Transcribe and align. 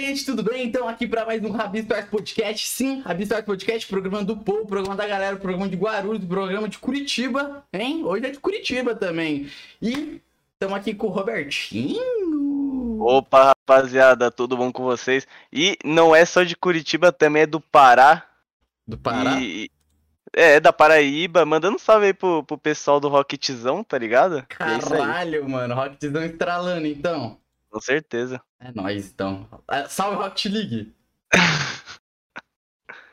gente, 0.00 0.24
tudo 0.24 0.42
bem? 0.42 0.66
Então, 0.66 0.88
aqui 0.88 1.06
para 1.06 1.26
mais 1.26 1.44
um 1.44 1.50
Rabi 1.50 1.80
Stars 1.80 2.06
Podcast. 2.06 2.66
Sim, 2.68 3.00
Rabi 3.00 3.24
Stars 3.24 3.44
Podcast, 3.44 3.86
programa 3.86 4.24
do 4.24 4.36
povo, 4.36 4.66
programa 4.66 4.96
da 4.96 5.06
galera, 5.06 5.36
programa 5.36 5.68
de 5.68 5.76
Guarulhos, 5.76 6.24
programa 6.24 6.68
de 6.68 6.78
Curitiba, 6.78 7.64
hein? 7.72 8.02
Hoje 8.04 8.26
é 8.26 8.30
de 8.30 8.40
Curitiba 8.40 8.94
também. 8.94 9.50
E 9.80 10.20
estamos 10.54 10.76
aqui 10.76 10.94
com 10.94 11.08
o 11.08 11.10
Robertinho. 11.10 12.98
Opa, 13.00 13.52
rapaziada, 13.68 14.30
tudo 14.30 14.56
bom 14.56 14.72
com 14.72 14.84
vocês? 14.84 15.26
E 15.52 15.76
não 15.84 16.16
é 16.16 16.24
só 16.24 16.42
de 16.42 16.56
Curitiba, 16.56 17.12
também 17.12 17.42
é 17.42 17.46
do 17.46 17.60
Pará. 17.60 18.26
Do 18.86 18.96
Pará? 18.96 19.38
E... 19.40 19.70
É, 20.32 20.60
da 20.60 20.72
Paraíba, 20.72 21.44
mandando 21.44 21.76
um 21.76 21.78
salve 21.78 22.06
aí 22.06 22.14
pro, 22.14 22.44
pro 22.44 22.56
pessoal 22.56 23.00
do 23.00 23.08
Rocketzão, 23.08 23.82
tá 23.82 23.98
ligado? 23.98 24.36
E 24.36 24.38
é 24.38 24.42
Caralho, 24.48 25.48
mano, 25.48 25.74
Rocketzão 25.74 26.22
estralando, 26.22 26.86
então. 26.86 27.36
com 27.68 27.80
certeza. 27.80 28.40
É 28.60 28.70
nóis, 28.72 29.10
então. 29.10 29.48
Ah, 29.66 29.88
Salve 29.88 30.16
Rocket 30.16 30.44
League! 30.52 30.94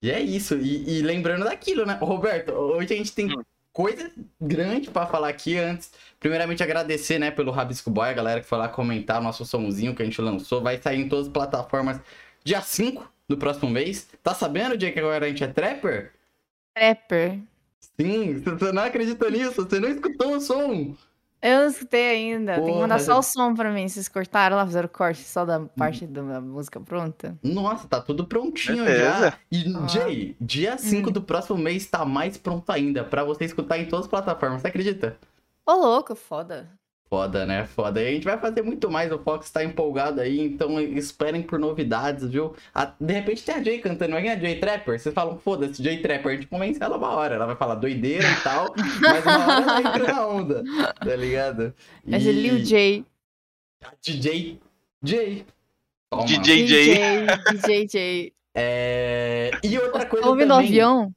e 0.02 0.12
é 0.12 0.20
isso, 0.20 0.56
e, 0.56 0.98
e 0.98 1.02
lembrando 1.02 1.46
daquilo, 1.46 1.86
né? 1.86 1.94
Roberto, 2.02 2.52
hoje 2.52 2.94
a 2.94 2.98
gente 2.98 3.14
tem 3.14 3.28
Hum. 3.32 3.42
coisa 3.72 4.12
grande 4.42 4.90
pra 4.92 5.06
falar 5.06 5.30
aqui 5.30 5.58
antes. 5.58 5.92
Primeiramente, 6.20 6.62
agradecer, 6.64 7.18
né, 7.20 7.32
pelo 7.32 7.52
Rabisco 7.52 7.90
Boy, 7.90 8.10
a 8.10 8.14
galera 8.14 8.42
que 8.42 8.48
foi 8.48 8.58
lá 8.58 8.68
comentar 8.68 9.20
o 9.22 9.23
nosso 9.23 9.46
somzinho 9.46 9.96
que 9.96 10.02
a 10.02 10.06
gente 10.06 10.22
lançou. 10.22 10.62
Vai 10.62 10.82
sair 10.82 11.00
em 11.00 11.08
todas 11.10 11.28
as 11.28 11.32
plataformas 11.34 12.00
dia 12.44 12.62
5 12.62 13.09
do 13.28 13.38
próximo 13.38 13.70
mês. 13.70 14.08
Tá 14.23 14.34
sabendo, 14.34 14.80
Jay, 14.80 14.92
que 14.92 15.00
agora 15.00 15.26
a 15.26 15.30
gente 15.30 15.44
é 15.44 15.48
trapper? 15.48 16.14
Trapper. 16.76 17.40
Sim, 18.00 18.40
você 18.42 18.72
não 18.72 18.84
acredita 18.84 19.30
nisso? 19.30 19.66
Você 19.66 19.80
não 19.80 19.90
escutou 19.90 20.36
o 20.36 20.42
som? 20.42 20.95
Eu 21.41 21.59
não 21.62 21.68
escutei 21.68 22.09
ainda. 22.09 22.55
Tem 22.55 22.64
que 22.64 22.70
Porra, 22.70 22.82
mandar 22.82 23.00
só 23.00 23.14
eu- 23.14 23.18
o 23.20 23.22
som 23.23 23.54
pra 23.54 23.72
mim. 23.72 23.88
Vocês 23.88 24.08
cortaram 24.09 24.58
lá, 24.58 24.66
fizeram 24.66 24.88
o 24.88 24.90
corte 24.90 25.23
só 25.23 25.45
da 25.45 25.59
parte 25.59 26.05
da 26.08 26.41
música 26.41 26.80
pronta? 26.80 27.38
Nossa, 27.44 27.88
tá 27.88 28.02
tudo 28.02 28.25
prontinho 28.25 28.84
Certeza. 28.86 29.20
já. 29.30 29.34
E, 29.52 29.76
Ah. 29.76 29.88
Jay, 29.88 30.36
dia 30.42 30.78
5 30.78 31.09
Hum. 31.09 31.14
do 31.14 31.22
próximo 31.22 31.58
mês 31.58 31.86
tá 31.86 32.03
mais 32.03 32.38
pronto 32.38 32.70
ainda, 32.72 33.03
pra 33.03 33.23
você 33.23 33.45
escutar 33.45 33.78
em 33.78 33.86
todas 33.86 34.06
as 34.06 34.09
plataformas, 34.09 34.61
você 34.61 34.67
acredita? 34.67 35.16
Ô, 35.66 35.73
louco, 35.73 36.16
foda. 36.16 36.70
Foda, 37.09 37.45
né? 37.45 37.66
Foda. 37.66 38.02
E 38.02 38.08
a 38.08 38.11
gente 38.11 38.25
vai 38.25 38.38
fazer 38.38 38.61
muito 38.61 38.91
mais, 38.91 39.09
o 39.13 39.17
Fox 39.19 39.50
tá 39.50 39.63
empolgado 39.63 40.19
aí, 40.19 40.41
então 40.41 40.77
esperem 40.80 41.41
por 41.41 41.58
novidades, 41.58 42.30
viu? 42.30 42.53
A- 42.75 42.94
De 42.99 43.14
repente 43.14 43.44
tem 43.45 43.55
a 43.55 43.64
Jay 43.64 43.80
cantando, 43.80 44.11
não 44.11 44.17
é 44.17 44.30
a 44.30 44.38
Jay 44.38 44.59
Trapper? 44.59 44.99
Vocês 44.99 45.16
falam, 45.16 45.38
foda-se, 45.38 45.81
Jay 45.81 46.02
Trapper, 46.02 46.33
a 46.33 46.36
gente 46.36 46.47
convence 46.47 46.83
ela 46.83 46.97
uma 46.97 47.09
hora, 47.11 47.36
ela 47.36 47.45
vai 47.45 47.55
falar 47.55 47.75
doideira 47.75 48.27
e 48.30 48.36
tal, 48.44 48.73
mas 49.02 49.23
uma 49.25 49.47
hora 49.47 49.64
ela 49.64 49.80
entra 49.80 50.14
na 50.14 50.27
onda, 50.27 50.64
tá 50.99 51.16
ligado? 51.16 51.73
Mas 52.05 52.27
é 52.27 52.31
Lil 52.31 52.59
J. 52.59 53.05
A 53.86 53.92
DJ 54.02 54.59
Jay. 55.02 55.45
Toma. 56.09 56.25
DJ 56.25 56.67
J. 56.67 57.27
DJ 57.53 57.88
J. 57.88 58.33
É... 58.53 59.52
E 59.64 59.77
outra 59.80 60.05
coisa 60.05 60.27
o 60.27 60.38
também... 60.38 60.52
avião? 60.52 61.14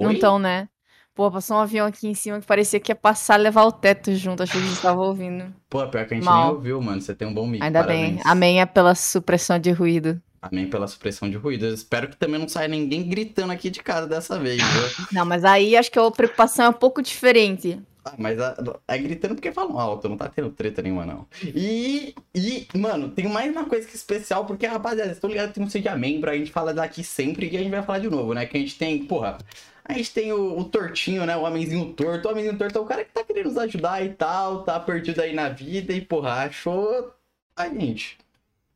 Não 0.00 0.08
Oi? 0.08 0.14
estão, 0.14 0.38
né? 0.40 0.68
Pô, 1.14 1.30
passou 1.30 1.58
um 1.58 1.60
avião 1.60 1.86
aqui 1.86 2.08
em 2.08 2.14
cima 2.14 2.40
que 2.40 2.46
parecia 2.46 2.80
que 2.80 2.90
ia 2.90 2.96
passar 2.96 3.38
e 3.38 3.42
levar 3.42 3.64
o 3.64 3.72
teto 3.72 4.14
junto. 4.14 4.42
Achei 4.42 4.58
que 4.60 4.66
a 4.66 4.70
gente 4.70 4.80
tava 4.80 5.00
ouvindo. 5.02 5.52
Pô, 5.68 5.86
pior 5.86 6.06
que 6.06 6.14
a 6.14 6.16
gente 6.16 6.24
Mal. 6.24 6.46
nem 6.46 6.54
ouviu, 6.54 6.80
mano. 6.80 7.00
Você 7.02 7.14
tem 7.14 7.28
um 7.28 7.34
bom 7.34 7.46
mic. 7.46 7.62
Ainda 7.62 7.80
parabéns. 7.80 8.14
bem. 8.14 8.22
Amém 8.24 8.60
é 8.62 8.66
pela 8.66 8.94
supressão 8.94 9.58
de 9.58 9.70
ruído. 9.72 10.20
Amém 10.40 10.68
pela 10.68 10.88
supressão 10.88 11.28
de 11.30 11.36
ruído. 11.36 11.66
Eu 11.66 11.74
espero 11.74 12.08
que 12.08 12.16
também 12.16 12.40
não 12.40 12.48
saia 12.48 12.66
ninguém 12.66 13.06
gritando 13.08 13.52
aqui 13.52 13.68
de 13.70 13.80
casa 13.80 14.06
dessa 14.08 14.38
vez, 14.40 14.56
viu? 14.60 15.06
Não, 15.12 15.24
mas 15.24 15.44
aí 15.44 15.76
acho 15.76 15.90
que 15.90 15.98
a 15.98 16.10
preocupação 16.10 16.64
é 16.64 16.68
um 16.70 16.72
pouco 16.72 17.00
diferente. 17.00 17.78
Ah, 18.04 18.14
mas 18.18 18.40
a- 18.40 18.56
é 18.88 18.98
gritando 18.98 19.34
porque 19.36 19.52
falam 19.52 19.78
alto, 19.78 20.08
não 20.08 20.16
tá 20.16 20.28
tendo 20.28 20.50
treta 20.50 20.82
nenhuma, 20.82 21.06
não. 21.06 21.24
E, 21.44 22.12
e, 22.34 22.66
mano, 22.76 23.08
tem 23.10 23.28
mais 23.28 23.48
uma 23.52 23.64
coisa 23.66 23.86
que 23.86 23.92
é 23.92 23.94
especial, 23.96 24.44
porque, 24.44 24.66
rapaziada, 24.66 25.04
vocês 25.04 25.18
estão 25.18 25.30
ligados 25.30 25.52
que 25.54 25.60
não 25.60 25.70
seja 25.70 25.94
membro, 25.94 26.28
a 26.28 26.36
gente 26.36 26.50
fala 26.50 26.74
daqui 26.74 27.04
sempre 27.04 27.48
e 27.48 27.56
a 27.56 27.60
gente 27.60 27.70
vai 27.70 27.80
falar 27.84 28.00
de 28.00 28.10
novo, 28.10 28.34
né? 28.34 28.44
Que 28.44 28.56
a 28.56 28.60
gente 28.60 28.76
tem, 28.76 29.04
porra, 29.04 29.38
a 29.84 29.92
gente 29.94 30.12
tem 30.12 30.32
o, 30.32 30.58
o 30.58 30.64
tortinho, 30.64 31.26
né? 31.26 31.36
O 31.36 31.42
homenzinho 31.42 31.92
torto. 31.94 32.28
O 32.28 32.32
homenzinho 32.32 32.56
torto 32.56 32.78
é 32.78 32.80
o 32.80 32.86
cara 32.86 33.04
que 33.04 33.12
tá 33.12 33.24
querendo 33.24 33.46
nos 33.46 33.58
ajudar 33.58 34.04
e 34.04 34.10
tal, 34.10 34.62
tá 34.62 34.78
perdido 34.78 35.20
aí 35.20 35.34
na 35.34 35.48
vida 35.48 35.92
e, 35.92 36.00
porra, 36.00 36.44
achou 36.44 37.12
a 37.56 37.68
gente. 37.68 38.18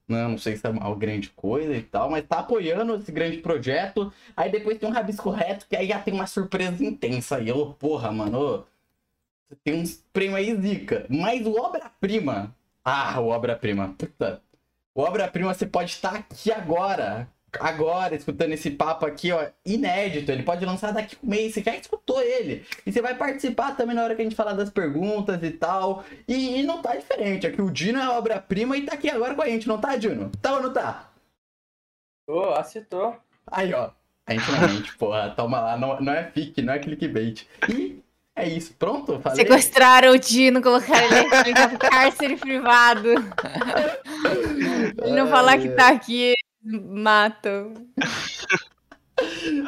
Não, 0.09 0.31
não 0.31 0.39
sei 0.39 0.57
se 0.57 0.67
é 0.67 0.71
uma 0.71 0.95
grande 0.95 1.31
coisa 1.31 1.75
e 1.77 1.83
tal, 1.83 2.09
mas 2.11 2.25
tá 2.27 2.39
apoiando 2.41 2.95
esse 2.97 3.11
grande 3.11 3.39
projeto. 3.39 4.13
Aí 4.37 4.51
depois 4.51 4.79
tem 4.79 4.89
um 4.89 4.93
rabisco 4.93 5.31
reto, 5.31 5.67
que 5.69 5.77
aí 5.77 5.89
já 5.89 5.99
tem 6.01 6.15
uma 6.15 6.27
surpresa 6.27 6.85
intensa 6.85 7.37
aí. 7.37 7.51
Ô, 7.51 7.73
porra, 7.75 8.13
mano, 8.13 8.39
ô, 8.41 8.65
tem 9.65 9.75
uns 9.81 10.05
prêmios 10.13 10.39
aí 10.39 10.61
zica. 10.61 11.07
Mas 11.09 11.45
o 11.47 11.57
obra-prima. 11.61 12.55
Ah, 12.85 13.21
o 13.21 13.29
obra-prima. 13.29 13.95
Puta. 13.99 14.43
O 14.95 15.03
obra-prima 15.03 15.53
você 15.53 15.67
pode 15.67 15.91
estar 15.91 16.15
aqui 16.15 16.53
agora. 16.53 17.29
Agora, 17.59 18.15
escutando 18.15 18.53
esse 18.53 18.71
papo 18.71 19.07
aqui, 19.07 19.33
ó, 19.33 19.47
inédito. 19.65 20.31
Ele 20.31 20.43
pode 20.43 20.65
lançar 20.65 20.93
daqui 20.93 21.17
a 21.17 21.27
um 21.27 21.31
mês. 21.31 21.55
Você 21.55 21.63
já 21.63 21.75
escutou 21.77 22.21
ele. 22.21 22.67
E 22.85 22.93
você 22.93 23.01
vai 23.01 23.15
participar 23.15 23.77
também 23.77 23.95
na 23.95 24.03
hora 24.03 24.15
que 24.15 24.23
a 24.23 24.25
gente 24.25 24.37
falar 24.37 24.53
das 24.53 24.71
perguntas 24.71 25.43
e 25.43 25.51
tal. 25.51 26.05
E, 26.29 26.61
e 26.61 26.63
não 26.63 26.83
tá 26.83 26.95
diferente. 26.95 27.47
Aqui 27.47 27.63
o 27.63 27.71
Dino 27.71 27.99
é 27.99 28.03
a 28.03 28.13
obra-prima 28.13 28.77
e 28.77 28.83
tá 28.83 28.95
aqui 28.95 29.09
agora 29.09 29.35
com 29.35 29.43
a 29.43 29.49
gente, 29.49 29.69
não 29.69 29.79
tá, 29.79 29.97
Dino? 29.97 30.31
Tá 30.43 30.55
ou 30.57 30.63
não 30.63 30.73
tá? 30.73 31.11
Ô, 32.29 32.51
acertou. 32.51 33.17
Aí, 33.47 33.73
ó. 33.73 33.91
A 34.27 34.33
gente 34.33 34.51
não 34.51 34.69
mente, 34.69 34.97
porra. 34.99 35.31
Toma 35.31 35.61
lá. 35.61 35.77
Não, 35.77 36.01
não 36.01 36.13
é 36.13 36.25
fic, 36.31 36.61
não 36.61 36.75
é 36.75 36.79
clickbait. 36.79 37.47
E 37.69 38.03
é 38.35 38.49
isso. 38.49 38.75
Pronto? 38.75 39.19
Falei. 39.21 39.37
Sequestraram 39.37 40.13
o 40.13 40.19
Dino, 40.19 40.61
colocaram 40.61 41.07
ele 41.07 41.51
em 41.51 41.79
cárcere 41.79 42.37
privado. 42.37 43.09
Ele 45.03 45.13
não 45.17 45.29
falar 45.29 45.59
que 45.59 45.71
tá 45.71 45.89
aqui, 45.89 46.35
matam. 46.67 47.75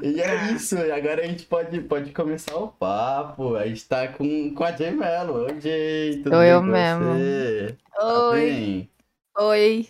E 0.03 0.21
é 0.21 0.53
isso, 0.53 0.77
e 0.77 0.91
agora 0.93 1.23
a 1.23 1.27
gente 1.27 1.45
pode, 1.47 1.81
pode 1.83 2.13
começar 2.13 2.57
o 2.57 2.69
papo. 2.69 3.57
A 3.57 3.67
gente 3.67 3.87
tá 3.89 4.09
com, 4.09 4.55
com 4.55 4.65
a 4.65 4.73
Jay 4.73 4.91
Mello. 4.91 5.45
Oi, 5.47 5.61
Jay, 5.61 6.23
tudo 6.23 6.31
Sou 6.31 6.39
bem 6.39 6.49
eu 6.51 6.61
com 6.61 6.67
mesmo. 6.71 7.05
você? 7.15 7.77
Tá 7.95 8.27
Oi, 8.31 8.41
bem? 8.41 8.91
oi. 9.39 9.89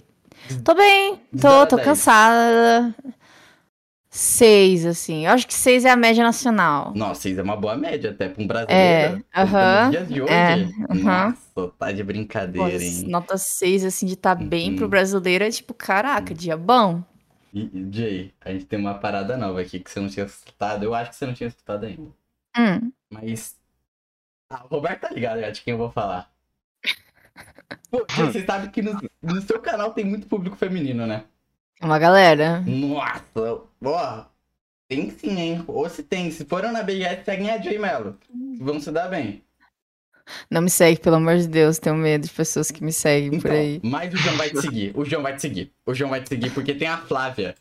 Tô 0.64 0.74
bem, 0.74 1.16
tô, 1.40 1.66
tô 1.66 1.78
cansada. 1.78 2.94
Seis, 4.18 4.84
assim. 4.84 5.26
Eu 5.26 5.32
acho 5.32 5.46
que 5.46 5.54
seis 5.54 5.84
é 5.84 5.90
a 5.90 5.96
média 5.96 6.24
nacional. 6.24 6.92
Nossa, 6.92 7.20
seis 7.22 7.38
é 7.38 7.42
uma 7.42 7.56
boa 7.56 7.76
média 7.76 8.10
até 8.10 8.28
pra 8.28 8.42
um 8.42 8.46
É, 8.46 8.48
brasileiro. 8.48 9.24
aham, 9.36 9.82
Nos 9.82 9.90
dias 9.92 10.08
de 10.08 10.22
hoje. 10.22 10.32
é, 10.32 10.54
aham. 10.90 11.28
Nossa, 11.54 11.72
tá 11.78 11.92
de 11.92 12.02
brincadeira, 12.02 12.82
hein? 12.82 13.04
nota 13.08 13.38
seis, 13.38 13.84
assim, 13.84 14.06
de 14.06 14.16
tá 14.16 14.34
bem 14.34 14.74
pro 14.74 14.86
Uhum. 14.86 14.90
brasileiro 14.90 15.44
é 15.44 15.50
tipo, 15.52 15.72
caraca, 15.72 16.34
dia 16.34 16.56
bom. 16.56 17.00
E, 17.54 17.70
Jay, 17.92 18.34
a 18.40 18.50
gente 18.50 18.64
tem 18.66 18.76
uma 18.76 18.98
parada 18.98 19.36
nova 19.36 19.60
aqui 19.60 19.78
que 19.78 19.88
você 19.88 20.00
não 20.00 20.08
tinha 20.08 20.26
escutado. 20.26 20.82
Eu 20.82 20.94
acho 20.94 21.10
que 21.10 21.16
você 21.16 21.24
não 21.26 21.34
tinha 21.34 21.46
escutado 21.48 21.84
ainda. 21.86 22.02
Hum. 22.58 22.92
Mas. 23.10 23.56
Ah, 24.50 24.64
o 24.64 24.68
Roberto 24.68 25.02
tá 25.02 25.10
ligado 25.10 25.40
já 25.40 25.50
de 25.50 25.62
quem 25.62 25.72
eu 25.72 25.78
vou 25.78 25.92
falar. 25.92 26.28
Pô, 27.88 28.04
você 28.16 28.44
sabe 28.44 28.70
que 28.70 28.82
no, 28.82 28.98
no 29.22 29.40
seu 29.42 29.60
canal 29.62 29.92
tem 29.94 30.04
muito 30.04 30.26
público 30.26 30.56
feminino, 30.56 31.06
né? 31.06 31.24
Uma 31.80 31.98
galera. 31.98 32.60
Nossa, 32.66 33.62
ó. 33.84 34.24
Tem 34.88 35.10
sim, 35.10 35.38
hein? 35.38 35.64
Ou 35.66 35.88
se 35.88 36.02
tem. 36.02 36.30
Se 36.30 36.44
foram 36.44 36.72
na 36.72 36.82
BGS, 36.82 37.24
seguem 37.24 37.50
a 37.50 37.58
Jay 37.60 37.78
Mello. 37.78 38.16
Vão 38.58 38.80
se 38.80 38.90
dar 38.90 39.08
bem. 39.08 39.42
Não 40.50 40.60
me 40.62 40.70
segue, 40.70 40.98
pelo 41.00 41.16
amor 41.16 41.36
de 41.36 41.46
Deus. 41.46 41.78
Tenho 41.78 41.94
medo 41.96 42.26
de 42.26 42.32
pessoas 42.32 42.70
que 42.70 42.82
me 42.82 42.92
seguem 42.92 43.38
por 43.40 43.50
Então, 43.50 43.52
aí. 43.52 43.80
mas 43.82 44.12
o 44.12 44.16
João 44.16 44.36
vai 44.36 44.50
te 44.50 44.60
seguir. 44.60 44.92
O 44.96 45.04
João 45.04 45.22
vai 45.22 45.34
te 45.36 45.40
seguir. 45.42 45.72
O 45.86 45.94
João 45.94 46.10
vai 46.10 46.20
te 46.22 46.28
seguir 46.28 46.50
porque 46.50 46.74
tem 46.74 46.88
a 46.88 46.98
Flávia. 46.98 47.54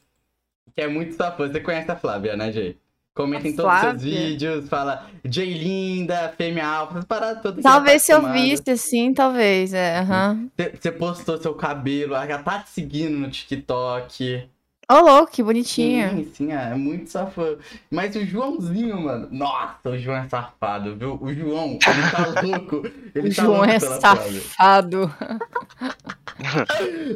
Que 0.76 0.82
é 0.82 0.88
muito 0.88 1.16
sua 1.16 1.32
fã. 1.32 1.48
Você 1.52 1.60
conhece 1.60 1.92
a 1.92 1.96
Flávia, 1.96 2.36
né, 2.36 2.52
Jay? 2.52 2.78
Comenta 3.18 3.48
A 3.48 3.50
em 3.50 3.56
todos 3.56 3.74
os 3.74 3.80
seus 3.82 4.04
vídeos, 4.04 4.70
fala 4.70 5.06
Jay 5.26 5.54
linda, 5.54 6.34
fêmea 6.38 6.66
alfa, 6.68 6.94
essas 6.94 7.06
paradas 7.06 7.42
todas. 7.42 7.58
que 7.58 7.64
Talvez 7.64 8.02
se 8.04 8.12
já 8.12 8.18
eu 8.20 8.22
tá 8.22 8.32
visse, 8.32 8.70
assim, 8.70 9.14
talvez. 9.14 9.74
É, 9.74 9.98
aham. 9.98 10.48
Você- 10.80 10.92
postou 10.92 11.38
seu 11.38 11.54
cabelo, 11.56 12.14
ela 12.16 12.28
já 12.28 12.38
tá 12.42 12.60
te 12.60 12.70
seguindo 12.70 13.18
no 13.18 13.30
TikTok. 13.30 14.48
Ô, 14.90 15.00
louco, 15.02 15.34
que 15.34 15.44
bonitinho. 15.44 16.10
Sim, 16.12 16.32
sim, 16.34 16.52
é 16.54 16.74
muito 16.74 17.10
safado. 17.10 17.60
Mas 17.92 18.16
o 18.16 18.26
Joãozinho, 18.26 19.02
mano. 19.02 19.28
Nossa, 19.32 19.90
o 19.90 19.98
João 19.98 20.16
é 20.18 20.30
safado, 20.30 20.96
viu? 20.96 21.20
O 21.22 21.34
João, 21.34 21.72
ele 21.72 21.80
tá 22.10 22.40
louco. 22.42 22.84
Ele 23.14 23.30
O 23.30 23.36
tá 23.36 23.44
João 23.44 23.66
é 23.66 23.80
safado. 23.80 25.14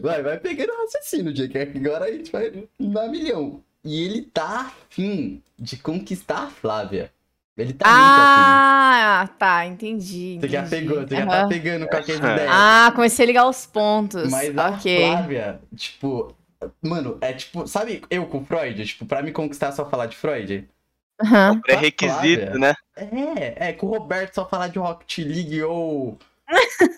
Vai, 0.01 0.23
vai 0.23 0.39
pegando 0.39 0.71
o 0.73 0.77
raciocínio, 0.81 1.35
Jay, 1.35 1.47
que 1.47 1.57
agora 1.59 2.05
a 2.05 2.11
gente 2.11 2.31
vai 2.31 2.51
dar 2.79 3.07
milhão. 3.07 3.61
E 3.83 4.03
ele 4.03 4.21
tá 4.21 4.67
afim 4.89 5.41
de 5.57 5.77
conquistar 5.77 6.43
a 6.43 6.47
Flávia. 6.49 7.11
Ele 7.57 7.73
tá 7.73 7.85
Ah, 7.87 9.29
tá, 9.37 9.65
entendi. 9.65 10.37
muito 10.39 10.45
afim. 10.45 10.47
Você 10.47 10.47
já 10.49 10.61
entendi. 10.65 10.87
pegou, 10.87 11.07
você 11.07 11.15
já 11.15 11.21
Aham. 11.23 11.29
tá 11.41 11.47
pegando 11.47 11.87
com 11.87 11.97
aquelas 11.97 12.19
ideias. 12.21 12.49
Ah, 12.51 12.91
comecei 12.95 13.23
a 13.23 13.27
ligar 13.27 13.47
os 13.47 13.65
pontos. 13.65 14.31
Mas 14.31 14.57
a 14.57 14.69
ok. 14.69 14.99
Flávia, 14.99 15.59
tipo. 15.75 16.35
Mano, 16.81 17.17
é 17.21 17.33
tipo. 17.33 17.67
Sabe 17.67 18.03
eu 18.09 18.25
com 18.25 18.39
o 18.39 18.45
Freud? 18.45 18.85
Tipo, 18.85 19.05
pra 19.05 19.21
me 19.21 19.31
conquistar 19.31 19.67
é 19.67 19.71
só 19.73 19.87
falar 19.89 20.05
de 20.07 20.15
Freud? 20.15 20.67
Aham. 21.21 21.59
Pré-requisito, 21.61 22.13
Flávia. 22.15 22.53
né? 22.57 22.73
É, 22.95 23.69
é, 23.69 23.73
com 23.73 23.87
o 23.87 23.89
Roberto 23.89 24.35
só 24.35 24.47
falar 24.47 24.67
de 24.69 24.79
Rocket 24.79 25.17
League 25.19 25.61
ou. 25.63 26.17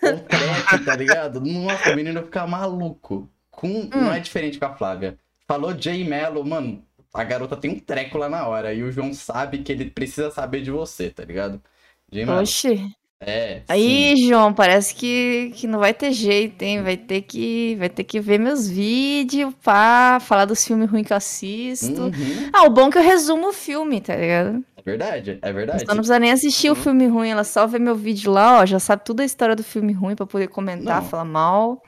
ou 0.02 0.18
trap, 0.28 0.84
tá 0.84 0.96
ligado? 0.96 1.40
Nossa, 1.44 1.92
o 1.92 1.96
menino 1.96 2.22
fica 2.22 2.46
maluco. 2.46 3.28
com. 3.50 3.88
Não 3.92 4.12
é 4.12 4.20
diferente 4.20 4.58
com 4.58 4.66
a 4.66 4.74
Flávia. 4.74 5.18
Falou 5.46 5.78
Jay 5.78 6.04
Mello, 6.04 6.44
mano, 6.44 6.82
a 7.12 7.22
garota 7.22 7.56
tem 7.56 7.70
um 7.70 7.78
treco 7.78 8.18
lá 8.18 8.28
na 8.28 8.46
hora. 8.46 8.72
E 8.72 8.82
o 8.82 8.90
João 8.90 9.12
sabe 9.12 9.58
que 9.58 9.70
ele 9.72 9.90
precisa 9.90 10.30
saber 10.30 10.62
de 10.62 10.70
você, 10.70 11.10
tá 11.10 11.24
ligado? 11.24 11.62
Jay 12.10 12.24
Mello. 12.24 12.40
Oxi. 12.40 12.94
É. 13.20 13.58
sim. 13.58 13.64
Aí, 13.68 14.16
João, 14.28 14.52
parece 14.52 14.94
que, 14.94 15.52
que 15.54 15.66
não 15.66 15.78
vai 15.78 15.94
ter 15.94 16.12
jeito, 16.12 16.60
hein? 16.62 16.82
Vai 16.82 16.96
ter 16.96 17.22
que, 17.22 17.74
vai 17.76 17.88
ter 17.88 18.04
que 18.04 18.20
ver 18.20 18.38
meus 18.38 18.68
vídeos 18.68 19.54
pra 19.62 20.18
falar 20.20 20.44
dos 20.44 20.64
filmes 20.64 20.90
ruins 20.90 21.06
que 21.06 21.12
eu 21.12 21.16
assisto. 21.16 22.02
Uhum. 22.02 22.50
Ah, 22.52 22.64
o 22.64 22.70
bom 22.70 22.88
é 22.88 22.90
que 22.90 22.98
eu 22.98 23.02
resumo 23.02 23.48
o 23.48 23.52
filme, 23.52 24.00
tá 24.00 24.14
ligado? 24.14 24.62
É 24.76 24.82
verdade, 24.82 25.38
é 25.40 25.52
verdade. 25.52 25.78
pessoa 25.78 25.94
não 25.94 26.02
precisa 26.02 26.18
nem 26.18 26.32
assistir 26.32 26.70
o 26.70 26.74
filme 26.74 27.06
ruim, 27.06 27.30
ela 27.30 27.44
só 27.44 27.66
vê 27.66 27.78
meu 27.78 27.94
vídeo 27.94 28.30
lá, 28.30 28.60
ó, 28.60 28.66
já 28.66 28.78
sabe 28.78 29.02
toda 29.02 29.22
a 29.22 29.26
história 29.26 29.56
do 29.56 29.64
filme 29.64 29.94
ruim 29.94 30.14
pra 30.14 30.26
poder 30.26 30.48
comentar, 30.48 31.00
Não. 31.00 31.08
falar 31.08 31.24
mal. 31.24 31.82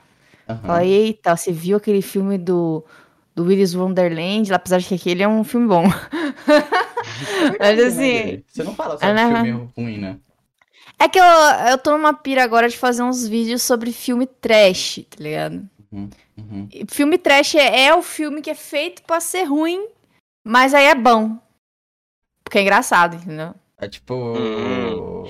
Aham. 0.49 0.61
Fala, 0.65 0.83
eita, 0.83 1.37
você 1.37 1.51
viu 1.51 1.77
aquele 1.77 2.01
filme 2.01 2.39
do, 2.39 2.83
do 3.37 3.43
Willis 3.43 3.75
Wonderland? 3.75 4.51
Apesar 4.51 4.79
de 4.79 4.87
que 4.87 4.95
aquele 4.95 5.21
é 5.21 5.27
um 5.27 5.43
filme 5.43 5.67
bom. 5.67 5.83
Mas 7.59 7.77
Verdade, 7.77 7.81
né, 7.81 7.87
assim, 7.87 7.97
Jay? 7.97 8.43
Você 8.47 8.63
não 8.63 8.73
fala 8.73 8.97
só 8.97 9.05
é, 9.05 9.09
de 9.09 9.13
né? 9.13 9.43
filme 9.43 9.69
ruim, 9.77 9.97
né? 9.99 10.17
é 10.99 11.07
que 11.07 11.19
eu, 11.19 11.23
eu 11.69 11.77
tô 11.77 11.91
numa 11.91 12.13
pira 12.13 12.43
agora 12.43 12.67
de 12.67 12.75
fazer 12.75 13.03
uns 13.03 13.27
vídeos 13.27 13.61
sobre 13.61 13.91
filme 13.91 14.25
trash, 14.25 15.05
tá 15.09 15.23
ligado? 15.23 15.69
Uhum. 15.91 16.09
E 16.73 16.85
Filme 16.89 17.19
trash 17.19 17.55
é, 17.55 17.85
é 17.85 17.95
o 17.95 18.01
filme 18.01 18.41
que 18.41 18.49
é 18.49 18.55
feito 18.55 19.03
pra 19.03 19.19
ser 19.19 19.43
ruim, 19.43 19.87
mas 20.43 20.73
aí 20.73 20.85
é 20.85 20.95
bom. 20.95 21.37
Porque 22.43 22.57
é 22.57 22.61
engraçado, 22.61 23.17
entendeu? 23.17 23.53
É 23.77 23.87
tipo. 23.87 24.15
Hum. 24.15 25.29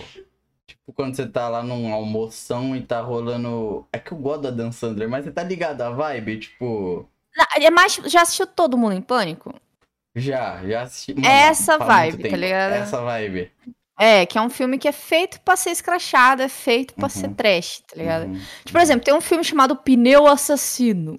Tipo 0.66 0.94
quando 0.94 1.16
você 1.16 1.28
tá 1.28 1.50
lá 1.50 1.62
num 1.62 1.94
almoção 1.94 2.74
e 2.76 2.82
tá 2.82 3.02
rolando. 3.02 3.86
É 3.92 4.00
que 4.00 4.14
eu 4.14 4.18
gosto 4.18 4.44
da 4.44 4.52
Dan 4.52 4.72
Sandler, 4.72 5.10
mas 5.10 5.26
você 5.26 5.32
tá 5.32 5.44
ligado 5.44 5.82
à 5.82 5.90
vibe? 5.90 6.40
Tipo. 6.40 7.10
É 7.56 7.70
mais, 7.70 7.96
já 8.06 8.22
assistiu 8.22 8.48
Todo 8.48 8.78
Mundo 8.78 8.94
em 8.94 9.02
Pânico? 9.02 9.54
Já, 10.16 10.62
já 10.66 10.82
assisti. 10.84 11.16
Essa 11.26 11.78
faz 11.78 12.16
vibe, 12.16 12.30
tá 12.30 12.38
ligado? 12.38 12.74
Essa 12.74 13.02
vibe. 13.02 13.52
É, 14.00 14.26
que 14.26 14.38
é 14.38 14.42
um 14.42 14.50
filme 14.50 14.78
que 14.78 14.88
é 14.88 14.92
feito 14.92 15.40
pra 15.42 15.56
ser 15.56 15.72
escrachado, 15.72 16.42
é 16.42 16.50
feito 16.50 16.94
pra 16.94 17.06
Uhum. 17.06 17.10
ser 17.10 17.30
trash, 17.30 17.82
tá 17.88 17.96
ligado? 17.96 18.26
Uhum. 18.28 18.40
Tipo, 18.60 18.72
por 18.72 18.82
exemplo, 18.82 19.04
tem 19.06 19.14
um 19.14 19.22
filme 19.22 19.44
chamado 19.44 19.76
Pneu 19.76 20.28
Assassino. 20.28 21.18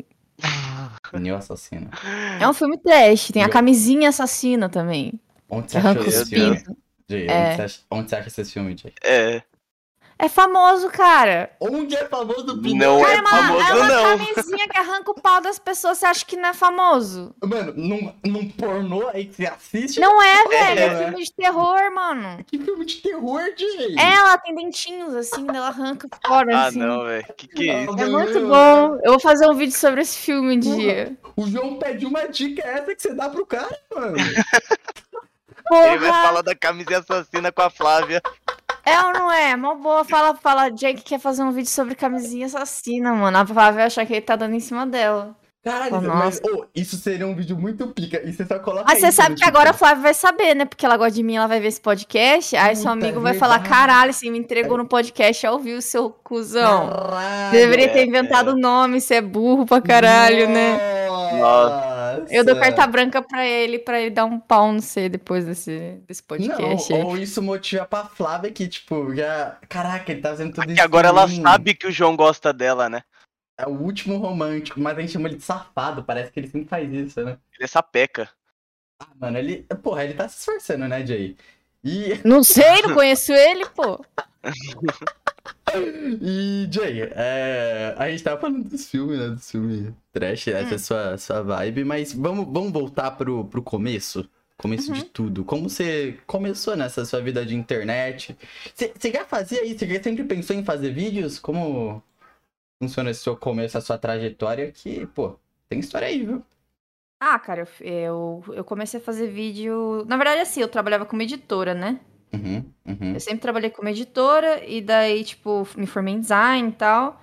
Pneu 1.10 1.36
assassino. 1.36 1.90
É 2.40 2.46
um 2.48 2.52
filme 2.52 2.78
trash, 2.78 3.28
tem 3.32 3.42
a 3.42 3.48
camisinha 3.48 4.10
assassina 4.10 4.68
também. 4.68 5.18
Onde 5.48 5.72
você 5.72 5.78
achou 5.78 5.90
arranca 5.90 6.08
esse 6.08 6.26
filme? 6.26 6.62
Jay, 7.08 7.26
É. 7.26 7.32
onde, 7.48 7.56
você 7.56 7.62
acha, 7.62 7.78
onde 7.90 8.10
você 8.10 8.16
acha 8.16 8.28
esse 8.28 8.52
filme, 8.52 8.76
Jay? 8.76 8.92
É. 9.02 9.42
É 10.20 10.28
famoso, 10.28 10.88
cara. 10.90 11.50
Onde 11.60 11.94
é 11.94 12.04
famoso 12.08 12.52
o 12.52 12.56
Não 12.74 13.00
Cara, 13.00 13.12
é 13.12 13.16
é 13.16 13.20
uma, 13.20 13.30
famoso, 13.30 13.60
é 13.68 13.74
uma 13.74 13.86
não. 13.86 14.02
camisinha 14.18 14.68
que 14.68 14.76
arranca 14.78 15.10
o 15.12 15.14
pau 15.14 15.40
das 15.40 15.60
pessoas, 15.60 15.98
você 15.98 16.06
acha 16.06 16.24
que 16.26 16.36
não 16.36 16.48
é 16.48 16.52
famoso? 16.54 17.32
Mano, 17.40 17.72
num, 17.76 18.12
num 18.26 18.48
pornô 18.50 19.08
aí 19.10 19.26
que 19.26 19.36
você 19.36 19.46
assiste? 19.46 20.00
Não 20.00 20.20
é, 20.20 20.42
velho, 20.48 20.80
é 20.80 20.84
É. 20.86 21.04
filme 21.04 21.22
de 21.24 21.32
terror, 21.32 21.94
mano. 21.94 22.44
Que 22.44 22.58
filme 22.58 22.84
de 22.84 22.96
terror, 22.96 23.42
Jay? 23.56 23.94
Ela 23.96 24.36
tem 24.38 24.56
dentinhos 24.56 25.14
assim, 25.14 25.46
ela 25.48 25.68
arranca 25.68 26.08
fora, 26.26 26.56
Ah, 26.56 26.66
assim. 26.66 26.78
não, 26.80 27.04
velho. 27.04 27.24
Que 27.36 27.46
que 27.46 27.70
é 27.70 27.84
isso? 27.84 28.00
É 28.00 28.06
muito 28.06 28.40
bom. 28.40 28.98
Eu 29.04 29.12
vou 29.12 29.20
fazer 29.20 29.48
um 29.48 29.54
vídeo 29.54 29.76
sobre 29.76 30.00
esse 30.00 30.18
filme 30.18 30.56
um 30.56 30.58
dia. 30.58 31.16
O 31.36 31.46
João 31.46 31.76
pede 31.78 32.04
uma 32.04 32.26
dica 32.26 32.66
essa 32.66 32.92
que 32.92 33.00
você 33.00 33.14
dá 33.14 33.28
pro 33.28 33.46
cara, 33.46 33.78
mano. 33.94 34.16
Ele 34.18 35.98
vai 35.98 36.08
Porra! 36.08 36.22
falar 36.22 36.42
da 36.42 36.54
camisinha 36.56 36.98
assassina 36.98 37.52
com 37.52 37.62
a 37.62 37.70
Flávia. 37.70 38.22
É 38.88 39.06
ou 39.06 39.12
não 39.12 39.32
é? 39.32 39.56
Mó 39.56 39.74
boa. 39.74 40.04
Fala, 40.04 40.34
fala, 40.34 40.68
Jake 40.70 41.02
quer 41.02 41.18
fazer 41.18 41.42
um 41.42 41.52
vídeo 41.52 41.70
sobre 41.70 41.94
camisinha 41.94 42.46
assassina, 42.46 43.12
mano. 43.12 43.36
A 43.38 43.46
Flávia 43.46 43.72
vai 43.72 43.84
achar 43.84 44.06
que 44.06 44.12
ele 44.14 44.22
tá 44.22 44.36
dando 44.36 44.54
em 44.54 44.60
cima 44.60 44.86
dela. 44.86 45.36
Caralho, 45.62 45.96
Oh, 45.96 46.00
mas 46.00 46.40
ô, 46.40 46.64
isso 46.74 46.96
seria 46.96 47.26
um 47.26 47.34
vídeo 47.34 47.56
muito 47.58 47.86
pica. 47.88 48.22
E 48.24 48.32
você 48.32 48.46
só 48.46 48.58
coloca 48.58 48.84
Mas 48.86 49.00
você 49.00 49.10
sabe 49.12 49.30
no 49.30 49.36
que 49.36 49.44
agora 49.44 49.70
a 49.70 49.72
TikTok. 49.72 49.78
Flávia 49.78 50.02
vai 50.02 50.14
saber, 50.14 50.54
né? 50.54 50.64
Porque 50.64 50.86
ela 50.86 50.96
gosta 50.96 51.12
de 51.12 51.22
mim, 51.22 51.36
ela 51.36 51.46
vai 51.46 51.60
ver 51.60 51.68
esse 51.68 51.80
podcast. 51.80 52.56
Aí 52.56 52.76
seu 52.76 52.92
Puta, 52.92 53.04
amigo 53.04 53.18
é 53.20 53.22
vai 53.22 53.34
falar: 53.34 53.58
caralho, 53.60 54.12
você 54.12 54.30
me 54.30 54.38
entregou 54.38 54.78
no 54.78 54.86
podcast 54.86 55.46
ao 55.46 55.58
vivo, 55.58 55.82
seu 55.82 56.10
cuzão. 56.10 56.88
Caralho. 56.88 57.50
Deveria 57.50 57.88
ter 57.88 57.98
é, 57.98 58.06
inventado 58.06 58.52
o 58.52 58.56
nome, 58.56 59.00
você 59.00 59.16
é 59.16 59.20
burro 59.20 59.66
pra 59.66 59.80
caralho, 59.80 60.48
né? 60.48 61.08
Nossa. 61.38 61.87
Eu 62.30 62.44
dou 62.44 62.58
carta 62.58 62.86
branca 62.86 63.22
pra 63.22 63.46
ele, 63.46 63.78
pra 63.78 64.00
ele 64.00 64.10
dar 64.10 64.24
um 64.24 64.38
pau 64.38 64.72
no 64.72 64.80
C 64.80 65.08
depois 65.08 65.44
desse, 65.44 66.00
desse 66.06 66.22
podcast. 66.22 66.92
Não, 66.92 67.06
ou 67.06 67.16
isso 67.16 67.42
motiva 67.42 67.84
pra 67.84 68.04
Flávia 68.04 68.50
que, 68.50 68.68
tipo, 68.68 69.14
já. 69.14 69.58
Caraca, 69.68 70.12
ele 70.12 70.20
tá 70.20 70.30
fazendo 70.30 70.50
tudo 70.52 70.62
Aqui 70.62 70.72
isso. 70.72 70.82
agora 70.82 71.08
por 71.08 71.18
ela 71.18 71.26
mim. 71.26 71.42
sabe 71.42 71.74
que 71.74 71.86
o 71.86 71.92
João 71.92 72.16
gosta 72.16 72.52
dela, 72.52 72.88
né? 72.88 73.02
É 73.58 73.66
o 73.66 73.72
último 73.72 74.18
romântico, 74.18 74.78
mas 74.80 74.96
a 74.96 75.00
gente 75.00 75.12
chama 75.12 75.28
ele 75.28 75.38
de 75.38 75.42
safado. 75.44 76.04
Parece 76.04 76.30
que 76.30 76.38
ele 76.40 76.48
sempre 76.48 76.68
faz 76.68 76.92
isso, 76.92 77.24
né? 77.24 77.38
Ele 77.54 77.64
é 77.64 77.66
sapeca. 77.66 78.28
Ah, 79.00 79.06
mano, 79.20 79.38
ele. 79.38 79.66
Porra, 79.82 80.04
ele 80.04 80.14
tá 80.14 80.28
se 80.28 80.38
esforçando, 80.38 80.86
né, 80.86 81.04
Jay? 81.04 81.36
E. 81.82 82.20
Não 82.24 82.42
sei, 82.42 82.82
não 82.82 82.94
conheço 82.94 83.32
ele, 83.32 83.66
pô. 83.66 84.04
E, 86.20 86.68
Jay, 86.70 87.02
é, 87.14 87.94
a 87.98 88.10
gente 88.10 88.22
tava 88.22 88.40
falando 88.40 88.68
dos 88.68 88.88
filmes, 88.88 89.18
né? 89.18 89.28
Dos 89.28 89.50
filmes 89.50 89.92
trash, 90.12 90.48
essa 90.48 90.72
é 90.72 90.74
a 90.74 90.78
sua, 90.78 91.18
sua 91.18 91.42
vibe, 91.42 91.84
mas 91.84 92.12
vamos, 92.12 92.46
vamos 92.46 92.72
voltar 92.72 93.12
pro, 93.12 93.44
pro 93.44 93.62
começo? 93.62 94.28
Começo 94.56 94.92
de 94.92 95.04
tudo. 95.04 95.44
Como 95.44 95.70
você 95.70 96.18
começou 96.26 96.76
nessa 96.76 97.04
sua 97.04 97.20
vida 97.20 97.46
de 97.46 97.54
internet? 97.54 98.36
Você, 98.74 99.12
já 99.12 99.24
fazia 99.24 99.64
isso? 99.64 99.78
Você 99.78 99.86
já 99.86 100.02
sempre 100.02 100.24
pensou 100.24 100.56
em 100.56 100.64
fazer 100.64 100.90
vídeos? 100.90 101.38
Como 101.38 102.02
funciona 102.82 103.10
esse 103.10 103.20
seu 103.20 103.36
começo, 103.36 103.78
a 103.78 103.80
sua 103.80 103.96
trajetória? 103.96 104.72
Que, 104.72 105.06
pô, 105.06 105.38
tem 105.68 105.78
história 105.78 106.08
aí, 106.08 106.26
viu? 106.26 106.42
Ah, 107.20 107.38
cara, 107.38 107.68
eu, 107.80 107.86
eu, 107.86 108.44
eu 108.54 108.64
comecei 108.64 108.98
a 108.98 109.02
fazer 109.02 109.28
vídeo. 109.28 110.04
Na 110.06 110.16
verdade, 110.16 110.40
assim, 110.40 110.60
eu 110.60 110.68
trabalhava 110.68 111.06
como 111.06 111.22
editora, 111.22 111.72
né? 111.72 112.00
Uhum, 112.32 112.72
uhum. 112.86 113.14
Eu 113.14 113.20
sempre 113.20 113.40
trabalhei 113.40 113.70
como 113.70 113.88
editora 113.88 114.64
e 114.64 114.80
daí, 114.82 115.24
tipo, 115.24 115.66
me 115.76 115.86
formei 115.86 116.14
em 116.14 116.20
design 116.20 116.68
e 116.68 116.72
tal. 116.72 117.20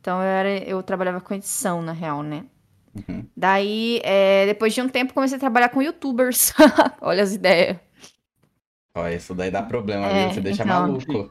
Então 0.00 0.18
eu, 0.22 0.28
era, 0.28 0.50
eu 0.64 0.82
trabalhava 0.82 1.20
com 1.20 1.34
edição, 1.34 1.82
na 1.82 1.92
real, 1.92 2.22
né? 2.22 2.46
uhum. 2.94 3.30
Daí, 3.36 4.00
é, 4.04 4.46
depois 4.46 4.74
de 4.74 4.82
um 4.82 4.88
tempo, 4.88 5.14
comecei 5.14 5.36
a 5.36 5.40
trabalhar 5.40 5.68
com 5.70 5.82
youtubers. 5.82 6.52
Olha 7.00 7.22
as 7.22 7.34
ideias. 7.34 7.78
Ó, 8.94 9.06
isso 9.08 9.34
daí 9.34 9.50
dá 9.50 9.62
problema, 9.62 10.10
É, 10.10 10.12
viu? 10.12 10.30
Você 10.30 10.40
deixa 10.40 10.64
então. 10.64 10.66
maluco. 10.66 11.30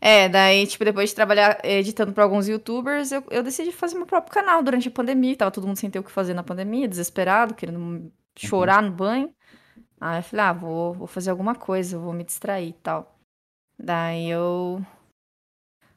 É, 0.00 0.28
daí, 0.28 0.66
tipo, 0.66 0.84
depois 0.84 1.10
de 1.10 1.16
trabalhar 1.16 1.60
eh, 1.62 1.78
editando 1.80 2.12
pra 2.12 2.24
alguns 2.24 2.48
youtubers, 2.48 3.12
eu, 3.12 3.24
eu 3.30 3.42
decidi 3.42 3.72
fazer 3.72 3.96
meu 3.96 4.06
próprio 4.06 4.32
canal 4.32 4.62
durante 4.62 4.88
a 4.88 4.90
pandemia. 4.90 5.36
Tava 5.36 5.50
todo 5.50 5.66
mundo 5.66 5.76
sem 5.78 5.90
ter 5.90 5.98
o 5.98 6.04
que 6.04 6.10
fazer 6.10 6.34
na 6.34 6.42
pandemia, 6.42 6.88
desesperado, 6.88 7.54
querendo 7.54 8.12
chorar 8.36 8.82
no 8.82 8.92
banho. 8.92 9.34
Aí 10.00 10.18
eu 10.18 10.22
falei, 10.22 10.46
ah, 10.46 10.52
vou, 10.52 10.94
vou 10.94 11.06
fazer 11.06 11.30
alguma 11.30 11.54
coisa, 11.54 11.98
vou 11.98 12.12
me 12.12 12.24
distrair 12.24 12.68
e 12.70 12.72
tal. 12.72 13.14
Daí 13.78 14.30
eu. 14.30 14.80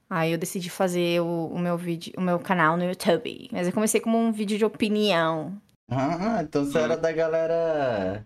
Aí 0.09 0.31
eu 0.31 0.37
decidi 0.37 0.69
fazer 0.69 1.21
o, 1.21 1.47
o 1.47 1.57
meu 1.59 1.77
vídeo, 1.77 2.13
o 2.17 2.21
meu 2.21 2.37
canal 2.39 2.77
no 2.77 2.83
YouTube. 2.85 3.49
Mas 3.51 3.67
eu 3.67 3.73
comecei 3.73 3.99
como 4.01 4.17
um 4.17 4.31
vídeo 4.31 4.57
de 4.57 4.65
opinião. 4.65 5.59
Ah, 5.89 6.41
então 6.43 6.65
você 6.65 6.79
era 6.79 6.95
da 6.97 7.11
galera. 7.11 8.25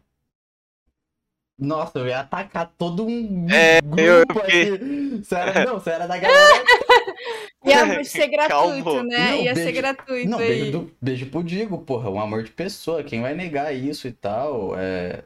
Nossa, 1.60 1.98
eu 2.00 2.08
ia 2.08 2.20
atacar 2.20 2.72
todo 2.78 3.06
um 3.06 3.48
É, 3.50 3.82
grupo 3.82 4.00
eu 4.00 4.22
aqui. 4.42 5.18
Você 5.24 5.36
era... 5.36 5.66
Não, 5.66 5.80
você 5.80 5.90
era 5.90 6.08
da 6.08 6.18
galera. 6.18 6.64
Ia 7.66 8.04
ser 8.06 8.28
gratuito, 8.28 8.84
Calma. 8.84 9.04
né? 9.04 9.32
Não, 9.32 9.38
Ia 9.44 9.56
ser 9.56 9.64
beijo. 9.64 9.82
gratuito 9.82 10.30
Não, 10.30 10.40
aí. 10.40 10.48
beijo, 10.48 10.72
do... 10.72 10.92
beijo 11.02 11.26
pro 11.32 11.44
Digo, 11.44 11.78
porra. 11.80 12.10
Um 12.10 12.20
amor 12.20 12.44
de 12.44 12.52
pessoa. 12.52 13.04
Quem 13.04 13.22
vai 13.22 13.34
negar 13.34 13.74
isso 13.74 14.08
e 14.08 14.12
tal? 14.12 14.78
É. 14.78 15.24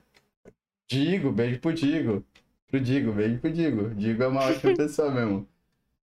Digo, 0.91 1.31
beijo 1.31 1.59
pro 1.59 1.73
Digo. 1.73 2.25
Pro 2.67 2.79
Digo, 2.79 3.11
beijo 3.13 3.39
pro 3.39 3.51
Digo. 3.51 3.95
Digo 3.95 4.23
é 4.23 4.27
uma 4.27 4.43
ótima 4.43 4.73
pessoa 4.75 5.09
mesmo. 5.11 5.47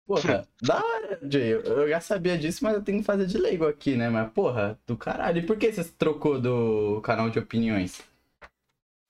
Porra, 0.08 0.48
da 0.62 0.78
hora, 0.84 1.20
Jay. 1.30 1.54
Eu 1.54 1.88
já 1.90 2.02
sabia 2.02 2.38
disso, 2.38 2.64
mas 2.64 2.74
eu 2.76 2.84
tenho 2.84 3.00
que 3.00 3.06
fazer 3.06 3.26
de 3.28 3.38
leigo 3.38 3.68
aqui, 3.68 3.96
né? 3.96 4.10
Mas, 4.10 4.32
porra, 4.34 4.80
do 4.88 4.98
caralho. 4.98 5.40
E 5.40 5.46
por 5.46 5.58
que 5.58 5.72
você 5.72 5.84
se 5.84 5.94
trocou 5.94 6.40
do 6.42 7.02
canal 7.02 7.30
de 7.30 7.40
opiniões? 7.40 8.02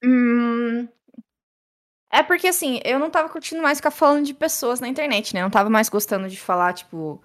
Hum, 0.04 0.88
É 2.12 2.22
porque 2.24 2.48
assim, 2.48 2.80
eu 2.84 3.00
não 3.00 3.10
tava 3.10 3.30
curtindo 3.30 3.62
mais 3.62 3.78
ficar 3.78 3.92
falando 3.92 4.26
de 4.26 4.34
pessoas 4.34 4.80
na 4.80 4.88
internet, 4.88 5.34
né? 5.34 5.40
Eu 5.42 5.44
não 5.46 5.50
tava 5.52 5.70
mais 5.70 5.88
gostando 5.90 6.28
de 6.30 6.40
falar, 6.40 6.74
tipo, 6.74 7.22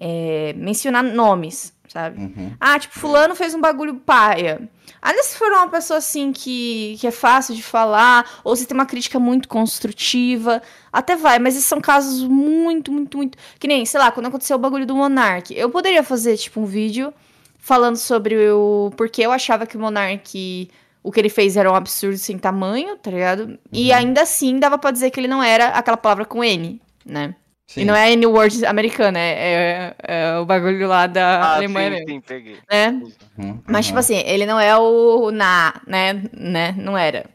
é, 0.00 0.54
mencionar 0.56 1.04
nomes, 1.04 1.72
sabe? 1.86 2.18
Uhum. 2.20 2.52
Ah, 2.58 2.78
tipo, 2.78 2.98
fulano 2.98 3.34
fez 3.36 3.54
um 3.54 3.60
bagulho 3.60 3.94
paia. 3.96 4.68
Aí 5.02 5.22
se 5.22 5.36
for 5.38 5.50
uma 5.52 5.68
pessoa 5.68 5.98
assim 5.98 6.32
que, 6.32 6.96
que 7.00 7.06
é 7.06 7.10
fácil 7.10 7.54
de 7.54 7.62
falar, 7.62 8.28
ou 8.42 8.54
se 8.56 8.66
tem 8.66 8.74
uma 8.76 8.84
crítica 8.86 9.18
muito 9.18 9.48
construtiva, 9.48 10.60
até 10.92 11.16
vai, 11.16 11.38
mas 11.38 11.54
esses 11.54 11.66
são 11.66 11.80
casos 11.80 12.22
muito, 12.22 12.92
muito, 12.92 13.16
muito. 13.16 13.38
Que 13.58 13.66
nem, 13.68 13.84
sei 13.86 13.98
lá, 14.00 14.10
quando 14.10 14.26
aconteceu 14.26 14.56
o 14.56 14.60
bagulho 14.60 14.86
do 14.86 14.94
Monark, 14.96 15.54
eu 15.56 15.70
poderia 15.70 16.02
fazer, 16.02 16.36
tipo, 16.36 16.60
um 16.60 16.66
vídeo 16.66 17.12
falando 17.58 17.96
sobre 17.96 18.50
o. 18.50 18.90
Porque 18.96 19.22
eu 19.22 19.32
achava 19.32 19.66
que 19.66 19.76
o 19.76 19.80
Monark. 19.80 20.70
O 21.02 21.10
que 21.10 21.18
ele 21.18 21.30
fez 21.30 21.56
era 21.56 21.72
um 21.72 21.74
absurdo 21.74 22.18
sem 22.18 22.36
tamanho, 22.36 22.94
tá 22.98 23.10
ligado? 23.10 23.58
E 23.72 23.88
Uhum. 23.90 23.96
ainda 23.96 24.20
assim 24.22 24.58
dava 24.58 24.76
pra 24.76 24.90
dizer 24.90 25.10
que 25.10 25.18
ele 25.18 25.28
não 25.28 25.42
era 25.42 25.68
aquela 25.68 25.96
palavra 25.96 26.26
com 26.26 26.44
N, 26.44 26.78
né? 27.06 27.34
Sim. 27.70 27.82
E 27.82 27.84
não 27.84 27.94
é 27.94 28.06
a 28.06 28.10
N-word 28.10 28.66
americana, 28.66 29.16
é, 29.20 29.32
é- 29.32 29.94
é 30.34 30.38
o 30.38 30.44
bagulho 30.44 30.88
lá 30.88 31.06
da 31.06 31.40
Ah, 31.40 31.54
Alemanha 31.54 31.90
sim, 31.90 31.94
mesmo, 31.98 32.08
sim, 32.08 32.20
peguei. 32.20 32.56
né? 32.68 33.00
Uhum, 33.38 33.60
Mas, 33.68 33.86
tipo 33.86 33.94
uhum. 33.96 34.00
assim, 34.00 34.16
ele 34.26 34.44
não 34.44 34.58
é 34.58 34.76
o 34.76 35.30
na, 35.30 35.80
né? 35.86 36.20
né? 36.36 36.74
Não 36.76 36.98
era. 36.98 37.26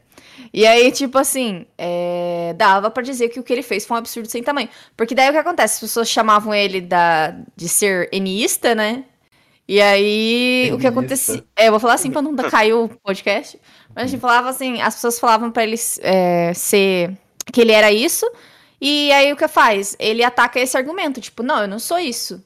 E 0.52 0.66
aí, 0.66 0.92
tipo 0.92 1.16
assim, 1.18 1.64
é, 1.78 2.54
dava 2.56 2.90
pra 2.90 3.02
dizer 3.02 3.30
que 3.30 3.40
o 3.40 3.42
que 3.42 3.50
ele 3.50 3.62
fez 3.62 3.86
foi 3.86 3.94
um 3.96 3.98
absurdo 3.98 4.28
sem 4.28 4.42
tamanho. 4.42 4.68
Porque 4.94 5.14
daí 5.14 5.30
o 5.30 5.32
que 5.32 5.38
acontece? 5.38 5.76
As 5.76 5.80
pessoas 5.80 6.08
chamavam 6.10 6.54
ele 6.54 6.82
da, 6.82 7.34
de 7.56 7.66
ser 7.68 8.08
enista, 8.12 8.74
né? 8.74 9.04
E 9.66 9.80
aí, 9.80 10.66
o 10.72 10.76
que 10.78 10.86
Enista. 10.86 10.88
acontecia... 10.88 11.44
É, 11.56 11.66
eu 11.68 11.70
vou 11.72 11.80
falar 11.80 11.94
assim 11.94 12.10
pra 12.10 12.20
não 12.22 12.36
cair 12.36 12.74
o 12.74 12.88
podcast. 13.02 13.58
Mas 13.94 14.04
a 14.04 14.06
gente 14.06 14.20
falava 14.20 14.50
assim, 14.50 14.80
as 14.82 14.94
pessoas 14.96 15.18
falavam 15.18 15.50
pra 15.50 15.64
ele 15.64 15.76
é, 16.02 16.52
ser... 16.54 17.16
Que 17.52 17.62
ele 17.62 17.72
era 17.72 17.90
isso. 17.90 18.26
E 18.80 19.10
aí, 19.12 19.32
o 19.32 19.36
que 19.36 19.48
faz? 19.48 19.96
Ele 19.98 20.22
ataca 20.22 20.60
esse 20.60 20.76
argumento. 20.76 21.20
Tipo, 21.20 21.42
não, 21.42 21.62
eu 21.62 21.68
não 21.68 21.78
sou 21.78 21.98
isso. 21.98 22.44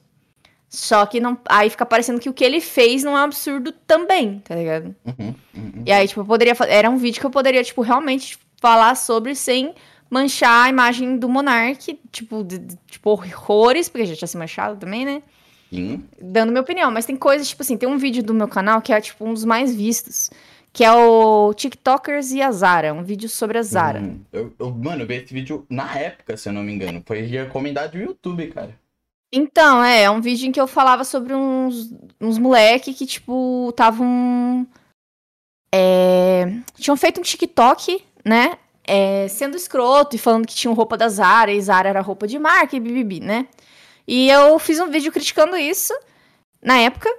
Só 0.69 1.05
que 1.05 1.19
não... 1.19 1.37
Aí 1.49 1.69
fica 1.69 1.85
parecendo 1.85 2.19
que 2.19 2.29
o 2.29 2.33
que 2.33 2.43
ele 2.45 2.61
fez 2.61 3.03
não 3.03 3.17
é 3.17 3.21
um 3.21 3.25
absurdo 3.25 3.73
também, 3.85 4.39
tá 4.39 4.55
ligado? 4.55 4.95
Uhum, 5.05 5.35
uhum. 5.53 5.83
E 5.85 5.91
aí, 5.91 6.07
tipo, 6.07 6.21
eu 6.21 6.25
poderia. 6.25 6.55
Era 6.69 6.89
um 6.89 6.95
vídeo 6.97 7.19
que 7.19 7.25
eu 7.25 7.31
poderia, 7.31 7.61
tipo, 7.63 7.81
realmente 7.81 8.39
falar 8.61 8.95
sobre 8.95 9.35
sem 9.35 9.75
manchar 10.09 10.65
a 10.65 10.69
imagem 10.69 11.17
do 11.17 11.27
Monark, 11.27 11.99
tipo, 12.11 12.43
de, 12.43 12.57
de- 12.57 12.77
tipo, 12.87 13.09
horrores, 13.09 13.89
porque 13.89 14.05
já 14.05 14.15
tinha 14.15 14.27
se 14.27 14.37
manchado 14.37 14.77
também, 14.77 15.03
né? 15.05 15.21
Sim. 15.69 16.03
Dando 16.21 16.51
minha 16.51 16.61
opinião. 16.61 16.89
Mas 16.91 17.05
tem 17.05 17.15
coisas, 17.17 17.49
tipo 17.49 17.61
assim, 17.63 17.75
tem 17.77 17.89
um 17.89 17.97
vídeo 17.97 18.23
do 18.23 18.33
meu 18.33 18.47
canal 18.47 18.81
que 18.81 18.93
é, 18.93 19.01
tipo, 19.01 19.25
um 19.25 19.33
dos 19.33 19.43
mais 19.43 19.75
vistos. 19.75 20.29
Que 20.73 20.83
é 20.85 20.91
o 20.93 21.53
TikTokers 21.53 22.31
e 22.31 22.41
a 22.41 22.51
Zara. 22.51 22.93
Um 22.93 23.03
vídeo 23.03 23.27
sobre 23.27 23.57
a 23.57 23.63
Zara. 23.63 23.99
Uhum. 23.99 24.21
Eu, 24.31 24.53
eu- 24.57 24.71
mano, 24.71 25.03
eu 25.03 25.07
vi 25.07 25.15
esse 25.15 25.33
vídeo 25.33 25.65
na 25.69 25.97
época, 25.97 26.37
se 26.37 26.47
eu 26.47 26.53
não 26.53 26.63
me 26.63 26.73
engano. 26.73 27.03
Foi 27.05 27.21
recomendado 27.21 27.91
do 27.91 27.97
YouTube, 27.97 28.47
cara. 28.47 28.79
Então, 29.33 29.83
é, 29.83 30.03
é 30.03 30.09
um 30.09 30.21
vídeo 30.21 30.47
em 30.47 30.51
que 30.51 30.59
eu 30.59 30.67
falava 30.67 31.03
sobre 31.03 31.33
uns, 31.33 31.93
uns 32.19 32.37
moleque 32.37 32.93
que, 32.93 33.05
tipo, 33.05 33.67
estavam. 33.69 34.65
É, 35.73 36.45
tinham 36.77 36.97
feito 36.97 37.19
um 37.19 37.23
TikTok, 37.23 38.03
né? 38.25 38.57
é, 38.83 39.27
sendo 39.27 39.55
escroto 39.55 40.15
e 40.15 40.19
falando 40.19 40.45
que 40.47 40.55
tinham 40.55 40.73
roupa 40.73 40.97
da 40.97 41.07
Zara 41.07 41.51
e 41.51 41.61
Zara 41.61 41.89
era 41.89 42.01
roupa 42.01 42.27
de 42.27 42.37
marca 42.39 42.75
e 42.75 42.79
bibibi, 42.79 43.19
né? 43.19 43.47
E 44.07 44.29
eu 44.29 44.57
fiz 44.59 44.79
um 44.79 44.89
vídeo 44.89 45.11
criticando 45.11 45.55
isso 45.55 45.93
na 46.61 46.77
época. 46.79 47.09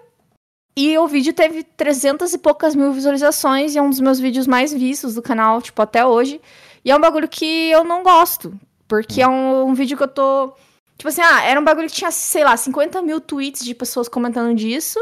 E 0.74 0.96
o 0.96 1.06
vídeo 1.06 1.32
teve 1.34 1.62
300 1.62 2.32
e 2.32 2.38
poucas 2.38 2.74
mil 2.74 2.92
visualizações 2.92 3.74
e 3.74 3.78
é 3.78 3.82
um 3.82 3.90
dos 3.90 4.00
meus 4.00 4.18
vídeos 4.18 4.46
mais 4.46 4.72
vistos 4.72 5.14
do 5.14 5.22
canal, 5.22 5.60
tipo, 5.60 5.80
até 5.82 6.04
hoje. 6.04 6.40
E 6.84 6.90
é 6.90 6.96
um 6.96 7.00
bagulho 7.00 7.28
que 7.28 7.70
eu 7.70 7.84
não 7.84 8.02
gosto. 8.02 8.58
Porque 8.88 9.20
é 9.20 9.28
um, 9.28 9.68
um 9.68 9.74
vídeo 9.74 9.96
que 9.96 10.02
eu 10.02 10.08
tô. 10.08 10.52
Tipo 10.96 11.08
assim, 11.08 11.20
ah, 11.22 11.42
era 11.42 11.60
um 11.60 11.64
bagulho 11.64 11.88
que 11.88 11.94
tinha, 11.94 12.10
sei 12.10 12.44
lá, 12.44 12.56
50 12.56 13.02
mil 13.02 13.20
tweets 13.20 13.64
de 13.64 13.74
pessoas 13.74 14.08
comentando 14.08 14.54
disso. 14.54 14.98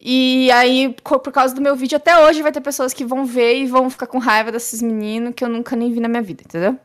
E 0.00 0.50
aí, 0.52 0.96
por 1.02 1.32
causa 1.32 1.54
do 1.54 1.60
meu 1.60 1.76
vídeo, 1.76 1.96
até 1.96 2.18
hoje 2.24 2.42
vai 2.42 2.50
ter 2.50 2.60
pessoas 2.60 2.94
que 2.94 3.04
vão 3.04 3.26
ver 3.26 3.56
e 3.56 3.66
vão 3.66 3.90
ficar 3.90 4.06
com 4.06 4.18
raiva 4.18 4.50
desses 4.50 4.80
meninos 4.80 5.34
que 5.34 5.44
eu 5.44 5.48
nunca 5.48 5.76
nem 5.76 5.92
vi 5.92 6.00
na 6.00 6.08
minha 6.08 6.22
vida, 6.22 6.42
entendeu? 6.42 6.78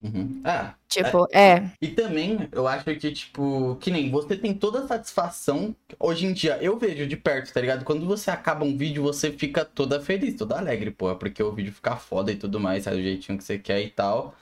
Uhum. 0.00 0.40
Ah, 0.44 0.74
Tipo, 0.88 1.26
é. 1.32 1.70
E 1.82 1.88
também, 1.88 2.48
eu 2.52 2.66
acho 2.66 2.84
que, 2.84 3.10
tipo, 3.12 3.76
que 3.76 3.90
nem 3.90 4.10
você 4.10 4.36
tem 4.36 4.54
toda 4.54 4.84
a 4.84 4.86
satisfação. 4.88 5.74
Hoje 5.98 6.24
em 6.26 6.32
dia, 6.32 6.56
eu 6.62 6.78
vejo 6.78 7.06
de 7.06 7.16
perto, 7.16 7.52
tá 7.52 7.60
ligado? 7.60 7.84
Quando 7.84 8.06
você 8.06 8.30
acaba 8.30 8.64
um 8.64 8.76
vídeo, 8.76 9.02
você 9.02 9.30
fica 9.32 9.64
toda 9.64 10.00
feliz, 10.00 10.34
toda 10.36 10.56
alegre, 10.56 10.90
pô. 10.92 11.14
Porque 11.16 11.42
o 11.42 11.52
vídeo 11.52 11.72
fica 11.72 11.96
foda 11.96 12.32
e 12.32 12.36
tudo 12.36 12.60
mais, 12.60 12.84
sai 12.84 12.94
do 12.94 13.02
jeitinho 13.02 13.36
que 13.36 13.44
você 13.44 13.58
quer 13.58 13.82
e 13.82 13.90
tal. 13.90 14.34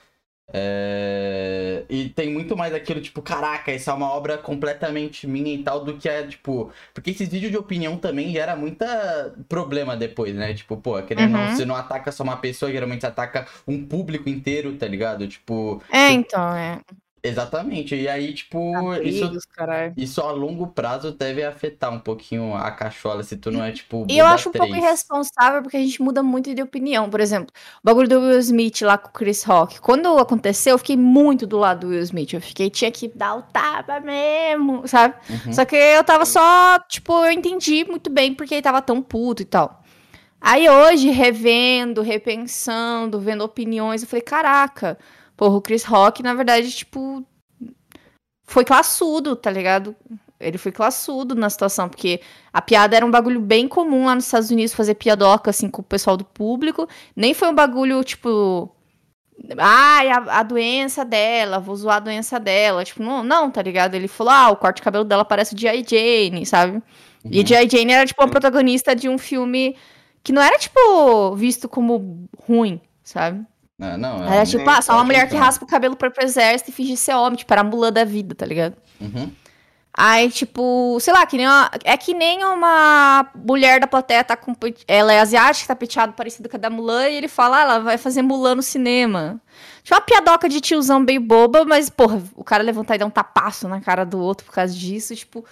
É, 0.53 1.85
E 1.89 2.09
tem 2.09 2.31
muito 2.31 2.55
mais 2.55 2.73
aquilo, 2.73 3.01
tipo, 3.01 3.21
caraca, 3.21 3.71
essa 3.71 3.91
é 3.91 3.93
uma 3.93 4.09
obra 4.11 4.37
completamente 4.37 5.27
minha 5.27 5.53
e 5.53 5.63
tal, 5.63 5.83
do 5.83 5.97
que 5.97 6.07
é, 6.09 6.25
tipo. 6.27 6.71
Porque 6.93 7.11
esses 7.11 7.27
vídeos 7.29 7.51
de 7.51 7.57
opinião 7.57 7.97
também 7.97 8.31
gera 8.31 8.55
muita 8.55 9.35
problema 9.49 9.95
depois, 9.97 10.33
né? 10.35 10.53
Tipo, 10.53 10.77
pô, 10.77 11.01
querendo 11.03 11.25
ou 11.27 11.31
não, 11.31 11.47
Uhum. 11.47 11.55
você 11.55 11.65
não 11.65 11.75
ataca 11.75 12.11
só 12.11 12.23
uma 12.23 12.37
pessoa, 12.37 12.71
geralmente 12.71 13.01
você 13.01 13.07
ataca 13.07 13.47
um 13.67 13.85
público 13.85 14.29
inteiro, 14.29 14.75
tá 14.77 14.87
ligado? 14.87 15.27
Tipo. 15.27 15.81
É, 15.91 16.11
então, 16.11 16.55
é. 16.55 16.81
Exatamente. 17.27 17.95
E 17.95 18.07
aí, 18.07 18.33
tipo, 18.33 18.93
isso, 19.03 19.25
Amigos, 19.25 19.45
caralho. 19.45 19.93
isso 19.97 20.21
a 20.21 20.31
longo 20.31 20.67
prazo 20.67 21.11
deve 21.11 21.43
afetar 21.43 21.91
um 21.93 21.99
pouquinho 21.99 22.53
a 22.55 22.71
cachola, 22.71 23.23
se 23.23 23.35
tu 23.37 23.51
não 23.51 23.63
é, 23.63 23.71
tipo, 23.71 24.05
E 24.09 24.17
eu 24.17 24.25
acho 24.25 24.49
um 24.49 24.53
pouco 24.53 24.73
3. 24.73 24.83
irresponsável 24.83 25.61
porque 25.61 25.77
a 25.77 25.79
gente 25.79 26.01
muda 26.01 26.23
muito 26.23 26.53
de 26.53 26.61
opinião. 26.61 27.09
Por 27.09 27.19
exemplo, 27.19 27.53
o 27.77 27.81
bagulho 27.83 28.07
do 28.07 28.19
Will 28.19 28.39
Smith 28.39 28.81
lá 28.81 28.97
com 28.97 29.09
o 29.09 29.11
Chris 29.11 29.43
Rock. 29.43 29.79
Quando 29.81 30.07
aconteceu, 30.17 30.73
eu 30.73 30.77
fiquei 30.77 30.95
muito 30.97 31.45
do 31.47 31.57
lado 31.57 31.81
do 31.81 31.87
Will 31.89 32.01
Smith. 32.01 32.33
Eu 32.33 32.41
fiquei, 32.41 32.69
tinha 32.69 32.91
que 32.91 33.07
dar 33.07 33.35
o 33.35 33.41
tapa 33.41 33.99
mesmo, 33.99 34.87
sabe? 34.87 35.15
Uhum. 35.29 35.53
Só 35.53 35.65
que 35.65 35.75
eu 35.75 36.03
tava 36.03 36.25
só, 36.25 36.79
tipo, 36.87 37.13
eu 37.25 37.31
entendi 37.31 37.83
muito 37.85 38.09
bem 38.09 38.33
porque 38.33 38.55
ele 38.55 38.61
tava 38.61 38.81
tão 38.81 39.01
puto 39.01 39.41
e 39.41 39.45
tal. 39.45 39.83
Aí 40.39 40.69
hoje, 40.69 41.09
revendo, 41.09 42.01
repensando, 42.01 43.19
vendo 43.19 43.43
opiniões, 43.43 44.03
eu 44.03 44.07
falei, 44.07 44.21
caraca, 44.21 44.97
porra, 45.37 45.55
o 45.55 45.61
Chris 45.61 45.83
Rock, 45.85 46.21
na 46.23 46.33
verdade, 46.33 46.71
tipo, 46.71 47.25
foi 48.43 48.65
classudo, 48.65 49.35
tá 49.35 49.51
ligado? 49.51 49.95
Ele 50.39 50.57
foi 50.57 50.71
classudo 50.71 51.35
na 51.35 51.49
situação, 51.49 51.89
porque 51.89 52.21
a 52.53 52.61
piada 52.61 52.95
era 52.95 53.05
um 53.05 53.11
bagulho 53.11 53.39
bem 53.39 53.67
comum 53.67 54.05
lá 54.05 54.15
nos 54.15 54.25
Estados 54.25 54.51
Unidos, 54.51 54.73
fazer 54.73 54.95
piadoca, 54.95 55.49
assim, 55.49 55.69
com 55.69 55.81
o 55.81 55.85
pessoal 55.85 56.17
do 56.17 56.25
público. 56.25 56.87
Nem 57.15 57.33
foi 57.33 57.47
um 57.49 57.55
bagulho, 57.55 58.03
tipo, 58.03 58.71
Ai, 59.57 60.09
a, 60.09 60.39
a 60.39 60.43
doença 60.43 61.05
dela, 61.05 61.59
vou 61.59 61.75
zoar 61.75 61.97
a 61.97 61.99
doença 61.99 62.39
dela. 62.39 62.83
Tipo, 62.83 63.03
não, 63.03 63.23
não, 63.23 63.51
tá 63.51 63.61
ligado? 63.61 63.95
Ele 63.95 64.07
falou, 64.07 64.33
ah, 64.33 64.49
o 64.49 64.55
corte 64.55 64.77
de 64.77 64.81
cabelo 64.81 65.03
dela 65.03 65.23
parece 65.23 65.53
o 65.53 65.57
G.I. 65.57 65.85
Jane, 65.87 66.45
sabe? 66.45 66.81
E 67.29 67.39
Uhum. 67.39 67.45
G.I. 67.45 67.69
Jane 67.69 67.93
era, 67.93 68.05
tipo, 68.05 68.21
a 68.23 68.27
protagonista 68.27 68.95
de 68.95 69.07
um 69.09 69.17
filme 69.17 69.75
que 70.23 70.31
não 70.33 70.41
era, 70.41 70.57
tipo, 70.57 71.35
visto 71.35 71.69
como 71.69 72.27
ruim, 72.47 72.81
sabe? 73.03 73.45
Ah, 73.79 73.97
não, 73.97 74.23
Era, 74.23 74.41
um 74.41 74.45
tipo, 74.45 74.69
ah, 74.69 74.81
só 74.81 74.93
uma 74.93 75.03
mulher 75.03 75.29
que 75.29 75.35
raspa 75.35 75.63
o 75.63 75.67
cabelo 75.67 75.95
pro 75.95 76.11
exército 76.21 76.71
e 76.71 76.73
finge 76.73 76.97
ser 76.97 77.13
homem, 77.13 77.37
tipo, 77.37 77.53
era 77.53 77.61
a 77.61 77.63
mulã 77.63 77.91
da 77.91 78.03
vida, 78.03 78.33
tá 78.33 78.45
ligado? 78.45 78.75
Uhum. 78.99 79.31
Aí, 79.99 80.29
tipo, 80.29 80.99
sei 80.99 81.11
lá, 81.11 81.25
que 81.25 81.37
nem 81.37 81.47
uma, 81.47 81.71
é 81.83 81.97
que 81.97 82.13
nem 82.13 82.43
uma 82.43 83.27
mulher 83.35 83.79
da 83.79 83.87
plateia 83.87 84.23
tá 84.23 84.37
com. 84.37 84.53
Ela 84.87 85.11
é 85.11 85.19
asiática, 85.19 85.67
tá 85.67 85.75
penteado 85.75 86.13
parecido 86.13 86.47
com 86.47 86.55
a 86.55 86.59
da 86.59 86.69
Mulan, 86.69 87.09
e 87.09 87.15
ele 87.15 87.27
fala, 87.27 87.57
ah, 87.57 87.61
ela 87.61 87.79
vai 87.79 87.97
fazer 87.97 88.21
Mulan 88.21 88.55
no 88.55 88.61
cinema. 88.61 89.41
Tipo, 89.81 89.95
uma 89.95 90.01
piadoca 90.01 90.47
de 90.47 90.61
tiozão 90.61 91.03
bem 91.03 91.19
boba, 91.19 91.65
mas, 91.65 91.89
porra, 91.89 92.21
o 92.35 92.43
cara 92.43 92.61
levantar 92.61 92.93
e 92.93 92.99
dar 92.99 93.07
um 93.07 93.11
tapaço 93.11 93.67
na 93.67 93.81
cara 93.81 94.05
do 94.05 94.19
outro 94.19 94.45
por 94.45 94.53
causa 94.53 94.71
disso, 94.71 95.15
tipo, 95.15 95.43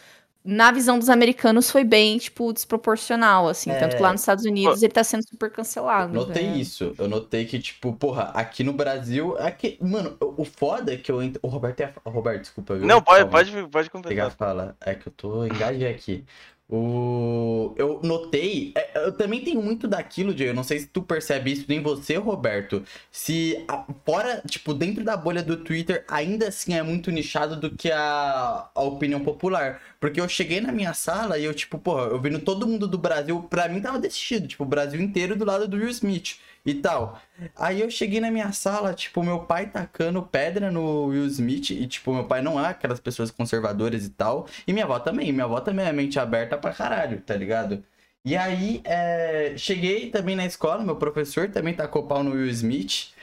na 0.45 0.71
visão 0.71 0.99
dos 0.99 1.09
americanos 1.09 1.71
foi 1.71 1.83
bem, 1.83 2.19
tipo, 2.19 2.53
desproporcional, 2.53 3.47
assim. 3.47 3.71
É. 3.71 3.79
Tanto 3.79 3.95
que 3.95 4.01
lá 4.01 4.11
nos 4.11 4.21
Estados 4.21 4.45
Unidos 4.45 4.83
ele 4.83 4.93
tá 4.93 5.03
sendo 5.03 5.27
super 5.27 5.49
cancelado. 5.51 6.13
Notei 6.13 6.47
né? 6.47 6.57
isso. 6.57 6.93
Eu 6.99 7.07
notei 7.07 7.45
que, 7.45 7.57
tipo, 7.57 7.91
porra, 7.93 8.31
aqui 8.35 8.63
no 8.63 8.71
Brasil. 8.71 9.35
Aqui, 9.39 9.77
mano, 9.81 10.15
o 10.19 10.45
foda 10.45 10.93
é 10.93 10.97
que 10.97 11.11
eu. 11.11 11.17
O 11.41 11.47
Roberto. 11.47 11.83
O 12.05 12.09
Roberto, 12.11 12.41
desculpa, 12.41 12.75
viu? 12.75 12.85
Não, 12.85 13.01
pode, 13.01 13.21
Calma. 13.21 13.31
pode, 13.31 13.67
pode 13.69 13.89
Pegar 14.07 14.29
fala. 14.29 14.75
É 14.79 14.93
que 14.93 15.07
eu 15.07 15.13
tô 15.13 15.45
engajei 15.45 15.87
aqui. 15.87 16.23
O... 16.67 17.75
Eu 17.77 17.99
notei. 18.03 18.73
é, 18.75 19.05
Eu 19.05 19.11
também 19.15 19.43
tenho 19.43 19.61
muito 19.61 19.87
daquilo, 19.87 20.33
Diego. 20.33 20.51
Eu 20.51 20.55
não 20.55 20.63
sei 20.63 20.79
se 20.79 20.87
tu 20.87 21.01
percebe 21.03 21.51
isso, 21.51 21.65
nem 21.67 21.81
você, 21.81 22.15
Roberto. 22.15 22.83
Se 23.11 23.63
fora, 24.03 24.41
tipo, 24.47 24.73
dentro 24.73 25.03
da 25.03 25.15
bolha 25.15 25.43
do 25.43 25.57
Twitter, 25.57 26.03
ainda 26.07 26.47
assim 26.47 26.73
é 26.73 26.81
muito 26.81 27.11
nichado 27.11 27.55
do 27.59 27.69
que 27.75 27.91
a, 27.91 28.69
a 28.73 28.81
opinião 28.81 29.19
popular. 29.23 29.79
Porque 29.99 30.19
eu 30.19 30.27
cheguei 30.27 30.59
na 30.59 30.71
minha 30.71 30.93
sala 30.93 31.37
e 31.37 31.45
eu, 31.45 31.53
tipo, 31.53 31.77
porra, 31.77 32.05
eu 32.05 32.19
vendo 32.19 32.39
todo 32.39 32.67
mundo 32.67 32.87
do 32.87 32.97
Brasil. 32.97 33.43
Pra 33.43 33.69
mim 33.69 33.81
tava 33.81 33.99
decidido, 33.99 34.47
tipo, 34.47 34.63
o 34.63 34.67
Brasil 34.67 34.99
inteiro 34.99 35.35
do 35.35 35.45
lado 35.45 35.67
do 35.67 35.77
Will 35.77 35.89
Smith 35.89 36.37
e 36.65 36.73
tal. 36.73 37.21
Aí 37.55 37.81
eu 37.81 37.89
cheguei 37.91 38.19
na 38.19 38.31
minha 38.31 38.51
sala, 38.51 38.93
tipo, 38.93 39.21
meu 39.23 39.41
pai 39.41 39.67
tacando 39.69 40.21
pedra 40.23 40.71
no 40.71 41.05
Will 41.07 41.25
Smith. 41.27 41.69
E, 41.69 41.85
tipo, 41.87 42.13
meu 42.13 42.25
pai 42.25 42.41
não 42.41 42.59
é 42.59 42.69
aquelas 42.69 42.99
pessoas 42.99 43.29
conservadoras 43.29 44.05
e 44.05 44.09
tal. 44.09 44.47
E 44.67 44.73
minha 44.73 44.85
avó 44.85 44.99
também. 44.99 45.31
Minha 45.31 45.45
avó 45.45 45.61
também 45.61 45.85
é 45.85 45.93
mente 45.93 46.19
aberta 46.19 46.57
pra 46.57 46.73
caralho, 46.73 47.21
tá 47.21 47.35
ligado? 47.35 47.83
E 48.23 48.35
aí, 48.35 48.81
é, 48.83 49.53
cheguei 49.57 50.09
também 50.09 50.35
na 50.35 50.45
escola, 50.45 50.83
meu 50.83 50.95
professor 50.95 51.49
também 51.51 51.75
tacou 51.75 52.07
pau 52.07 52.23
no 52.23 52.31
Will 52.31 52.49
Smith. 52.49 53.13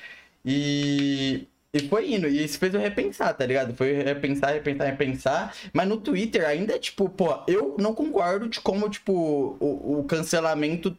E. 0.44 1.49
E 1.75 1.88
foi 1.88 2.12
indo, 2.12 2.28
e 2.28 2.44
isso 2.44 2.58
fez 2.58 2.75
eu 2.75 2.80
repensar, 2.80 3.32
tá 3.32 3.46
ligado? 3.46 3.75
Foi 3.75 3.92
repensar, 4.02 4.52
repensar, 4.52 4.84
repensar. 4.84 5.54
Mas 5.72 5.88
no 5.88 5.96
Twitter 5.96 6.46
ainda, 6.46 6.78
tipo, 6.78 7.08
pô, 7.08 7.42
eu 7.49 7.76
não 7.78 7.94
concordo 7.94 8.46
de 8.46 8.61
como, 8.61 8.90
tipo, 8.90 9.56
o, 9.58 10.00
o 10.00 10.04
cancelamento 10.04 10.94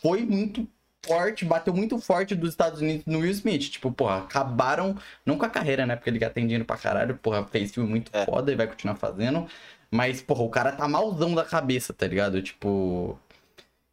foi 0.00 0.22
muito 0.24 0.66
forte, 1.06 1.44
bateu 1.44 1.72
muito 1.74 1.98
forte 1.98 2.34
dos 2.34 2.50
Estados 2.50 2.80
Unidos 2.80 3.04
no 3.06 3.18
Will 3.20 3.30
Smith. 3.30 3.70
Tipo, 3.70 3.90
porra, 3.92 4.18
acabaram, 4.18 4.96
não 5.24 5.38
com 5.38 5.44
a 5.46 5.50
carreira, 5.50 5.86
né? 5.86 5.96
Porque 5.96 6.10
ele 6.10 6.20
já 6.20 6.30
tem 6.30 6.44
dinheiro 6.44 6.64
pra 6.64 6.76
caralho, 6.76 7.16
porra, 7.16 7.44
fez 7.46 7.72
filme 7.72 7.88
muito 7.88 8.10
É. 8.14 8.24
foda 8.24 8.52
e 8.52 8.56
vai 8.56 8.66
continuar 8.66 8.96
fazendo. 8.96 9.46
Mas, 9.90 10.20
porra, 10.20 10.42
o 10.42 10.50
cara 10.50 10.72
tá 10.72 10.86
malzão 10.88 11.34
da 11.34 11.44
cabeça, 11.44 11.92
tá 11.94 12.06
ligado? 12.06 12.42
Tipo. 12.42 13.18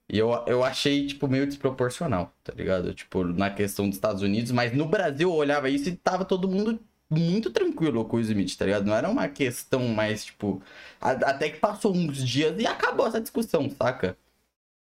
E 0.07 0.19
eu, 0.19 0.31
eu 0.47 0.63
achei, 0.63 1.07
tipo, 1.07 1.27
meio 1.27 1.47
desproporcional, 1.47 2.31
tá 2.43 2.53
ligado? 2.53 2.93
Tipo, 2.93 3.23
na 3.23 3.49
questão 3.49 3.87
dos 3.87 3.97
Estados 3.97 4.21
Unidos, 4.21 4.51
mas 4.51 4.71
no 4.71 4.85
Brasil 4.85 5.29
eu 5.29 5.35
olhava 5.35 5.67
isso 5.69 5.89
e 5.89 5.95
tava 5.95 6.23
todo 6.25 6.47
mundo 6.47 6.79
muito 7.09 7.49
tranquilo 7.51 8.05
com 8.05 8.17
o 8.17 8.19
Smith, 8.19 8.55
tá 8.55 8.65
ligado? 8.65 8.85
Não 8.85 8.95
era 8.95 9.09
uma 9.09 9.27
questão 9.29 9.87
mais, 9.89 10.25
tipo. 10.25 10.61
a- 11.01 11.11
até 11.11 11.49
que 11.49 11.57
passou 11.59 11.95
uns 11.95 12.23
dias 12.27 12.59
e 12.59 12.67
acabou 12.67 13.07
essa 13.07 13.19
discussão, 13.21 13.69
saca? 13.69 14.15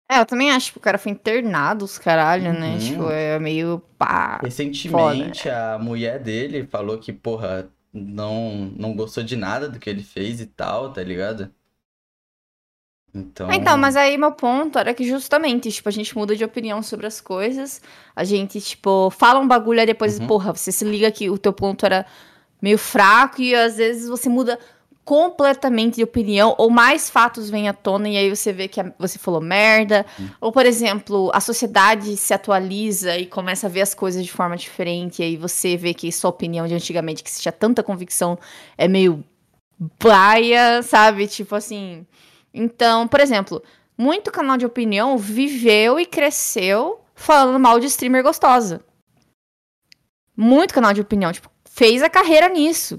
É, 0.10 0.20
eu 0.20 0.26
também 0.26 0.52
acho 0.52 0.72
que 0.72 0.78
o 0.78 0.82
cara 0.82 0.98
foi 0.98 1.12
internado, 1.12 1.84
os 1.84 1.98
caralho, 1.98 2.54
né? 2.54 2.74
Uhum. 2.74 2.80
Tipo, 2.80 3.10
é 3.10 3.40
meio 3.40 3.80
pá. 3.98 4.40
Recentemente, 4.44 5.50
a 5.50 5.80
mulher 5.80 6.20
dele 6.20 6.68
falou 6.68 7.00
que, 7.00 7.12
porra, 7.12 7.68
não, 7.92 8.72
não 8.78 8.96
gostou 8.96 9.24
de 9.24 9.36
nada 9.36 9.68
do 9.68 9.80
que 9.80 9.90
ele 9.90 10.04
fez 10.04 10.40
e 10.40 10.46
tal, 10.46 10.94
tá 10.94 11.02
ligado? 11.04 11.52
Então. 13.14 13.50
Ah, 13.50 13.56
Então, 13.56 13.78
mas 13.78 13.96
aí 13.96 14.18
meu 14.18 14.32
ponto 14.32 14.78
era 14.78 14.94
que 14.94 15.08
justamente, 15.08 15.72
tipo, 15.72 15.88
a 15.88 15.92
gente 15.92 16.16
muda 16.18 16.36
de 16.36 16.44
opinião 16.44 16.84
sobre 16.84 17.08
as 17.08 17.22
coisas, 17.22 17.82
a 18.16 18.24
gente, 18.24 18.60
tipo, 18.62 19.10
fala 19.10 19.40
um 19.40 19.48
bagulho 19.48 19.80
aí 19.80 19.86
depois, 19.86 20.20
Uhum. 20.20 20.28
porra, 20.28 20.54
você 20.54 20.72
se 20.72 20.84
liga 20.86 21.12
que 21.12 21.30
o 21.30 21.38
teu 21.38 21.54
ponto 21.54 21.86
era 21.86 22.06
meio 22.62 22.78
fraco 22.78 23.42
e 23.42 23.56
às 23.56 23.78
vezes 23.78 24.10
você 24.10 24.28
muda 24.30 24.60
completamente 25.06 25.98
de 25.98 26.04
opinião, 26.04 26.56
ou 26.58 26.70
mais 26.70 27.10
fatos 27.12 27.48
vêm 27.50 27.70
à 27.70 27.74
tona 27.74 28.10
e 28.10 28.18
aí 28.18 28.30
você 28.36 28.52
vê 28.52 28.68
que 28.68 28.82
você 28.98 29.20
falou 29.20 29.40
merda, 29.40 30.04
Uhum. 30.20 30.30
ou 30.42 30.52
por 30.52 30.66
exemplo, 30.66 31.30
a 31.32 31.40
sociedade 31.40 32.18
se 32.18 32.34
atualiza 32.34 33.16
e 33.16 33.28
começa 33.28 33.68
a 33.68 33.70
ver 33.70 33.82
as 33.82 33.94
coisas 33.94 34.26
de 34.26 34.32
forma 34.32 34.58
diferente, 34.58 35.22
e 35.22 35.26
aí 35.26 35.38
você 35.38 35.78
vê 35.78 35.94
que 35.94 36.12
sua 36.12 36.32
opinião 36.32 36.68
de 36.68 36.74
antigamente, 36.74 37.24
que 37.24 37.30
você 37.30 37.40
tinha 37.40 37.52
tanta 37.52 37.84
convicção, 37.84 38.38
é 38.78 38.88
meio 38.88 39.24
baia, 40.04 40.82
sabe? 40.82 41.28
Tipo 41.28 41.56
assim. 41.56 42.06
Então, 42.54 43.08
por 43.08 43.20
exemplo, 43.20 43.62
muito 43.98 44.32
canal 44.32 44.58
de 44.58 44.66
opinião 44.66 45.18
viveu 45.18 46.00
e 46.00 46.06
cresceu 46.06 47.00
falando 47.14 47.60
mal 47.60 47.80
de 47.80 47.86
streamer 47.86 48.24
gostosa. 48.24 48.82
Muito 50.36 50.74
canal 50.74 50.94
de 50.94 51.02
opinião, 51.02 51.32
tipo, 51.32 51.50
fez 51.70 52.02
a 52.02 52.10
carreira 52.10 52.50
nisso. 52.50 52.98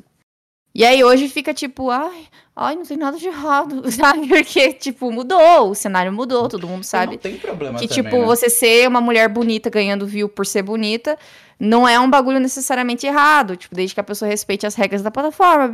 E 0.76 0.84
aí 0.84 1.02
hoje 1.02 1.26
fica 1.26 1.54
tipo, 1.54 1.88
ai, 1.88 2.26
ai, 2.54 2.76
não 2.76 2.82
tem 2.82 2.98
nada 2.98 3.16
de 3.16 3.26
errado, 3.26 3.82
sabe? 3.90 4.28
Porque, 4.28 4.74
tipo, 4.74 5.10
mudou, 5.10 5.70
o 5.70 5.74
cenário 5.74 6.12
mudou, 6.12 6.50
todo 6.50 6.68
mundo 6.68 6.84
sabe. 6.84 7.12
Não 7.12 7.18
tem 7.18 7.38
problema 7.38 7.78
Que, 7.78 7.88
também, 7.88 8.04
tipo, 8.04 8.18
né? 8.20 8.26
você 8.26 8.50
ser 8.50 8.86
uma 8.86 9.00
mulher 9.00 9.26
bonita 9.30 9.70
ganhando 9.70 10.06
view 10.06 10.28
por 10.28 10.44
ser 10.44 10.60
bonita 10.60 11.18
não 11.58 11.88
é 11.88 11.98
um 11.98 12.10
bagulho 12.10 12.38
necessariamente 12.38 13.06
errado. 13.06 13.56
Tipo, 13.56 13.74
desde 13.74 13.94
que 13.94 14.00
a 14.00 14.04
pessoa 14.04 14.28
respeite 14.28 14.66
as 14.66 14.74
regras 14.74 15.00
da 15.00 15.10
plataforma, 15.10 15.72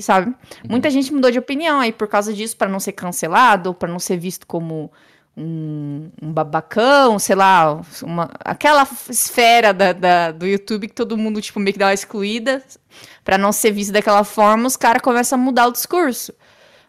sabe? 0.00 0.28
Uhum. 0.28 0.34
Muita 0.70 0.88
gente 0.88 1.12
mudou 1.12 1.30
de 1.30 1.38
opinião 1.38 1.80
aí 1.80 1.92
por 1.92 2.08
causa 2.08 2.32
disso, 2.32 2.56
pra 2.56 2.66
não 2.66 2.80
ser 2.80 2.92
cancelado, 2.92 3.74
pra 3.74 3.90
não 3.90 3.98
ser 3.98 4.16
visto 4.16 4.46
como 4.46 4.90
um, 5.36 6.10
um 6.22 6.32
babacão, 6.32 7.18
sei 7.18 7.34
lá, 7.36 7.80
uma, 8.02 8.30
aquela 8.44 8.86
esfera 9.08 9.72
da, 9.74 9.92
da- 9.92 10.30
do 10.32 10.46
YouTube 10.46 10.88
que 10.88 10.94
todo 10.94 11.16
mundo, 11.16 11.40
tipo, 11.40 11.58
meio 11.60 11.72
que 11.72 11.78
dá 11.78 11.86
uma 11.86 11.94
excluída. 11.94 12.62
Pra 13.24 13.36
não 13.38 13.50
ser 13.52 13.72
visto 13.72 13.92
daquela 13.92 14.22
forma, 14.24 14.66
os 14.66 14.76
caras 14.76 15.02
começam 15.02 15.38
a 15.38 15.42
mudar 15.42 15.66
o 15.66 15.72
discurso. 15.72 16.32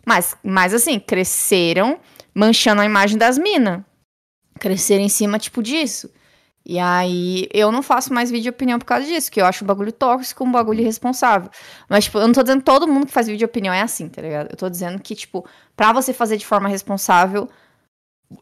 Mas, 0.05 0.35
mas 0.43 0.73
assim, 0.73 0.99
cresceram 0.99 1.99
manchando 2.33 2.81
a 2.81 2.85
imagem 2.85 3.17
das 3.17 3.37
minas. 3.37 3.81
Cresceram 4.59 5.03
em 5.03 5.09
cima, 5.09 5.39
tipo, 5.39 5.61
disso. 5.63 6.09
E 6.65 6.79
aí, 6.79 7.47
eu 7.53 7.71
não 7.71 7.83
faço 7.83 8.13
mais 8.13 8.31
vídeo 8.31 8.43
de 8.43 8.49
opinião 8.49 8.79
por 8.79 8.85
causa 8.85 9.05
disso, 9.05 9.31
que 9.31 9.39
eu 9.39 9.45
acho 9.45 9.63
um 9.63 9.67
bagulho 9.67 9.91
tóxico, 9.91 10.43
um 10.43 10.51
bagulho 10.51 10.81
irresponsável. 10.81 11.49
Mas, 11.89 12.05
tipo, 12.05 12.17
eu 12.17 12.25
não 12.25 12.33
tô 12.33 12.41
dizendo 12.41 12.59
que 12.59 12.65
todo 12.65 12.87
mundo 12.87 13.05
que 13.05 13.11
faz 13.11 13.27
vídeo 13.27 13.39
de 13.39 13.45
opinião 13.45 13.73
é 13.73 13.81
assim, 13.81 14.09
tá 14.09 14.21
ligado? 14.21 14.49
Eu 14.51 14.57
tô 14.57 14.67
dizendo 14.69 14.99
que, 14.99 15.13
tipo, 15.15 15.45
pra 15.75 15.93
você 15.93 16.11
fazer 16.13 16.37
de 16.37 16.45
forma 16.45 16.67
responsável 16.67 17.47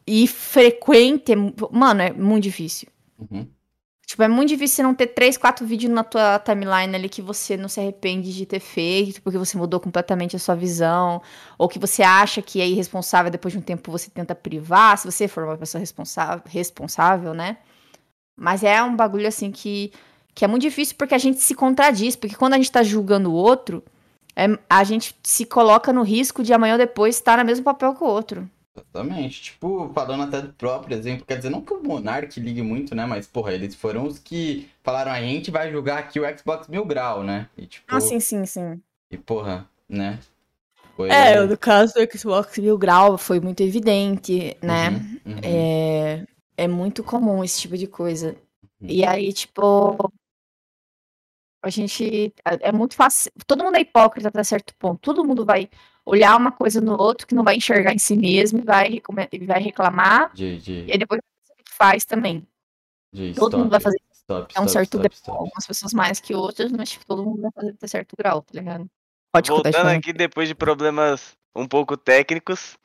e 0.06 0.26
frequente, 0.26 1.32
é 1.32 1.36
mano, 1.70 2.02
é 2.02 2.12
muito 2.12 2.44
difícil. 2.44 2.88
Uhum. 3.18 3.46
Tipo, 4.06 4.22
é 4.22 4.28
muito 4.28 4.50
difícil 4.50 4.76
você 4.76 4.82
não 4.82 4.94
ter 4.94 5.08
três, 5.08 5.36
quatro 5.38 5.66
vídeos 5.66 5.92
na 5.92 6.04
tua 6.04 6.38
timeline 6.38 6.94
ali 6.94 7.08
que 7.08 7.22
você 7.22 7.56
não 7.56 7.68
se 7.68 7.80
arrepende 7.80 8.34
de 8.34 8.44
ter 8.44 8.60
feito, 8.60 9.22
porque 9.22 9.38
você 9.38 9.56
mudou 9.56 9.80
completamente 9.80 10.36
a 10.36 10.38
sua 10.38 10.54
visão, 10.54 11.22
ou 11.56 11.68
que 11.68 11.78
você 11.78 12.02
acha 12.02 12.42
que 12.42 12.60
é 12.60 12.68
irresponsável, 12.68 13.30
depois 13.30 13.52
de 13.52 13.58
um 13.58 13.62
tempo 13.62 13.90
você 13.90 14.10
tenta 14.10 14.34
privar, 14.34 14.98
se 14.98 15.10
você 15.10 15.26
for 15.26 15.44
uma 15.44 15.56
pessoa 15.56 15.80
responsável, 15.80 16.42
responsável, 16.46 17.32
né? 17.32 17.56
Mas 18.36 18.62
é 18.62 18.82
um 18.82 18.94
bagulho 18.94 19.26
assim 19.26 19.50
que, 19.50 19.90
que 20.34 20.44
é 20.44 20.48
muito 20.48 20.62
difícil 20.62 20.96
porque 20.98 21.14
a 21.14 21.18
gente 21.18 21.40
se 21.40 21.54
contradiz, 21.54 22.14
porque 22.14 22.36
quando 22.36 22.54
a 22.54 22.56
gente 22.56 22.70
tá 22.70 22.82
julgando 22.82 23.30
o 23.30 23.34
outro, 23.34 23.82
é- 24.36 24.58
a 24.68 24.84
gente 24.84 25.16
se 25.22 25.46
coloca 25.46 25.92
no 25.92 26.02
risco 26.02 26.42
de 26.42 26.52
amanhã 26.52 26.74
ou 26.74 26.78
depois 26.78 27.16
estar 27.16 27.38
no 27.38 27.44
mesmo 27.44 27.64
papel 27.64 27.94
que 27.94 28.04
o 28.04 28.06
outro. 28.06 28.48
Exatamente. 28.76 29.42
Tipo, 29.42 29.90
falando 29.94 30.24
até 30.24 30.42
do 30.42 30.52
próprio 30.52 30.96
exemplo, 30.96 31.24
quer 31.24 31.36
dizer, 31.36 31.50
não 31.50 31.60
que 31.62 31.72
o 31.72 31.82
Monark 31.82 32.38
ligue 32.40 32.62
muito, 32.62 32.94
né? 32.94 33.06
Mas, 33.06 33.26
porra, 33.26 33.52
eles 33.52 33.74
foram 33.74 34.04
os 34.06 34.18
que 34.18 34.68
falaram, 34.82 35.12
a 35.12 35.20
gente 35.20 35.50
vai 35.50 35.70
jogar 35.70 35.98
aqui 35.98 36.18
o 36.18 36.38
Xbox 36.38 36.66
Mil 36.68 36.84
Grau, 36.84 37.22
né? 37.22 37.48
E, 37.56 37.66
tipo, 37.66 37.86
Ah, 37.88 38.00
sim, 38.00 38.18
sim, 38.18 38.44
sim. 38.46 38.82
e 39.10 39.16
porra, 39.16 39.68
né? 39.88 40.18
Foi... 40.96 41.10
É, 41.10 41.40
no 41.44 41.56
caso 41.58 41.94
do 41.94 42.18
Xbox 42.18 42.58
Mil 42.58 42.78
Grau 42.78 43.18
foi 43.18 43.40
muito 43.40 43.62
evidente, 43.62 44.56
né? 44.62 44.90
Uhum, 44.90 45.20
uhum. 45.26 45.40
É, 45.42 46.26
é 46.56 46.68
muito 46.68 47.02
comum 47.04 47.42
esse 47.44 47.60
tipo 47.60 47.76
de 47.76 47.86
coisa. 47.86 48.36
Uhum. 48.80 48.88
E 48.88 49.04
aí, 49.04 49.32
tipo, 49.32 50.12
a 51.62 51.70
gente. 51.70 52.32
É 52.44 52.68
é 52.68 52.72
muito 52.72 52.94
fácil. 52.94 53.32
Todo 53.46 53.64
mundo 53.64 53.76
é 53.76 53.80
hipócrita 53.80 54.28
até 54.28 54.44
certo 54.44 54.74
ponto. 54.76 55.00
Todo 55.00 55.24
mundo 55.24 55.44
vai 55.44 55.68
olhar 56.06 56.36
uma 56.36 56.52
coisa 56.52 56.80
no 56.80 57.00
outro 57.00 57.26
que 57.26 57.34
não 57.34 57.44
vai 57.44 57.56
enxergar 57.56 57.92
em 57.92 57.98
si 57.98 58.16
mesmo 58.16 58.60
e 58.60 58.62
vai, 58.62 59.02
vai 59.46 59.60
reclamar. 59.60 60.32
De, 60.34 60.58
de, 60.58 60.84
E 60.86 60.92
aí 60.92 60.98
depois 60.98 61.20
faz 61.68 62.04
também. 62.04 62.46
de 63.12 63.34
todo 63.34 63.48
stop, 63.48 63.56
mundo 63.56 63.70
vai 63.70 63.80
fazer 63.80 63.98
Stop, 64.24 64.54
É 64.56 64.60
um 64.60 64.64
stop, 64.64 64.70
certo 64.70 64.96
stop, 64.96 65.02
grau. 65.02 65.12
stop. 65.12 65.38
Algumas 65.38 65.66
pessoas 65.66 65.92
mais 65.92 66.18
que 66.18 66.34
outras, 66.34 66.72
mas 66.72 66.90
tipo, 66.90 67.04
todo 67.06 67.22
mundo 67.22 67.42
vai 67.42 67.50
fazer 67.52 67.70
até 67.70 67.86
certo 67.86 68.16
grau, 68.16 68.40
tá 68.40 68.58
ligado? 68.58 68.90
Pode 69.32 69.50
contar 69.50 69.70
Voltando 69.70 69.98
aqui 69.98 70.12
depois 70.12 70.48
de 70.48 70.54
problemas 70.54 71.36
um 71.54 71.66
pouco 71.68 71.96
técnicos. 71.96 72.78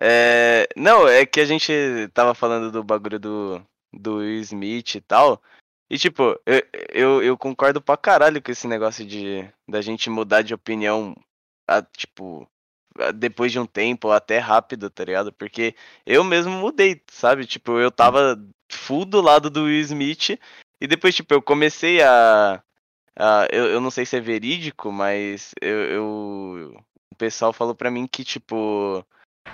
É... 0.00 0.68
Não, 0.76 1.06
é 1.06 1.24
que 1.24 1.40
a 1.40 1.44
gente 1.44 1.72
tava 2.12 2.34
falando 2.34 2.72
do 2.72 2.82
bagulho 2.82 3.20
do, 3.20 3.64
do 3.92 4.16
Will 4.16 4.40
Smith 4.40 4.96
e 4.96 5.00
tal. 5.00 5.40
E 5.88 5.96
tipo, 5.96 6.36
eu, 6.44 6.62
eu, 6.92 7.22
eu 7.22 7.38
concordo 7.38 7.80
pra 7.80 7.96
caralho 7.96 8.42
com 8.42 8.50
esse 8.50 8.66
negócio 8.66 9.06
de 9.06 9.48
da 9.68 9.80
gente 9.80 10.10
mudar 10.10 10.42
de 10.42 10.54
opinião, 10.54 11.14
a, 11.66 11.82
tipo, 11.82 12.48
depois 13.14 13.50
de 13.52 13.58
um 13.58 13.66
tempo, 13.66 14.08
ou 14.08 14.14
até 14.14 14.38
rápido, 14.38 14.88
tá 14.90 15.04
ligado? 15.04 15.32
Porque 15.32 15.74
eu 16.06 16.22
mesmo 16.22 16.52
mudei, 16.52 17.00
sabe? 17.10 17.46
Tipo, 17.46 17.78
eu 17.78 17.90
tava 17.90 18.40
full 18.70 19.04
do 19.04 19.20
lado 19.20 19.50
do 19.50 19.64
Will 19.64 19.80
Smith. 19.80 20.38
E 20.80 20.86
depois, 20.86 21.14
tipo, 21.14 21.32
eu 21.34 21.42
comecei 21.42 22.02
a. 22.02 22.62
a 23.18 23.48
eu, 23.50 23.66
eu 23.66 23.80
não 23.80 23.90
sei 23.90 24.06
se 24.06 24.16
é 24.16 24.20
verídico, 24.20 24.92
mas 24.92 25.52
eu, 25.60 25.78
eu- 25.90 26.84
o 27.12 27.16
pessoal 27.16 27.52
falou 27.52 27.74
pra 27.74 27.90
mim 27.90 28.06
que, 28.06 28.24
tipo, 28.24 29.04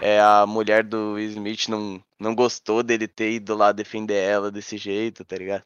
é, 0.01 0.19
a 0.21 0.47
mulher 0.47 0.83
do 0.83 1.13
Will 1.15 1.29
Smith 1.31 1.69
não, 1.69 2.03
não 2.19 2.35
gostou 2.35 2.83
dele 2.83 3.07
ter 3.07 3.33
ido 3.33 3.55
lá 3.55 3.71
defender 3.71 4.15
ela 4.15 4.51
desse 4.51 4.77
jeito, 4.79 5.25
tá 5.25 5.37
ligado? 5.37 5.65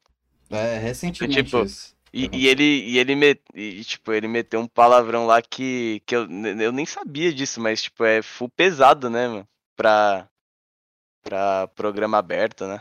É, 0.51 0.77
recentemente 0.79 1.45
Tipo, 1.45 1.65
isso. 1.65 1.94
E, 2.17 2.27
Uhum. 2.27 2.31
e 2.33 2.47
ele, 2.47 2.63
e 2.63 2.97
ele 2.99 3.17
me, 3.17 3.37
e, 3.55 3.83
tipo, 3.83 4.13
ele 4.13 4.29
meteu 4.29 4.61
um 4.61 4.69
palavrão 4.69 5.27
lá 5.27 5.43
que, 5.43 6.01
que 6.07 6.15
eu, 6.15 6.29
eu 6.61 6.71
nem 6.71 6.87
sabia 6.87 7.33
disso, 7.35 7.61
mas, 7.61 7.83
tipo, 7.83 8.05
é 8.05 8.23
full 8.23 8.49
pesado, 8.49 9.11
né, 9.11 9.27
mano? 9.27 9.49
Pra, 9.77 10.29
pra 11.25 11.67
programa 11.75 12.19
aberto, 12.19 12.69
né? 12.69 12.81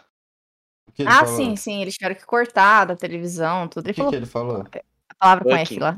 O 0.88 1.08
Ah, 1.08 1.26
falou? 1.26 1.38
sim, 1.38 1.56
sim. 1.56 1.82
Eles 1.82 1.96
tiveram 1.96 2.13
que 2.15 2.26
cortar 2.26 2.86
da 2.86 2.96
televisão, 2.96 3.67
tudo. 3.67 3.86
O 3.86 3.88
Ele 3.88 3.93
que, 3.93 3.98
falou 3.98 4.12
que 4.12 4.17
ele 4.17 4.26
falou? 4.28 4.63
a 5.10 5.15
palavra 5.15 5.46
com. 5.46 5.56
F 5.56 5.80
lá. 5.80 5.98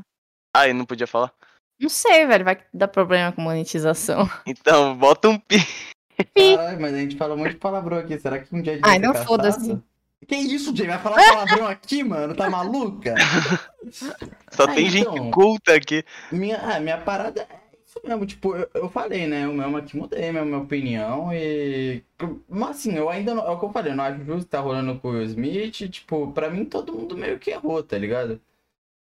Ah, 0.56 0.66
ele 0.66 0.78
não 0.78 0.86
podia 0.86 1.06
falar? 1.08 1.34
Não 1.78 1.90
sei, 1.90 2.26
velho. 2.26 2.46
Vai 2.46 2.64
dar 2.74 2.88
problema 2.88 3.34
com 3.34 3.42
monetização. 3.42 4.20
Então, 4.48 4.96
bota 4.96 5.28
um 5.28 5.38
pi. 5.38 5.58
Caralho, 6.34 6.80
mas 6.80 6.94
a 6.94 6.98
gente 7.00 7.18
fala 7.18 7.34
um 7.34 7.38
monte 7.38 7.52
de 7.52 7.58
palavrão 7.58 7.98
aqui. 7.98 8.18
Será 8.18 8.40
que 8.40 8.56
um 8.56 8.62
dia 8.62 8.74
a 8.74 8.76
gente 8.78 8.86
Ai, 8.86 9.00
vai 9.00 9.08
não 9.08 9.14
foda-se. 9.26 9.78
Que 10.28 10.36
isso, 10.36 10.76
Jay? 10.76 10.88
Vai 10.88 11.00
falar 11.00 11.18
palavrão 11.18 11.68
aqui, 11.68 12.04
mano? 12.04 12.36
Tá 12.36 12.50
maluca? 12.50 13.14
Só 14.52 14.64
Ah, 14.64 14.74
tem 14.74 14.90
gente 14.90 15.08
então. 15.08 15.30
culta 15.32 15.74
aqui. 15.76 16.04
Minha, 16.32 16.58
ah, 16.58 16.80
minha 16.80 16.98
parada 16.98 17.42
é 17.42 17.60
isso 17.86 18.00
mesmo. 18.04 18.26
Tipo, 18.26 18.56
eu, 18.56 18.70
eu 18.74 18.90
falei, 18.90 19.28
né? 19.28 19.46
Eu 19.46 19.54
mesmo 19.54 19.78
aqui 19.78 19.96
mudei 19.96 20.32
minha, 20.32 20.44
minha 20.44 20.58
opinião 20.58 21.30
e... 21.32 22.02
Mas 22.50 22.78
assim, 22.78 22.96
eu 22.96 23.10
ainda 23.10 23.36
não... 23.36 23.46
É 23.46 23.52
o 23.52 23.60
que 23.60 23.66
eu 23.66 23.72
falei, 23.72 23.92
eu 23.92 23.96
não 23.96 24.04
acho 24.04 24.24
justo 24.24 24.46
que 24.46 24.52
tá 24.52 24.60
rolando 24.60 25.00
com 25.00 25.10
o 25.10 25.12
Will 25.12 25.24
Smith. 25.24 25.90
Tipo, 25.92 26.32
pra 26.32 26.50
mim 26.50 26.66
todo 26.66 26.94
mundo 26.94 27.16
meio 27.16 27.38
que 27.38 27.52
errou, 27.52 27.84
tá 27.84 27.98
ligado? 27.98 28.42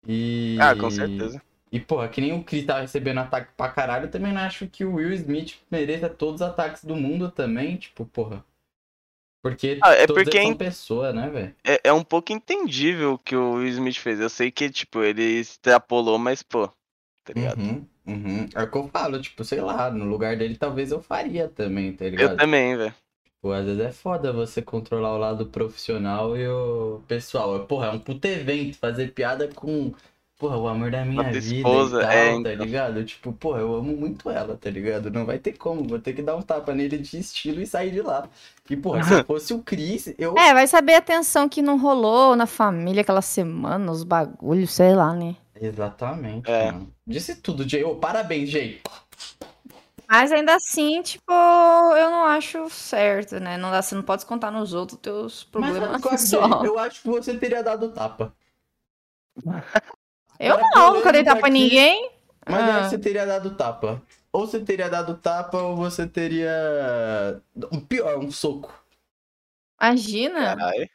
E... 0.07 0.59
Ah, 0.61 0.75
com 0.75 0.91
certeza. 0.91 1.41
E, 1.71 1.79
porra, 1.79 2.09
que 2.09 2.21
nem 2.21 2.33
o 2.33 2.43
Chris 2.43 2.65
tá 2.65 2.81
recebendo 2.81 3.19
ataque 3.19 3.51
pra 3.57 3.69
caralho, 3.69 4.07
eu 4.07 4.11
também 4.11 4.33
não 4.33 4.41
acho 4.41 4.67
que 4.69 4.85
o 4.85 4.95
Will 4.95 5.13
Smith 5.13 5.59
mereça 5.71 6.09
todos 6.09 6.41
os 6.41 6.47
ataques 6.47 6.83
do 6.85 6.97
mundo 6.97 7.31
também, 7.31 7.77
tipo, 7.77 8.07
porra. 8.07 8.43
Porque 9.43 9.79
Ah, 9.83 9.93
é 9.93 10.07
porque 10.07 10.39
é 10.39 10.43
são 10.43 10.57
pessoa, 10.57 11.13
né, 11.13 11.31
velho? 11.31 11.55
É, 11.65 11.81
é 11.85 11.93
um 11.93 12.03
pouco 12.03 12.33
entendível 12.33 13.15
o 13.15 13.19
que 13.19 13.37
o 13.37 13.55
Will 13.55 13.69
Smith 13.69 13.99
fez. 13.99 14.21
Eu 14.21 14.29
sei 14.29 14.51
que, 14.51 14.69
tipo, 14.71 15.03
ele 15.03 15.23
extrapolou, 15.23 16.19
mas, 16.19 16.43
pô, 16.43 16.69
tá 17.25 17.33
ligado? 17.35 17.59
Uhum, 17.59 17.87
uhum. 18.07 18.49
É 18.55 18.63
o 18.63 18.71
que 18.71 18.77
eu 18.79 18.89
falo, 18.89 19.21
tipo, 19.21 19.45
sei 19.45 19.61
lá, 19.61 19.91
no 19.91 20.05
lugar 20.05 20.37
dele 20.37 20.57
talvez 20.57 20.91
eu 20.91 21.01
faria 21.01 21.49
também, 21.49 21.93
tá 21.93 22.05
Eu 22.05 22.11
ligado? 22.11 22.37
também, 22.37 22.77
velho. 22.77 22.95
Pô, 23.41 23.53
às 23.53 23.65
vezes 23.65 23.81
é 23.81 23.93
foda 23.93 24.33
você 24.33 24.61
controlar 24.61 25.15
o 25.15 25.19
lado 25.19 25.47
profissional 25.47 26.37
e 26.37 26.47
o 26.49 27.01
pessoal. 27.07 27.65
Porra, 27.67 27.87
é 27.89 27.91
um 27.93 28.01
puto 28.01 28.27
evento, 28.27 28.77
fazer 28.79 29.13
piada 29.15 29.47
com 29.49 29.95
porra, 30.39 30.57
o 30.57 30.69
amor 30.69 30.91
da 30.91 31.05
minha 31.05 31.25
vida 31.25 31.39
esposa, 31.57 31.99
e 31.99 32.03
tal, 32.03 32.11
é, 32.13 32.43
tá 32.43 32.53
então. 32.53 32.65
ligado? 32.65 33.05
Tipo, 33.05 33.33
porra, 33.33 33.61
eu 33.61 33.75
amo 33.75 33.97
muito 33.97 34.31
ela, 34.31 34.57
tá 34.57 34.71
ligado? 34.71 35.11
Não 35.11 35.27
vai 35.27 35.39
ter 35.39 35.53
como, 35.55 35.87
vou 35.87 35.99
ter 35.99 36.13
que 36.13 36.23
dar 36.23 36.37
um 36.37 36.43
tapa 36.43 36.73
nele 36.75 36.97
de 36.99 37.19
estilo 37.19 37.61
e 37.61 37.67
sair 37.67 37.91
de 37.91 38.01
lá. 38.03 38.29
E, 38.71 38.77
porra, 38.77 39.03
se 39.03 39.15
eu 39.15 39.25
fosse 39.25 39.53
o 39.53 39.63
Chris, 39.63 40.15
eu. 40.19 40.37
É, 40.39 40.55
vai 40.55 40.67
saber 40.69 40.95
a 40.95 41.01
tensão 41.03 41.49
que 41.49 41.61
não 41.61 41.77
rolou 41.79 42.37
na 42.37 42.47
família 42.47 43.03
aquela 43.03 43.23
semana, 43.23 43.91
os 43.91 44.05
bagulhos, 44.05 44.71
sei 44.71 44.95
lá, 44.95 45.13
né? 45.13 45.35
Exatamente, 45.61 46.49
É. 46.51 46.71
mano. 46.71 46.93
Disse 47.07 47.35
tudo, 47.37 47.69
Jay. 47.69 47.83
Ô, 47.83 47.97
parabéns, 47.97 48.49
Jay. 48.49 48.81
Mas 50.09 50.33
ainda 50.33 50.55
assim, 50.55 51.03
tipo, 51.03 51.31
eu 51.31 52.11
não 52.11 52.25
acho 52.25 52.71
certo, 52.71 53.39
né? 53.41 53.59
Não 53.59 53.71
dá, 53.71 53.83
você 53.83 53.95
não 53.95 54.03
pode 54.03 54.25
contar 54.25 54.51
nos 54.51 54.73
outros 54.73 54.99
teus 55.01 55.49
Mas 55.59 55.77
problemas 55.79 56.01
Jay? 56.03 56.11
pessoais. 56.11 56.65
Eu 56.65 56.79
acho 56.79 57.03
que 57.03 57.09
você 57.09 57.37
teria 57.37 57.63
dado 57.63 57.91
tapa. 57.93 58.33
Eu 60.39 60.55
Agora, 60.55 60.71
não, 60.75 60.95
nunca 60.95 61.13
dei 61.13 61.25
tapa 61.25 61.41
pra 61.41 61.49
aqui, 61.49 61.59
ninguém. 61.59 62.11
Mas 62.49 62.61
Ah. 62.63 62.77
aí 62.85 62.91
você 62.91 62.99
teria 62.99 63.27
dado 63.27 63.55
tapa. 63.57 64.03
Ou 64.33 64.47
você 64.47 64.61
teria 64.61 64.89
dado 64.89 65.17
tapa, 65.17 65.59
ou 65.59 65.77
você 65.77 66.07
teria. 66.07 67.43
Um 67.73 67.81
pior, 67.81 68.19
um 68.19 68.31
soco. 68.31 68.73
Imagina. 69.81 70.57
Caralho. 70.57 70.91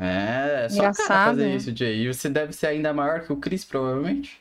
É, 0.00 0.68
só 0.68 0.76
o 0.76 0.78
cara 0.78 0.90
Engraçado. 0.92 1.26
fazer 1.30 1.54
isso, 1.56 1.76
Jay. 1.76 1.96
E 2.04 2.12
você 2.12 2.28
deve 2.28 2.52
ser 2.52 2.68
ainda 2.68 2.92
maior 2.92 3.24
que 3.26 3.32
o 3.32 3.36
Chris, 3.36 3.64
provavelmente. 3.64 4.40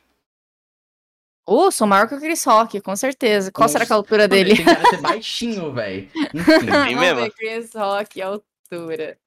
Uh, 1.49 1.71
sou 1.71 1.87
maior 1.87 2.07
que 2.07 2.13
o 2.15 2.19
Chris 2.19 2.43
Rock, 2.43 2.79
com 2.81 2.95
certeza. 2.95 3.51
Qual 3.51 3.63
Nossa. 3.63 3.73
será 3.73 3.85
que 3.85 3.91
é 3.91 3.95
a 3.95 3.97
altura 3.97 4.23
Mano, 4.23 4.29
dele? 4.29 4.51
Ele 4.51 4.57
tem 4.57 4.65
cara 4.65 4.83
de 4.83 4.89
ser 4.89 5.01
baixinho, 5.01 5.73
velho. 5.73 6.09
Tem 6.11 6.95
Vamos 6.95 6.99
mesmo? 6.99 7.21
ver, 7.21 7.31
Chris 7.31 7.73
Rock, 7.73 8.21
altura. 8.21 9.17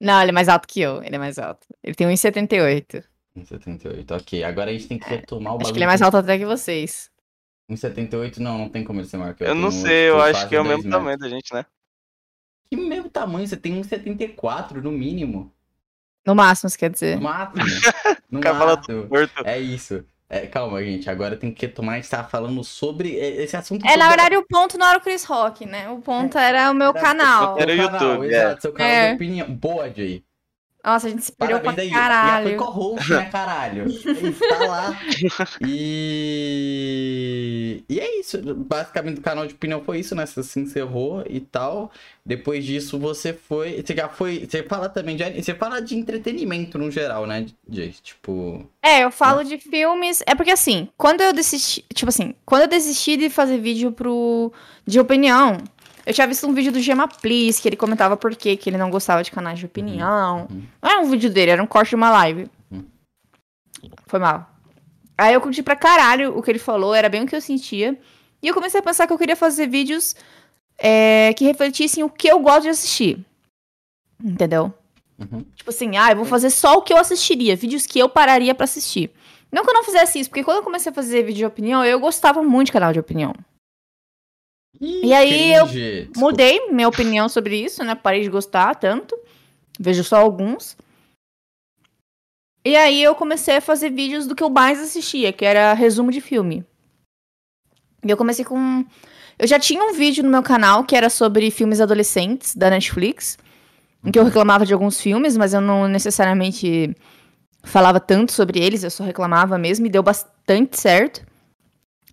Não, 0.00 0.20
ele 0.20 0.30
é 0.30 0.32
mais 0.32 0.48
alto 0.48 0.68
que 0.68 0.80
eu. 0.80 1.02
Ele 1.02 1.16
é 1.16 1.18
mais 1.18 1.38
alto. 1.38 1.66
Ele 1.82 1.94
tem 1.94 2.06
1,78. 2.06 3.02
1,78, 3.36 4.10
ok. 4.16 4.44
Agora 4.44 4.70
a 4.70 4.72
gente 4.72 4.88
tem 4.88 4.98
que 4.98 5.08
retomar 5.08 5.54
o 5.54 5.58
bagulho. 5.58 5.62
Acho 5.66 5.72
que 5.72 5.78
ele 5.78 5.84
é 5.84 5.86
mais 5.86 6.02
alto 6.02 6.16
até 6.16 6.38
que 6.38 6.44
vocês. 6.44 7.10
1,78 7.70 8.38
não, 8.38 8.58
não 8.58 8.68
tem 8.68 8.82
como 8.82 9.00
ele 9.00 9.06
ser 9.08 9.16
maior 9.16 9.34
que 9.34 9.44
eu. 9.44 9.48
Eu 9.48 9.54
não 9.54 9.70
sei, 9.70 10.10
eu 10.10 10.20
acho 10.20 10.48
que 10.48 10.56
é 10.56 10.60
o 10.60 10.64
mesmo 10.64 10.78
metros. 10.82 10.92
tamanho 10.92 11.18
da 11.18 11.28
gente, 11.28 11.54
né? 11.54 11.64
Que 12.68 12.76
mesmo 12.76 13.08
tamanho? 13.08 13.46
Você 13.46 13.56
tem 13.56 13.80
1,74 13.80 14.80
no 14.82 14.90
mínimo. 14.90 15.52
No 16.26 16.34
máximo, 16.34 16.68
você 16.68 16.76
quer 16.78 16.90
dizer. 16.90 17.16
No 17.16 17.22
máximo. 17.22 17.62
No 18.30 18.40
Cavalo 18.40 18.76
máximo. 18.76 19.06
Morto. 19.08 19.42
É 19.44 19.58
isso. 19.58 20.04
É, 20.28 20.46
calma, 20.46 20.80
gente. 20.84 21.10
Agora 21.10 21.36
tem 21.36 21.52
que 21.52 21.66
retomar. 21.66 21.94
A 21.96 21.98
gente 22.00 22.08
tava 22.08 22.28
falando 22.28 22.62
sobre 22.62 23.18
é, 23.18 23.42
esse 23.42 23.56
assunto. 23.56 23.84
É, 23.84 23.96
na 23.96 24.08
verdade, 24.08 24.36
o 24.36 24.46
ponto 24.46 24.78
não 24.78 24.86
era 24.86 24.98
o 24.98 25.00
Chris 25.00 25.24
Rock, 25.24 25.66
né? 25.66 25.88
O 25.88 25.98
ponto 26.00 26.38
era 26.38 26.70
o 26.70 26.74
meu 26.74 26.90
Era- 26.90 27.00
canal. 27.00 27.58
Era 27.58 27.72
o 27.74 27.76
canal, 27.76 28.00
YouTube, 28.10 28.26
é. 28.26 28.36
Exato, 28.36 28.62
seu 28.62 28.72
canal 28.72 28.92
É. 28.92 29.08
de 29.08 29.14
opinião. 29.16 29.52
Boa, 29.52 29.90
Jay. 29.92 30.22
Nossa, 30.84 31.06
a 31.06 31.10
gente 31.10 31.22
se 31.24 31.32
perdeu 31.32 31.60
pra 31.60 31.72
Parabéns 31.72 31.92
aí. 31.92 31.98
Já 31.98 32.00
foi 32.00 32.16
caralho. 32.16 32.56
co-host, 32.56 33.10
né, 33.12 33.28
caralho? 33.32 33.86
Tá 34.48 34.66
lá. 34.66 34.98
E... 36.52 37.84
e 37.88 38.00
é 38.00 38.20
isso. 38.20 38.40
Basicamente, 38.54 39.18
o 39.18 39.22
canal 39.22 39.46
de 39.46 39.54
opinião 39.54 39.82
foi 39.84 40.00
isso, 40.00 40.14
né? 40.14 40.24
Você 40.26 40.42
se 40.42 40.58
encerrou 40.60 41.22
e 41.28 41.40
tal. 41.40 41.90
Depois 42.24 42.64
disso, 42.64 42.98
você 42.98 43.32
foi. 43.32 43.82
Você 43.82 43.94
já 43.94 44.08
foi. 44.08 44.46
Você 44.48 44.62
fala 44.62 44.88
também 44.88 45.16
de. 45.16 45.42
Você 45.42 45.54
fala 45.54 45.80
de 45.80 45.96
entretenimento 45.96 46.78
no 46.78 46.90
geral, 46.90 47.26
né, 47.26 47.46
Jay? 47.68 47.94
Tipo. 48.02 48.66
É, 48.82 49.04
eu 49.04 49.10
falo 49.10 49.42
de 49.44 49.58
filmes. 49.58 50.22
É 50.26 50.34
porque 50.34 50.50
assim, 50.50 50.88
quando 50.96 51.20
eu 51.20 51.32
desisti. 51.32 51.84
Tipo 51.94 52.08
assim, 52.08 52.34
quando 52.44 52.62
eu 52.62 52.68
desisti 52.68 53.16
de 53.16 53.28
fazer 53.30 53.58
vídeo 53.58 53.92
pro. 53.92 54.52
de 54.86 54.98
opinião, 55.00 55.58
eu 56.10 56.14
tinha 56.14 56.26
visto 56.26 56.46
um 56.46 56.52
vídeo 56.52 56.72
do 56.72 56.80
Gema 56.80 57.06
Please, 57.06 57.60
que 57.60 57.68
ele 57.68 57.76
comentava 57.76 58.16
por 58.16 58.34
que 58.34 58.56
que 58.56 58.68
ele 58.68 58.76
não 58.76 58.90
gostava 58.90 59.22
de 59.22 59.30
canais 59.30 59.58
de 59.58 59.66
opinião. 59.66 60.48
uhum. 60.50 60.62
Não 60.82 60.90
era 60.90 61.00
um 61.00 61.08
vídeo 61.08 61.30
dele, 61.30 61.52
era 61.52 61.62
um 61.62 61.66
corte 61.66 61.90
de 61.90 61.94
uma 61.94 62.10
live. 62.10 62.50
Uhum. 62.70 62.84
Foi 64.06 64.18
mal. 64.18 64.50
Aí 65.16 65.34
eu 65.34 65.40
curti 65.40 65.62
pra 65.62 65.76
caralho 65.76 66.36
o 66.36 66.42
que 66.42 66.50
ele 66.50 66.58
falou, 66.58 66.94
era 66.94 67.08
bem 67.08 67.22
o 67.22 67.26
que 67.26 67.36
eu 67.36 67.40
sentia. 67.40 67.96
E 68.42 68.48
eu 68.48 68.54
comecei 68.54 68.80
a 68.80 68.82
pensar 68.82 69.06
que 69.06 69.12
eu 69.12 69.18
queria 69.18 69.36
fazer 69.36 69.68
vídeos 69.68 70.16
é, 70.78 71.32
que 71.34 71.44
refletissem 71.44 72.02
o 72.02 72.10
que 72.10 72.26
eu 72.26 72.40
gosto 72.40 72.62
de 72.62 72.70
assistir. 72.70 73.24
Entendeu? 74.22 74.72
Uhum. 75.18 75.44
Tipo 75.54 75.70
assim, 75.70 75.96
ah, 75.96 76.10
eu 76.10 76.16
vou 76.16 76.24
fazer 76.24 76.50
só 76.50 76.74
o 76.74 76.82
que 76.82 76.92
eu 76.92 76.96
assistiria, 76.96 77.54
vídeos 77.54 77.86
que 77.86 77.98
eu 77.98 78.08
pararia 78.08 78.54
pra 78.54 78.64
assistir. 78.64 79.10
Não 79.52 79.62
que 79.62 79.70
eu 79.70 79.74
não 79.74 79.84
fizesse 79.84 80.18
isso, 80.18 80.30
porque 80.30 80.42
quando 80.42 80.58
eu 80.58 80.62
comecei 80.62 80.90
a 80.90 80.94
fazer 80.94 81.22
vídeo 81.22 81.38
de 81.38 81.46
opinião, 81.46 81.84
eu 81.84 82.00
gostava 82.00 82.42
muito 82.42 82.66
de 82.66 82.72
canal 82.72 82.92
de 82.92 82.98
opinião. 82.98 83.34
Ih, 84.78 85.06
E 85.06 85.14
aí, 85.14 85.52
eu. 85.52 85.66
Desculpa. 85.66 86.20
Mudei 86.20 86.70
minha 86.70 86.88
opinião 86.88 87.28
sobre 87.28 87.56
isso, 87.62 87.82
né? 87.82 87.94
Parei 87.94 88.22
de 88.22 88.28
gostar 88.28 88.74
tanto. 88.74 89.18
Vejo 89.78 90.04
só 90.04 90.16
alguns. 90.18 90.76
E 92.64 92.76
aí 92.76 93.02
eu 93.02 93.14
comecei 93.14 93.56
a 93.56 93.60
fazer 93.60 93.90
vídeos 93.90 94.26
do 94.26 94.34
que 94.34 94.42
eu 94.42 94.50
mais 94.50 94.78
assistia, 94.78 95.32
que 95.32 95.44
era 95.44 95.72
resumo 95.72 96.12
de 96.12 96.20
filme. 96.20 96.64
E 98.04 98.10
eu 98.10 98.16
comecei 98.16 98.44
com. 98.44 98.84
Eu 99.38 99.46
já 99.46 99.58
tinha 99.58 99.82
um 99.82 99.94
vídeo 99.94 100.22
no 100.22 100.28
meu 100.30 100.42
canal 100.42 100.84
que 100.84 100.94
era 100.94 101.08
sobre 101.08 101.50
filmes 101.50 101.80
adolescentes 101.80 102.54
da 102.54 102.68
Netflix, 102.68 103.38
em 104.04 104.10
que 104.10 104.18
eu 104.18 104.24
reclamava 104.24 104.66
de 104.66 104.74
alguns 104.74 105.00
filmes, 105.00 105.36
mas 105.36 105.54
eu 105.54 105.60
não 105.62 105.88
necessariamente 105.88 106.94
falava 107.62 107.98
tanto 107.98 108.32
sobre 108.32 108.60
eles, 108.60 108.82
eu 108.82 108.90
só 108.90 109.04
reclamava 109.04 109.56
mesmo, 109.58 109.86
e 109.86 109.90
deu 109.90 110.02
bastante 110.02 110.78
certo. 110.78 111.24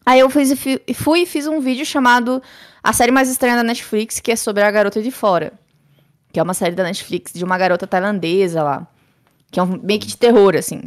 Aí 0.07 0.19
eu 0.21 0.29
fiz, 0.29 0.53
fui 0.95 1.19
e 1.21 1.25
fiz 1.25 1.47
um 1.47 1.59
vídeo 1.59 1.85
chamado 1.85 2.41
A 2.81 2.93
Série 2.93 3.11
Mais 3.11 3.29
Estranha 3.29 3.57
da 3.57 3.63
Netflix, 3.63 4.21
que 4.21 4.31
é 4.31 4.37
sobre 4.37 4.63
a 4.63 4.71
Garota 4.71 5.01
de 5.01 5.11
Fora. 5.11 5.51
Que 6.31 6.39
é 6.39 6.43
uma 6.43 6.53
série 6.53 6.75
da 6.75 6.83
Netflix 6.83 7.33
de 7.33 7.43
uma 7.43 7.57
garota 7.57 7.85
tailandesa 7.85 8.63
lá. 8.63 8.87
Que 9.51 9.59
é 9.59 9.63
um 9.63 9.77
meio 9.83 9.99
que 9.99 10.07
de 10.07 10.15
terror, 10.15 10.55
assim. 10.55 10.83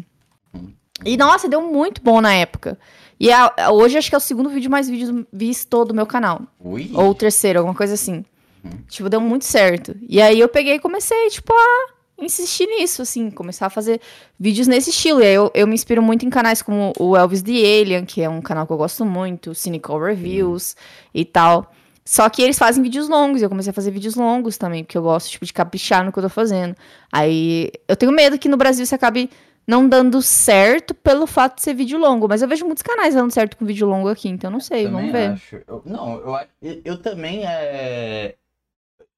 E 1.04 1.16
nossa, 1.18 1.48
deu 1.50 1.60
muito 1.60 2.00
bom 2.02 2.20
na 2.22 2.32
época. 2.32 2.78
E 3.18 3.30
a- 3.30 3.52
a- 3.58 3.70
hoje 3.70 3.98
acho 3.98 4.08
que 4.08 4.14
é 4.14 4.18
o 4.18 4.20
segundo 4.20 4.48
vídeo 4.48 4.70
mais 4.70 4.88
visto 5.30 5.84
do 5.84 5.92
meu 5.94 6.06
canal. 6.06 6.42
Ui. 6.58 6.90
Ou 6.94 7.10
o 7.10 7.14
terceiro, 7.14 7.58
alguma 7.58 7.74
coisa 7.76 7.92
assim. 7.94 8.24
Uhum. 8.64 8.70
Tipo, 8.88 9.08
deu 9.10 9.20
muito 9.20 9.44
certo. 9.44 9.94
E 10.08 10.20
aí 10.22 10.40
eu 10.40 10.48
peguei 10.48 10.76
e 10.76 10.80
comecei, 10.80 11.28
tipo, 11.28 11.52
a 11.52 11.88
insistir 12.24 12.66
nisso, 12.66 13.02
assim, 13.02 13.30
começar 13.30 13.66
a 13.66 13.70
fazer 13.70 14.00
vídeos 14.38 14.66
nesse 14.66 14.90
estilo. 14.90 15.20
E 15.22 15.26
aí 15.26 15.34
eu, 15.34 15.50
eu 15.54 15.66
me 15.66 15.74
inspiro 15.74 16.02
muito 16.02 16.24
em 16.24 16.30
canais 16.30 16.62
como 16.62 16.92
o 16.98 17.16
Elvis 17.16 17.42
the 17.42 17.50
Alien, 17.52 18.04
que 18.04 18.22
é 18.22 18.28
um 18.28 18.40
canal 18.40 18.66
que 18.66 18.72
eu 18.72 18.76
gosto 18.76 19.04
muito, 19.04 19.54
Cynical 19.54 19.98
Reviews 20.00 20.76
e 21.14 21.24
tal. 21.24 21.72
Só 22.04 22.28
que 22.28 22.42
eles 22.42 22.58
fazem 22.58 22.82
vídeos 22.82 23.08
longos, 23.08 23.40
e 23.40 23.44
eu 23.44 23.48
comecei 23.48 23.70
a 23.70 23.74
fazer 23.74 23.90
vídeos 23.92 24.14
longos 24.16 24.56
também, 24.58 24.82
porque 24.82 24.98
eu 24.98 25.02
gosto, 25.02 25.30
tipo, 25.30 25.44
de 25.44 25.52
caprichar 25.52 26.04
no 26.04 26.10
que 26.12 26.18
eu 26.18 26.22
tô 26.24 26.28
fazendo. 26.28 26.74
Aí 27.12 27.70
eu 27.86 27.94
tenho 27.94 28.10
medo 28.10 28.38
que 28.38 28.48
no 28.48 28.56
Brasil 28.56 28.84
você 28.84 28.94
acabe 28.94 29.30
não 29.66 29.88
dando 29.88 30.20
certo 30.20 30.92
pelo 30.94 31.26
fato 31.26 31.56
de 31.56 31.62
ser 31.62 31.74
vídeo 31.74 31.96
longo. 31.98 32.26
Mas 32.28 32.42
eu 32.42 32.48
vejo 32.48 32.64
muitos 32.64 32.82
canais 32.82 33.14
dando 33.14 33.30
certo 33.32 33.56
com 33.56 33.64
vídeo 33.64 33.86
longo 33.86 34.08
aqui, 34.08 34.28
então 34.28 34.50
não 34.50 34.58
sei, 34.58 34.84
Também 34.86 34.98
vamos 35.00 35.12
ver. 35.12 35.30
acho. 35.30 35.56
Eu- 35.68 35.82
não, 35.84 36.14
eu, 36.60 36.80
eu 36.84 36.98
também 37.00 37.44
é. 37.46 38.34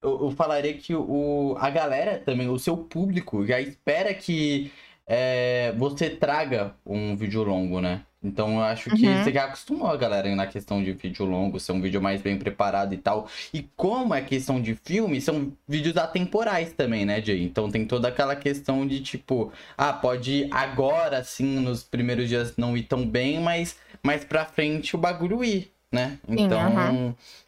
Eu, 0.03 0.25
eu 0.25 0.31
falaria 0.31 0.73
que 0.77 0.93
o, 0.95 1.55
a 1.59 1.69
galera 1.69 2.19
também, 2.19 2.49
o 2.49 2.59
seu 2.59 2.77
público, 2.77 3.45
já 3.45 3.59
espera 3.61 4.13
que 4.13 4.71
é, 5.07 5.73
você 5.77 6.09
traga 6.09 6.75
um 6.85 7.15
vídeo 7.15 7.43
longo, 7.43 7.79
né? 7.81 8.05
Então 8.21 8.55
eu 8.55 8.61
acho 8.63 8.89
que 8.91 9.05
Uhum. 9.05 9.17
você 9.17 9.33
já 9.33 9.45
acostumou 9.45 9.87
a 9.87 9.97
galera 9.97 10.33
na 10.33 10.47
questão 10.47 10.81
de 10.81 10.93
vídeo 10.93 11.25
longo, 11.25 11.59
ser 11.59 11.73
um 11.73 11.81
vídeo 11.81 12.01
mais 12.01 12.21
bem 12.21 12.37
preparado 12.37 12.93
e 12.93 12.97
tal. 12.97 13.27
E 13.53 13.63
como 13.75 14.13
é 14.13 14.21
questão 14.21 14.61
de 14.61 14.75
filme, 14.75 15.19
são 15.19 15.51
vídeos 15.67 15.97
atemporais 15.97 16.71
também, 16.73 17.05
né, 17.05 17.21
Jay? 17.21 17.43
Então 17.43 17.69
tem 17.69 17.85
toda 17.85 18.07
aquela 18.07 18.35
questão 18.35 18.87
de 18.87 19.01
tipo, 19.01 19.51
ah, 19.77 19.91
pode 19.91 20.47
agora 20.51 21.21
sim, 21.23 21.59
nos 21.59 21.83
primeiros 21.83 22.29
dias 22.29 22.55
não 22.57 22.77
ir 22.77 22.83
tão 22.83 23.05
bem, 23.05 23.39
mas 23.41 23.77
mais 24.01 24.23
pra 24.23 24.45
frente 24.45 24.95
o 24.95 24.99
bagulho 24.99 25.43
ir, 25.43 25.71
né? 25.91 26.17
Sim, 26.37 26.55
Então, 26.55 26.59
aham. 26.59 26.99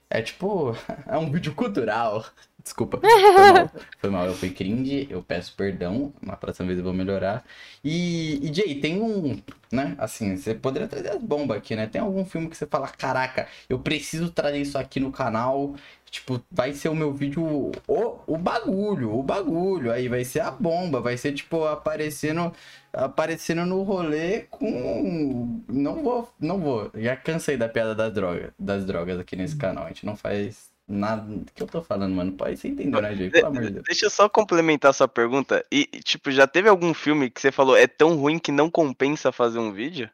É 0.09 0.21
tipo, 0.21 0.75
é 1.07 1.17
um 1.17 1.31
vídeo 1.31 1.53
cultural. 1.55 2.25
Desculpa, 2.65 2.99
foi 2.99 3.10
mal, 3.51 3.71
foi 4.01 4.10
mal, 4.10 4.25
eu 4.25 4.34
fui 4.34 4.49
cringe, 4.49 5.08
eu 5.08 5.21
peço 5.21 5.54
perdão, 5.56 6.12
na 6.19 6.36
próxima 6.36 6.65
vez 6.65 6.80
eu 6.80 6.84
vou 6.84 6.93
melhorar. 6.93 7.45
E, 7.84 8.39
e 8.43 8.51
Jay, 8.51 8.82
tem 8.82 8.99
um, 8.99 9.39
né, 9.71 9.95
assim, 9.99 10.36
você 10.36 10.56
poderia 10.56 10.88
trazer 10.88 11.12
as 11.12 11.21
bombas 11.21 11.58
aqui, 11.58 11.75
né? 11.75 11.86
Tem 11.86 12.01
algum 12.01 12.25
filme 12.25 12.49
que 12.49 12.58
você 12.58 12.65
fala, 12.65 12.88
caraca, 12.88 13.47
eu 13.69 13.78
preciso 13.78 14.32
trazer 14.32 14.58
isso 14.58 14.80
aqui 14.80 14.99
no 14.99 15.12
canal, 15.12 15.75
tipo, 16.10 16.43
vai 16.49 16.73
ser 16.73 16.89
o 16.89 16.95
meu 16.95 17.13
vídeo, 17.13 17.71
o, 17.88 18.19
o 18.25 18.36
bagulho, 18.36 19.13
o 19.13 19.21
bagulho, 19.21 19.91
aí 19.91 20.08
vai 20.08 20.23
ser 20.25 20.39
a 20.39 20.49
bomba, 20.49 20.99
vai 20.99 21.17
ser, 21.17 21.34
tipo, 21.34 21.65
aparecendo, 21.65 22.51
aparecendo 22.91 23.63
no 23.63 23.84
rolê 23.84 24.41
com, 24.49 25.62
não 25.69 26.01
vou, 26.04 26.34
não 26.39 26.60
vou, 26.60 26.91
já 26.95 27.15
cansei 27.15 27.58
da 27.58 27.69
piada 27.69 27.93
das 27.93 28.12
drogas, 28.12 28.51
das 28.58 28.86
drogas 28.86 29.19
aqui 29.19 29.36
nesse 29.36 29.56
canal, 29.56 29.86
a 29.86 29.89
gente 29.89 30.04
não 30.06 30.15
faz 30.15 30.73
nada, 30.88 31.21
do 31.24 31.52
que 31.52 31.63
eu 31.63 31.67
tô 31.67 31.82
falando, 31.82 32.13
mano, 32.13 32.32
pode 32.34 32.58
ser 32.58 32.69
entender, 32.69 33.02
né, 33.02 33.15
Jay? 33.15 33.30
Pelo 33.30 33.48
amor 33.48 33.63
de 33.63 33.71
Deus. 33.71 33.86
Deixa 33.86 34.06
eu 34.06 34.10
só 34.10 34.30
complementar 34.30 34.93
sua 34.93 35.08
pergunta. 35.08 35.65
E, 35.71 35.86
tipo, 36.04 36.32
já 36.32 36.45
teve 36.45 36.69
algum 36.69 36.93
filme 36.93 37.30
que 37.30 37.41
você 37.41 37.52
falou 37.52 37.76
é 37.76 37.88
tão 37.88 38.15
ruim 38.15 38.38
que 38.38 38.52
não 38.52 38.69
compensa 38.69 39.32
fazer 39.32 39.60
um 39.60 39.71
vídeo? 39.71 40.10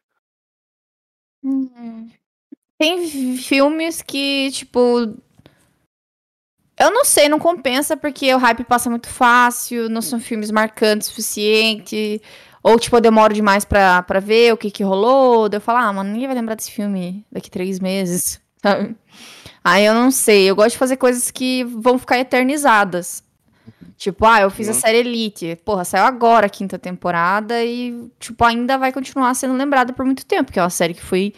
Hum. 1.44 2.10
Tem 2.80 3.38
filmes 3.38 4.02
que, 4.02 4.50
tipo. 4.52 5.16
Eu 6.80 6.90
não 6.90 7.06
sei, 7.06 7.30
não 7.30 7.38
compensa 7.38 7.96
porque 7.96 8.34
o 8.34 8.40
hype 8.40 8.64
passa 8.64 8.90
muito 8.90 9.08
fácil, 9.08 9.88
não 9.88 10.02
são 10.02 10.20
filmes 10.20 10.50
marcantes 10.50 11.08
o 11.08 11.12
suficiente. 11.12 12.20
Ou, 12.64 12.80
tipo, 12.80 12.96
eu 12.96 13.02
demoro 13.02 13.34
demais 13.34 13.66
pra, 13.66 14.02
pra 14.04 14.20
ver 14.20 14.54
o 14.54 14.58
que 14.58 14.72
que 14.72 14.84
rolou. 14.84 15.50
Daí 15.50 15.58
eu 15.58 15.62
falo, 15.62 15.80
ah, 15.80 15.94
mano, 15.94 16.12
ninguém 16.12 16.28
vai 16.28 16.36
lembrar 16.36 16.56
desse 16.56 16.72
filme 16.72 17.26
daqui 17.32 17.52
três 17.52 17.80
meses, 17.80 18.42
sabe? 18.64 18.96
Aí 19.63 19.86
eu 19.86 19.93
não 19.93 20.10
sei. 20.12 20.50
Eu 20.50 20.56
gosto 20.56 20.71
de 20.71 20.78
fazer 20.78 20.97
coisas 20.97 21.30
que 21.32 21.63
vão 21.63 21.97
ficar 22.00 22.17
eternizadas. 22.19 23.24
Tipo, 23.97 24.26
ah, 24.26 24.41
eu 24.41 24.50
fiz 24.50 24.67
a 24.67 24.71
Uhum. 24.71 24.80
série 24.80 24.97
Elite. 25.00 25.56
Porra, 25.63 25.84
saiu 25.86 26.06
agora 26.06 26.47
a 26.47 26.50
quinta 26.50 26.80
temporada 26.80 27.63
e, 27.63 28.10
tipo, 28.19 28.43
ainda 28.43 28.76
vai 28.78 28.91
continuar 28.91 29.34
sendo 29.36 29.54
lembrada 29.54 29.93
por 29.93 30.04
muito 30.06 30.26
tempo, 30.26 30.45
porque 30.45 30.60
é 30.60 30.63
uma 30.63 30.69
série 30.71 30.93
que 30.95 31.04
foi. 31.04 31.34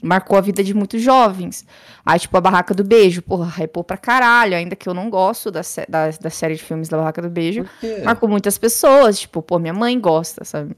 Marcou 0.00 0.38
a 0.38 0.40
vida 0.40 0.62
de 0.62 0.72
muitos 0.74 1.02
jovens. 1.02 1.64
Aí, 2.06 2.18
tipo, 2.20 2.36
a 2.36 2.40
Barraca 2.40 2.72
do 2.72 2.84
Beijo, 2.84 3.20
porra, 3.20 3.48
hypou 3.62 3.82
pra 3.82 3.96
caralho, 3.96 4.56
ainda 4.56 4.76
que 4.76 4.88
eu 4.88 4.94
não 4.94 5.10
gosto 5.10 5.50
da, 5.50 5.60
da, 5.88 6.10
da 6.10 6.30
série 6.30 6.54
de 6.54 6.62
filmes 6.62 6.88
da 6.88 6.96
Barraca 6.96 7.20
do 7.20 7.28
Beijo. 7.28 7.64
Marcou 8.04 8.28
muitas 8.28 8.56
pessoas, 8.58 9.18
tipo, 9.20 9.42
pô, 9.42 9.58
minha 9.58 9.74
mãe 9.74 9.98
gosta, 9.98 10.44
sabe? 10.44 10.76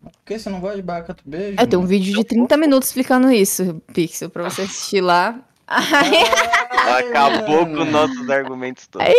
Por 0.00 0.12
que 0.24 0.38
você 0.38 0.48
não 0.48 0.60
gosta 0.60 0.76
de 0.76 0.82
barraca 0.82 1.12
do 1.14 1.22
beijo? 1.28 1.56
Eu 1.60 1.66
tenho 1.66 1.82
um 1.82 1.86
vídeo 1.86 2.14
de 2.14 2.24
30 2.24 2.56
minutos 2.56 2.88
explicando 2.88 3.30
isso, 3.32 3.82
Pixel, 3.92 4.30
pra 4.30 4.44
você 4.48 4.62
assistir 4.62 5.00
lá. 5.00 5.38
Acabou 5.70 7.64
com 7.66 7.84
nossos 7.84 8.28
argumentos 8.28 8.86
todos. 8.88 9.06
eu 9.06 9.14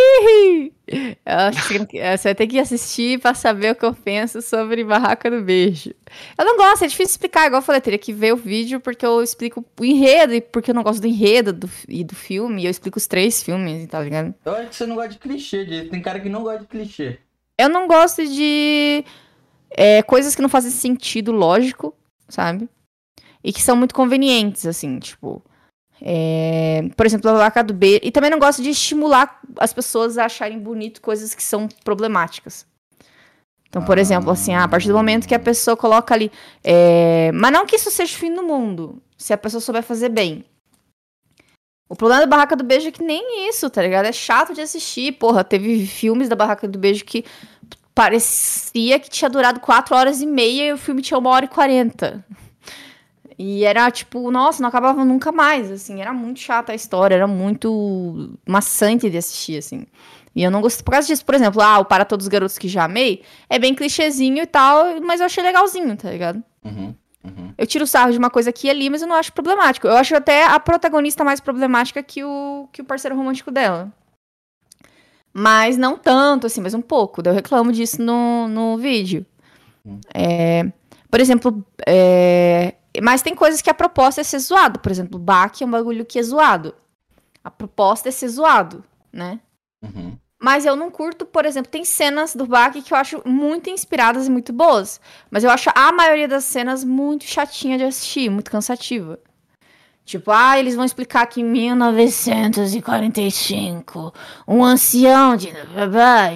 você 2.18 2.24
vai 2.24 2.36
ter 2.36 2.48
que 2.48 2.60
assistir 2.60 3.20
pra 3.20 3.34
saber 3.34 3.72
o 3.72 3.76
que 3.76 3.86
eu 3.86 3.94
penso 3.94 4.42
sobre 4.42 4.84
Barraca 4.84 5.32
do 5.32 5.42
Beijo. 5.42 5.94
Eu 6.38 6.44
não 6.46 6.58
gosto, 6.58 6.84
é 6.84 6.88
difícil 6.88 7.12
explicar, 7.12 7.48
igual 7.48 7.62
eu 7.62 7.66
falei, 7.66 7.80
teria 7.80 7.98
que 7.98 8.12
ver 8.12 8.34
o 8.34 8.38
vídeo 8.38 8.80
porque 8.82 9.06
eu 9.06 9.24
explico 9.24 9.64
o 9.80 9.86
enredo, 9.86 10.34
e 10.34 10.42
porque 10.42 10.72
eu 10.72 10.76
não 10.76 10.84
gosto 10.84 11.00
do 11.02 11.08
enredo 11.08 11.54
do, 11.54 11.70
e 11.88 12.04
do 12.04 12.16
filme, 12.16 12.62
e 12.62 12.66
eu 12.66 12.72
explico 12.72 12.98
os 12.98 13.08
três 13.08 13.42
filmes, 13.42 13.88
tá 13.88 14.02
ligado? 14.02 14.34
Eu 14.44 14.54
acho 14.56 14.70
que 14.70 14.76
você 14.76 14.86
não 14.86 14.96
gosta 14.96 15.12
de 15.12 15.20
clichê, 15.20 15.64
de- 15.66 15.86
tem 15.86 16.02
cara 16.02 16.20
que 16.20 16.30
não 16.30 16.44
gosta 16.44 16.60
de 16.60 16.68
clichê. 16.68 17.18
Eu 17.58 17.70
não 17.70 17.88
gosto 17.88 18.26
de 18.28 19.06
é, 19.70 20.02
coisas 20.04 20.36
que 20.36 20.42
não 20.42 20.50
fazem 20.50 20.72
sentido 20.72 21.32
lógico, 21.32 21.96
sabe? 22.28 22.68
E 23.44 23.54
que 23.54 23.62
são 23.62 23.76
muito 23.76 23.96
convenientes, 23.96 24.66
assim, 24.66 25.00
tipo. 25.00 25.42
É, 26.02 26.84
por 26.98 27.06
exemplo, 27.06 27.30
a 27.30 27.34
vaca 27.34 27.64
do 27.64 27.74
B. 27.74 28.00
E 28.04 28.12
também 28.12 28.30
não 28.30 28.40
gosto 28.40 28.62
de 28.62 28.70
estimular 28.70 29.40
as 29.58 29.72
pessoas 29.74 30.18
a 30.18 30.26
acharem 30.26 30.60
bonito 30.60 31.02
coisas 31.02 31.34
que 31.36 31.44
são 31.44 31.68
problemáticas. 31.84 32.66
Então, 33.70 33.84
por 33.86 33.98
Ah. 33.98 34.02
exemplo, 34.02 34.30
assim, 34.32 34.54
ah, 34.54 34.64
a 34.66 34.68
partir 34.68 34.88
do 34.90 34.94
momento 34.96 35.28
que 35.28 35.36
a 35.36 35.40
pessoa 35.40 35.78
coloca 35.78 36.14
ali. 36.14 36.32
é, 36.64 37.32
Mas 37.34 37.52
não 37.52 37.66
que 37.66 37.76
isso 37.76 37.90
seja 37.92 38.14
o 38.16 38.20
fim 38.20 38.34
do 38.34 38.44
mundo, 38.44 39.02
se 39.18 39.32
a 39.32 39.38
pessoa 39.38 39.62
souber 39.62 39.84
fazer 39.84 40.10
bem. 40.10 40.44
O 41.88 41.96
problema 41.96 42.22
da 42.22 42.28
Barraca 42.28 42.56
do 42.56 42.64
Beijo 42.64 42.88
é 42.88 42.92
que 42.92 43.04
nem 43.04 43.48
isso, 43.50 43.70
tá 43.70 43.82
ligado? 43.82 44.06
É 44.06 44.12
chato 44.14 44.54
de 44.54 44.62
assistir. 44.62 45.12
Porra, 45.14 45.44
teve 45.44 45.86
filmes 45.86 46.30
da 46.30 46.36
Barraca 46.38 46.66
do 46.68 46.80
Beijo 46.80 47.04
que 47.06 47.24
parecia 47.94 48.98
que 49.00 49.10
tinha 49.10 49.30
durado 49.30 49.60
4 49.60 49.96
horas 49.96 50.22
e 50.22 50.26
meia 50.26 50.70
e 50.70 50.74
o 50.74 50.78
filme 50.78 51.02
tinha 51.02 51.20
1 51.20 51.26
hora 51.28 51.46
e 51.46 51.50
40. 51.50 52.24
E 53.44 53.66
era 53.66 53.90
tipo, 53.90 54.30
nossa, 54.30 54.62
não 54.62 54.70
acabava 54.70 55.04
nunca 55.04 55.32
mais, 55.32 55.72
assim, 55.72 56.00
era 56.00 56.14
muito 56.14 56.40
chata 56.40 56.74
a 56.74 56.76
história, 56.76 57.16
era 57.16 57.26
muito 57.26 58.38
maçante 58.48 59.10
de 59.10 59.18
assistir, 59.18 59.58
assim. 59.58 59.88
E 60.36 60.44
eu 60.44 60.52
não 60.52 60.62
gostei 60.62 60.86
por 60.86 60.92
causa 60.92 61.08
disso, 61.08 61.26
por 61.26 61.34
exemplo, 61.34 61.60
ah, 61.60 61.80
o 61.80 61.86
Para 61.86 62.06
Todos 62.06 62.28
os 62.28 62.30
Garotos 62.30 62.60
que 62.60 62.68
Já 62.68 62.84
Amei 62.84 63.24
é 63.50 63.58
bem 63.58 63.74
clichêzinho 63.74 64.44
e 64.44 64.46
tal, 64.46 65.02
mas 65.02 65.22
eu 65.22 65.26
achei 65.26 65.44
legalzinho, 65.44 65.98
tá 65.98 66.12
ligado? 66.12 66.44
Uhum, 66.64 66.94
uhum. 67.24 67.52
Eu 67.58 67.66
tiro 67.66 67.88
sarro 67.88 68.12
de 68.12 68.20
uma 68.20 68.30
coisa 68.30 68.52
aqui 68.52 68.68
e 68.68 68.70
ali, 68.70 68.92
mas 68.92 69.02
eu 69.02 69.08
não 69.08 69.16
acho 69.16 69.34
problemático. 69.34 69.88
Eu 69.88 69.98
acho 69.98 70.16
até 70.16 70.46
a 70.46 70.60
protagonista 70.60 71.24
mais 71.24 71.40
problemática 71.40 72.04
que 72.04 72.24
o, 72.24 72.70
que 72.72 72.84
o 72.84 72.86
parceiro 72.86 73.18
romântico 73.18 73.50
dela. 73.50 73.92
Mas 75.34 75.78
não 75.78 75.98
tanto, 75.98 76.46
assim, 76.46 76.62
mas 76.62 76.76
um 76.76 76.82
pouco. 76.82 77.24
Eu 77.26 77.34
reclamo 77.34 77.72
disso 77.72 78.00
no, 78.04 78.48
no 78.48 78.78
vídeo. 78.78 79.26
Hum. 79.84 80.00
É, 80.14 80.72
por 81.10 81.20
exemplo, 81.20 81.66
é, 81.88 82.76
mas 83.02 83.24
tem 83.24 83.34
coisas 83.34 83.62
que 83.62 83.70
a 83.70 83.74
proposta 83.74 84.22
é 84.22 84.24
ser 84.24 84.40
zoado. 84.40 84.80
Por 84.80 84.92
exemplo, 84.92 85.18
Bach 85.18 85.60
é 85.60 85.66
um 85.66 85.72
bagulho 85.72 86.06
que 86.06 86.20
é 86.20 86.24
zoado. 86.24 86.76
A 87.44 87.50
proposta 87.50 88.10
é 88.10 88.12
ser 88.12 88.28
zoado, 88.28 88.84
né? 89.12 89.40
Uhum. 89.82 90.16
Mas 90.40 90.66
eu 90.66 90.76
não 90.76 90.92
curto, 90.92 91.26
por 91.26 91.46
exemplo, 91.46 91.72
tem 91.72 91.84
cenas 91.84 92.36
do 92.36 92.46
Bach 92.46 92.74
que 92.74 92.94
eu 92.94 92.98
acho 92.98 93.22
muito 93.26 93.72
inspiradas 93.72 94.28
e 94.28 94.30
muito 94.30 94.54
boas. 94.54 95.02
Mas 95.32 95.44
eu 95.44 95.50
acho 95.50 95.72
a 95.74 95.92
maioria 95.92 96.28
das 96.28 96.44
cenas 96.44 96.84
muito 96.84 97.24
chatinha 97.24 97.76
de 97.78 97.84
assistir, 97.84 98.30
muito 98.30 98.52
cansativa. 98.52 99.20
Tipo, 100.06 100.32
ah, 100.32 100.60
eles 100.60 100.76
vão 100.76 100.84
explicar 100.84 101.26
que 101.28 101.42
em 101.42 101.44
1945, 101.44 104.14
um 104.48 104.64
ancião 104.64 105.36
de 105.36 105.52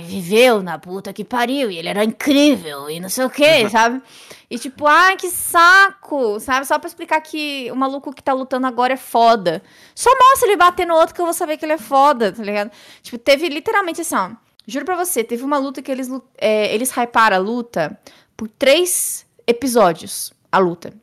viveu 0.03 0.63
na 0.63 0.79
puta 0.79 1.11
que 1.11 1.23
pariu 1.23 1.69
e 1.69 1.77
ele 1.77 1.89
era 1.89 2.03
incrível 2.03 2.89
e 2.89 2.99
não 2.99 3.09
sei 3.09 3.25
o 3.25 3.29
que, 3.29 3.69
sabe? 3.69 4.01
E 4.49 4.59
tipo, 4.59 4.85
ai, 4.85 5.15
que 5.15 5.29
saco, 5.29 6.39
sabe? 6.39 6.65
Só 6.67 6.77
pra 6.77 6.87
explicar 6.87 7.19
que 7.21 7.69
o 7.71 7.75
maluco 7.75 8.13
que 8.13 8.21
tá 8.21 8.33
lutando 8.33 8.67
agora 8.67 8.93
é 8.93 8.97
foda. 8.97 9.63
Só 9.93 10.09
mostra 10.11 10.47
ele 10.47 10.57
bater 10.57 10.85
no 10.85 10.95
outro 10.95 11.15
que 11.15 11.21
eu 11.21 11.25
vou 11.25 11.33
saber 11.33 11.57
que 11.57 11.65
ele 11.65 11.73
é 11.73 11.77
foda, 11.77 12.31
tá 12.31 12.43
ligado? 12.43 12.71
Tipo, 13.01 13.17
teve 13.17 13.49
literalmente 13.49 14.01
assim, 14.01 14.15
ó. 14.15 14.31
Juro 14.67 14.85
pra 14.85 14.95
você, 14.95 15.23
teve 15.23 15.43
uma 15.43 15.57
luta 15.57 15.81
que 15.81 15.91
eles, 15.91 16.09
é, 16.37 16.73
eles 16.73 16.91
hyparam 16.91 17.37
a 17.37 17.39
luta 17.39 17.99
por 18.35 18.47
três 18.47 19.25
episódios. 19.47 20.33
A 20.51 20.57
luta. 20.57 20.93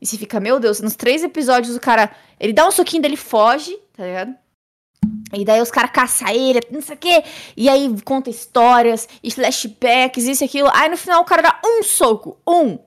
E 0.00 0.06
você 0.06 0.16
fica, 0.16 0.40
meu 0.40 0.58
Deus, 0.58 0.80
nos 0.80 0.96
três 0.96 1.22
episódios 1.22 1.76
o 1.76 1.80
cara. 1.80 2.10
Ele 2.38 2.52
dá 2.52 2.66
um 2.66 2.70
soquinho 2.70 3.02
dele 3.02 3.16
foge, 3.16 3.76
tá 3.96 4.04
ligado? 4.04 4.34
E 5.32 5.44
daí 5.44 5.60
os 5.60 5.70
caras 5.70 5.90
caçam 5.90 6.28
ele, 6.28 6.60
não 6.70 6.82
sei 6.82 6.94
o 6.94 6.98
quê. 6.98 7.24
E 7.56 7.68
aí 7.68 8.00
conta 8.02 8.28
histórias, 8.28 9.08
e 9.22 9.30
flashbacks, 9.30 10.24
isso 10.24 10.44
e 10.44 10.46
aquilo. 10.46 10.68
Aí 10.72 10.88
no 10.88 10.96
final 10.96 11.22
o 11.22 11.24
cara 11.24 11.42
dá 11.42 11.60
um 11.64 11.82
soco, 11.82 12.38
um. 12.46 12.78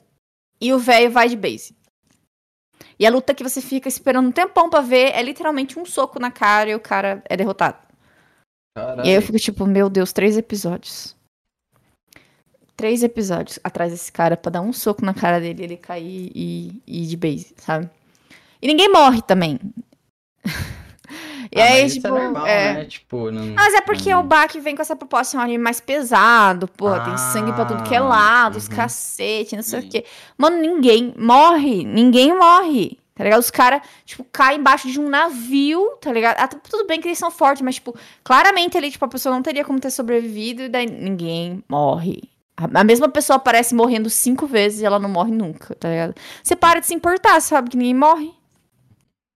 E 0.62 0.72
o 0.72 0.80
velho 0.80 1.12
vai 1.12 1.28
de 1.28 1.36
base. 1.36 1.76
E 2.98 3.06
a 3.06 3.10
luta 3.10 3.34
que 3.34 3.44
você 3.44 3.62
fica 3.62 3.90
esperando 3.90 4.28
um 4.28 4.32
tempão 4.32 4.70
pra 4.70 4.80
ver 4.82 5.12
é 5.14 5.22
literalmente 5.22 5.78
um 5.78 5.86
soco 5.86 6.20
na 6.20 6.32
cara 6.32 6.70
e 6.70 6.76
o 6.76 6.80
cara 6.80 7.22
é 7.28 7.36
derrotado. 7.36 7.78
Caralho. 8.76 9.06
E 9.06 9.10
aí 9.10 9.16
eu 9.16 9.22
fico 9.22 9.40
tipo, 9.40 9.66
meu 9.66 9.90
Deus, 9.90 10.14
três 10.14 10.38
episódios. 10.38 11.16
Três 12.78 13.04
episódios 13.04 13.58
atrás 13.64 13.92
desse 13.92 14.12
cara 14.12 14.38
pra 14.38 14.52
dar 14.52 14.62
um 14.62 14.74
soco 14.74 15.04
na 15.04 15.14
cara 15.14 15.40
dele, 15.40 15.64
ele 15.64 15.78
cair 15.78 16.32
e 16.36 16.82
e 16.86 17.04
ir 17.04 17.08
de 17.08 17.18
base, 17.18 17.54
sabe? 17.58 17.90
E 18.62 18.68
ninguém 18.68 18.92
morre 18.92 19.22
também. 19.22 19.60
e 21.52 21.60
Ah, 21.62 21.66
aí, 21.66 21.84
mas 21.84 21.94
tipo. 21.94 22.08
É 22.08 22.12
normal, 22.12 22.46
é. 22.48 22.74
né? 22.74 22.86
Tipo, 22.86 23.32
não... 23.32 23.46
Mas 23.56 23.74
é 23.74 23.82
porque 23.82 24.12
não- 24.12 24.22
o 24.22 24.24
Bach 24.24 24.54
vem 24.60 24.76
com 24.76 24.82
essa 24.82 24.96
proposta 24.96 25.32
de 25.32 25.38
um 25.38 25.42
anime 25.42 25.64
mais 25.64 25.80
pesado, 25.80 26.68
porra, 26.68 27.02
tem 27.02 27.14
Ah, 27.14 27.18
sangue 27.18 27.54
pra 27.54 27.66
tudo 27.66 27.84
que 27.84 27.94
é 27.96 28.00
lado, 28.00 28.58
os 28.58 28.68
uhum. 28.68 28.76
cacete, 28.76 29.56
não 29.56 29.64
sei 29.64 29.82
Sim. 29.82 29.88
o 29.88 29.90
quê. 29.92 30.06
Mano, 30.38 30.58
ninguém 30.58 31.14
morre, 31.18 31.84
ninguém 31.84 32.38
morre, 32.38 32.98
tá 33.16 33.24
ligado? 33.24 33.40
Os 33.40 33.52
caras, 33.52 33.82
tipo, 34.06 34.24
caem 34.32 34.60
embaixo 34.60 34.90
de 34.90 35.00
um 35.00 35.10
navio, 35.10 35.98
tá 36.02 36.12
ligado? 36.12 36.36
Ah, 36.40 36.48
tudo 36.48 36.86
bem 36.88 37.00
que 37.02 37.08
eles 37.08 37.18
são 37.18 37.32
fortes, 37.32 37.62
mas, 37.62 37.76
tipo, 37.76 37.96
claramente 38.24 38.78
ali, 38.78 38.92
tipo, 38.92 39.06
a 39.06 39.08
pessoa 39.08 39.34
não 39.34 39.42
teria 39.42 39.64
como 39.64 39.80
ter 39.80 39.90
sobrevivido 39.92 40.64
e 40.64 40.70
daí 40.70 40.86
ninguém 40.86 41.64
morre. 41.70 42.24
A 42.58 42.86
mesma 42.86 43.10
pessoa 43.10 43.36
aparece 43.36 43.76
morrendo 43.76 44.10
cinco 44.10 44.48
vezes 44.48 44.80
e 44.80 44.86
ela 44.86 44.98
não 44.98 45.10
morre 45.10 45.32
nunca, 45.32 45.76
tá 45.76 45.90
ligado? 45.90 46.16
Você 46.42 46.56
para 46.56 46.80
de 46.80 46.88
se 46.88 46.94
importar, 46.94 47.42
sabe 47.42 47.70
que 47.70 47.76
ninguém 47.76 47.94
morre. 47.94 48.32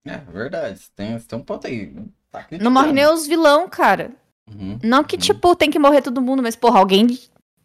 É, 0.06 0.18
verdade. 0.18 0.80
Você 0.80 0.90
tem, 0.96 1.20
tem 1.20 1.40
um 1.40 1.44
ponto 1.44 1.68
aí. 1.68 1.94
Tá 2.32 2.46
Não 2.60 2.72
morre 2.72 2.92
nem 2.92 3.06
os 3.08 3.26
vilão, 3.28 3.68
cara. 3.70 4.12
Uhum. 4.48 4.80
Não 4.84 5.04
que, 5.04 5.16
Uhum. 5.16 5.22
tipo, 5.22 5.56
tem 5.56 5.70
que 5.70 5.80
morrer 5.80 6.02
todo 6.02 6.22
mundo, 6.22 6.42
mas, 6.44 6.56
porra, 6.56 6.80
alguém. 6.80 7.08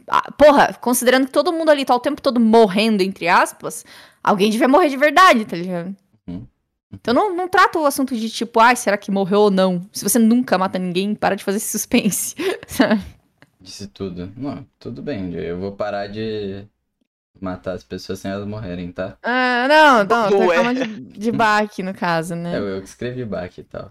Ah, 0.06 0.30
porra, 0.32 0.74
considerando 0.74 1.26
que 1.26 1.32
todo 1.32 1.52
mundo 1.52 1.70
ali 1.70 1.84
tá 1.84 1.94
o 1.94 2.00
tempo 2.00 2.20
todo 2.20 2.38
morrendo, 2.38 3.02
entre 3.02 3.26
aspas, 3.26 3.84
alguém 4.22 4.50
devia 4.50 4.68
morrer 4.68 4.90
de 4.90 4.96
verdade, 4.98 5.44
tá 5.46 5.56
ligado? 5.56 5.96
Uhum. 6.26 6.46
Então 6.92 7.14
não, 7.14 7.34
não 7.34 7.48
trata 7.48 7.78
o 7.78 7.86
assunto 7.86 8.14
de 8.14 8.28
tipo, 8.28 8.60
ai, 8.60 8.76
será 8.76 8.98
que 8.98 9.10
morreu 9.10 9.40
ou 9.40 9.50
não? 9.50 9.80
Se 9.92 10.02
você 10.04 10.18
nunca 10.18 10.58
mata 10.58 10.78
ninguém, 10.78 11.14
para 11.14 11.34
de 11.34 11.42
fazer 11.44 11.56
esse 11.56 11.70
suspense. 11.78 12.34
sabe? 12.66 13.00
Disse 13.60 13.86
tudo. 13.88 14.30
Não, 14.36 14.66
tudo 14.78 15.00
bem. 15.02 15.32
Eu 15.34 15.58
vou 15.58 15.72
parar 15.72 16.06
de 16.06 16.66
matar 17.40 17.72
as 17.72 17.84
pessoas 17.84 18.18
sem 18.20 18.30
elas 18.30 18.46
morrerem, 18.46 18.90
tá? 18.92 19.16
ah, 19.22 19.66
não, 19.68 20.04
não, 20.04 20.28
tô 20.30 20.38
Ué. 20.38 20.56
reclamando 20.56 20.84
de, 20.84 21.18
de 21.18 21.32
Bach, 21.32 21.78
no 21.78 21.94
caso, 21.94 22.34
né? 22.34 22.56
É 22.56 22.58
eu 22.58 22.80
que 22.80 22.88
escrevi 22.88 23.24
back 23.24 23.60
e 23.60 23.64
tal. 23.64 23.90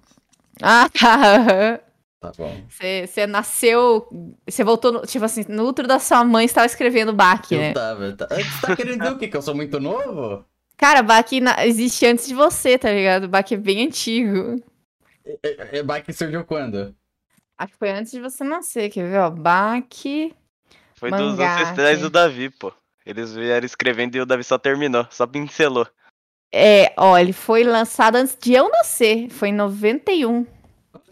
Ah, 0.62 0.88
tá. 0.90 1.80
Tá 2.20 2.32
bom. 2.38 2.64
Você, 2.70 3.06
você 3.06 3.28
nasceu. 3.28 4.08
Você 4.48 4.64
voltou, 4.64 4.94
no- 4.94 5.02
tipo 5.02 5.26
assim, 5.26 5.44
no 5.50 5.68
útero 5.68 5.88
da 5.90 6.00
sua 6.00 6.24
mãe, 6.24 6.48
você 6.48 6.54
tava 6.54 6.66
escrevendo 6.68 7.12
Bach, 7.12 7.52
né? 7.52 7.72
Eu 7.72 7.74
tava. 7.74 8.04
eu 8.06 8.16
tava- 8.18 8.36
Você 8.36 8.62
tá 8.68 8.76
querendo 8.76 8.98
dizer 9.00 9.12
o 9.14 9.18
quê? 9.18 9.28
Que 9.28 9.36
eu 9.36 9.42
sou 9.42 9.54
muito 9.54 9.78
novo? 9.80 10.46
Cara, 10.78 11.04
Bach 11.04 11.30
na- 11.42 11.66
existe 11.66 12.06
antes 12.06 12.26
de 12.28 12.34
você, 12.34 12.78
tá 12.78 12.90
ligado? 12.92 13.28
Bach 13.28 13.52
é 13.52 13.58
bem 13.58 13.86
antigo. 13.88 14.64
É, 15.44 15.80
é, 15.80 15.84
back 15.84 16.12
surgiu 16.14 16.46
quando? 16.46 16.96
Acho 17.58 17.74
que 17.74 17.80
foi 17.80 17.92
antes 17.92 18.12
de 18.12 18.20
você 18.22 18.44
nascer, 18.44 18.90
quer 18.90 19.10
ver, 19.10 19.20
ó? 19.20 19.30
Bach. 19.30 19.84
Foi 20.96 21.12
dos 21.12 21.20
Mangá, 21.38 21.56
ancestrais 21.62 21.98
sim. 21.98 22.04
do 22.04 22.10
Davi, 22.10 22.50
pô. 22.50 22.72
Eles 23.06 23.34
vieram 23.34 23.66
escrevendo 23.66 24.16
e 24.16 24.22
o 24.22 24.26
Davi 24.26 24.44
só 24.44 24.58
terminou, 24.58 25.06
só 25.12 25.28
pincelou. 25.28 25.88
É, 26.54 26.94
ó, 26.98 27.18
ele 27.18 27.34
foi 27.34 27.64
lançado 27.64 28.16
antes 28.16 28.38
de 28.40 28.54
eu 28.54 28.70
nascer. 28.70 29.30
Foi 29.30 29.50
em 29.50 29.54
91. 29.54 30.46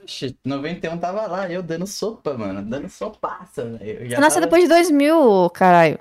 Oxi, 0.03 0.37
91 0.45 0.97
tava 0.97 1.25
lá, 1.27 1.49
eu 1.51 1.61
dando 1.63 1.85
sopa, 1.87 2.33
mano. 2.37 2.61
Dando 2.61 2.87
sopaça, 2.89 3.65
velho. 3.65 4.03
Eu 4.03 4.09
já 4.09 4.15
Você 4.15 4.21
nasceu 4.21 4.35
tava- 4.41 4.45
depois 4.45 4.63
de 4.63 4.69
2000, 4.69 5.19
ô, 5.19 5.49
caralho. 5.49 5.99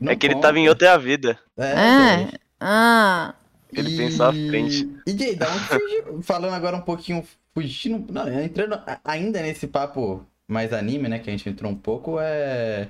Não 0.00 0.12
é 0.12 0.16
que 0.16 0.26
ele 0.26 0.34
conta. 0.34 0.48
tava 0.48 0.58
em 0.58 0.68
outra 0.68 0.98
vida. 0.98 1.38
É, 1.56 1.64
É. 1.64 2.28
Ah, 2.60 3.34
Ele 3.72 3.90
E- 3.94 3.96
pensou 3.96 4.26
à 4.26 4.32
frente. 4.32 4.88
E 5.06 5.10
Jay, 5.18 5.34
da 5.36 5.48
onde 5.52 5.64
surgiu? 5.66 6.22
Falando 6.22 6.54
agora 6.54 6.76
um 6.76 6.80
pouquinho, 6.80 7.26
fugindo. 7.52 8.10
Não, 8.12 8.26
entrando 8.42 8.80
ainda 9.04 9.42
nesse 9.42 9.66
papo 9.66 10.24
mais 10.48 10.72
anime, 10.72 11.08
né? 11.08 11.18
Que 11.18 11.28
a 11.28 11.32
gente 11.32 11.48
entrou 11.48 11.70
um 11.70 11.74
pouco, 11.76 12.18
é. 12.20 12.88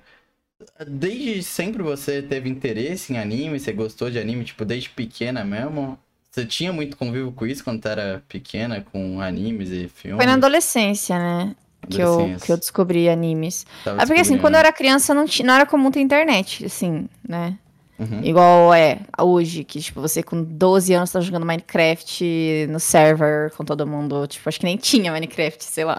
Desde 0.87 1.43
sempre 1.43 1.83
você 1.83 2.23
teve 2.23 2.49
interesse 2.49 3.13
em 3.13 3.19
anime? 3.19 3.59
Você 3.59 3.73
gostou 3.73 4.11
de 4.11 4.19
anime, 4.19 4.45
tipo, 4.45 4.65
desde 4.65 4.89
pequena 4.91 5.45
mesmo? 5.45 5.99
Você 6.31 6.45
tinha 6.45 6.73
muito 6.73 6.97
convívio 6.97 7.33
com 7.33 7.47
isso 7.47 7.65
quando 7.65 7.85
era 7.87 8.23
pequena, 8.29 8.81
com 8.93 9.21
animes 9.21 9.71
e 9.71 9.89
filmes? 9.89 10.17
foi 10.19 10.27
na 10.27 10.35
adolescência, 10.35 11.19
né? 11.19 11.55
Que 11.89 12.03
eu, 12.03 12.33
que 12.45 12.51
eu 12.53 12.57
descobri 12.57 13.09
animes. 13.09 13.65
Tava 13.85 14.03
É 14.03 14.07
porque 14.07 14.21
assim, 14.21 14.37
quando 14.39 14.55
eu 14.55 14.61
era 14.61 14.73
criança 14.73 15.15
não, 15.15 15.25
ti- 15.25 15.43
não 15.45 15.55
era 15.55 15.65
comum 15.65 15.91
ter 15.91 16.01
internet, 16.01 16.65
assim, 16.65 17.09
né? 17.27 17.57
Uhum. 17.99 18.23
Igual 18.25 18.75
é 18.75 18.99
hoje, 19.19 19.65
que 19.65 19.81
tipo, 19.81 20.01
você 20.01 20.23
com 20.23 20.43
12 20.43 20.93
anos 20.93 21.11
tá 21.13 21.21
jogando 21.21 21.47
Minecraft 21.47 22.67
no 22.69 22.79
server 22.81 23.51
com 23.57 23.65
todo 23.65 23.87
mundo. 23.87 24.27
Tipo, 24.27 24.49
acho 24.49 24.59
que 24.61 24.67
nem 24.67 24.77
tinha 24.77 25.13
Minecraft, 25.13 25.65
sei 25.65 25.85
lá. 25.85 25.99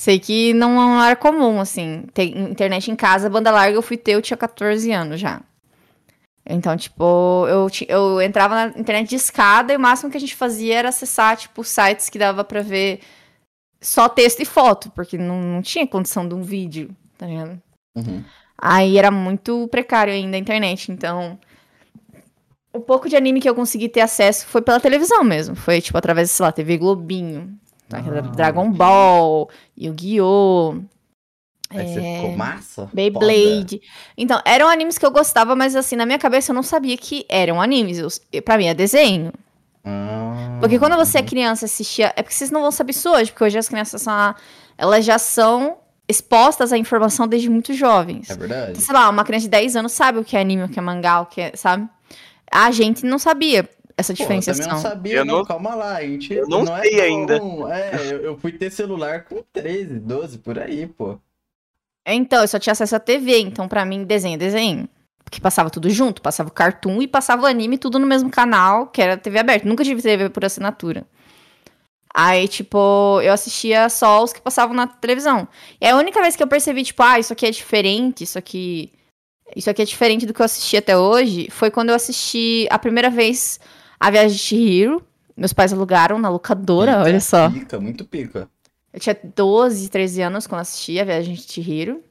Sei 0.00 0.18
que 0.18 0.54
não, 0.54 1.04
era 1.04 1.14
comum, 1.14 1.60
assim, 1.60 2.04
ter 2.14 2.24
internet 2.34 2.90
em 2.90 2.96
casa, 2.96 3.28
banda 3.28 3.50
larga 3.50 3.76
eu 3.76 3.82
fui 3.82 3.98
ter, 3.98 4.12
eu 4.12 4.22
tinha 4.22 4.34
14 4.34 4.90
anos 4.90 5.20
já. 5.20 5.42
Então, 6.48 6.74
tipo, 6.74 7.46
eu, 7.46 7.68
eu 7.86 8.22
entrava 8.22 8.54
na 8.54 8.78
internet 8.80 9.10
de 9.10 9.16
escada 9.16 9.74
e 9.74 9.76
o 9.76 9.80
máximo 9.80 10.10
que 10.10 10.16
a 10.16 10.20
gente 10.20 10.34
fazia 10.34 10.78
era 10.78 10.88
acessar, 10.88 11.36
tipo, 11.36 11.62
sites 11.62 12.08
que 12.08 12.18
dava 12.18 12.42
pra 12.42 12.62
ver 12.62 13.00
só 13.78 14.08
texto 14.08 14.40
e 14.40 14.46
foto, 14.46 14.90
porque 14.92 15.18
não, 15.18 15.38
não 15.38 15.60
tinha 15.60 15.86
condição 15.86 16.26
de 16.26 16.34
um 16.34 16.40
vídeo, 16.40 16.96
tá 17.18 17.26
ligado? 17.26 17.60
Uhum. 17.94 18.24
Aí 18.56 18.96
era 18.96 19.10
muito 19.10 19.68
precário 19.68 20.14
ainda 20.14 20.34
a 20.34 20.40
internet, 20.40 20.90
então. 20.90 21.38
O 22.72 22.80
pouco 22.80 23.06
de 23.06 23.16
anime 23.16 23.38
que 23.38 23.50
eu 23.50 23.54
consegui 23.54 23.90
ter 23.90 24.00
acesso 24.00 24.46
foi 24.46 24.62
pela 24.62 24.80
televisão 24.80 25.22
mesmo. 25.22 25.54
Foi, 25.54 25.78
tipo, 25.78 25.98
através, 25.98 26.30
sei 26.30 26.46
lá, 26.46 26.50
TV 26.50 26.78
Globinho. 26.78 27.54
Tá? 27.90 27.98
Ah, 27.98 28.20
Dragon 28.34 28.70
Ball, 28.70 29.50
Yu-Gi-Oh! 29.76 30.76
Aí 31.70 31.86
você 31.86 32.00
é, 32.00 32.16
ficou 32.16 32.36
massa? 32.36 32.82
Foda. 32.82 32.90
Beyblade. 32.92 33.80
Então, 34.16 34.40
eram 34.44 34.68
animes 34.68 34.98
que 34.98 35.06
eu 35.06 35.10
gostava, 35.10 35.54
mas 35.54 35.76
assim, 35.76 35.94
na 35.94 36.04
minha 36.04 36.18
cabeça 36.18 36.50
eu 36.50 36.54
não 36.54 36.64
sabia 36.64 36.96
que 36.96 37.24
eram 37.28 37.62
animes. 37.62 38.20
Eu, 38.32 38.42
pra 38.42 38.58
mim 38.58 38.66
é 38.66 38.74
desenho. 38.74 39.32
Ah, 39.84 40.58
Porque 40.58 40.78
quando 40.78 40.96
você 40.96 41.18
é 41.18 41.22
criança 41.22 41.66
assistia. 41.66 42.12
É 42.16 42.22
porque 42.22 42.34
vocês 42.34 42.50
não 42.50 42.62
vão 42.62 42.72
saber 42.72 42.90
isso 42.90 43.08
hoje, 43.08 43.30
porque 43.30 43.44
hoje 43.44 43.58
as 43.58 43.68
crianças 43.68 44.02
são. 44.02 44.34
Elas 44.76 45.04
já 45.04 45.18
são 45.18 45.78
expostas 46.08 46.72
à 46.72 46.78
informação 46.78 47.28
desde 47.28 47.48
muito 47.48 47.72
jovens. 47.72 48.28
É 48.28 48.34
verdade. 48.34 48.82
Sei 48.82 48.92
lá, 48.92 49.08
uma 49.08 49.24
criança 49.24 49.44
de 49.44 49.50
10 49.50 49.76
anos 49.76 49.92
sabe 49.92 50.18
o 50.18 50.24
que 50.24 50.36
é 50.36 50.40
anime, 50.40 50.64
o 50.64 50.68
que 50.68 50.78
é 50.78 50.82
mangá, 50.82 51.20
o 51.20 51.26
que 51.26 51.40
é, 51.40 51.52
sabe? 51.54 51.88
A 52.50 52.72
gente 52.72 53.06
não 53.06 53.18
sabia 53.18 53.68
essa 54.00 54.14
Pô, 54.14 54.22
eu 54.24 54.40
também 54.42 54.66
não 54.66 54.78
sabia, 54.80 55.14
Eu 55.16 55.24
não, 55.24 55.38
não- 55.38 55.44
calma 55.44 55.74
lá, 55.74 55.96
a 55.96 56.02
gente 56.02 56.32
eu 56.34 56.46
não 56.48 56.76
é 56.76 56.82
sei 56.82 57.00
ainda. 57.00 57.38
tão- 57.38 57.70
É, 57.72 57.90
eu, 58.12 58.20
eu 58.22 58.36
fui 58.38 58.52
ter 58.52 58.70
celular 58.70 59.24
com 59.24 59.42
13, 59.52 59.98
12, 59.98 60.38
por 60.38 60.58
aí, 60.58 60.86
pô. 60.86 61.18
Então, 62.06 62.40
eu 62.42 62.48
só 62.48 62.58
tinha 62.58 62.72
acesso 62.72 62.96
à 62.96 63.00
TV, 63.00 63.38
então 63.38 63.68
pra 63.68 63.84
mim, 63.84 64.04
desenho 64.04 64.34
é 64.34 64.38
desenho. 64.38 64.88
Porque 65.24 65.40
passava 65.40 65.70
tudo 65.70 65.88
junto, 65.90 66.20
passava 66.20 66.48
o 66.48 66.52
cartoon 66.52 67.00
e 67.02 67.06
passava 67.06 67.42
o 67.42 67.46
anime, 67.46 67.78
tudo 67.78 67.98
no 67.98 68.06
mesmo 68.06 68.30
canal, 68.30 68.88
que 68.88 69.00
era 69.00 69.16
TV 69.16 69.38
aberta. 69.38 69.68
Nunca 69.68 69.84
tive 69.84 70.02
TV 70.02 70.28
por 70.28 70.44
assinatura. 70.44 71.06
Aí, 72.12 72.48
tipo, 72.48 73.20
eu 73.22 73.32
assistia 73.32 73.88
só 73.88 74.24
os 74.24 74.32
que 74.32 74.40
passavam 74.40 74.74
na 74.74 74.88
televisão. 74.88 75.46
E 75.80 75.86
a 75.86 75.96
única 75.96 76.20
vez 76.20 76.34
que 76.34 76.42
eu 76.42 76.48
percebi, 76.48 76.82
tipo, 76.82 77.00
ah, 77.02 77.20
isso 77.20 77.32
aqui 77.32 77.46
é 77.46 77.50
diferente, 77.50 78.24
isso 78.24 78.36
aqui. 78.38 78.90
Isso 79.54 79.68
aqui 79.70 79.82
é 79.82 79.84
diferente 79.84 80.26
do 80.26 80.34
que 80.34 80.40
eu 80.40 80.44
assisti 80.44 80.76
até 80.76 80.96
hoje, 80.96 81.48
foi 81.50 81.70
quando 81.70 81.88
eu 81.90 81.94
assisti 81.94 82.66
a 82.70 82.78
primeira 82.78 83.10
vez 83.10 83.58
A 84.00 84.10
Viagem 84.10 84.36
de 84.36 84.42
Chihiro. 84.42 85.06
Meus 85.36 85.52
pais 85.52 85.72
alugaram 85.72 86.18
na 86.18 86.28
locadora, 86.28 86.92
Eita, 86.92 87.04
olha 87.04 87.20
só. 87.20 87.50
Pica, 87.50 87.78
muito 87.78 88.04
pica. 88.04 88.48
Eu 88.92 88.98
tinha 88.98 89.16
12, 89.36 89.88
13 89.88 90.22
anos 90.22 90.46
quando 90.46 90.62
assisti 90.62 90.98
a 90.98 91.04
Viagem 91.04 91.34
de 91.34 91.42
Chihiro. 91.42 92.02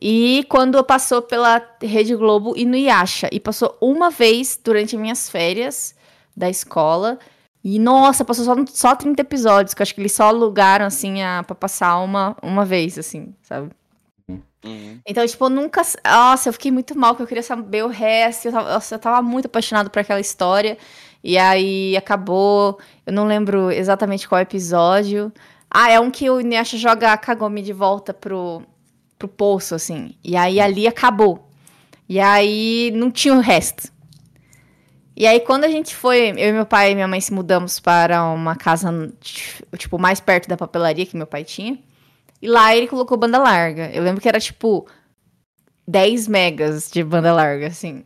E 0.00 0.44
quando 0.48 0.82
passou 0.84 1.20
pela 1.22 1.62
Rede 1.82 2.14
Globo 2.14 2.54
e 2.56 2.64
no 2.64 2.76
Yasha. 2.76 3.28
E 3.32 3.38
passou 3.38 3.76
uma 3.80 4.10
vez 4.10 4.58
durante 4.62 4.96
minhas 4.96 5.28
férias 5.28 5.94
da 6.36 6.48
escola. 6.48 7.18
E, 7.62 7.78
nossa, 7.78 8.24
passou 8.24 8.44
só, 8.44 8.54
só 8.68 8.96
30 8.96 9.20
episódios, 9.20 9.74
que 9.74 9.82
eu 9.82 9.84
acho 9.84 9.94
que 9.94 10.00
eles 10.00 10.12
só 10.12 10.24
alugaram, 10.24 10.86
assim, 10.86 11.22
a, 11.22 11.42
pra 11.42 11.56
passar 11.56 11.98
uma, 11.98 12.36
uma 12.42 12.64
vez, 12.64 12.96
assim, 12.96 13.34
sabe? 13.42 13.70
Uhum. 14.64 15.00
Então, 15.06 15.26
tipo, 15.26 15.44
eu 15.44 15.50
nunca. 15.50 15.82
Nossa, 16.04 16.48
eu 16.48 16.52
fiquei 16.52 16.70
muito 16.70 16.96
mal, 16.96 17.12
porque 17.12 17.22
eu 17.22 17.26
queria 17.26 17.42
saber 17.42 17.84
o 17.84 17.88
resto. 17.88 18.46
Eu 18.46 18.52
tava, 18.52 18.80
eu 18.90 18.98
tava 18.98 19.22
muito 19.22 19.46
apaixonado 19.46 19.90
por 19.90 20.00
aquela 20.00 20.20
história. 20.20 20.78
E 21.22 21.36
aí 21.36 21.96
acabou. 21.96 22.78
Eu 23.06 23.12
não 23.12 23.26
lembro 23.26 23.70
exatamente 23.70 24.28
qual 24.28 24.40
episódio. 24.40 25.32
Ah, 25.70 25.90
é 25.90 26.00
um 26.00 26.10
que 26.10 26.28
o 26.30 26.40
Inuyasha 26.40 26.78
joga 26.78 27.12
a 27.12 27.16
Kagome 27.16 27.62
de 27.62 27.72
volta 27.72 28.14
pro, 28.14 28.62
pro 29.18 29.28
poço, 29.28 29.74
assim. 29.74 30.14
E 30.24 30.36
aí 30.36 30.60
ali 30.60 30.86
acabou. 30.86 31.48
E 32.08 32.18
aí 32.18 32.90
não 32.94 33.10
tinha 33.10 33.34
o 33.34 33.40
resto. 33.40 33.92
E 35.14 35.26
aí 35.26 35.40
quando 35.40 35.64
a 35.64 35.68
gente 35.68 35.94
foi, 35.94 36.30
eu 36.30 36.48
e 36.48 36.52
meu 36.52 36.64
pai 36.64 36.92
e 36.92 36.94
minha 36.94 37.08
mãe 37.08 37.20
se 37.20 37.32
mudamos 37.32 37.80
para 37.80 38.24
uma 38.24 38.54
casa, 38.54 38.90
tipo, 39.76 39.98
mais 39.98 40.20
perto 40.20 40.48
da 40.48 40.56
papelaria 40.56 41.04
que 41.04 41.16
meu 41.16 41.26
pai 41.26 41.44
tinha. 41.44 41.78
E 42.40 42.48
lá 42.48 42.74
ele 42.74 42.86
colocou 42.86 43.18
banda 43.18 43.38
larga. 43.38 43.90
Eu 43.92 44.02
lembro 44.02 44.20
que 44.20 44.28
era 44.28 44.38
tipo 44.38 44.86
10 45.86 46.28
megas 46.28 46.90
de 46.90 47.02
banda 47.02 47.32
larga, 47.32 47.66
assim. 47.66 48.04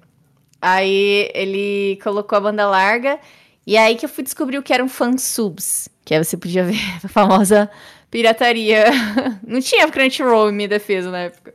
Aí 0.62 1.28
ele 1.34 1.98
colocou 2.02 2.38
a 2.38 2.40
banda 2.40 2.68
larga. 2.68 3.18
E 3.66 3.76
aí 3.76 3.96
que 3.96 4.04
eu 4.04 4.08
fui 4.08 4.22
descobrir 4.22 4.58
o 4.58 4.62
que 4.62 4.72
eram 4.72 4.88
fansubs. 4.88 5.88
Que 6.04 6.14
aí 6.14 6.24
você 6.24 6.36
podia 6.36 6.64
ver 6.64 6.78
a 7.02 7.08
famosa 7.08 7.68
pirataria. 8.10 8.84
Não 9.44 9.60
tinha 9.60 9.90
Crunchyroll 9.90 10.50
em 10.50 10.54
minha 10.54 10.68
defesa 10.68 11.10
na 11.10 11.18
época. 11.18 11.52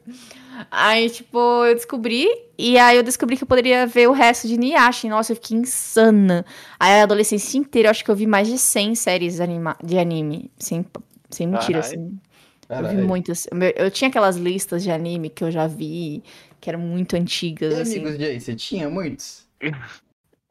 Aí, 0.71 1.09
tipo, 1.09 1.37
eu 1.65 1.75
descobri. 1.75 2.27
E 2.57 2.77
aí 2.77 2.97
eu 2.97 3.03
descobri 3.03 3.37
que 3.37 3.43
eu 3.43 3.47
poderia 3.47 3.85
ver 3.85 4.09
o 4.09 4.11
resto 4.11 4.47
de. 4.47 4.55
E, 4.55 5.09
Nossa, 5.09 5.31
eu 5.31 5.35
fiquei 5.35 5.57
insana. 5.57 6.45
Aí 6.79 6.99
a 6.99 7.03
adolescência 7.03 7.57
inteira, 7.57 7.87
eu 7.87 7.91
acho 7.91 8.03
que 8.03 8.11
eu 8.11 8.15
vi 8.15 8.25
mais 8.25 8.47
de 8.47 8.57
100 8.57 8.95
séries 8.95 9.39
anima 9.39 9.77
de 9.83 9.97
anime. 9.97 10.51
Sem, 10.57 10.85
sem 11.29 11.47
mentira, 11.47 11.81
Caralho. 11.81 12.01
assim. 12.01 12.19
Eu 12.69 12.77
vi 12.77 12.83
Caralho. 12.83 13.07
muitas. 13.07 13.47
Eu, 13.75 13.89
tinha 13.89 14.09
aquelas 14.09 14.35
listas 14.35 14.83
de 14.83 14.91
anime 14.91 15.29
que 15.29 15.43
eu 15.43 15.49
já 15.51 15.67
vi, 15.67 16.23
que 16.59 16.69
eram 16.69 16.79
muito 16.79 17.15
antigas, 17.15 17.73
E 17.73 17.81
assim. 17.81 17.99
amigos 17.99 18.17
de 18.17 18.25
aí, 18.25 18.39
você 18.39 18.55
tinha 18.55 18.89
muitos? 18.89 19.47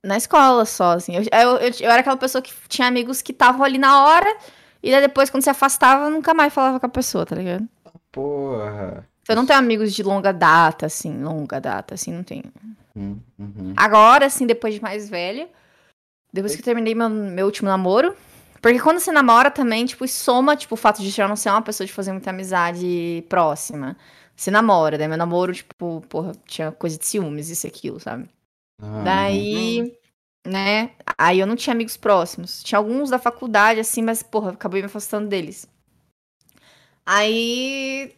Na 0.02 0.16
escola 0.16 0.64
só, 0.64 0.92
assim. 0.92 1.14
Eu, 1.16 1.22
eu, 1.22 1.56
eu, 1.58 1.72
eu 1.80 1.90
era 1.90 2.00
aquela 2.00 2.16
pessoa 2.16 2.40
que 2.40 2.52
tinha 2.68 2.88
amigos 2.88 3.20
que 3.20 3.32
estavam 3.32 3.64
ali 3.64 3.76
na 3.76 4.04
hora, 4.06 4.36
e 4.82 4.90
daí 4.90 5.00
depois, 5.02 5.28
quando 5.28 5.42
se 5.42 5.50
afastava, 5.50 6.08
nunca 6.08 6.32
mais 6.32 6.52
falava 6.54 6.80
com 6.80 6.86
a 6.86 6.90
pessoa, 6.90 7.26
tá 7.26 7.36
ligado? 7.36 7.68
Porra. 8.10 9.06
Eu 9.28 9.34
não 9.36 9.44
tenho 9.44 9.58
amigos 9.58 9.92
de 9.92 10.02
longa 10.02 10.32
data, 10.32 10.86
assim, 10.86 11.22
longa 11.22 11.60
data, 11.60 11.94
assim, 11.94 12.12
não 12.12 12.22
tenho. 12.22 12.44
Hum, 12.96 13.18
uhum. 13.38 13.74
Agora, 13.76 14.26
assim, 14.26 14.46
depois 14.46 14.74
de 14.74 14.80
mais 14.80 15.08
velho, 15.10 15.48
depois 16.32 16.54
que 16.54 16.60
eu 16.60 16.64
terminei 16.64 16.94
meu, 16.94 17.08
meu 17.10 17.46
último 17.46 17.68
namoro. 17.68 18.14
Porque 18.66 18.80
quando 18.80 18.98
você 18.98 19.12
namora 19.12 19.48
também, 19.48 19.86
tipo, 19.86 20.08
soma, 20.08 20.56
tipo, 20.56 20.74
o 20.74 20.76
fato 20.76 21.00
de 21.00 21.08
já 21.08 21.28
não 21.28 21.36
ser 21.36 21.50
uma 21.50 21.62
pessoa 21.62 21.86
de 21.86 21.92
fazer 21.92 22.10
muita 22.10 22.30
amizade 22.30 23.24
próxima. 23.28 23.96
Você 24.34 24.50
namora, 24.50 24.98
daí 24.98 25.06
meu 25.06 25.16
namoro, 25.16 25.54
tipo, 25.54 26.00
porra, 26.08 26.32
tinha 26.46 26.72
coisa 26.72 26.98
de 26.98 27.06
ciúmes, 27.06 27.48
isso 27.48 27.64
e 27.64 27.68
aquilo, 27.68 28.00
sabe? 28.00 28.28
Ah, 28.82 29.02
Daí, 29.04 29.96
né? 30.44 30.90
Aí 31.16 31.38
eu 31.38 31.46
não 31.46 31.54
tinha 31.54 31.72
amigos 31.72 31.96
próximos. 31.96 32.60
Tinha 32.64 32.80
alguns 32.80 33.08
da 33.08 33.20
faculdade, 33.20 33.78
assim, 33.78 34.02
mas, 34.02 34.20
porra, 34.24 34.50
acabei 34.50 34.82
me 34.82 34.86
afastando 34.86 35.28
deles. 35.28 35.68
Aí 37.06 38.16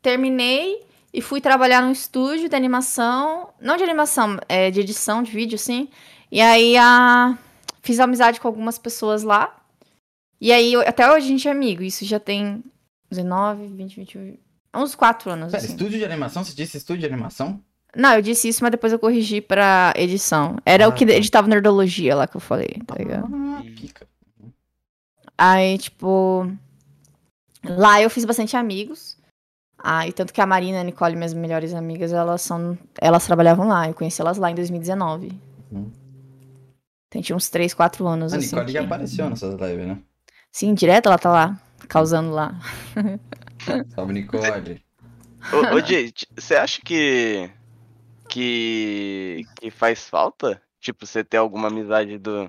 terminei 0.00 0.82
e 1.12 1.20
fui 1.20 1.42
trabalhar 1.42 1.82
num 1.82 1.92
estúdio 1.92 2.48
de 2.48 2.56
animação. 2.56 3.50
Não 3.60 3.76
de 3.76 3.84
animação, 3.84 4.38
é 4.48 4.70
de 4.70 4.80
edição 4.80 5.22
de 5.22 5.30
vídeo, 5.30 5.56
assim. 5.56 5.90
E 6.32 6.40
aí 6.40 6.74
a... 6.78 7.36
fiz 7.82 8.00
amizade 8.00 8.40
com 8.40 8.48
algumas 8.48 8.78
pessoas 8.78 9.22
lá. 9.22 9.60
E 10.44 10.52
aí, 10.52 10.76
até 10.76 11.10
hoje 11.10 11.24
a 11.24 11.28
gente 11.30 11.48
é 11.48 11.50
amigo. 11.50 11.82
Isso 11.82 12.04
já 12.04 12.20
tem 12.20 12.62
19, 13.10 13.66
20, 13.66 13.96
21. 13.96 14.36
Uns 14.76 14.94
4 14.94 15.30
anos. 15.30 15.50
Pera, 15.50 15.62
assim. 15.62 15.72
estúdio 15.72 15.98
de 15.98 16.04
animação? 16.04 16.44
Você 16.44 16.54
disse 16.54 16.76
estúdio 16.76 17.00
de 17.00 17.06
animação? 17.06 17.58
Não, 17.96 18.12
eu 18.12 18.20
disse 18.20 18.46
isso, 18.48 18.62
mas 18.62 18.70
depois 18.70 18.92
eu 18.92 18.98
corrigi 18.98 19.40
pra 19.40 19.94
edição. 19.96 20.58
Era 20.66 20.84
Ah, 20.84 20.88
o 20.88 20.92
que 20.92 21.06
tá. 21.06 21.12
editava 21.14 21.48
Nerdologia 21.48 22.14
lá 22.14 22.26
que 22.26 22.36
eu 22.36 22.42
falei, 22.42 22.68
tá 22.86 22.94
ligado? 22.94 23.26
Ah, 23.34 23.62
pica. 23.74 24.06
Aí, 25.38 25.78
tipo. 25.78 26.46
Lá 27.64 28.02
eu 28.02 28.10
fiz 28.10 28.26
bastante 28.26 28.54
amigos. 28.54 29.16
Ah, 29.78 30.06
e 30.06 30.12
tanto 30.12 30.30
que 30.34 30.42
a 30.42 30.46
Marina 30.46 30.76
e 30.76 30.80
a 30.82 30.84
Nicole, 30.84 31.16
minhas 31.16 31.32
melhores 31.32 31.72
amigas, 31.72 32.12
elas 32.12 32.42
são. 32.42 32.76
Elas 33.00 33.24
trabalhavam 33.24 33.66
lá. 33.66 33.88
Eu 33.88 33.94
conheci 33.94 34.20
elas 34.20 34.36
lá 34.36 34.50
em 34.50 34.54
2019. 34.54 35.32
Uhum. 35.72 35.90
Tem 37.08 37.22
tinha 37.22 37.34
uns 37.34 37.48
3, 37.48 37.72
4 37.72 38.06
anos. 38.06 38.34
A 38.34 38.36
assim, 38.36 38.46
Nicole 38.48 38.70
já 38.72 38.80
que- 38.80 38.84
apareceu 38.86 39.30
nessas 39.30 39.54
lives, 39.54 39.86
né? 39.86 39.98
Sim, 40.54 40.72
direto 40.72 41.06
ela 41.06 41.18
tá 41.18 41.32
lá, 41.32 41.60
causando 41.88 42.30
lá. 42.30 42.54
Salve, 43.92 44.12
Nicole. 44.12 44.80
Ô, 45.52 45.74
ô 45.74 45.80
Jay, 45.80 46.12
você 46.38 46.54
acha 46.54 46.80
que. 46.80 47.50
que, 48.28 49.44
que 49.56 49.68
faz 49.72 50.08
falta? 50.08 50.62
Tipo, 50.80 51.04
você 51.04 51.24
ter 51.24 51.38
alguma 51.38 51.66
amizade 51.66 52.18
do, 52.18 52.48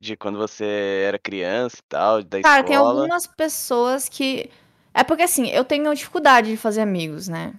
de 0.00 0.16
quando 0.16 0.38
você 0.38 1.04
era 1.06 1.16
criança 1.16 1.76
e 1.78 1.84
tal, 1.88 2.24
da 2.24 2.42
Cara, 2.42 2.64
tem 2.64 2.74
escola? 2.74 3.02
algumas 3.02 3.28
pessoas 3.28 4.08
que. 4.08 4.50
É 4.92 5.04
porque 5.04 5.22
assim, 5.22 5.46
eu 5.50 5.64
tenho 5.64 5.94
dificuldade 5.94 6.50
de 6.50 6.56
fazer 6.56 6.80
amigos, 6.80 7.28
né? 7.28 7.54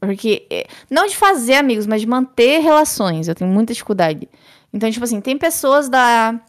Porque. 0.00 0.48
eh, 0.50 0.66
Não 0.90 1.06
de 1.06 1.16
fazer 1.16 1.54
amigos, 1.54 1.86
mas 1.86 2.00
de 2.00 2.08
manter 2.08 2.58
relações. 2.58 3.28
Eu 3.28 3.36
tenho 3.36 3.48
muita 3.52 3.72
dificuldade. 3.72 4.28
Então, 4.72 4.90
tipo 4.90 5.04
assim, 5.04 5.20
tem 5.20 5.38
pessoas 5.38 5.88
da, 5.88 6.40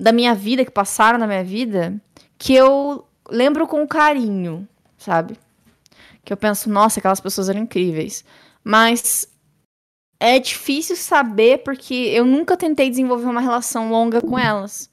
da 0.00 0.12
minha 0.12 0.34
vida, 0.34 0.64
que 0.64 0.70
passaram 0.70 1.18
na 1.18 1.26
minha 1.26 1.44
vida, 1.44 2.00
que 2.38 2.54
eu 2.54 3.06
lembro 3.28 3.66
com 3.66 3.86
carinho, 3.86 4.66
sabe? 4.96 5.36
Que 6.24 6.32
eu 6.32 6.36
penso, 6.38 6.70
nossa, 6.70 6.98
aquelas 6.98 7.20
pessoas 7.20 7.50
eram 7.50 7.60
incríveis. 7.60 8.24
Mas 8.64 9.28
é 10.18 10.38
difícil 10.38 10.96
saber 10.96 11.58
porque 11.58 11.94
eu 11.94 12.24
nunca 12.24 12.56
tentei 12.56 12.88
desenvolver 12.88 13.26
uma 13.26 13.42
relação 13.42 13.90
longa 13.90 14.22
com 14.22 14.38
elas. 14.38 14.90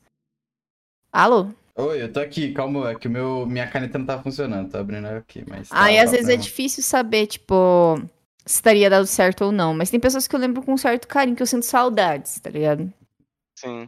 Alô? 1.12 1.48
Oi, 1.76 2.02
eu 2.02 2.12
tô 2.12 2.20
aqui, 2.20 2.52
calma, 2.54 2.92
é 2.92 2.96
que 2.96 3.08
o 3.08 3.12
meu, 3.12 3.46
minha 3.46 3.68
caneta 3.70 3.98
não 3.98 4.06
tá 4.06 4.22
funcionando, 4.22 4.72
tô 4.72 4.78
abrindo 4.78 5.06
aqui, 5.06 5.46
mas... 5.48 5.70
tá, 5.70 5.84
Aí 5.84 6.00
às 6.00 6.10
tá 6.10 6.18
vezes 6.18 6.30
é 6.30 6.36
difícil 6.36 6.84
saber, 6.84 7.28
tipo, 7.28 7.98
se 8.46 8.56
estaria 8.56 8.90
dado 8.90 9.06
certo 9.06 9.46
ou 9.46 9.52
não. 9.52 9.74
Mas 9.74 9.90
tem 9.90 10.00
pessoas 10.00 10.28
que 10.28 10.36
eu 10.36 10.40
lembro 10.40 10.64
com 10.64 10.74
um 10.74 10.78
certo 10.78 11.08
carinho, 11.08 11.36
que 11.36 11.44
eu 11.44 11.48
sinto 11.48 11.66
saudades, 11.66 12.40
tá 12.40 12.50
ligado? 12.50 12.92
Sim. 13.56 13.88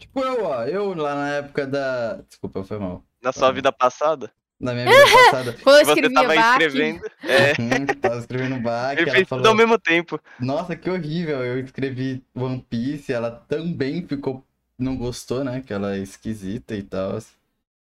Tipo 0.00 0.20
eu, 0.20 0.44
ó, 0.44 0.64
eu 0.64 0.94
lá 0.94 1.14
na 1.14 1.28
época 1.34 1.66
da... 1.66 2.14
Desculpa, 2.26 2.64
foi 2.64 2.78
mal. 2.78 3.04
Na 3.22 3.32
sua 3.32 3.52
vida 3.52 3.70
passada? 3.70 4.32
Na 4.58 4.72
minha 4.72 4.86
vida 4.86 5.02
passada, 5.12 5.52
Quando 5.62 5.78
eu 5.78 5.84
você 5.84 5.92
escrevia 5.92 6.14
tava 6.14 6.34
baque, 6.34 6.64
escrevendo. 6.64 7.10
É, 7.22 7.52
hum, 7.60 7.86
tava 8.00 8.18
escrevendo 8.18 8.62
back, 8.62 9.00
ele 9.00 9.10
fez 9.10 9.28
tudo 9.28 9.38
ao 9.38 9.42
falou... 9.42 9.56
mesmo 9.56 9.78
tempo. 9.78 10.18
Nossa, 10.38 10.74
que 10.74 10.88
horrível, 10.88 11.44
eu 11.44 11.60
escrevi 11.60 12.24
One 12.34 12.64
Piece, 12.68 13.12
ela 13.12 13.30
também 13.30 14.06
ficou... 14.06 14.44
Não 14.78 14.96
gostou, 14.96 15.44
né, 15.44 15.62
que 15.64 15.74
ela 15.74 15.94
é 15.94 15.98
esquisita 15.98 16.74
e 16.74 16.82
tal. 16.82 17.18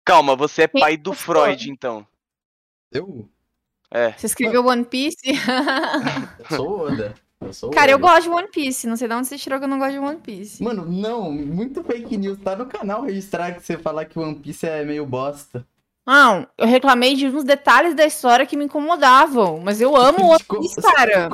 Calma, 0.03 0.35
você 0.35 0.63
é 0.63 0.67
Quem 0.67 0.81
pai 0.81 0.97
do 0.97 1.11
gostou? 1.11 1.35
Freud, 1.35 1.71
então. 1.71 2.05
Eu? 2.91 3.29
É. 3.89 4.11
Você 4.11 4.25
escreveu 4.25 4.65
One 4.65 4.83
Piece? 4.83 5.31
Eu 6.39 6.45
sou 6.57 6.81
Oda. 6.81 7.13
Eu 7.61 7.69
Cara, 7.69 7.91
eu 7.91 7.99
gosto 7.99 8.23
de 8.23 8.29
One 8.29 8.47
Piece. 8.49 8.87
Não 8.87 8.95
sei 8.95 9.07
de 9.07 9.13
onde 9.13 9.27
você 9.27 9.37
tirou 9.37 9.59
que 9.59 9.65
eu 9.65 9.69
não 9.69 9.79
gosto 9.79 9.93
de 9.93 9.99
One 9.99 10.19
Piece. 10.19 10.63
Mano, 10.63 10.85
não, 10.85 11.31
muito 11.31 11.83
fake 11.83 12.17
news. 12.17 12.37
Tá 12.39 12.55
no 12.55 12.65
canal 12.65 13.01
registrar 13.01 13.53
que 13.53 13.65
você 13.65 13.77
falar 13.77 14.05
que 14.05 14.17
One 14.17 14.35
Piece 14.35 14.65
é 14.65 14.83
meio 14.83 15.05
bosta. 15.05 15.65
Não, 16.05 16.45
eu 16.57 16.67
reclamei 16.67 17.15
de 17.15 17.27
uns 17.27 17.43
detalhes 17.43 17.95
da 17.95 18.05
história 18.05 18.45
que 18.45 18.57
me 18.57 18.65
incomodavam. 18.65 19.59
Mas 19.63 19.79
eu 19.79 19.95
amo 19.95 20.27
One 20.31 20.43
Piece, 20.59 20.81
cara. 20.81 21.29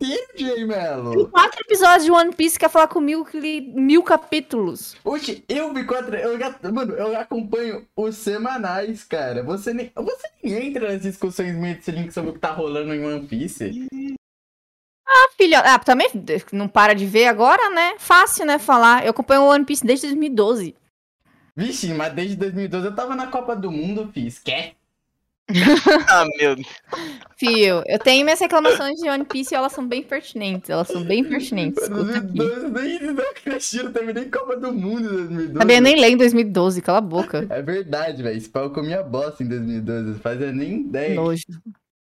Tem 0.00 0.66
Melo. 0.66 1.28
quatro 1.28 1.60
episódios 1.60 2.04
de 2.04 2.10
One 2.10 2.34
Piece 2.34 2.58
quer 2.58 2.70
falar 2.70 2.88
comigo 2.88 3.22
que 3.22 3.38
li 3.38 3.60
mil 3.60 4.02
capítulos. 4.02 4.96
Oxe, 5.04 5.44
eu 5.46 5.74
vi 5.74 5.84
quatro. 5.84 6.16
Eu 6.16 6.38
mano, 6.72 6.94
eu 6.94 7.14
acompanho 7.18 7.86
os 7.94 8.16
semanais, 8.16 9.04
cara. 9.04 9.42
Você 9.42 9.74
nem, 9.74 9.92
você 9.94 10.28
nem 10.42 10.68
entra 10.68 10.90
nas 10.90 11.02
discussões 11.02 11.54
meio 11.54 11.78
sobre 12.10 12.30
o 12.30 12.32
que 12.32 12.38
tá 12.38 12.50
rolando 12.50 12.94
em 12.94 13.04
One 13.04 13.26
Piece. 13.26 13.86
Ah, 15.12 15.28
filha. 15.36 15.58
Ah, 15.58 15.78
também 15.78 16.08
não 16.52 16.68
para 16.68 16.94
de 16.94 17.04
ver 17.04 17.26
agora, 17.26 17.68
né? 17.70 17.94
Fácil, 17.98 18.46
né? 18.46 18.58
Falar. 18.58 19.04
Eu 19.04 19.10
acompanho 19.10 19.42
One 19.42 19.64
Piece 19.64 19.84
desde 19.84 20.06
2012. 20.06 20.76
Vixe, 21.56 21.92
mas 21.92 22.12
desde 22.12 22.36
2012 22.36 22.86
eu 22.86 22.94
tava 22.94 23.16
na 23.16 23.26
Copa 23.26 23.56
do 23.56 23.70
Mundo, 23.70 24.08
fi. 24.14 24.26
Esquece. 24.26 24.74
Ah, 26.08 26.24
meu 26.38 26.54
Deus. 26.54 26.68
Fio, 27.36 27.82
eu 27.86 27.98
tenho 27.98 28.24
minhas 28.24 28.38
reclamações 28.38 29.00
de 29.00 29.08
One 29.08 29.24
Piece 29.24 29.52
e 29.52 29.56
elas 29.56 29.72
são 29.72 29.86
bem 29.86 30.02
pertinentes. 30.02 30.70
Elas 30.70 30.86
são 30.86 31.02
bem 31.02 31.24
pertinentes. 31.24 31.82
Escuta 31.82 32.18
aqui. 32.18 32.34
2012, 32.34 33.00
nem 33.00 33.12
não 33.12 33.34
cresceram, 33.34 33.92
terminei 33.92 34.26
Copa 34.26 34.56
do 34.56 34.72
Mundo 34.72 35.00
em 35.00 35.16
2012. 35.26 35.58
Sabia 35.58 35.76
eu 35.76 35.82
nem 35.82 35.96
lembro 35.96 36.14
em 36.14 36.18
2012, 36.18 36.82
cala 36.82 36.98
a 36.98 37.00
boca. 37.00 37.46
É 37.50 37.62
verdade, 37.62 38.22
velho. 38.22 38.36
Esse 38.36 38.48
pau 38.48 38.64
eu 38.64 38.70
comia 38.70 39.02
bosta 39.02 39.42
em 39.42 39.48
2012. 39.48 40.10
Não 40.10 40.18
fazia 40.20 40.52
nem 40.52 40.82
ideia. 40.82 41.14
Nojo. 41.14 41.42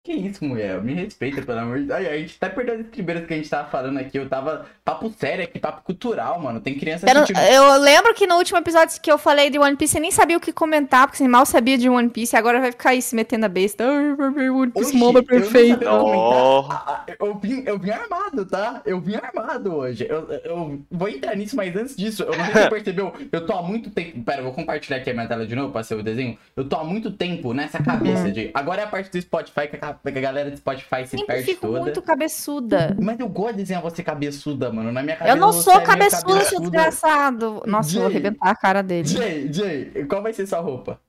Que 0.04 0.12
isso, 0.12 0.44
mulher? 0.44 0.82
Me 0.82 0.92
respeita, 0.92 1.40
pelo 1.40 1.60
amor 1.60 1.78
de 1.78 1.86
Deus. 1.86 1.98
A 1.98 2.02
gente 2.18 2.38
tá 2.38 2.50
perdendo 2.50 2.80
as 2.82 2.86
primeiras 2.88 3.26
que 3.26 3.32
a 3.32 3.36
gente 3.38 3.48
tava 3.48 3.70
falando 3.70 3.96
aqui. 3.98 4.18
Eu 4.18 4.28
tava 4.28 4.66
papo 4.84 5.10
sério 5.18 5.42
aqui, 5.44 5.58
papo 5.58 5.82
cultural, 5.82 6.38
mano. 6.38 6.60
Tem 6.60 6.74
criança 6.78 7.08
Eu, 7.08 7.14
não- 7.14 7.22
assistindo. 7.22 7.42
eu 7.42 7.78
lembro 7.80 8.12
que 8.12 8.26
no 8.26 8.34
último 8.36 8.58
episódio 8.58 9.00
que 9.00 9.10
eu 9.10 9.16
falei 9.16 9.48
de 9.48 9.58
One 9.58 9.76
Piece, 9.76 9.94
você 9.94 10.00
nem 10.00 10.10
sabia 10.10 10.36
o 10.36 10.40
que 10.40 10.52
comentar, 10.52 11.06
porque 11.06 11.16
você 11.16 11.26
mal 11.26 11.46
sabia 11.46 11.78
de 11.78 11.88
One 11.88 12.10
Piece, 12.10 12.36
agora 12.36 12.60
vai 12.60 12.70
ficar 12.70 12.90
aí 12.90 13.00
se 13.00 13.16
metendo 13.16 13.46
a 13.46 13.48
besta. 13.48 13.82
Ai, 13.82 14.50
One 14.50 14.70
Piece 14.72 14.88
Oxi, 14.88 14.96
MOBA 14.98 15.20
eu 15.20 15.24
perfeito. 15.24 15.78
comentar. 15.86 16.02
Oh. 16.04 16.66
Ah, 16.70 17.04
ah, 17.08 17.12
Eu 17.18 17.34
vim, 17.38 17.62
eu 17.64 17.78
vim 17.78 17.88
armado, 17.90 18.44
tá? 18.44 18.82
Eu 18.84 19.00
vim 19.00 19.14
armado 19.14 19.74
hoje. 19.74 20.06
Eu, 20.06 20.28
eu 20.44 20.82
vou 20.90 21.08
entrar 21.08 21.34
nisso, 21.34 21.56
mas 21.56 21.74
antes 21.74 21.96
disso, 21.96 22.24
eu 22.24 22.36
não 22.36 22.44
sei 22.44 22.52
se 22.52 22.60
você 22.60 22.68
percebeu. 22.68 23.14
Eu 23.32 23.46
tô 23.46 23.54
há 23.54 23.62
muito 23.62 23.88
tempo. 23.88 24.22
Pera, 24.22 24.40
eu 24.40 24.44
vou 24.44 24.52
compartilhar 24.52 24.98
aqui 24.98 25.08
a 25.08 25.14
minha 25.14 25.26
tela 25.26 25.46
de 25.46 25.56
novo 25.56 25.72
pra 25.72 25.82
ser 25.82 25.94
o 25.94 26.02
desenho. 26.02 26.36
Eu 26.54 26.68
tô 26.68 26.76
há 26.76 26.84
muito 26.84 27.10
tempo 27.10 27.54
nessa 27.54 27.82
cabeça 27.82 28.30
de. 28.30 28.50
Agora 28.52 28.82
é 28.82 28.84
a 28.84 28.88
parte 28.88 29.10
do 29.10 29.18
Spotify 29.22 29.66
que 29.66 29.76
a, 29.76 29.78
que 29.78 29.93
a 30.04 30.10
galera 30.10 30.50
do 30.50 30.56
Spotify 30.56 31.04
se 31.04 31.10
Sempre 31.10 31.26
perde 31.26 31.44
fico 31.44 31.66
toda. 31.66 31.80
muito 31.80 32.02
cabeçuda. 32.02 32.96
Mas 33.00 33.20
eu 33.20 33.28
gosto 33.28 33.52
de 33.52 33.58
desenhar 33.58 33.82
você 33.82 34.02
cabeçuda, 34.02 34.72
mano. 34.72 34.90
Na 34.92 35.02
minha 35.02 35.16
cabeça. 35.16 35.36
Eu 35.36 35.40
não 35.40 35.52
sou 35.52 35.74
meio 35.74 35.86
cabeçuda, 35.86 36.20
seu 36.20 36.28
cabeçuda. 36.34 36.60
desgraçado. 36.62 37.62
Nossa, 37.66 37.90
eu 37.90 38.00
vou 38.00 38.10
Jay. 38.10 38.20
arrebentar 38.20 38.50
a 38.50 38.56
cara 38.56 38.82
dele. 38.82 39.06
Jay, 39.08 39.52
Jay, 39.52 40.06
qual 40.06 40.22
vai 40.22 40.32
ser 40.32 40.46
sua 40.46 40.60
roupa? 40.60 41.00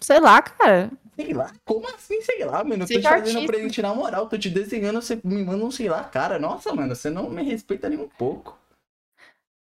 Sei 0.00 0.20
lá, 0.20 0.40
cara. 0.42 0.90
Sei 1.16 1.32
lá, 1.34 1.50
como 1.64 1.84
assim, 1.88 2.20
sei 2.22 2.44
lá, 2.44 2.62
mano? 2.62 2.84
Eu 2.84 2.86
tô 2.88 2.94
te 2.94 3.02
fazendo 3.02 3.46
presente 3.46 3.82
na 3.82 3.92
moral, 3.92 4.28
tô 4.28 4.38
te 4.38 4.48
desenhando, 4.48 5.02
você 5.02 5.18
me 5.24 5.42
manda 5.42 5.64
um 5.64 5.70
sei 5.70 5.88
lá, 5.88 6.04
cara. 6.04 6.38
Nossa, 6.38 6.72
mano, 6.72 6.94
você 6.94 7.10
não 7.10 7.28
me 7.28 7.42
respeita 7.42 7.88
nem 7.88 7.98
um 7.98 8.08
pouco. 8.08 8.56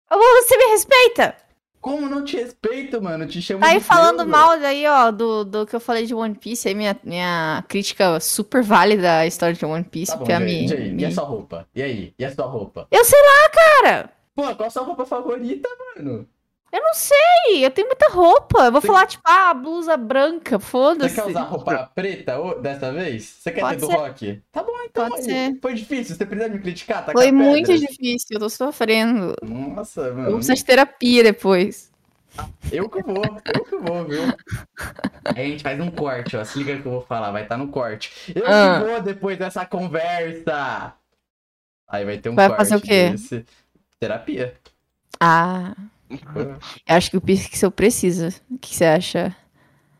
Você 0.09 0.57
me 0.57 0.65
respeita? 0.71 1.35
Como 1.81 2.07
não 2.07 2.23
te 2.23 2.37
respeito, 2.37 3.01
mano? 3.01 3.25
Te 3.25 3.41
chamo 3.41 3.59
Tá 3.59 3.67
aí 3.67 3.79
de 3.79 3.83
falando 3.83 4.17
Deus, 4.17 4.29
mal 4.29 4.59
daí, 4.59 4.85
ó, 4.85 5.09
do, 5.09 5.43
do 5.43 5.65
que 5.65 5.75
eu 5.75 5.79
falei 5.79 6.05
de 6.05 6.13
One 6.13 6.35
Piece, 6.35 6.67
aí 6.67 6.75
minha, 6.75 6.95
minha 7.03 7.63
crítica 7.67 8.19
super 8.19 8.61
válida 8.61 9.17
à 9.17 9.25
história 9.27 9.55
de 9.55 9.65
One 9.65 9.83
Piece, 9.83 10.11
Tá 10.11 10.17
bom, 10.17 10.19
porque 10.19 10.31
a 10.31 10.37
Jay, 10.37 10.45
minha. 10.45 10.67
Jay, 10.67 10.95
e 10.95 11.05
a 11.05 11.11
sua 11.11 11.23
roupa? 11.23 11.67
E 11.75 11.81
aí? 11.81 12.13
E 12.19 12.23
a 12.23 12.33
sua 12.33 12.45
roupa? 12.45 12.87
Eu 12.91 13.03
sei 13.03 13.19
lá, 13.19 13.49
cara! 13.49 14.09
Pô, 14.35 14.43
qual 14.55 14.67
a 14.67 14.69
sua 14.69 14.83
roupa 14.83 15.05
favorita, 15.05 15.67
mano? 15.97 16.27
Eu 16.71 16.81
não 16.81 16.93
sei, 16.93 17.65
eu 17.65 17.69
tenho 17.71 17.87
muita 17.87 18.07
roupa. 18.09 18.65
Eu 18.65 18.71
vou 18.71 18.79
Você- 18.81 18.87
falar, 18.87 19.05
tipo, 19.05 19.23
ah, 19.25 19.53
blusa 19.53 19.97
branca, 19.97 20.57
Você 20.57 20.65
foda-se. 20.65 21.15
quer 21.15 21.25
usar 21.27 21.41
roupa 21.41 21.91
preta 21.93 22.37
dessa 22.61 22.91
vez? 22.93 23.25
Você 23.25 23.51
quer 23.51 23.59
Pode 23.61 23.81
ser 23.81 23.87
do 23.87 23.91
rock? 23.91 24.41
Tá 24.51 24.63
bom, 24.63 24.71
então. 24.85 25.09
Pode 25.09 25.23
ser. 25.23 25.59
Foi 25.61 25.73
difícil, 25.73 26.15
você 26.15 26.25
precisa 26.25 26.47
me 26.49 26.59
criticar? 26.59 27.05
Tá 27.05 27.11
Foi 27.11 27.29
muito 27.31 27.77
difícil, 27.77 28.27
eu 28.31 28.39
tô 28.39 28.49
sofrendo. 28.49 29.35
Nossa, 29.43 30.01
Eu 30.01 30.13
mano. 30.15 30.25
vou 30.27 30.35
precisar 30.35 30.53
de 30.53 30.63
terapia 30.65 31.23
depois. 31.23 31.91
Eu 32.71 32.87
que 32.87 33.03
vou, 33.03 33.21
eu 33.53 33.65
que 33.65 33.75
vou, 33.75 34.05
viu? 34.05 34.21
Aí 35.35 35.45
a 35.47 35.49
gente 35.49 35.63
faz 35.63 35.77
um 35.81 35.91
corte, 35.91 36.37
ó. 36.37 36.43
Se 36.45 36.57
liga 36.57 36.79
que 36.79 36.85
eu 36.87 36.91
vou 36.93 37.01
falar, 37.01 37.29
vai 37.31 37.43
estar 37.43 37.57
no 37.57 37.67
corte. 37.67 38.31
Eu 38.33 38.45
Ah. 38.47 38.79
que 38.79 38.89
vou 38.89 39.01
depois 39.01 39.37
dessa 39.37 39.65
conversa. 39.65 40.93
Aí 41.89 42.05
vai 42.05 42.17
ter 42.17 42.29
um 42.29 42.35
Vai 42.35 42.47
corte. 42.47 42.57
fazer 42.59 42.75
o 42.77 42.81
quê? 42.81 43.09
desse. 43.09 43.45
Terapia. 43.99 44.55
Ah, 45.19 45.73
eu 45.77 45.83
acho 46.87 47.11
que 47.11 47.17
o 47.17 47.21
Pixel 47.21 47.71
precisa. 47.71 48.33
O 48.49 48.57
que 48.57 48.75
você 48.75 48.85
acha? 48.85 49.35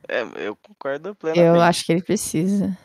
É, 0.08 0.26
eu 0.36 0.56
concordo 0.56 1.16
plenamente. 1.16 1.56
Eu 1.56 1.62
acho 1.62 1.86
que 1.86 1.92
ele 1.92 2.04
precisa. 2.04 2.78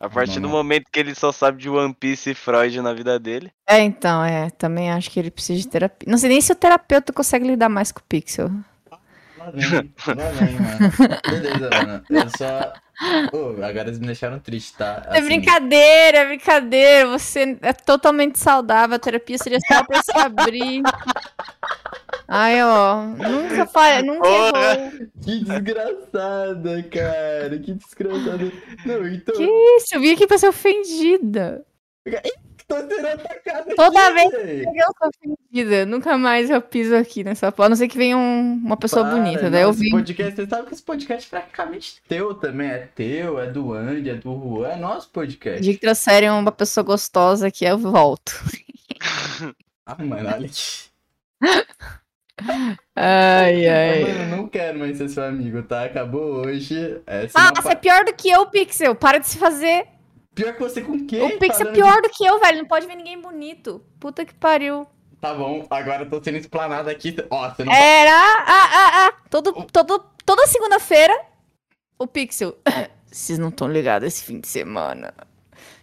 A 0.00 0.08
partir 0.08 0.40
do 0.40 0.48
Não. 0.48 0.50
momento 0.50 0.86
que 0.90 0.98
ele 0.98 1.14
só 1.14 1.30
sabe 1.30 1.58
de 1.58 1.70
One 1.70 1.94
Piece 1.94 2.30
e 2.30 2.34
Freud 2.34 2.80
na 2.80 2.92
vida 2.92 3.20
dele. 3.20 3.52
É, 3.68 3.78
então, 3.78 4.24
é. 4.24 4.50
Também 4.50 4.90
acho 4.90 5.08
que 5.08 5.20
ele 5.20 5.30
precisa 5.30 5.60
de 5.60 5.68
terapia. 5.68 6.10
Não 6.10 6.18
sei 6.18 6.28
nem 6.28 6.40
se 6.40 6.50
o 6.50 6.56
terapeuta 6.56 7.12
consegue 7.12 7.46
lidar 7.46 7.68
mais 7.68 7.92
com 7.92 8.00
o 8.00 8.04
Pixel. 8.08 8.50
Lá 9.38 9.50
vem, 9.52 9.94
lá 10.06 10.30
vem, 10.30 10.54
mano. 10.54 11.20
Beleza, 11.30 11.70
mano. 11.70 12.04
Eu 12.10 12.30
só. 12.36 12.72
Ô, 13.32 13.64
agora 13.64 13.88
eles 13.88 13.98
me 13.98 14.06
deixaram 14.06 14.38
triste, 14.38 14.76
tá? 14.76 15.08
É 15.10 15.20
brincadeira, 15.20 16.18
é 16.18 16.26
brincadeira. 16.26 17.08
Você 17.10 17.58
é 17.62 17.72
totalmente 17.72 18.38
saudável. 18.38 18.96
A 18.96 18.98
terapia 18.98 19.38
seria 19.38 19.58
só 19.60 19.84
pra 19.84 20.02
se 20.02 20.16
abrir. 20.16 20.82
Ai, 22.34 22.62
ó. 22.62 23.02
Nunca 23.08 23.66
falha, 23.66 24.02
nunca 24.02 24.22
Porra. 24.26 24.74
errou. 24.74 24.90
Que 25.22 25.44
desgraçada, 25.44 26.82
cara. 26.84 27.58
Que 27.58 27.74
desgraçada. 27.74 28.52
Não, 28.86 29.06
então. 29.06 29.34
Que 29.36 29.44
isso? 29.76 29.94
Eu 29.94 30.00
vim 30.00 30.12
aqui 30.14 30.26
pra 30.26 30.38
ser 30.38 30.48
ofendida. 30.48 31.64
Tô 32.66 32.76
sendo 32.76 33.06
atacada 33.06 33.74
Toda 33.74 34.00
aqui, 34.06 34.14
vez 34.14 34.30
véi. 34.32 34.64
Eu 34.64 34.86
sou 34.98 35.08
ofendida. 35.10 35.84
Nunca 35.84 36.16
mais 36.16 36.48
eu 36.48 36.62
piso 36.62 36.94
aqui 36.96 37.22
nessa 37.22 37.52
porra. 37.52 37.66
A 37.66 37.68
não 37.68 37.76
ser 37.76 37.86
que 37.88 37.98
venha 37.98 38.16
um- 38.16 38.54
uma 38.64 38.78
pessoa 38.78 39.04
Para, 39.04 39.14
bonita. 39.16 39.50
Daí 39.50 39.62
eu 39.62 39.70
esse 39.70 39.80
vim. 39.80 39.90
podcast, 39.90 40.34
você 40.34 40.46
sabe 40.46 40.66
que 40.68 40.72
esse 40.74 40.82
podcast 40.82 41.26
é 41.26 41.38
praticamente 41.38 42.00
teu 42.08 42.34
também. 42.34 42.70
É 42.70 42.88
teu, 42.94 43.38
é 43.38 43.46
do 43.50 43.74
Andy, 43.74 44.08
é 44.08 44.14
do 44.14 44.32
Juan, 44.32 44.68
é 44.68 44.76
nosso 44.76 45.10
podcast. 45.10 45.60
dia 45.60 45.74
que 45.74 45.80
trouxerem 45.80 46.30
uma 46.30 46.50
pessoa 46.52 46.82
gostosa 46.82 47.48
aqui, 47.48 47.66
eu 47.66 47.76
volto. 47.76 48.32
Ah, 49.84 49.96
mano, 50.02 50.14
olha 50.28 50.46
aqui. 50.46 50.90
Ai, 52.94 53.68
ai. 53.68 54.00
Mano, 54.02 54.20
eu 54.20 54.36
não 54.36 54.48
quero 54.48 54.78
mais 54.78 54.98
ser 54.98 55.08
seu 55.08 55.24
amigo, 55.24 55.62
tá? 55.62 55.84
Acabou 55.84 56.46
hoje. 56.46 57.00
Essa 57.06 57.38
é 57.38 57.42
Ah, 57.42 57.52
você 57.54 57.72
é 57.72 57.74
pior 57.74 58.04
do 58.04 58.12
que 58.12 58.30
eu, 58.30 58.46
Pixel. 58.46 58.94
Para 58.94 59.18
de 59.18 59.28
se 59.28 59.38
fazer. 59.38 59.86
Pior 60.34 60.54
que 60.54 60.60
você 60.60 60.80
com 60.80 60.92
o 60.92 61.06
quê? 61.06 61.20
O 61.20 61.38
Pix 61.38 61.56
é 61.56 61.58
Falando 61.58 61.74
pior 61.74 62.00
do 62.02 62.08
que 62.08 62.24
eu, 62.24 62.40
velho. 62.40 62.58
Não 62.58 62.66
pode 62.66 62.86
ver 62.86 62.96
ninguém 62.96 63.20
bonito. 63.20 63.84
Puta 64.00 64.24
que 64.24 64.34
pariu. 64.34 64.86
Tá 65.20 65.34
bom, 65.34 65.64
agora 65.70 66.02
eu 66.02 66.10
tô 66.10 66.22
sendo 66.22 66.38
explanado 66.38 66.90
aqui. 66.90 67.14
Ó, 67.30 67.48
você 67.48 67.64
não 67.64 67.72
Era. 67.72 68.10
Ah, 68.10 68.70
ah, 68.72 68.90
ah. 69.06 69.12
Todo, 69.30 69.52
todo, 69.70 70.04
toda 70.24 70.46
segunda-feira, 70.46 71.14
o 71.98 72.06
Pixel. 72.06 72.56
Vocês 73.06 73.38
não 73.38 73.50
estão 73.50 73.68
ligados 73.68 74.08
esse 74.08 74.24
fim 74.24 74.40
de 74.40 74.48
semana. 74.48 75.12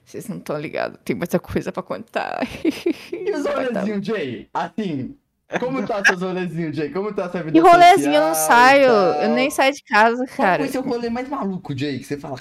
Vocês 0.03 0.28
não 0.28 0.38
estão 0.38 0.60
ligados. 0.60 0.99
Tem 1.05 1.16
muita 1.16 1.39
coisa 1.39 1.72
pra 1.72 1.84
contar. 1.84 2.39
E 3.14 3.32
os 3.32 3.43
tá- 3.43 3.53
rolezinhos, 3.53 4.05
Jay? 4.05 4.49
Assim, 4.51 5.16
como 5.60 5.86
tá 5.86 6.04
seus 6.06 6.22
rolezinhos, 6.22 6.76
Jay? 6.76 6.91
Como 6.91 7.14
tá 7.14 7.30
sua 7.30 7.41
vida 7.41 7.54
Que 7.54 7.60
rolezinho, 7.60 8.14
eu 8.16 8.22
não 8.22 8.36
social 8.36 8.47
saio. 8.47 8.88
tal? 8.88 9.22
Eu 9.24 9.30
nem 9.30 9.50
saio 9.50 9.74
de 9.74 9.84
casa, 9.84 10.26
Qual 10.26 10.38
cara. 10.38 10.64
foi 10.64 10.72
seu 10.72 10.82
rolê 10.82 11.10
mais 11.10 11.28
maluco, 11.30 11.78
Jay? 11.78 11.97
Que 12.00 12.06
você 12.06 12.18
fala, 12.18 12.39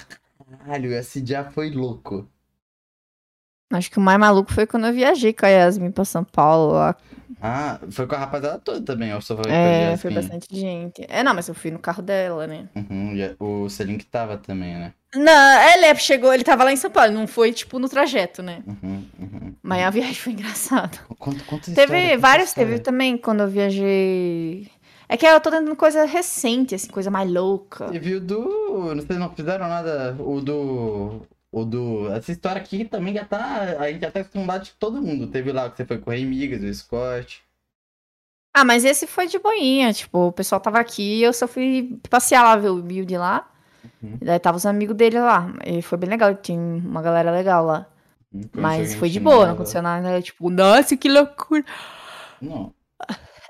caralho, 0.59 0.93
esse 0.93 1.21
dia 1.21 1.49
foi 1.51 1.69
louco. 1.71 2.29
Acho 3.71 3.91
que 3.91 3.99
o 3.99 4.01
mais 4.01 4.19
maluco 4.19 4.51
foi 4.51 4.65
quando 4.65 4.87
eu 4.87 4.93
viajei 4.93 5.31
com 5.31 5.45
a 5.45 5.49
Yasmin 5.49 5.91
pra 5.91 6.03
São 6.03 6.23
Paulo. 6.23 6.73
Lá. 6.73 6.95
Ah, 7.41 7.79
foi 7.91 8.07
com 8.07 8.15
a 8.15 8.17
rapaziada 8.19 8.59
toda 8.59 8.81
também, 8.81 9.13
ou 9.13 9.21
só 9.21 9.35
a 9.35 9.51
É, 9.51 9.95
foi 9.97 10.11
bastante 10.11 10.47
gente. 10.51 11.05
É, 11.07 11.23
não, 11.23 11.33
mas 11.33 11.47
eu 11.47 11.53
fui 11.55 11.69
no 11.71 11.79
carro 11.79 12.01
dela, 12.01 12.47
né? 12.47 12.67
Uhum, 12.75 13.15
e 13.15 13.35
o 13.39 13.69
Selim 13.69 13.97
que 13.97 14.05
tava 14.05 14.37
também, 14.37 14.73
né? 14.73 14.93
Não, 15.15 15.61
ele 15.73 15.95
chegou, 15.95 16.31
ele 16.33 16.43
tava 16.43 16.63
lá 16.63 16.71
em 16.71 16.75
São 16.75 16.91
Paulo, 16.91 17.11
não 17.11 17.25
foi, 17.25 17.51
tipo, 17.51 17.79
no 17.79 17.89
trajeto, 17.89 18.43
né? 18.43 18.61
Uhum, 18.67 19.05
uhum. 19.19 19.55
Mas 19.63 19.83
a 19.83 19.89
viagem 19.89 20.13
foi 20.13 20.33
engraçada. 20.33 20.97
Conta, 21.17 21.43
conta 21.45 21.65
Teve 21.65 21.97
história, 21.97 22.17
vários, 22.19 22.49
história. 22.49 22.69
teve 22.69 22.83
também 22.83 23.17
quando 23.17 23.41
eu 23.41 23.47
viajei. 23.47 24.69
É 25.07 25.17
que 25.17 25.25
eu 25.25 25.41
tô 25.41 25.49
tentando 25.49 25.75
coisa 25.75 26.05
recente, 26.05 26.75
assim, 26.75 26.87
coisa 26.89 27.09
mais 27.09 27.29
louca. 27.29 27.89
Teve 27.89 28.15
o 28.15 28.21
do. 28.21 28.95
Vocês 28.95 29.17
não 29.17 29.33
fizeram 29.33 29.67
nada. 29.67 30.15
O 30.19 30.39
do. 30.39 31.25
O 31.51 31.65
do. 31.65 32.13
Essa 32.13 32.31
história 32.31 32.61
aqui 32.61 32.85
também 32.85 33.15
já 33.15 33.25
tá. 33.25 33.77
A 33.79 33.91
gente 33.91 34.01
já 34.01 34.11
tá 34.11 34.19
acostumado 34.19 34.65
de 34.65 34.71
todo 34.73 35.01
mundo. 35.01 35.25
Teve 35.25 35.51
lá 35.51 35.67
que 35.71 35.77
você 35.77 35.85
foi 35.85 35.97
com 35.97 36.11
o 36.11 36.13
Rei 36.13 36.23
Migas, 36.25 36.61
o 36.61 36.71
Scott. 36.71 37.41
Ah, 38.53 38.63
mas 38.63 38.85
esse 38.85 39.07
foi 39.07 39.25
de 39.25 39.39
boinha, 39.39 39.91
tipo, 39.93 40.27
o 40.27 40.31
pessoal 40.31 40.59
tava 40.61 40.79
aqui 40.79 41.17
e 41.19 41.23
eu 41.23 41.31
só 41.33 41.47
fui 41.47 41.97
passear 42.09 42.43
lá, 42.43 42.55
ver 42.55 42.69
o 42.69 42.81
build 42.81 43.17
lá. 43.17 43.49
Uhum. 44.01 44.17
E 44.21 44.25
daí 44.25 44.39
tava 44.39 44.57
os 44.57 44.65
amigos 44.65 44.95
dele 44.95 45.19
lá. 45.19 45.51
E 45.65 45.81
foi 45.81 45.97
bem 45.97 46.09
legal, 46.09 46.33
tinha 46.35 46.59
uma 46.59 47.01
galera 47.01 47.31
legal 47.31 47.65
lá. 47.65 47.85
Mas 48.53 48.93
foi 48.93 49.09
de 49.09 49.19
boa, 49.19 49.47
não 49.47 49.53
aconteceu 49.53 49.81
nada, 49.81 50.21
tipo, 50.21 50.49
nossa, 50.49 50.95
que 50.95 51.09
loucura. 51.09 51.65
Não. 52.41 52.73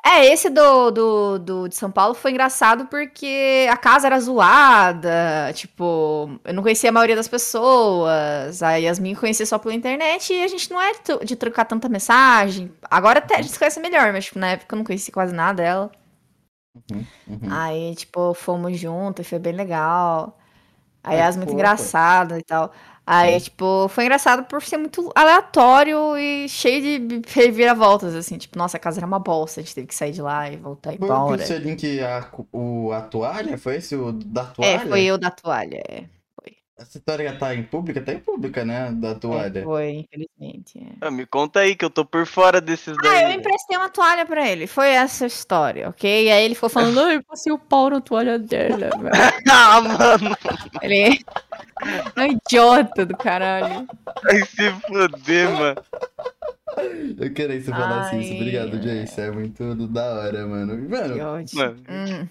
É, 0.06 0.26
esse 0.32 0.50
do, 0.50 0.92
do, 0.92 1.40
do 1.40 1.68
de 1.68 1.76
São 1.76 1.92
Paulo 1.92 2.16
foi 2.16 2.32
engraçado 2.32 2.86
porque 2.86 3.68
a 3.70 3.76
casa 3.76 4.08
era 4.08 4.20
zoada, 4.20 5.52
tipo, 5.54 6.40
eu 6.46 6.54
não 6.54 6.64
conhecia 6.64 6.90
a 6.90 6.94
maioria 6.94 7.18
das 7.18 7.28
pessoas, 7.28 8.64
a 8.64 8.76
Yasmin 8.76 9.14
conhecia 9.16 9.46
só 9.46 9.60
pela 9.60 9.76
internet 9.76 10.34
e 10.34 10.42
a 10.42 10.48
gente 10.48 10.72
não 10.72 10.82
é 10.82 10.94
de, 10.94 11.26
de 11.26 11.36
trocar 11.36 11.66
tanta 11.66 11.90
mensagem. 11.90 12.72
Agora 12.90 13.20
até 13.20 13.36
a 13.36 13.42
gente 13.42 13.52
se 13.52 13.60
conhece 13.60 13.80
melhor, 13.82 14.14
mas 14.14 14.26
tipo, 14.26 14.40
na 14.40 14.52
época 14.52 14.74
eu 14.74 14.78
não 14.78 14.86
conhecia 14.86 15.14
quase 15.14 15.34
nada 15.34 15.62
dela. 15.62 15.92
Uhum, 16.92 17.06
uhum. 17.28 17.40
Aí, 17.50 17.96
tipo, 17.96 18.34
fomos 18.34 18.78
juntos, 18.80 19.28
foi 19.28 19.40
bem 19.40 19.54
legal. 19.54 20.38
A 21.04 21.14
Yas 21.14 21.36
muito 21.38 21.50
fofa. 21.50 21.56
engraçada 21.60 22.40
e 22.40 22.44
tal. 22.44 22.72
Aí, 23.06 23.36
É. 23.36 23.40
tipo, 23.40 23.88
foi 23.90 24.04
engraçado 24.06 24.44
por 24.46 24.62
ser 24.64 24.78
muito 24.78 25.12
aleatório 25.16 26.18
e 26.18 26.48
cheio 26.50 27.08
de 27.08 27.22
reviravoltas, 27.34 28.14
assim. 28.16 28.38
Tipo, 28.38 28.58
nossa, 28.58 28.78
a 28.78 28.80
casa 28.80 29.00
era 29.00 29.08
uma 29.08 29.20
bosta, 29.20 29.60
a 29.62 29.64
gente 29.64 29.74
teve 29.76 29.88
que 29.88 29.96
sair 29.96 30.12
de 30.12 30.22
lá 30.22 30.50
e 30.52 30.58
voltar 30.58 30.92
Foi 31.00 31.10
o 31.10 31.18
que 31.18 31.24
embora. 31.24 31.44
o 31.44 31.46
Selim 31.48 31.76
que 31.76 32.02
a, 32.02 32.28
o, 32.54 32.92
a 32.94 33.02
toalha? 33.02 33.58
Foi 33.58 33.78
esse 33.78 33.96
o 33.96 34.12
da 34.12 34.46
toalha? 34.46 34.70
É, 34.70 34.80
foi 34.80 35.04
eu 35.06 35.18
da 35.18 35.32
toalha. 35.32 35.82
É, 35.90 36.04
Essa 36.80 36.98
história 36.98 37.36
tá 37.38 37.54
em 37.54 37.64
pública? 37.64 38.00
Tá 38.02 38.14
em 38.14 38.20
pública, 38.20 38.64
né? 38.64 38.90
Da 38.94 39.10
É, 39.10 39.14
toalha. 39.16 39.64
foi, 39.64 39.90
infelizmente. 40.10 40.80
é. 40.80 40.94
Ah, 41.02 41.12
me 41.12 41.26
conta 41.26 41.60
aí 41.60 41.76
que 41.76 41.84
eu 41.84 41.90
tô 41.90 42.06
por 42.06 42.26
fora 42.26 42.62
desses 42.62 42.96
Ah, 43.04 43.06
eu 43.06 43.12
daí. 43.28 43.36
emprestei 43.36 43.76
uma 43.78 43.90
toalha 43.90 44.26
pra 44.26 44.48
ele. 44.48 44.66
Foi 44.66 44.88
essa 44.90 45.26
a 45.26 45.28
história, 45.28 45.90
ok? 45.90 46.28
E 46.28 46.32
aí 46.32 46.46
ele 46.46 46.56
ficou 46.56 46.70
falando, 46.70 47.00
eu 47.02 47.22
passei 47.24 47.52
o 47.52 47.60
pau 47.60 47.90
na 47.90 48.00
toalha 48.00 48.40
dela, 48.40 48.90
velho. 48.98 49.12
ah, 49.52 49.82
mano, 49.82 50.38
Ele 50.82 51.20
é 52.16 52.22
um 52.22 52.26
idiota 52.28 53.06
do 53.06 53.18
caralho. 53.18 53.86
vai 54.24 54.40
se 54.46 54.72
foder, 54.88 55.50
mano. 55.52 55.84
Eu 57.20 57.34
queria 57.34 57.58
que 57.58 57.64
você 57.66 57.72
falasse 57.72 58.16
isso. 58.20 58.32
Ai, 58.32 58.38
Obrigado, 58.40 58.78
é. 58.78 58.82
Jay. 58.82 59.04
Isso 59.04 59.20
é 59.20 59.32
muito 59.32 59.76
da 59.88 60.14
hora, 60.14 60.48
mano. 60.48 60.78
Que 60.78 60.88
Mano, 60.88 61.26
ódio. 61.28 61.58
Mano. 61.58 61.84
Hum. 61.90 62.28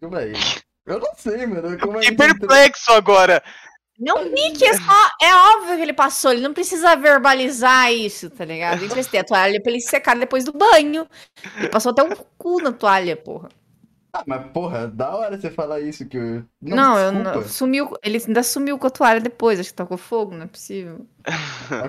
como 0.00 0.16
é 0.16 0.28
isso? 0.28 0.60
Eu 0.86 0.98
não 0.98 1.14
sei, 1.16 1.44
mano. 1.46 1.78
Como 1.78 1.98
é 1.98 2.00
Que 2.00 2.06
que 2.06 2.12
entra- 2.14 2.28
perplexo 2.34 2.90
agora. 2.92 3.42
Não 4.00 4.16
fique, 4.30 4.64
é 4.64 4.72
só. 4.72 5.10
É 5.20 5.34
óbvio 5.34 5.76
que 5.76 5.82
ele 5.82 5.92
passou, 5.92 6.32
ele 6.32 6.40
não 6.40 6.54
precisa 6.54 6.96
verbalizar 6.96 7.92
isso, 7.92 8.30
tá 8.30 8.44
ligado? 8.46 8.80
Eu 8.80 8.86
emprestei 8.86 9.20
a 9.20 9.24
toalha 9.24 9.60
pra 9.62 9.70
ele 9.70 9.80
secar 9.80 10.16
depois 10.16 10.44
do 10.44 10.52
banho. 10.52 11.06
Ele 11.58 11.68
passou 11.68 11.92
até 11.92 12.02
um 12.02 12.10
cu 12.38 12.62
na 12.62 12.72
toalha, 12.72 13.14
porra. 13.14 13.50
Ah, 14.12 14.24
mas 14.26 14.50
porra, 14.50 14.88
da 14.88 15.14
hora 15.14 15.38
você 15.38 15.50
falar 15.50 15.80
isso 15.80 16.04
que 16.08 16.16
eu. 16.16 16.44
Não, 16.60 16.98
eu 16.98 17.12
desculpa. 17.12 17.40
não. 17.40 17.48
Sumiu. 17.48 17.92
Ele 18.02 18.18
ainda 18.26 18.42
sumiu 18.42 18.78
com 18.78 18.86
a 18.86 18.90
toalha 18.90 19.20
depois, 19.20 19.60
acho 19.60 19.70
que 19.70 19.76
tocou 19.76 19.96
fogo, 19.96 20.34
não 20.34 20.44
é 20.44 20.48
possível. 20.48 21.06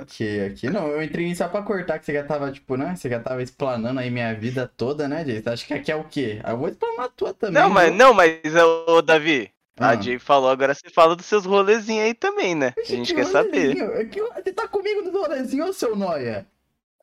Ok, 0.02 0.46
aqui 0.46 0.70
não, 0.70 0.88
eu 0.88 1.02
entrei 1.02 1.34
só 1.34 1.48
pra 1.48 1.64
cortar, 1.64 1.98
que 1.98 2.06
você 2.06 2.14
já 2.14 2.24
tava, 2.24 2.52
tipo, 2.52 2.78
né? 2.78 2.96
Você 2.96 3.10
já 3.10 3.20
tava 3.20 3.42
explanando 3.42 4.00
aí 4.00 4.12
minha 4.12 4.34
vida 4.36 4.72
toda, 4.78 5.08
né? 5.08 5.24
Você 5.24 5.50
acha 5.50 5.66
que 5.66 5.74
aqui 5.74 5.92
é 5.92 5.96
o 5.96 6.04
quê? 6.04 6.42
Eu 6.46 6.58
vou 6.58 6.68
explanar 6.68 7.06
a 7.06 7.10
tua 7.10 7.34
também. 7.34 7.64
Não, 7.64 7.70
mas, 7.70 7.88
viu? 7.88 7.96
não, 7.98 8.14
mas, 8.14 8.40
ô, 8.88 9.02
Davi, 9.02 9.52
Ah. 9.82 9.90
a 9.90 9.96
Jay 9.96 10.20
falou, 10.20 10.50
agora 10.50 10.74
você 10.74 10.90
fala 10.90 11.16
dos 11.16 11.26
seus 11.26 11.46
rolezinhos 11.46 12.06
aí 12.06 12.14
também, 12.14 12.56
né? 12.56 12.74
A 12.78 12.82
Que 12.82 12.84
gente 12.84 13.14
quer 13.14 13.26
saber. 13.26 13.78
rolezinho? 13.78 13.92
É 13.94 14.06
que 14.06 14.22
Você 14.22 14.54
tá 14.54 14.68
comigo 14.68 15.02
no 15.02 15.12
rolezinho, 15.12 15.74
seu 15.74 15.96
noia? 15.96 16.48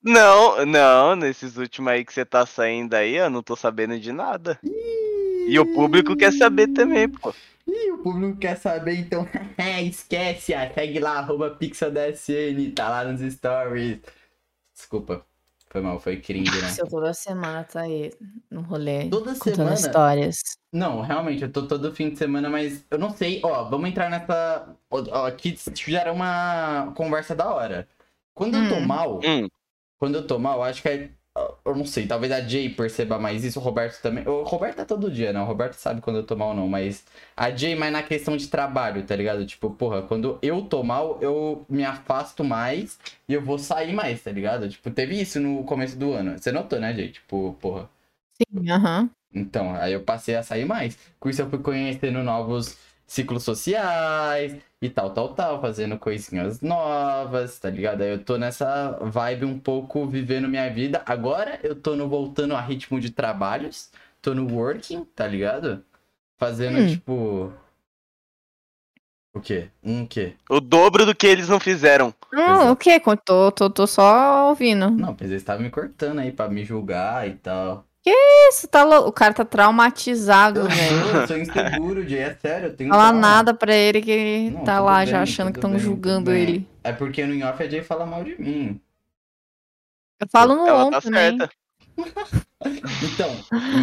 Não, 0.03 0.65
não, 0.65 1.17
nesses 1.17 1.57
últimos 1.57 1.93
aí 1.93 2.05
que 2.05 2.13
você 2.13 2.25
tá 2.25 2.47
saindo 2.47 2.95
aí, 2.95 3.17
eu 3.17 3.29
não 3.31 3.43
tô 3.43 3.57
sabendo 3.57 3.99
de 3.99 4.13
nada. 4.13 4.59
E 4.63 5.59
o 5.59 5.67
público 5.75 6.17
quer 6.17 6.33
saber 6.33 6.69
também, 6.69 7.09
pô. 7.09 7.35
Ih, 7.67 7.93
o 7.93 7.99
público 7.99 8.39
quer 8.39 8.57
saber, 8.57 8.95
então 8.99 9.27
esquece, 9.87 10.55
ah, 10.55 10.73
segue 10.73 10.99
lá, 11.01 11.19
arroba 11.19 11.51
pixeldsn, 11.51 12.73
tá 12.75 12.89
lá 12.89 13.05
nos 13.05 13.21
stories. 13.35 14.01
Desculpa, 14.75 15.27
foi 15.71 15.81
mal, 15.81 15.99
foi 16.01 16.21
cringe, 16.21 16.51
né? 16.61 16.69
Seu 16.69 16.87
toda 16.89 17.13
semana 17.13 17.65
tá 17.65 17.83
aí 17.83 18.13
no 18.51 18.63
rolê. 18.63 19.09
Toda 19.09 19.35
semana? 19.35 19.75
histórias. 19.75 20.39
Não, 20.73 21.01
realmente, 21.01 21.43
eu 21.43 21.51
tô 21.53 21.67
todo 21.67 21.95
fim 21.95 22.11
de 22.11 22.19
semana, 22.19 22.49
mas 22.51 22.85
eu 22.91 22.99
não 22.99 23.11
sei, 23.11 23.41
ó, 23.43 23.65
vamos 23.65 23.89
entrar 23.89 24.11
nessa, 24.11 24.77
ó, 24.91 25.03
ó, 25.11 25.27
aqui 25.27 25.57
gera 25.75 26.13
uma 26.13 26.93
conversa 26.95 27.35
da 27.35 27.53
hora. 27.53 27.89
Quando 28.35 28.57
eu 28.57 28.69
tô 28.69 28.77
Hum. 28.77 28.87
mal, 28.87 29.21
Hum, 29.25 29.49
quando 29.99 30.17
eu 30.17 30.27
tô 30.27 30.39
mal, 30.39 30.59
eu 30.59 30.65
acho 30.65 30.83
que 30.83 30.89
é. 30.89 31.11
Eu 31.65 31.75
não 31.77 31.85
sei, 31.85 32.07
talvez 32.07 32.33
a 32.33 32.41
Jay 32.41 32.69
perceba 32.71 33.19
mais 33.19 33.45
isso, 33.45 33.59
o 33.59 33.63
Roberto 33.63 34.01
também. 34.01 34.27
O 34.27 34.43
Roberto 34.43 34.81
é 34.81 34.85
todo 34.85 35.11
dia, 35.11 35.33
né? 35.33 35.41
O 35.41 35.45
Roberto 35.45 35.75
sabe 35.75 36.01
quando 36.01 36.17
eu 36.17 36.27
tô 36.27 36.37
mal 36.37 36.49
ou 36.51 36.55
não, 36.55 36.69
mas 36.69 37.05
a 37.37 37.51
Jay 37.51 37.75
mais 37.75 37.93
na 37.93 38.03
questão 38.03 38.37
de 38.37 38.49
trabalho, 38.49 39.05
tá 39.07 39.15
ligado? 39.17 39.45
Tipo, 39.47 39.71
porra, 39.71 40.03
quando 40.03 40.39
eu 40.43 40.63
tô 40.63 40.83
mal, 40.83 41.19
eu 41.21 41.65
me 41.69 41.85
afasto 41.85 42.43
mais 42.45 42.99
e 43.29 43.35
eu 43.35 43.43
vou 43.43 43.59
sair 43.59 43.93
mais, 43.93 44.23
tá 44.23 44.31
ligado? 44.33 44.69
Tipo, 44.69 44.91
teve 44.91 45.21
isso 45.21 45.39
no 45.41 45.65
começo 45.65 45.97
do 45.99 46.13
ano. 46.13 46.39
Você 46.39 46.51
notou, 46.53 46.81
né, 46.81 46.95
Jay? 46.95 47.11
Tipo, 47.11 47.55
porra. 47.61 47.89
Sim, 48.37 48.71
aham. 48.71 49.11
Então, 49.33 49.75
aí 49.75 49.93
eu 49.93 50.03
passei 50.03 50.35
a 50.37 50.43
sair 50.43 50.65
mais. 50.65 50.99
Com 51.21 51.29
isso 51.29 51.43
eu 51.43 51.51
fui 51.51 51.59
conhecendo 51.59 52.23
novos 52.23 52.77
ciclos 53.09 53.43
sociais 53.43 54.57
e 54.81 54.89
tal, 54.91 55.11
tal, 55.13 55.35
tal, 55.35 55.61
fazendo 55.61 55.99
coisinhas 55.99 56.61
novas, 56.61 57.59
tá 57.59 57.71
ligado? 57.71 58.03
Aí 58.03 58.11
eu 58.13 58.25
tô 58.25 58.37
nessa 58.37 58.93
vibe 59.01 59.47
um 59.47 59.59
pouco 59.59 60.07
vivendo 60.07 60.47
minha 60.49 60.71
vida. 60.73 61.03
Agora 61.07 61.59
eu 61.65 61.75
tô 61.75 61.97
no 61.97 62.09
voltando 62.09 62.55
a 62.55 62.61
ritmo 62.61 63.01
de 63.01 63.11
trabalhos, 63.11 63.91
tô 64.23 64.35
no 64.35 64.47
working, 64.55 65.05
tá 65.17 65.27
ligado? 65.27 65.83
Fazendo 66.37 66.79
Hum. 66.79 66.87
tipo 66.87 67.53
o 69.35 69.41
quê? 69.41 69.71
Um 69.83 70.07
quê? 70.07 70.35
o 70.51 70.61
dobro 70.61 71.07
do 71.07 71.15
que 71.15 71.27
eles 71.27 71.49
não 71.49 71.59
fizeram. 71.59 72.15
Hum, 72.33 72.71
o 72.71 72.77
quê? 72.77 73.01
Tô, 73.25 73.51
tô, 73.51 73.71
tô 73.71 73.87
só 73.87 74.49
ouvindo. 74.51 74.91
Não, 74.91 75.13
mas 75.19 75.31
eles 75.31 75.43
estavam 75.43 75.63
me 75.63 75.71
cortando 75.71 76.19
aí 76.19 76.31
pra 76.31 76.49
me 76.49 76.65
julgar 76.65 77.27
e 77.27 77.35
tal. 77.35 77.88
Isso, 78.51 78.67
tá. 78.69 78.85
O 79.01 79.13
cara 79.13 79.35
tá 79.35 79.45
traumatizado, 79.45 80.65
velho. 80.69 81.17
Eu 81.21 81.27
sou 81.27 81.37
inseguro, 81.39 82.09
Jay, 82.09 82.21
é 82.21 82.35
sério, 82.35 82.69
eu 82.69 82.77
tenho 82.77 82.91
Fala 82.91 83.09
trauma. 83.09 83.21
nada 83.21 83.55
pra 83.55 83.75
ele 83.75 84.01
que 84.03 84.11
ele 84.11 84.51
Não, 84.57 84.65
tá 84.65 84.81
lá 84.81 84.99
bem, 84.99 85.07
já 85.09 85.23
achando 85.23 85.53
que 85.53 85.59
estão 85.59 85.79
julgando 85.79 86.31
bem. 86.31 86.43
ele. 86.43 86.69
É 86.83 86.93
porque 86.93 87.25
no 87.27 87.35
in-off 87.35 87.63
a 87.63 87.69
Jay 87.69 87.83
fala 87.83 88.07
mal 88.07 88.25
de 88.25 88.41
mim. 88.41 88.81
Eu 90.21 90.27
falo 90.29 90.55
no 90.57 90.67
Ela 90.67 90.85
on 90.87 90.91
tá 90.91 91.01
também. 91.01 91.39
certa. 91.39 91.51
Então, 93.03 93.31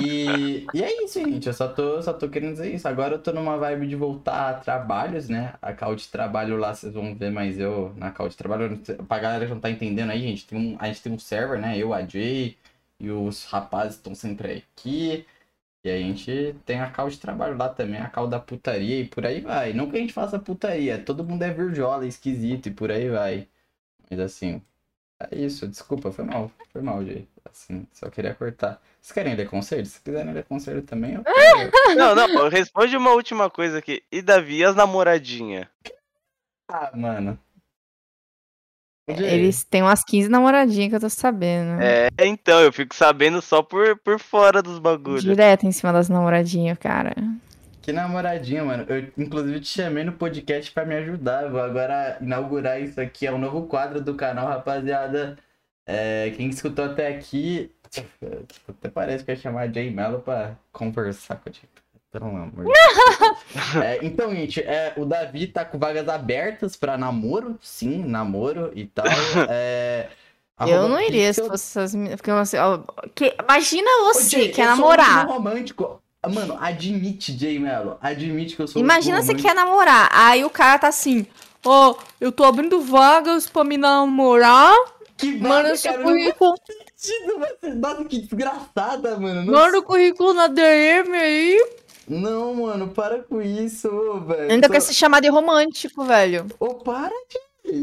e, 0.04 0.68
e 0.74 0.84
é 0.84 1.04
isso, 1.06 1.18
gente. 1.18 1.48
Eu 1.48 1.54
só 1.54 1.70
tô, 1.70 2.02
só 2.02 2.12
tô 2.12 2.28
querendo 2.28 2.52
dizer 2.54 2.74
isso. 2.74 2.86
Agora 2.88 3.14
eu 3.16 3.20
tô 3.20 3.32
numa 3.32 3.58
vibe 3.58 3.88
de 3.88 3.96
voltar 3.96 4.50
a 4.50 4.54
trabalhos, 4.56 5.30
né? 5.30 5.54
A 5.62 5.72
call 5.74 5.96
de 5.96 6.08
trabalho 6.10 6.58
lá, 6.58 6.74
vocês 6.74 6.94
vão 6.94 7.16
ver, 7.16 7.32
mas 7.32 7.58
eu 7.58 7.94
na 7.96 8.12
call 8.12 8.28
de 8.28 8.36
trabalho, 8.36 8.78
pra 9.08 9.20
galera 9.20 9.46
que 9.46 9.54
não 9.54 9.62
tá 9.62 9.70
entendendo 9.72 10.10
aí, 10.12 10.22
gente, 10.22 10.46
tem 10.46 10.60
um, 10.60 10.76
a 10.78 10.88
gente 10.88 11.02
tem 11.02 11.12
um 11.14 11.18
server, 11.20 11.58
né? 11.58 11.78
Eu, 11.78 11.94
a 11.94 12.06
Jay 12.06 12.58
e 13.00 13.10
os 13.12 13.46
rapazes 13.46 13.96
estão 13.96 14.16
sempre 14.16 14.64
aqui. 14.76 15.26
E 15.84 15.90
a 15.90 15.98
gente 15.98 16.56
tem 16.66 16.80
a 16.80 16.90
cal 16.90 17.10
de 17.10 17.20
trabalho 17.20 17.58
lá 17.58 17.70
também, 17.70 18.00
a 18.00 18.10
cal 18.10 18.28
da 18.28 18.40
putaria 18.40 19.02
e 19.02 19.08
por 19.08 19.26
aí 19.26 19.42
vai. 19.42 19.72
Não 19.74 19.90
que 19.90 19.98
a 19.98 20.00
gente 20.00 20.14
faça 20.14 20.40
putaria, 20.40 21.04
todo 21.04 21.24
mundo 21.24 21.44
é 21.44 21.52
virjola, 21.54 22.08
esquisito 22.08 22.68
e 22.68 22.72
por 22.74 22.92
aí 22.92 23.10
vai. 23.10 23.48
Mas 24.10 24.20
assim, 24.20 24.62
é 25.20 25.36
isso, 25.38 25.68
desculpa, 25.68 26.12
foi 26.12 26.26
mal, 26.26 26.52
foi 26.72 26.82
mal, 26.82 27.06
Jay. 27.06 27.28
Assim, 27.46 27.88
só 27.94 28.10
queria 28.10 28.34
cortar. 28.34 28.82
Vocês 29.00 29.14
querem 29.14 29.36
ler 29.36 29.48
conselho? 29.48 29.86
Se 29.86 30.02
quiserem 30.02 30.34
ler 30.34 30.44
conselho 30.46 30.82
também, 30.82 31.14
eu 31.14 31.24
quero. 31.24 31.72
Não, 31.96 32.16
não, 32.16 32.50
responde 32.50 32.98
uma 32.98 33.12
última 33.12 33.50
coisa 33.50 33.78
aqui. 33.78 34.04
E 34.12 34.22
Davi, 34.22 34.58
e 34.58 34.66
as 34.66 34.76
namoradinhas? 34.76 35.68
Ah, 36.68 36.92
mano. 36.96 37.40
Eles 39.08 39.64
têm 39.64 39.84
umas 39.84 40.04
15 40.04 40.30
namoradinhas 40.30 40.90
que 40.90 40.96
eu 40.96 41.00
tô 41.00 41.10
sabendo. 41.10 41.80
É, 41.80 42.10
então, 42.26 42.60
eu 42.60 42.74
fico 42.74 42.96
sabendo 42.96 43.40
só 43.40 43.62
por, 43.62 43.98
por 44.00 44.20
fora 44.20 44.64
dos 44.64 44.80
bagulhos. 44.80 45.24
Direto 45.24 45.66
em 45.66 45.72
cima 45.72 45.94
das 45.94 46.10
namoradinhas, 46.10 46.78
cara. 46.80 47.14
Que 47.84 47.92
namoradinha, 47.92 48.64
mano. 48.66 48.84
Eu, 48.90 49.12
inclusive, 49.16 49.60
te 49.60 49.68
chamei 49.68 50.04
no 50.04 50.14
podcast 50.14 50.72
pra 50.72 50.86
me 50.86 50.96
ajudar. 50.96 51.48
Vou 51.52 51.62
agora 51.62 52.18
inaugurar 52.20 52.82
isso 52.82 53.00
aqui. 53.00 53.28
É 53.28 53.32
um 53.32 53.38
novo 53.38 53.68
quadro 53.68 54.02
do 54.02 54.16
canal, 54.16 54.48
rapaziada. 54.48 55.38
É, 55.86 56.34
quem 56.36 56.50
escutou 56.50 56.86
até 56.86 57.16
aqui. 57.16 57.72
Até 58.68 58.90
parece 58.90 59.24
que 59.24 59.32
ia 59.32 59.38
chamar 59.38 59.72
Jay 59.72 59.90
Mello 59.90 60.20
pra 60.20 60.58
conversar 60.72 61.36
com 61.36 61.48
a 61.48 61.52
gente. 61.52 61.70
Pelo 62.20 62.30
amor 62.30 62.66
de 62.66 62.72
Deus. 62.72 63.36
É, 63.84 64.00
então, 64.02 64.34
gente, 64.34 64.60
é, 64.62 64.94
o 64.98 65.06
Davi 65.06 65.48
tá 65.48 65.64
com 65.66 65.78
vagas 65.78 66.08
abertas 66.08 66.76
pra 66.76 66.98
namoro. 66.98 67.58
Sim, 67.62 68.04
namoro 68.06 68.72
e 68.76 68.86
tal. 68.86 69.06
É, 69.50 70.08
eu 70.68 70.88
não 70.88 71.00
iria 71.02 71.34
se 71.34 71.42
fosse 71.46 71.66
essas 71.78 71.94
meninas. 71.94 72.20
Imagina 73.44 73.90
Ô, 74.04 74.14
você 74.14 74.38
Jay, 74.38 74.50
quer 74.50 74.62
eu 74.64 74.68
sou 74.68 74.76
namorar. 74.78 75.18
muito 75.26 75.34
romântico. 75.34 76.02
Mano, 76.34 76.58
admite, 76.60 77.38
Jay 77.38 77.60
Mello. 77.60 77.98
Admite 78.02 78.56
que 78.56 78.62
eu 78.62 78.68
sou 78.68 78.82
Imagina 78.82 79.22
você 79.22 79.34
romântico. 79.34 79.48
quer 79.50 79.54
namorar. 79.56 80.10
Aí 80.12 80.46
o 80.46 80.50
cara 80.50 80.80
tá 80.80 80.88
assim. 80.88 81.28
Ó, 81.66 81.96
eu 82.22 82.32
tô 82.32 82.44
abrindo 82.46 82.80
vagas 82.82 83.48
pra 83.48 83.64
me 83.64 83.78
namorar. 83.78 84.74
Que 85.18 85.34
Manda 85.38 85.64
vaga, 85.64 85.76
seu 85.76 85.92
cara, 85.92 86.04
não 86.04 86.10
faz 86.12 86.24
currículo. 86.24 86.56
Nossa, 87.76 88.06
que 88.06 88.20
desgraçada, 88.20 89.20
mano. 89.20 89.44
Não, 89.46 89.54
Manda 89.54 89.80
o 89.80 89.84
currículo 89.84 90.34
na 90.34 90.48
DM 90.48 91.16
aí. 91.16 91.66
Não, 92.08 92.54
mano, 92.56 92.90
para 92.90 93.20
com 93.24 93.42
isso, 93.42 93.88
ô, 93.90 94.20
velho. 94.22 94.52
Ainda 94.52 94.68
Só- 94.68 94.74
quer 94.74 94.80
se 94.82 94.94
chamar 94.94 95.22
de 95.22 95.30
romântico, 95.30 96.04
velho. 96.04 96.48
Ô, 96.60 96.76
para 96.76 97.10
de... 97.30 97.40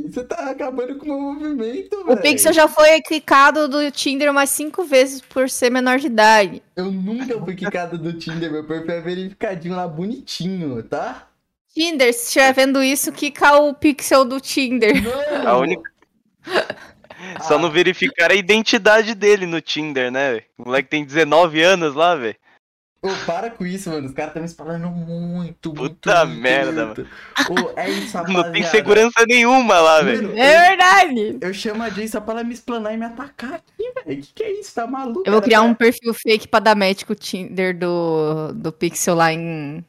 Você 0.08 0.22
tá 0.22 0.48
acabando 0.48 0.94
com 0.96 1.06
o 1.06 1.08
meu 1.08 1.32
movimento, 1.34 2.02
O 2.02 2.04
velho. 2.04 2.22
Pixel 2.22 2.52
já 2.52 2.68
foi 2.68 3.00
clicado 3.02 3.66
do 3.66 3.90
Tinder 3.90 4.32
mais 4.32 4.50
cinco 4.50 4.84
vezes 4.84 5.20
por 5.20 5.50
ser 5.50 5.70
menor 5.70 5.98
de 5.98 6.06
idade. 6.06 6.62
Eu 6.76 6.90
nunca 6.92 7.36
fui 7.40 7.56
quicado 7.56 7.98
do 7.98 8.12
Tinder, 8.12 8.50
meu 8.52 8.64
perfil 8.64 8.92
é 8.94 9.00
verificadinho 9.00 9.74
lá, 9.74 9.88
bonitinho, 9.88 10.80
tá? 10.84 11.26
Tinder, 11.74 12.12
se 12.14 12.26
estiver 12.26 12.52
vendo 12.54 12.80
isso, 12.80 13.10
quica 13.10 13.56
o 13.56 13.74
Pixel 13.74 14.24
do 14.24 14.38
Tinder. 14.40 15.02
Não! 15.02 15.48
A 15.48 15.58
única. 15.58 15.90
Só 17.40 17.58
não 17.58 17.70
verificaram 17.70 18.34
a 18.34 18.38
identidade 18.38 19.14
dele 19.14 19.46
no 19.46 19.60
Tinder, 19.60 20.10
né? 20.12 20.32
velho? 20.32 20.44
O 20.58 20.64
moleque 20.66 20.88
tem 20.90 21.04
19 21.04 21.60
anos 21.62 21.94
lá, 21.94 22.14
velho. 22.14 22.36
Ô, 23.04 23.08
para 23.26 23.50
com 23.50 23.66
isso, 23.66 23.90
mano. 23.90 24.06
Os 24.06 24.14
caras 24.14 24.28
estão 24.30 24.42
me 24.42 24.48
espalhando 24.48 24.88
muito, 24.88 25.74
muito, 25.74 25.74
Puta 25.74 26.24
muito, 26.24 26.40
merda, 26.40 26.86
muito. 26.86 27.02
Ô, 27.50 27.72
é 27.76 27.90
isso, 27.90 28.16
rapaziada. 28.16 28.46
Não 28.46 28.52
tem 28.52 28.62
segurança 28.62 29.24
nenhuma 29.28 29.80
lá, 29.80 30.02
velho. 30.02 30.28
Mano, 30.28 30.38
É 30.38 30.68
verdade. 30.68 31.38
Eu 31.40 31.52
chamo 31.52 31.82
a 31.82 31.90
Jay 31.90 32.06
só 32.06 32.20
pra 32.20 32.34
ela 32.34 32.44
me 32.44 32.54
explanar 32.54 32.94
e 32.94 32.96
me 32.96 33.04
atacar 33.04 33.54
aqui, 33.54 33.92
velho. 34.06 34.22
Que 34.22 34.32
que 34.34 34.42
é 34.44 34.60
isso? 34.60 34.72
Tá 34.74 34.86
maluco? 34.86 35.22
Eu 35.26 35.32
vou 35.32 35.40
cara? 35.40 35.42
criar 35.42 35.62
um 35.62 35.74
perfil 35.74 36.14
fake 36.14 36.46
pra 36.46 36.60
dar 36.60 36.76
match 36.76 37.02
com 37.04 37.12
o 37.12 37.16
Tinder 37.16 37.76
do, 37.76 38.52
do 38.54 38.70
Pixel 38.70 39.16
lá 39.16 39.32
em. 39.32 39.84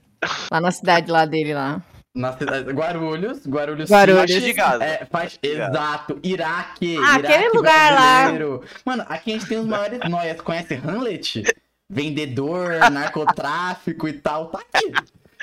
Lá 0.51 0.59
na 0.59 0.71
cidade 0.71 1.11
lá 1.11 1.25
dele 1.25 1.53
lá. 1.53 1.81
Na 2.15 2.31
cidade- 2.37 2.71
Guarulhos, 2.71 3.45
Guarulhos. 3.47 3.89
Guarulhos. 3.89 4.19
Faixa 4.31 4.39
de 4.41 4.53
Gaza. 4.53 4.83
É, 4.83 5.05
faz, 5.11 5.37
exato, 5.41 6.19
Iraque. 6.23 6.97
Ah, 6.97 7.19
Iraque 7.19 7.33
aquele 7.33 7.49
lugar 7.49 7.91
lá. 7.93 8.17
brasileiro. 8.21 8.63
Mano, 8.85 9.03
aqui 9.09 9.31
a 9.31 9.33
gente 9.33 9.47
tem 9.47 9.57
os 9.59 9.65
maiores 9.67 9.99
noias. 10.09 10.39
Conhece 10.41 10.75
Hamlet? 10.75 11.43
Vendedor, 11.89 12.89
narcotráfico 12.91 14.07
e 14.07 14.13
tal. 14.13 14.47
Tá 14.47 14.59
aqui. 14.59 14.91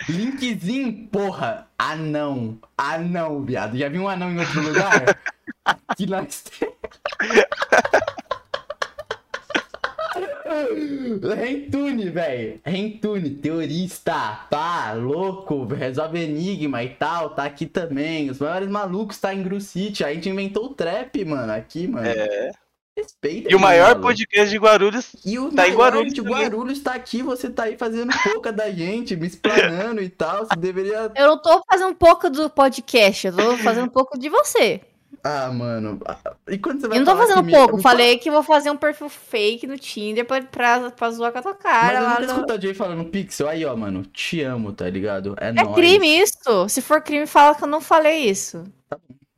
Linkzinho, 0.09 1.09
porra. 1.09 1.69
Anão. 1.79 2.59
Anão, 2.77 3.45
viado. 3.45 3.77
Já 3.77 3.89
viu 3.89 4.03
um 4.03 4.09
anão 4.09 4.31
em 4.31 4.39
outro 4.39 4.63
lugar? 4.63 5.19
Aqui 5.89 6.07
nós 6.07 6.43
temos. 6.43 6.75
Rentune, 11.37 12.11
velho. 12.11 12.61
Rentune, 12.65 13.31
teorista. 13.31 14.47
Tá 14.51 14.93
louco, 14.93 15.65
resolve 15.67 16.19
enigma 16.21 16.83
e 16.83 16.91
tal. 16.91 17.31
Tá 17.31 17.45
aqui 17.45 17.67
também. 17.67 18.31
Os 18.31 18.39
maiores 18.39 18.69
malucos 18.69 19.19
tá 19.19 19.35
em 19.35 19.43
Gru 19.43 19.61
City. 19.61 20.05
A 20.05 20.13
gente 20.13 20.29
inventou 20.29 20.67
o 20.67 20.75
trap, 20.75 21.25
mano. 21.25 21.53
Aqui, 21.53 21.87
mano. 21.87 22.07
É. 22.07 22.51
Respeita. 22.97 23.51
E 23.51 23.55
o 23.55 23.61
maior 23.61 23.91
mano. 23.91 24.01
podcast 24.03 24.51
de 24.51 24.57
Guarulhos. 24.59 25.13
E 25.25 25.39
o 25.39 25.51
tá 25.53 25.67
em 25.69 25.73
maior 25.73 25.79
Guarulhos 25.93 26.13
de 26.15 26.23
também. 26.23 26.39
Guarulhos 26.43 26.81
tá 26.81 26.93
aqui. 26.95 27.23
Você 27.23 27.49
tá 27.49 27.65
aí 27.65 27.77
fazendo 27.77 28.13
pouca 28.25 28.53
da 28.53 28.71
gente, 28.71 29.17
me 29.17 29.27
explanando 29.27 30.03
e 30.03 30.09
tal. 30.09 30.45
Você 30.47 30.57
deveria. 30.57 31.11
Eu 31.17 31.27
não 31.29 31.41
tô 31.41 31.63
fazendo 31.71 31.95
pouco 31.95 32.29
do 32.29 32.51
podcast, 32.51 33.27
eu 33.29 33.37
tô 33.37 33.57
fazendo 33.59 33.85
um 33.87 33.91
pouco 33.91 34.19
de 34.19 34.29
você. 34.29 34.81
Ah, 35.25 35.51
mano. 35.53 36.01
E 36.49 36.57
quando 36.57 36.81
você 36.81 36.89
vai 36.89 36.97
Eu 36.99 37.05
não 37.05 37.13
tô 37.13 37.19
fazendo 37.19 37.37
comigo? 37.39 37.59
pouco, 37.59 37.77
Me 37.77 37.83
falei 37.83 38.17
que 38.17 38.31
vou 38.31 38.43
fazer 38.43 38.71
um 38.71 38.77
perfil 38.77 39.09
fake 39.09 39.67
no 39.67 39.77
Tinder 39.77 40.25
pra, 40.25 40.41
pra, 40.41 40.91
pra 40.93 41.11
zoar 41.11 41.31
com 41.33 41.39
a 41.39 41.43
tua 41.43 41.53
Mas 41.53 41.63
cara. 41.63 41.99
eu 41.99 42.03
lá 42.05 42.11
nunca 42.11 42.21
no- 42.27 42.33
escuto 42.33 42.53
a 42.55 42.61
Jay 42.61 42.75
falando 42.75 43.05
pixel. 43.07 43.49
Aí, 43.49 43.65
ó, 43.65 43.77
mano. 43.77 44.03
Te 44.07 44.41
amo, 44.43 44.73
tá 44.73 44.89
ligado? 44.89 45.35
É, 45.39 45.49
É 45.49 45.53
nóis. 45.53 45.75
crime 45.75 46.07
isso. 46.21 46.69
Se 46.69 46.81
for 46.81 47.03
crime, 47.03 47.27
fala 47.27 47.55
que 47.55 47.63
eu 47.65 47.69
não 47.69 47.81
falei 47.83 48.21
isso. 48.31 48.65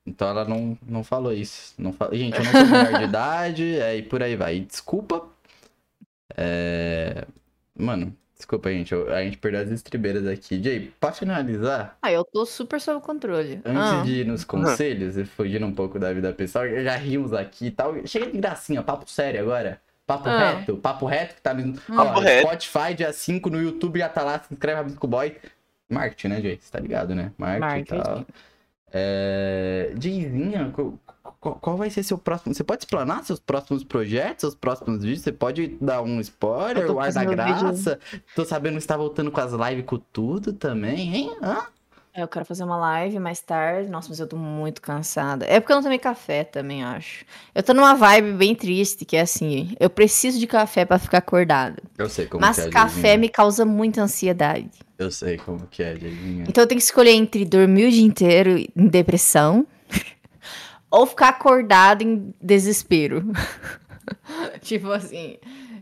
Então 0.05 0.29
ela 0.29 0.45
não, 0.45 0.77
não 0.87 1.05
falou 1.05 1.33
isso. 1.33 1.75
Não 1.79 1.93
fa... 1.93 2.09
Gente, 2.13 2.37
eu 2.37 2.45
não 2.45 2.51
sou 2.53 2.67
menor 2.67 2.99
de 2.99 3.05
idade, 3.07 3.79
é, 3.79 3.97
e 3.97 4.03
por 4.03 4.23
aí 4.23 4.35
vai. 4.37 4.57
E 4.57 4.61
desculpa. 4.61 5.27
É... 6.37 7.25
Mano, 7.79 8.15
desculpa, 8.37 8.71
gente. 8.71 8.93
eu- 8.93 9.13
A 9.13 9.23
gente 9.23 9.39
perdeu 9.39 9.61
as 9.61 9.71
estribeiras 9.71 10.27
aqui. 10.27 10.63
Jay, 10.63 10.93
pra 11.01 11.13
finalizar, 11.13 11.97
Ah, 12.03 12.13
eu 12.13 12.25
tô 12.25 12.45
super 12.45 12.81
sob 12.81 13.01
controle. 13.05 13.61
antes 13.65 13.81
Ah. 13.83 14.03
de 14.05 14.21
ir 14.21 14.27
nos 14.27 14.45
conselhos 14.45 15.17
e 15.17 15.25
fugir 15.25 15.63
um 15.63 15.73
pouco 15.73 15.99
da 15.99 16.13
vida 16.13 16.33
pessoal, 16.33 16.69
já 16.69 16.97
rimos 16.97 17.33
aqui 17.33 17.67
e 17.67 17.71
tal. 17.71 17.95
Chega 18.07 18.27
de 18.31 18.39
gracinha, 18.39 18.83
papo 18.83 19.09
sério 19.11 19.41
agora. 19.41 19.81
Papo 20.07 20.29
Ah. 20.29 20.51
reto, 20.59 20.77
papo 20.77 21.07
reto 21.07 21.37
que 21.37 21.41
tá 21.41 21.55
no 21.55 21.75
Papo 21.75 22.19
ó, 22.19 22.21
reto. 22.21 22.49
Spotify, 22.49 22.95
dia 22.95 23.13
5 23.13 23.49
no 23.49 23.61
YouTube 23.63 23.99
já 24.01 24.09
tá 24.09 24.23
lá, 24.25 24.39
se 24.41 24.53
inscreve 24.53 24.79
Rabisco 24.79 25.07
Boy. 25.07 25.37
Marketing, 25.89 26.29
né, 26.29 26.41
Jay? 26.41 26.59
Você 26.61 26.73
tá 26.73 26.81
ligado, 26.81 27.15
né? 27.15 27.33
Marketing, 27.39 27.95
e 27.95 28.03
tal. 28.03 28.27
É... 28.93 29.93
Jayzinha, 29.99 30.73
qual, 31.41 31.57
qual- 31.57 31.77
vai 31.77 31.89
ser 31.91 32.03
seu 32.03 32.19
próximo? 32.19 32.55
Você 32.55 32.63
pode 32.63 32.83
explanar 32.85 33.25
seus 33.25 33.41
próximos 33.41 33.83
projetos, 33.83 34.41
seus 34.43 34.55
próximos 34.55 35.03
vídeos? 35.03 35.23
Você 35.23 35.33
pode 35.33 35.77
dar 35.81 36.03
um 36.03 36.21
spoiler, 36.21 36.87
tô 36.87 36.95
o 36.95 37.01
ar 37.01 37.13
da 37.13 37.21
fazendo 37.21 37.31
vídeo. 37.31 37.61
graça? 37.61 37.99
Tô 38.37 38.45
sabendo 38.45 38.75
que 38.75 38.81
você 38.83 38.89
tá 38.89 38.97
voltando 38.97 39.31
com 39.31 39.41
as 39.41 39.53
lives 39.53 39.85
com 39.87 39.99
tudo 39.99 40.53
também, 40.53 41.15
hein? 41.15 41.37
Hã? 41.43 41.67
É, 42.15 42.23
Eu 42.23 42.29
quero 42.29 42.45
fazer 42.45 42.63
uma 42.65 42.77
live 42.77 43.19
mais 43.19 43.41
tarde. 43.41 43.89
Nossa, 43.91 44.09
mas 44.11 44.21
eu 44.21 44.27
tô 44.27 44.37
muito 44.37 44.83
cansada. 44.83 45.47
É 45.47 45.59
porque 45.59 45.73
eu 45.73 45.77
não 45.77 45.83
tomei 45.83 45.99
café 45.99 46.45
também, 46.45 46.85
acho. 46.85 47.25
Eu 47.55 47.63
tô 47.63 47.73
numa 47.73 47.95
vibe 47.95 48.33
bem 48.35 48.55
triste, 48.55 49.05
que 49.05 49.17
é 49.17 49.23
assim, 49.23 49.75
eu 49.81 49.89
preciso 49.89 50.39
de 50.39 50.47
café 50.47 50.85
pra 50.85 50.99
ficar 50.99 51.19
acordada. 51.19 51.83
Eu 51.97 52.09
sei 52.11 52.27
como 52.27 52.41
Mas 52.43 52.57
que 52.57 52.63
é, 52.63 52.69
café 52.71 52.91
Jayzinha. 53.01 53.19
me 53.19 53.29
causa 53.29 53.65
muita 53.65 54.03
ansiedade. 54.03 54.71
Eu 54.99 55.11
sei 55.11 55.37
como 55.39 55.67
que 55.67 55.83
é, 55.83 55.97
Jayzinha. 55.97 56.45
Então 56.49 56.63
eu 56.63 56.69
tenho 56.69 56.79
que 56.79 56.85
escolher 56.85 57.13
entre 57.13 57.45
dormir 57.45 57.87
o 57.87 57.91
dia 57.91 58.05
inteiro 58.05 58.59
em 58.59 58.87
depressão 58.89 59.67
ou 60.91 61.07
ficar 61.07 61.29
acordado 61.31 62.03
em 62.03 62.33
desespero. 62.41 63.25
tipo 64.61 64.91
assim, 64.93 65.39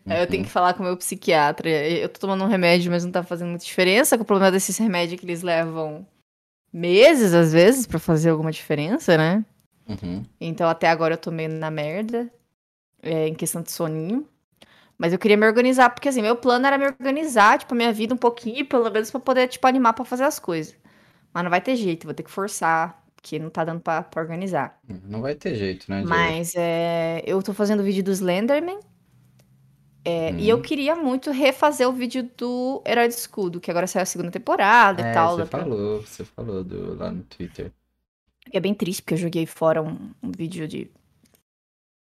eu 0.08 0.26
tenho 0.28 0.42
Uhum. 0.42 0.46
que 0.46 0.52
falar 0.52 0.74
com 0.74 0.82
o 0.82 0.86
meu 0.86 0.96
psiquiatra. 0.96 1.68
Eu 1.68 2.08
tô 2.08 2.20
tomando 2.20 2.44
um 2.44 2.48
remédio, 2.48 2.90
mas 2.90 3.04
não 3.04 3.10
tá 3.10 3.22
fazendo 3.24 3.48
muita 3.48 3.64
diferença. 3.64 4.14
O 4.16 4.24
problema 4.24 4.52
desses 4.52 4.78
remédios 4.78 5.14
é 5.14 5.16
que 5.20 5.26
eles 5.26 5.42
levam 5.42 6.06
meses, 6.72 7.34
às 7.34 7.52
vezes, 7.52 7.86
pra 7.86 7.98
fazer 7.98 8.30
alguma 8.30 8.52
diferença, 8.52 9.16
né? 9.16 9.44
Uhum. 9.88 10.24
Então 10.40 10.68
até 10.68 10.88
agora 10.88 11.14
eu 11.14 11.18
tô 11.18 11.30
meio 11.30 11.48
na 11.48 11.70
merda 11.70 12.30
é, 13.02 13.28
em 13.28 13.34
questão 13.34 13.62
de 13.62 13.72
soninho. 13.72 14.26
Mas 14.96 15.14
eu 15.14 15.18
queria 15.18 15.36
me 15.36 15.46
organizar, 15.46 15.88
porque 15.90 16.10
assim, 16.10 16.20
meu 16.20 16.36
plano 16.36 16.66
era 16.66 16.76
me 16.76 16.84
organizar, 16.84 17.58
tipo, 17.58 17.72
a 17.72 17.76
minha 17.76 17.92
vida 17.92 18.12
um 18.12 18.18
pouquinho, 18.18 18.66
pelo 18.66 18.90
menos 18.90 19.10
pra 19.10 19.18
poder, 19.18 19.48
tipo, 19.48 19.66
animar 19.66 19.94
pra 19.94 20.04
fazer 20.04 20.24
as 20.24 20.38
coisas. 20.38 20.76
Mas 21.32 21.42
não 21.42 21.50
vai 21.50 21.60
ter 21.60 21.74
jeito, 21.74 22.04
vou 22.04 22.12
ter 22.12 22.22
que 22.22 22.30
forçar, 22.30 23.02
porque 23.16 23.38
não 23.38 23.48
tá 23.48 23.64
dando 23.64 23.80
pra, 23.80 24.02
pra 24.02 24.22
organizar. 24.22 24.78
Não 25.04 25.22
vai 25.22 25.34
ter 25.34 25.54
jeito, 25.54 25.86
né, 25.88 26.00
Jay? 26.00 26.06
Mas 26.06 26.52
é, 26.54 27.22
eu 27.24 27.42
tô 27.42 27.54
fazendo 27.54 27.80
o 27.80 27.82
vídeo 27.82 28.04
do 28.04 28.10
Slenderman. 28.10 28.78
É, 30.04 30.30
E 30.38 30.48
Hum. 30.48 30.48
eu 30.48 30.60
queria 30.62 30.94
muito 30.96 31.30
refazer 31.30 31.88
o 31.88 31.92
vídeo 31.92 32.28
do 32.36 32.82
Herói 32.86 33.08
do 33.08 33.12
Escudo, 33.12 33.60
que 33.60 33.70
agora 33.70 33.86
saiu 33.86 34.02
a 34.02 34.06
segunda 34.06 34.30
temporada 34.30 35.02
É, 35.02 35.10
e 35.10 35.14
tal. 35.14 35.36
você 35.36 35.46
pra- 35.46 35.60
falou, 35.62 36.00
você 36.02 36.24
falou 36.24 36.64
do, 36.64 36.94
lá 36.96 37.10
no 37.10 37.22
Twitter. 37.24 37.72
É 38.52 38.60
bem 38.60 38.74
triste, 38.74 39.02
porque 39.02 39.14
eu 39.14 39.18
joguei 39.18 39.46
fora 39.46 39.82
um, 39.82 40.12
um 40.22 40.30
vídeo 40.30 40.66
de 40.68 40.90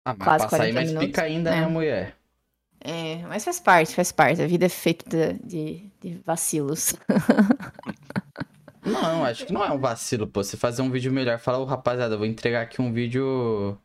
Ah, 0.06 0.16
mas 0.18 0.26
Quase 0.26 0.46
pra 0.46 0.50
sair 0.50 0.74
40 0.74 0.74
mais 0.74 0.90
minutos, 0.90 1.08
pica 1.08 1.22
ainda, 1.24 1.54
é. 1.54 1.62
né, 1.62 1.68
mulher? 1.68 2.18
É, 2.80 3.18
mas 3.28 3.44
faz 3.44 3.60
parte, 3.60 3.96
faz 3.96 4.12
parte. 4.12 4.42
A 4.42 4.48
vida 4.48 4.66
é 4.66 4.70
feita 4.70 5.34
de, 5.44 5.84
de, 6.02 6.16
vacilos. 6.26 6.94
Não, 8.84 9.24
acho 9.26 9.46
que 9.46 9.52
não 9.54 9.64
é 9.64 9.72
um 9.72 9.80
vacilo, 9.80 10.28
pô. 10.28 10.44
Você 10.44 10.56
fazer 10.58 10.82
um 10.82 10.90
vídeo 10.92 11.12
melhor, 11.12 11.40
fala, 11.40 11.58
ô 11.60 11.66
rapaziada, 11.66 12.16
eu 12.16 12.18
vou 12.20 12.28
entregar 12.28 12.62
aqui 12.62 12.82
um 12.82 12.94
vídeo 12.94 13.78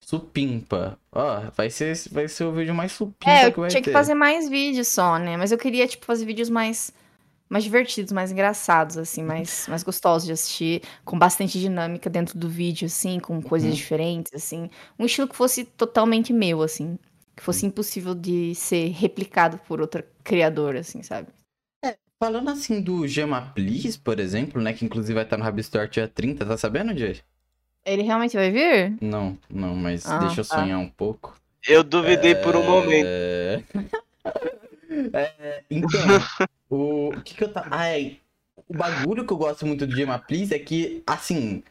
supimpa. 0.00 0.98
Ó, 1.12 1.50
vai 1.52 1.70
ser, 1.70 1.94
vai 2.10 2.28
ser 2.28 2.44
o 2.44 2.52
vídeo 2.54 2.74
mais 2.74 2.92
supimpa 2.92 3.50
É, 3.50 3.52
que 3.52 3.58
eu 3.58 3.60
vai 3.60 3.76
tinha 3.76 3.82
que 3.82 3.88
ter. 3.88 3.90
fazer 3.90 4.14
mais 4.14 4.48
vídeos 4.48 4.88
só, 4.88 5.18
né? 5.18 5.36
Mas 5.36 5.52
eu 5.52 5.58
queria, 5.58 5.86
tipo, 5.86 6.06
fazer 6.06 6.24
vídeos 6.24 6.48
mais, 6.48 6.90
mais 7.50 7.64
divertidos, 7.64 8.12
mais 8.12 8.32
engraçados, 8.32 8.96
assim, 8.98 9.22
mais, 9.24 9.66
mais 9.68 9.82
gostosos 9.82 10.26
de 10.26 10.32
assistir, 10.32 10.82
com 11.04 11.18
bastante 11.18 11.60
dinâmica 11.60 12.10
dentro 12.10 12.38
do 12.38 12.48
vídeo, 12.48 12.86
assim, 12.86 13.20
com 13.20 13.42
coisas 13.42 13.74
Uhum. 13.74 13.76
diferentes, 13.76 14.32
assim. 14.34 14.70
Um 14.98 15.06
estilo 15.06 15.28
que 15.28 15.36
fosse 15.36 15.64
totalmente 15.64 16.32
meu, 16.32 16.62
assim. 16.62 16.98
Que 17.36 17.42
fosse 17.42 17.66
impossível 17.66 18.14
de 18.14 18.54
ser 18.54 18.88
replicado 18.92 19.58
por 19.60 19.80
outra 19.80 20.06
criadora, 20.24 20.80
assim, 20.80 21.02
sabe? 21.02 21.28
Falando 22.18 22.48
assim 22.50 22.80
do 22.80 23.06
Gema 23.06 23.52
Please, 23.52 23.98
por 23.98 24.20
exemplo, 24.20 24.60
né? 24.62 24.72
Que 24.72 24.84
inclusive 24.84 25.12
vai 25.14 25.24
estar 25.24 25.36
no 25.36 25.44
Rabstore 25.44 25.90
dia 25.90 26.08
30, 26.08 26.46
tá 26.46 26.56
sabendo, 26.56 26.96
Jay? 26.96 27.20
Ele 27.84 28.02
realmente 28.02 28.36
vai 28.36 28.50
vir? 28.50 28.96
Não, 29.00 29.36
não, 29.48 29.74
mas 29.74 30.06
Ah, 30.06 30.18
deixa 30.18 30.40
eu 30.42 30.44
tá. 30.44 30.56
sonhar 30.56 30.78
um 30.78 30.88
pouco. 30.88 31.34
Eu 31.66 31.82
duvidei 31.82 32.34
por 32.34 32.56
um 32.56 32.62
momento. 32.62 33.06
É... 33.06 33.62
É, 35.12 35.62
então, 35.70 35.88
o 36.68 37.08
o 37.14 37.22
que 37.22 37.34
que 37.34 37.44
eu 37.44 37.52
tava... 37.52 37.68
Ai, 37.70 38.18
o 38.68 38.76
bagulho 38.76 39.24
que 39.24 39.32
eu 39.32 39.36
gosto 39.36 39.66
muito 39.66 39.86
do 39.86 39.96
Gema 39.96 40.18
Please 40.18 40.52
é 40.54 40.58
que, 40.58 41.02
assim, 41.06 41.62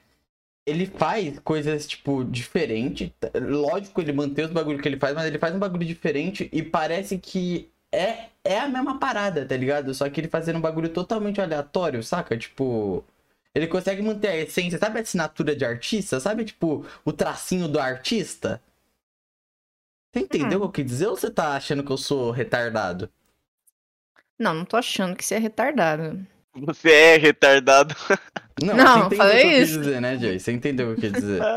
ele 0.66 0.86
faz 0.86 1.38
coisas, 1.40 1.86
tipo, 1.88 2.24
diferente. 2.24 3.14
Lógico, 3.36 4.02
ele 4.02 4.14
mantém 4.14 4.46
os 4.46 4.52
bagulhos 4.52 4.82
que 4.82 4.88
ele 4.88 4.98
faz, 4.98 5.14
mas 5.14 5.26
ele 5.26 5.38
faz 5.40 5.54
um 5.54 5.60
bagulho 5.60 5.86
diferente 5.86 6.50
e 6.52 6.64
parece 6.64 7.18
que 7.18 7.70
é, 7.92 8.28
é 8.44 8.60
a 8.60 8.68
mesma 8.70 9.00
parada, 9.00 9.46
tá 9.46 9.56
ligado? 9.58 9.94
Só 9.94 10.10
que 10.10 10.22
ele 10.22 10.28
fazendo 10.28 10.58
um 10.58 10.62
bagulho 10.62 10.90
totalmente 10.90 11.42
aleatório, 11.42 12.04
saca? 12.04 12.38
Tipo... 12.38 13.04
Ele 13.54 13.68
consegue 13.68 14.02
manter 14.02 14.28
a 14.30 14.38
essência, 14.38 14.78
sabe 14.80 15.00
a 15.00 15.02
assinatura 15.02 15.56
de 15.56 15.66
artista? 15.66 16.20
Sabe, 16.20 16.46
tipo, 16.46 16.86
o 17.06 17.14
tracinho 17.14 17.68
do 17.68 17.80
artista? 17.80 18.62
Você 20.14 20.20
entendeu 20.20 20.60
o 20.60 20.62
que 20.72 20.82
eu 20.82 20.86
quis 20.86 20.92
dizer 20.92 21.08
ou 21.08 21.16
você 21.18 21.32
tá 21.32 21.56
achando 21.56 21.84
que 21.84 21.92
eu 21.92 21.98
sou 21.98 22.30
retardado? 22.30 23.12
Não, 24.40 24.56
não 24.56 24.66
tô 24.66 24.76
achando 24.76 25.16
que 25.16 25.24
você 25.24 25.36
é 25.36 25.38
retardado. 25.38 26.26
Você 26.54 26.92
é 26.92 27.18
retardado. 27.18 27.96
Não, 28.62 28.76
Não, 28.76 28.86
você 28.86 29.00
entendeu 29.00 29.18
falei 29.18 29.38
o 29.38 29.40
que 29.40 29.48
eu 29.48 29.52
quis 29.54 29.70
isso. 29.70 29.80
dizer, 29.80 30.02
né, 30.02 30.18
Jay? 30.18 30.40
Você 30.40 30.52
entendeu 30.52 30.88
o 30.88 30.98
que 30.98 31.06
eu 31.08 31.12
quis 31.12 31.22
dizer? 31.22 31.50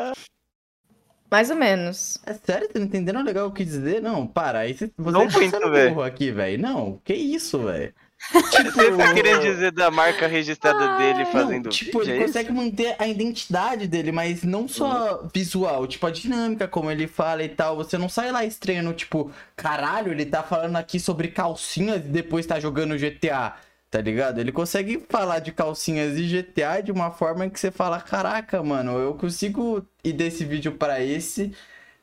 Mais 1.30 1.50
ou 1.50 1.56
menos. 1.56 2.18
É 2.24 2.34
sério? 2.34 2.68
Você 2.70 2.78
não 2.78 2.86
entendendo 2.86 3.22
legal 3.22 3.46
o 3.48 3.52
que 3.52 3.64
dizer? 3.64 4.00
Não, 4.02 4.26
para. 4.26 4.60
Aí 4.60 4.74
você, 4.74 4.92
você 4.96 5.10
Não 5.10 5.26
tá 5.26 5.30
muito, 5.30 5.50
sendo 5.50 5.70
burro 5.70 6.02
aqui, 6.02 6.30
velho. 6.30 6.60
Não, 6.60 6.98
que 7.04 7.14
isso, 7.14 7.64
velho. 7.64 7.94
Você 8.30 8.96
tá 8.96 9.14
querendo 9.14 9.42
dizer 9.42 9.72
da 9.72 9.90
marca 9.90 10.26
registrada 10.26 10.96
dele 10.96 11.20
Ai. 11.20 11.32
fazendo 11.32 11.64
Não, 11.64 11.70
tipo, 11.70 11.98
vídeo, 11.98 12.12
ele 12.12 12.12
é 12.12 12.24
isso? 12.24 12.26
consegue 12.26 12.52
manter 12.52 12.94
a 12.98 13.06
identidade 13.06 13.86
dele, 13.88 14.12
mas 14.12 14.42
não 14.42 14.68
só 14.68 15.26
visual, 15.34 15.86
tipo, 15.86 16.06
a 16.06 16.10
dinâmica, 16.10 16.68
como 16.68 16.90
ele 16.90 17.06
fala 17.06 17.42
e 17.42 17.48
tal. 17.48 17.76
Você 17.76 17.98
não 17.98 18.08
sai 18.08 18.30
lá 18.30 18.44
estranhando, 18.44 18.92
tipo, 18.92 19.30
caralho, 19.56 20.12
ele 20.12 20.24
tá 20.24 20.42
falando 20.42 20.76
aqui 20.76 21.00
sobre 21.00 21.28
calcinhas 21.28 21.96
e 22.04 22.08
depois 22.08 22.46
tá 22.46 22.60
jogando 22.60 22.96
GTA, 22.96 23.56
tá 23.90 24.00
ligado? 24.00 24.38
Ele 24.38 24.52
consegue 24.52 25.04
falar 25.08 25.40
de 25.40 25.52
calcinhas 25.52 26.16
e 26.16 26.22
GTA 26.26 26.80
de 26.82 26.92
uma 26.92 27.10
forma 27.10 27.48
que 27.50 27.58
você 27.58 27.70
fala, 27.70 28.00
caraca, 28.00 28.62
mano, 28.62 28.98
eu 28.98 29.14
consigo 29.14 29.84
ir 30.04 30.12
desse 30.12 30.44
vídeo 30.44 30.72
pra 30.72 31.02
esse. 31.02 31.52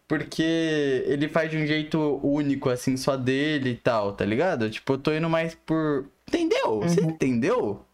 Porque 0.10 0.41
ele 1.05 1.30
faz 1.30 1.51
de 1.51 1.57
um 1.57 1.68
jeito 1.68 2.20
único, 2.24 2.68
assim, 2.68 2.97
só 2.97 3.16
dele 3.16 3.70
e 3.70 3.76
tal, 3.76 4.12
tá 4.14 4.26
ligado? 4.26 4.68
Tipo, 4.68 4.93
eu 4.93 4.97
tô 4.97 5.14
indo 5.14 5.30
mais 5.30 5.53
por. 5.53 6.07
Entendeu? 6.28 6.80
Você 6.82 6.99
Uhum. 7.01 7.10
entendeu? 7.12 7.86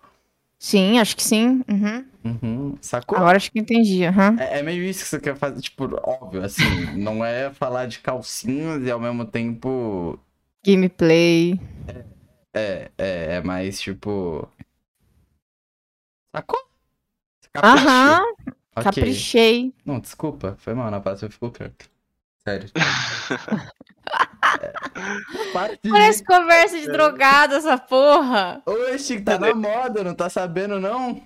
Sim, 0.58 0.98
acho 0.98 1.14
que 1.14 1.22
sim. 1.22 1.62
Uhum. 1.70 2.06
Uhum. 2.24 2.78
Sacou? 2.82 3.18
Agora 3.18 3.36
acho 3.36 3.52
que 3.52 3.60
entendi. 3.60 4.06
aham. 4.06 4.38
É, 4.40 4.60
é 4.60 4.64
meio 4.64 4.82
isso 4.84 5.04
que 5.04 5.10
você 5.10 5.20
quer 5.20 5.36
fazer, 5.36 5.60
tipo, 5.62 5.84
óbvio, 6.04 6.42
assim, 6.42 6.86
não 6.96 7.24
é 7.24 7.52
falar 7.54 7.86
de 7.86 8.00
calcinhas 8.00 8.82
e 8.82 8.90
ao 8.90 9.00
mesmo 9.00 9.26
tempo. 9.26 10.18
Gameplay. 10.66 11.60
É, 12.54 12.90
é, 12.98 13.36
é 13.36 13.42
mais 13.44 13.78
tipo. 13.82 14.48
Sacou? 16.34 16.60
Você? 17.54 17.62
Aham, 17.62 18.22
Ok. 18.78 18.84
caprichei. 18.84 19.74
Não, 19.86 20.00
desculpa, 20.00 20.56
foi 20.60 20.74
mal, 20.74 20.90
na 20.90 21.02
próxima 21.02 21.30
ficou 21.30 21.52
quieto. 21.52 21.94
Sério. 22.48 22.70
Para 25.54 25.76
de 25.84 25.90
Parece 25.90 26.24
conversa 26.24 26.80
de 26.80 26.88
drogado 26.92 27.56
essa 27.56 27.78
porra. 27.78 28.62
Oxe, 28.66 29.20
tá 29.22 29.40
na 29.40 29.54
moda, 29.54 30.04
não 30.04 30.14
tá 30.14 30.30
sabendo, 30.30 30.80
não? 30.80 31.22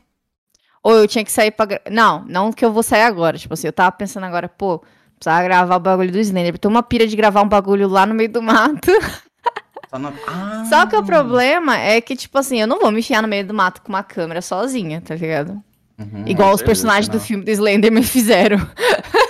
Ou 0.82 0.94
eu 0.96 1.08
tinha 1.08 1.26
que 1.26 1.32
sair 1.32 1.52
pra. 1.52 1.66
gra- 1.66 1.82
Não, 1.92 2.24
não 2.26 2.54
que 2.54 2.64
eu 2.64 2.72
vou 2.72 2.84
sair 2.84 3.04
agora. 3.04 3.38
Tipo 3.38 3.54
assim, 3.54 3.68
eu 3.68 3.74
tava 3.74 3.92
pensando 3.92 4.26
agora, 4.26 4.48
pô, 4.48 4.82
precisava 5.20 5.44
gravar 5.44 5.76
o 5.76 5.80
bagulho 5.80 6.12
do 6.12 6.20
Slender. 6.20 6.58
Tem 6.58 6.72
uma 6.72 6.82
pira 6.84 7.06
de 7.06 7.16
gravar 7.18 7.42
um 7.42 7.50
bagulho 7.50 7.88
lá 7.90 8.06
no 8.06 8.16
meio 8.16 8.32
do 8.32 8.42
mato. 8.42 8.90
Só, 9.90 10.00
na... 10.00 10.14
ah, 10.28 10.66
Só 10.70 10.86
que 10.86 10.96
o 10.96 11.04
problema 11.04 11.78
é 11.78 12.00
que, 12.00 12.16
tipo 12.16 12.38
assim, 12.38 12.62
eu 12.62 12.68
não 12.68 12.80
vou 12.80 12.92
me 12.92 13.00
enfiar 13.00 13.22
no 13.22 13.28
meio 13.28 13.46
do 13.46 13.54
mato 13.54 13.82
com 13.82 13.90
uma 13.90 14.04
câmera 14.04 14.42
sozinha, 14.42 15.02
tá 15.02 15.16
ligado? 15.16 15.62
Uhum, 16.00 16.24
Igual 16.26 16.52
é 16.52 16.54
os 16.54 16.62
personagens 16.62 17.10
do 17.10 17.20
filme 17.20 17.44
do 17.44 17.52
Slender 17.52 17.92
me 17.92 18.04
fizeram. 18.04 18.58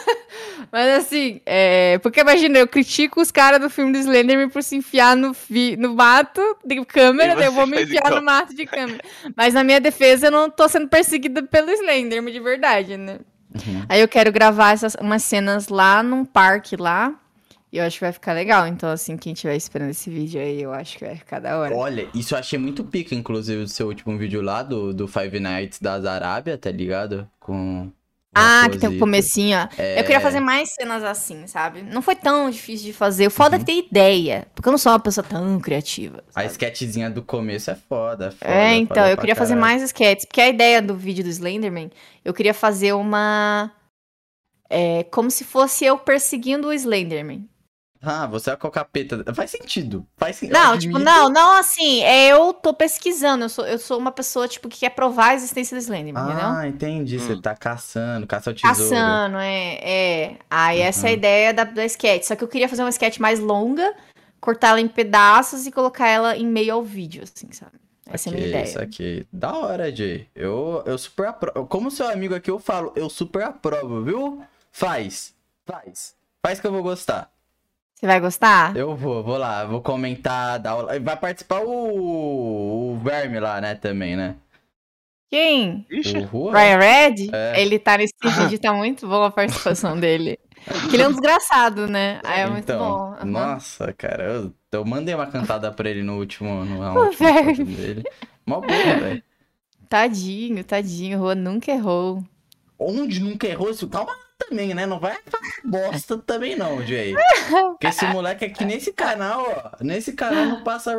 Mas 0.72 1.03
assim, 1.03 1.41
é... 1.45 1.97
porque 1.99 2.20
imagina, 2.20 2.59
eu 2.59 2.67
critico 2.67 3.22
os 3.22 3.32
caras 3.32 3.59
do 3.59 3.70
filme 3.70 3.91
do 3.91 3.97
Slenderman 3.97 4.49
por 4.49 4.61
se 4.61 4.76
enfiar 4.76 5.15
no, 5.15 5.34
fi- 5.34 5.76
no 5.78 5.95
mato 5.95 6.41
de 6.65 6.84
câmera, 6.86 7.36
daí 7.36 7.45
eu 7.45 7.51
vou 7.51 7.65
me 7.65 7.82
enfiar 7.82 8.05
igual. 8.05 8.20
no 8.20 8.26
mato 8.26 8.55
de 8.55 8.65
câmera. 8.65 8.99
Mas 9.36 9.53
na 9.53 9.63
minha 9.63 9.80
defesa, 9.82 10.28
eu 10.28 10.32
não 10.32 10.49
tô 10.49 10.67
sendo 10.70 10.88
perseguida 10.88 11.41
pelo 11.43 11.72
Slenderman 11.72 12.32
de 12.34 12.39
verdade, 12.39 12.97
né? 12.97 13.20
Uhum. 13.53 13.84
Aí 13.89 13.99
eu 13.99 14.07
quero 14.07 14.32
gravar 14.32 14.74
essas, 14.74 14.95
umas 15.01 15.24
cenas 15.24 15.70
lá 15.70 16.03
num 16.03 16.24
parque 16.24 16.76
lá. 16.76 17.13
E 17.72 17.78
eu 17.78 17.86
acho 17.86 17.97
que 17.99 18.05
vai 18.05 18.11
ficar 18.11 18.34
legal. 18.34 18.65
Então, 18.65 18.89
assim, 18.89 19.15
quem 19.15 19.34
estiver 19.34 19.55
esperando 19.55 19.91
esse 19.91 20.09
vídeo 20.09 20.41
aí, 20.41 20.59
eu 20.59 20.74
acho 20.74 20.97
que 20.97 21.05
vai 21.05 21.15
ficar 21.15 21.39
da 21.39 21.55
hora. 21.59 21.76
Olha, 21.76 22.07
isso 22.15 22.34
eu 22.34 22.39
achei 22.39 22.57
muito 22.57 22.84
pica, 22.84 23.13
inclusive, 23.13 23.61
do 23.61 23.70
seu 23.70 23.86
último 23.88 24.17
vídeo 24.17 24.41
lá, 24.41 24.63
do, 24.63 24.91
do 24.91 25.07
Five 25.07 25.39
Nights 25.39 25.80
das 25.80 26.03
Arábia, 26.03 26.57
tá 26.57 26.72
ligado? 26.72 27.30
Com. 27.39 27.91
Ah, 28.36 28.67
que 28.71 28.77
tem 28.77 28.88
um 28.88 28.91
posita. 28.91 28.99
comecinho, 28.99 29.57
ó. 29.57 29.67
É, 29.77 29.99
Eu 29.99 30.03
queria 30.03 30.19
fazer 30.21 30.39
mais 30.39 30.71
cenas 30.73 31.03
assim, 31.03 31.47
sabe? 31.47 31.82
Não 31.82 32.01
foi 32.01 32.15
tão 32.15 32.49
difícil 32.49 32.86
de 32.86 32.93
fazer. 32.93 33.27
O 33.27 33.32
foda 33.32 33.55
é 33.55 33.59
Uhum. 33.59 33.65
ter 33.65 33.73
ideia. 33.73 34.47
Porque 34.53 34.67
eu 34.69 34.71
não 34.71 34.77
sou 34.77 34.91
uma 34.91 34.99
pessoa 34.99 35.25
tão 35.27 35.59
criativa. 35.59 36.23
A 36.36 36.41
sabe? 36.41 36.51
sketchzinha 36.51 37.09
do 37.09 37.23
começo 37.23 37.71
é 37.71 37.75
foda, 37.75 38.27
é 38.27 38.32
foda. 38.32 38.51
É, 38.51 38.75
então, 38.75 38.95
foda 38.97 39.09
eu 39.11 39.17
queria 39.17 39.36
fazer 39.36 39.55
mais 39.55 39.82
sketches. 39.82 40.25
Porque 40.25 40.41
a 40.41 40.47
ideia 40.49 40.82
do 40.82 40.95
vídeo 40.95 41.23
do 41.23 41.30
Slenderman, 41.30 41.89
eu 42.23 42.34
queria 42.34 42.53
fazer 42.53 42.93
uma. 42.93 43.71
É, 44.69 45.03
como 45.05 45.32
se 45.32 45.43
fosse 45.43 45.84
eu 45.86 45.97
perseguindo 45.97 46.67
o 46.67 46.73
Slenderman. 46.73 47.49
Ah, 48.01 48.25
você 48.27 48.51
é 48.51 48.55
com 48.55 48.67
o 48.67 48.71
capeta. 48.71 49.23
Faz 49.33 49.51
sentido. 49.51 50.05
Faz 50.15 50.37
sentido. 50.37 50.53
Não, 50.57 50.77
tipo, 50.77 50.97
não, 50.97 51.27
não 51.29 51.57
assim. 51.57 52.01
É, 52.03 52.31
eu 52.31 52.53
tô 52.53 52.73
pesquisando. 52.73 53.43
Eu 53.45 53.49
sou, 53.49 53.67
eu 53.67 53.77
sou 53.77 53.97
uma 53.97 54.11
pessoa, 54.11 54.47
tipo, 54.47 54.69
que 54.69 54.79
quer 54.79 54.91
provar 54.91 55.31
a 55.31 55.35
existência 55.35 55.75
do 55.75 55.81
Slenderman, 55.81 56.23
entendeu? 56.23 56.47
Ah, 56.47 56.65
entendi. 56.67 57.19
Você 57.19 57.33
Hum. 57.33 57.41
tá 57.41 57.53
caçando, 57.55 58.25
caça 58.25 58.51
o 58.51 58.53
tesouro. 58.53 58.77
Caçando, 58.89 59.37
é, 59.37 59.73
é. 59.81 60.37
Aí 60.49 60.79
essa 60.79 61.07
é 61.07 61.09
a 61.09 61.11
Uhum. 61.11 61.17
ideia 61.17 61.53
da, 61.53 61.63
da 61.65 61.85
sketch. 61.85 62.23
Só 62.23 62.35
que 62.37 62.43
eu 62.43 62.47
queria 62.47 62.69
fazer 62.69 62.83
uma 62.83 62.89
sketch 62.89 63.17
mais 63.19 63.39
longa, 63.39 63.93
cortar 64.39 64.69
ela 64.69 64.79
em 64.81 64.87
pedaços 64.87 65.67
e 65.67 65.71
colocar 65.71 66.07
ela 66.07 66.37
em 66.37 66.45
meio 66.47 66.73
ao 66.75 66.81
vídeo, 66.83 67.23
assim, 67.23 67.51
sabe? 67.51 67.73
Essa 68.11 68.29
é 68.29 68.31
a 68.31 68.35
minha 68.35 68.47
ideia. 68.47 68.63
Isso 68.63 68.81
aqui. 68.81 69.27
Da 69.31 69.53
hora, 69.57 69.93
Jay. 69.93 70.25
Eu, 70.33 70.81
eu 70.85 70.97
super 70.97 71.27
aprovo. 71.27 71.67
Como 71.67 71.91
seu 71.91 72.09
amigo 72.09 72.33
aqui, 72.33 72.49
eu 72.49 72.59
falo, 72.59 72.93
eu 72.95 73.09
super 73.09 73.43
aprovo, 73.43 74.01
viu? 74.03 74.41
Faz. 74.71 75.35
Faz. 75.65 76.15
Faz 76.41 76.59
que 76.61 76.65
eu 76.65 76.71
vou 76.71 76.81
gostar. 76.81 77.29
Você 77.99 78.07
vai 78.07 78.21
gostar? 78.21 78.77
Eu 78.77 78.95
vou, 78.95 79.21
vou 79.21 79.37
lá, 79.37 79.65
vou 79.65 79.81
comentar, 79.81 80.57
dar 80.57 80.71
aula. 80.71 80.97
Vai 81.01 81.17
participar 81.17 81.59
o, 81.65 82.93
o 82.93 82.97
Verme 82.99 83.41
lá, 83.41 83.59
né, 83.59 83.75
também, 83.75 84.15
né? 84.15 84.37
Quem? 85.29 85.85
Ixi, 85.91 86.29
O. 86.31 86.49
Ryan 86.49 86.77
Red? 86.77 87.15
É. 87.33 87.61
Ele 87.61 87.77
tá 87.77 87.97
nesse 87.97 88.13
vídeo, 88.23 88.57
tá 88.57 88.71
muito 88.71 89.05
boa 89.05 89.27
a 89.27 89.31
participação 89.31 89.99
dele. 89.99 90.39
Porque 90.63 90.95
ele 90.95 91.03
é 91.03 91.07
um 91.09 91.11
desgraçado, 91.11 91.89
né? 91.89 92.21
Aí 92.23 92.39
é 92.39 92.47
muito 92.47 92.63
então, 92.63 92.79
bom. 92.79 93.13
aham. 93.15 93.25
Nossa, 93.25 93.91
cara, 93.91 94.23
eu, 94.23 94.53
eu 94.71 94.85
mandei 94.85 95.13
uma 95.13 95.27
cantada 95.27 95.69
pra 95.69 95.89
ele 95.89 96.01
no 96.01 96.17
último, 96.19 96.63
no 96.63 96.79
O 96.97 97.05
último 97.05 97.65
dele. 97.65 98.03
Mó 98.45 98.61
boa, 98.61 98.95
velho. 98.95 99.21
Tadinho, 99.89 100.63
tadinho. 100.63 101.17
O 101.17 101.21
Juan 101.23 101.35
nunca 101.35 101.69
errou. 101.69 102.23
Onde 102.79 103.19
nunca 103.19 103.45
errou, 103.45 103.71
calma 103.91 104.13
também, 104.39 104.73
né? 104.73 104.85
Não 104.85 104.99
vai 104.99 105.17
falar 105.25 105.43
bosta 105.63 106.17
também 106.17 106.55
não, 106.55 106.81
Jay. 106.85 107.13
Porque 107.71 107.87
esse 107.87 108.05
moleque 108.07 108.45
aqui 108.45 108.65
nesse 108.65 108.93
canal, 108.93 109.45
ó, 109.47 109.83
nesse 109.83 110.13
canal 110.13 110.45
não 110.45 110.63
passa 110.63 110.93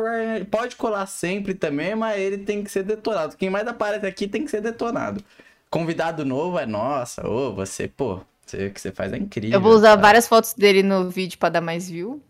pode 0.49 0.75
colar 0.75 1.05
sempre 1.07 1.53
também, 1.53 1.95
mas 1.95 2.19
ele 2.19 2.37
tem 2.39 2.63
que 2.63 2.71
ser 2.71 2.83
detonado. 2.83 3.35
Quem 3.35 3.49
mais 3.49 3.67
aparece 3.67 4.05
aqui 4.05 4.27
tem 4.27 4.45
que 4.45 4.51
ser 4.51 4.61
detonado. 4.61 5.23
Convidado 5.69 6.23
novo 6.25 6.59
é 6.59 6.65
nossa, 6.65 7.27
ô, 7.27 7.53
você, 7.53 7.87
pô, 7.87 8.19
você, 8.45 8.67
o 8.67 8.71
que 8.73 8.79
você 8.81 8.91
faz 8.91 9.11
é 9.13 9.17
incrível. 9.17 9.57
Eu 9.57 9.61
vou 9.61 9.73
usar 9.73 9.89
cara. 9.89 10.01
várias 10.01 10.27
fotos 10.27 10.53
dele 10.53 10.83
no 10.83 11.09
vídeo 11.09 11.37
pra 11.39 11.49
dar 11.49 11.61
mais 11.61 11.89
view. 11.89 12.21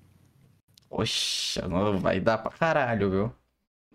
Oxa, 0.90 1.68
não 1.68 2.00
vai 2.00 2.20
dar 2.20 2.38
pra 2.38 2.52
caralho, 2.52 3.10
viu? 3.10 3.34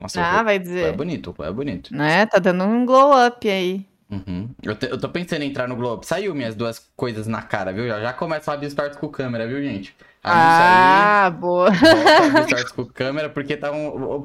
Nossa, 0.00 0.20
Ah, 0.20 0.42
vai 0.42 0.56
é 0.56 0.58
dizer. 0.58 0.92
bonito, 0.96 1.34
é 1.40 1.50
bonito. 1.52 1.94
Né? 1.94 2.26
Tá 2.26 2.38
dando 2.38 2.64
um 2.64 2.84
glow 2.84 3.12
up 3.26 3.48
aí. 3.48 3.86
Uhum. 4.09 4.48
Eu, 4.62 4.76
te- 4.76 4.86
eu 4.86 4.98
tô 5.00 5.09
pensando 5.09 5.42
em 5.42 5.50
entrar 5.50 5.66
no 5.66 5.74
Globo. 5.74 6.04
Saiu 6.04 6.34
minhas 6.34 6.54
duas 6.54 6.78
coisas 6.96 7.26
na 7.26 7.42
cara, 7.42 7.72
viu? 7.72 7.88
Já, 7.88 8.00
já 8.00 8.12
começa 8.12 8.50
a 8.50 8.54
abrir 8.54 8.70
stories 8.70 8.96
com 8.96 9.09
câmera, 9.09 9.46
viu, 9.48 9.61
gente? 9.62 9.96
Ah, 10.22 11.30
boa. 11.30 11.70
Volta 11.70 12.22
a 12.22 12.26
abrir 12.26 12.42
stories 12.46 12.70
com 12.72 12.84
câmera 12.86 13.28
porque 13.30 13.57
tava, 13.57 13.76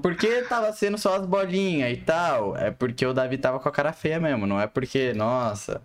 porque 0.02 0.44
tava 0.44 0.72
sendo 0.74 0.98
só 0.98 1.16
as 1.16 1.26
bolinhas 1.26 1.92
e 1.94 1.98
tal. 2.02 2.56
É 2.58 2.70
porque 2.72 3.06
o 3.06 3.14
Davi 3.14 3.38
tava 3.40 3.60
com 3.60 3.70
a 3.70 3.72
cara 3.72 3.92
feia 3.94 4.20
mesmo, 4.20 4.46
não 4.46 4.60
é 4.62 4.68
porque, 4.68 5.14
nossa. 5.14 5.82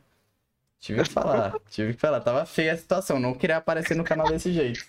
Tive 0.80 1.02
que 1.04 1.10
falar, 1.10 1.54
tive 1.70 1.94
que 1.94 2.00
falar. 2.00 2.20
Tava 2.20 2.46
feia 2.46 2.72
a 2.74 2.76
situação, 2.76 3.18
não 3.20 3.34
queria 3.34 3.56
aparecer 3.58 3.96
no 3.96 4.04
canal 4.04 4.28
desse 4.28 4.52
jeito. 4.52 4.84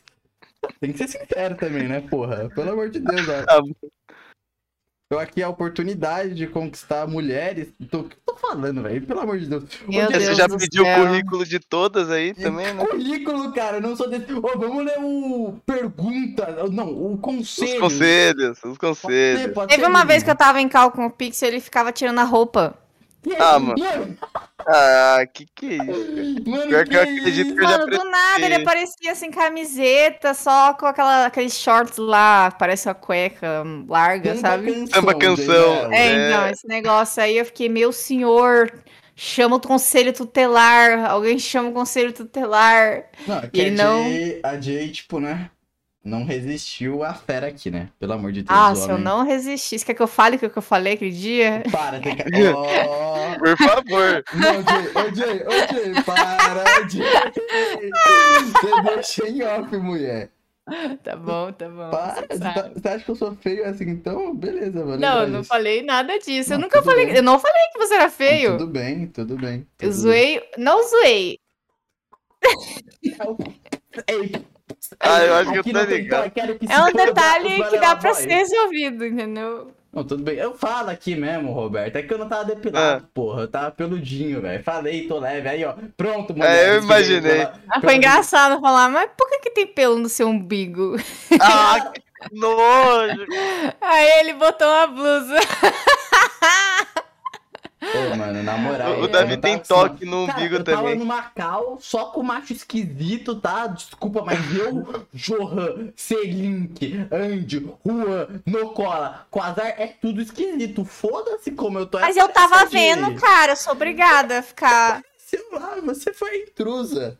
Tem 0.80 0.92
que 0.92 0.98
ser 1.00 1.08
sincero 1.10 1.56
também, 1.56 1.88
né, 1.88 2.02
porra? 2.02 2.50
Pelo 2.50 2.72
amor 2.72 2.90
de 2.90 3.00
Deus, 3.00 3.28
ó. 3.30 3.46
Eu 5.10 5.20
aqui 5.20 5.42
a 5.42 5.48
oportunidade 5.48 6.36
de 6.36 6.48
conquistar 6.48 7.08
mulheres. 7.08 7.70
Tô, 7.90 8.00
o 8.00 8.04
que 8.10 8.16
eu 8.18 8.20
tô 8.26 8.36
falando, 8.36 8.84
velho? 8.84 9.02
Pelo 9.08 9.22
amor 9.22 9.40
de 9.40 9.46
Deus. 9.46 9.64
Meu 9.88 10.06
Você 10.06 10.18
Deus 10.20 10.38
já 10.38 10.48
do 10.48 10.58
pediu 10.58 10.84
o 10.84 10.96
currículo 10.96 11.46
de 11.46 11.60
todas 11.60 12.12
aí 12.12 12.34
também, 12.34 12.74
né? 12.74 12.86
Currículo, 12.86 13.54
cara, 13.54 13.78
eu 13.78 13.82
não 13.82 13.96
sou 13.96 14.10
desse. 14.10 14.34
Ô, 14.34 14.42
vamos 14.42 14.84
ler 14.84 14.98
o 15.00 15.56
pergunta. 15.66 16.58
Não, 16.70 16.90
o 16.90 17.14
Os 17.14 17.22
conselho. 17.22 17.80
conselhos, 17.80 18.58
os 18.58 18.62
Pode 18.62 18.74
ser, 18.74 18.80
conselhos. 18.80 19.54
pode 19.54 19.70
Teve 19.70 19.84
ser, 19.84 19.90
uma 19.90 20.04
vez 20.04 20.24
que 20.24 20.30
eu 20.30 20.36
tava 20.36 20.60
em 20.60 20.68
cal 20.68 20.92
com 20.92 21.06
o 21.06 21.10
Pixel 21.10 21.48
ele 21.48 21.62
ficava 21.62 21.90
tirando 21.94 22.20
a 22.20 22.24
roupa. 22.26 22.78
E 23.26 23.36
Ah, 23.38 23.60
mano. 23.60 23.76
Mano, 23.80 24.18
Ah, 24.70 25.26
que 25.34 25.46
que 25.56 25.66
é 25.80 25.84
isso? 25.84 26.50
mano, 26.50 26.68
Pior 26.68 26.86
que 26.88 26.96
eu 26.96 27.02
acredito 27.02 27.56
que 27.56 27.62
eu 27.62 27.68
já 27.68 27.78
Mano, 27.78 27.88
do 27.98 28.04
nada 28.10 28.46
ele 28.46 28.56
aparecia 28.56 29.16
sem 29.16 29.32
camiseta, 29.32 30.34
só 30.34 30.74
com 30.74 30.86
aquela, 30.86 31.26
aqueles 31.26 31.58
shorts 31.58 31.98
lá, 31.98 32.52
parece 32.52 32.88
uma 32.88 32.94
cueca 32.96 33.64
larga, 33.88 34.36
Samba 34.36 34.48
sabe? 34.50 34.74
canção, 34.74 34.88
Samba 34.88 35.14
canção. 35.16 35.46
Daniela. 35.90 35.96
É, 35.96 36.08
É. 36.08 36.28
então, 36.30 36.48
esse 36.50 36.68
negócio 36.68 37.24
aí 37.24 37.38
eu 37.38 37.46
fiquei, 37.46 37.70
meu 37.70 37.92
senhor, 37.94 38.72
chama 39.16 39.56
o 39.56 39.62
conselho 39.62 40.12
tutelar, 40.14 41.10
alguém 41.10 41.40
chama 41.40 41.70
o 41.70 41.74
conselho 41.74 42.12
tutelar. 42.14 43.06
Não, 43.26 43.40
é 43.40 43.48
que 43.48 43.60
Ele 43.62 43.82
a 43.82 43.84
não- 43.84 44.06
a 44.44 44.60
Jay, 44.62 44.90
tipo, 44.90 45.20
né? 45.20 45.50
Não 46.08 46.24
resistiu 46.24 47.04
à 47.04 47.14
fera 47.14 47.48
aqui, 47.48 47.70
né? 47.70 47.90
Pelo 48.00 48.14
amor 48.14 48.32
de 48.32 48.42
Deus. 48.42 48.58
Ah, 48.58 48.74
se 48.74 48.90
eu 48.90 48.98
não 48.98 49.26
resistisse, 49.26 49.86
quer 49.86 49.94
que 49.94 50.02
eu 50.02 50.08
fale 50.08 50.38
o 50.38 50.40
que 50.40 50.46
eu 50.58 50.62
falei 50.62 50.94
aquele 50.94 51.12
dia? 51.12 51.64
Para, 51.70 52.00
tem 52.00 52.16
que. 52.16 52.24
Ó. 52.56 53.38
Por 53.38 53.58
favor. 53.58 54.24
Não, 54.34 54.54
Jay, 54.64 54.88
ô 54.96 55.16
Jay, 55.16 55.44
ô 55.46 55.52
Jay, 55.94 56.04
para, 56.04 56.64
Jay. 56.88 57.92
Você 58.42 58.82
deixa 58.96 59.28
em 59.30 59.44
off, 59.44 59.76
mulher. 59.78 60.32
Tá 61.04 61.16
bom, 61.16 61.52
tá 61.52 61.68
bom. 61.70 61.90
Para, 61.92 62.16
você 62.30 62.40
tá- 62.40 62.70
você 62.74 62.88
acha 62.88 63.06
que 63.06 63.12
eu 63.12 63.16
sou 63.16 63.36
feio 63.36 63.66
assim, 63.68 63.90
então? 63.90 64.36
Beleza, 64.36 64.84
vou 64.86 64.98
Não, 64.98 65.22
eu 65.24 65.28
não 65.28 65.40
disso. 65.42 65.50
falei 65.50 65.82
nada 65.82 66.18
disso. 66.20 66.54
Eu 66.54 66.58
Não, 66.58 66.64
nunca 66.66 66.80
tudo 66.80 66.90
falei. 66.90 67.06
bem. 67.06 67.16
Eu 67.16 67.24
não 67.24 67.38
falei 67.40 67.62
que 67.74 67.80
você 67.80 67.94
era 67.96 68.10
feio. 68.10 68.58
Tudo 68.58 68.68
bem, 68.72 69.08
tudo 69.08 69.36
bem. 69.38 69.68
Eu 69.80 69.90
tudo 69.90 69.92
zoei. 69.94 70.42
Não 70.58 70.88
zoei. 70.90 71.40
bem. 73.04 73.60
Ei, 74.08 74.46
Ah, 75.00 75.24
eu 75.24 75.36
acho 75.36 75.52
que 75.52 75.58
eu 75.60 75.64
tô 75.64 75.82
ligado. 75.84 76.32
quero 76.32 76.60
que 76.60 76.72
É 76.72 76.80
um 76.82 76.92
detalhe 76.92 77.64
que 77.70 77.78
dá 77.80 77.96
pra 77.96 78.14
ser 78.14 78.28
resolvido, 78.28 79.06
entendeu? 79.06 79.72
Não, 79.94 80.04
tudo 80.04 80.22
bem. 80.24 80.36
Eu 80.36 80.54
falo 80.56 80.90
aqui 80.90 81.16
mesmo, 81.16 81.52
Roberto. 81.54 81.96
É 81.96 82.04
que 82.04 82.14
eu 82.14 82.18
não 82.18 82.28
tava 82.28 82.44
depilado, 82.46 83.04
Ah. 83.04 83.10
porra. 83.14 83.42
Eu 83.44 83.48
tava 83.48 83.72
peludinho, 83.72 84.42
velho. 84.42 84.64
Falei, 84.64 85.08
tô 85.08 85.18
leve. 85.18 85.48
Aí, 85.50 85.64
ó. 85.66 85.74
Pronto, 85.96 86.36
mulher. 86.36 86.56
É, 86.68 86.70
eu 86.76 86.84
imaginei. 86.84 87.38
pela- 87.40 87.54
Mas 87.66 87.82
foi 87.82 87.96
engraçado 87.96 88.60
falar, 88.62 88.90
mas 88.90 89.10
por 89.18 89.28
que, 89.30 89.40
que 89.40 89.50
tem 89.52 89.66
pelo 89.66 89.98
no 89.98 90.10
seu 90.10 90.28
umbigo? 90.28 90.98
Ah, 91.42 91.92
que 91.94 92.02
nojo. 92.36 93.26
Aí 93.82 94.08
ele 94.20 94.34
botou 94.34 94.68
uma 94.68 94.88
blusa. 94.88 95.36
Pô, 97.92 98.16
mano, 98.16 98.44
na 98.44 98.58
moral. 98.58 99.00
O 99.02 99.08
Davi 99.08 99.38
tem 99.38 99.60
toque 99.60 100.06
no 100.06 100.26
Cara, 100.28 100.40
umbigo 100.40 100.56
eu 100.56 100.64
tava 100.64 100.78
também. 100.78 100.96
no 100.98 101.06
Macau, 101.06 101.78
só 101.80 102.06
com 102.06 102.24
macho 102.24 102.54
esquisito, 102.54 103.36
tá? 103.40 103.68
Desculpa, 103.68 104.24
mas 104.24 104.40
eu, 104.56 105.06
Johan, 105.14 105.92
Selink, 105.96 107.08
Andy, 107.12 107.60
Juan, 107.86 108.42
Nocola, 108.46 109.26
Quasar, 109.32 109.74
é 109.78 109.88
tudo 109.88 110.22
esquisito. 110.22 110.84
Foda-se 110.84 111.52
como 111.52 111.80
eu 111.80 111.86
tô. 111.86 112.00
Mas 112.00 112.18
eu 112.18 112.28
tava 112.30 112.68
Jay. 112.70 112.96
vendo, 112.96 113.20
cara. 113.20 113.54
Eu 113.54 113.58
sou 113.58 113.74
obrigada 113.74 114.40
a 114.40 114.44
ficar. 114.44 115.02
Sei 115.18 115.44
lá, 115.52 115.76
você 115.84 116.14
foi 116.14 116.30
a 116.30 116.38
intrusa. 116.38 117.20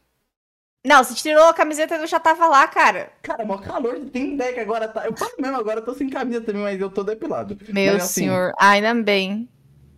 Não, 0.86 1.04
você 1.04 1.14
tirou 1.14 1.44
a 1.44 1.54
camiseta 1.54 1.96
eu 1.96 2.08
já 2.08 2.20
tava 2.20 2.48
lá, 2.48 2.66
cara. 2.68 3.12
Cara, 3.22 3.44
mó 3.44 3.58
calor, 3.58 4.00
tem 4.12 4.36
ideia 4.36 4.54
que 4.54 4.60
agora 4.62 4.88
tá. 4.88 5.06
Eu 5.06 5.18
falo 5.18 5.34
mesmo, 5.38 5.58
agora 5.58 5.82
eu 5.82 5.86
tô 5.86 5.94
sem 5.94 6.10
camisa 6.10 6.40
também, 6.40 6.62
mas 6.62 6.80
eu 6.80 6.90
tô 6.90 7.04
depilado. 7.04 7.58
Meu 7.68 7.94
Mas, 7.94 8.04
assim, 8.04 8.22
senhor, 8.22 8.54
ainda 8.58 8.94
bem. 8.94 9.50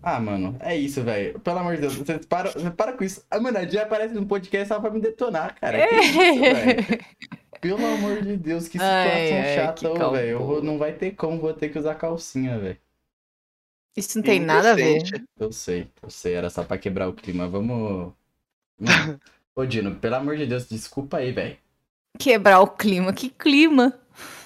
Ah, 0.02 0.20
mano, 0.20 0.56
é 0.62 0.76
isso, 0.78 1.04
velho. 1.04 1.40
Pelo 1.40 1.60
amor 1.60 1.76
de 1.76 1.82
Deus, 1.82 1.96
você 1.96 2.18
para, 2.20 2.52
você 2.52 2.72
para 2.72 2.94
com 2.94 3.04
isso. 3.04 3.24
Ah, 3.30 3.40
mano, 3.40 3.58
a 3.58 3.66
Dia 3.66 3.84
aparece 3.84 4.14
no 4.14 4.26
podcast 4.26 4.70
só 4.70 4.80
pra 4.80 4.90
me 4.90 5.02
detonar, 5.02 5.60
cara. 5.60 5.88
Que 5.88 5.96
isso, 5.96 6.18
velho? 6.40 7.06
Pelo 7.60 7.86
amor 7.86 8.22
de 8.22 8.38
Deus, 8.38 8.68
que 8.70 8.78
situação 8.78 8.98
Ai, 8.98 9.56
chata, 9.56 10.12
velho. 10.12 10.62
Não 10.64 10.78
vai 10.78 10.94
ter 10.94 11.12
como, 11.12 11.40
vou 11.40 11.54
ter 11.54 11.70
que 11.70 11.78
usar 11.78 11.96
calcinha, 11.96 12.58
velho. 12.58 12.78
Isso 13.98 14.18
não 14.18 14.24
tem 14.24 14.40
nada 14.40 14.72
a 14.72 14.76
ver. 14.76 15.04
Eu 15.38 15.52
sei, 15.52 15.88
eu 16.02 16.10
sei, 16.10 16.34
era 16.34 16.50
só 16.50 16.64
pra 16.64 16.78
quebrar 16.78 17.10
o 17.10 17.14
clima. 17.14 17.48
Vamos. 17.50 18.14
Ô, 19.54 19.66
Dino, 19.66 19.96
pelo 19.96 20.16
amor 20.16 20.38
de 20.38 20.46
Deus, 20.46 20.70
desculpa 20.70 21.18
aí, 21.18 21.34
velho. 21.34 21.58
Quebrar 22.18 22.62
o 22.62 22.68
clima. 22.68 23.12
Que 23.12 23.30
clima? 23.30 24.00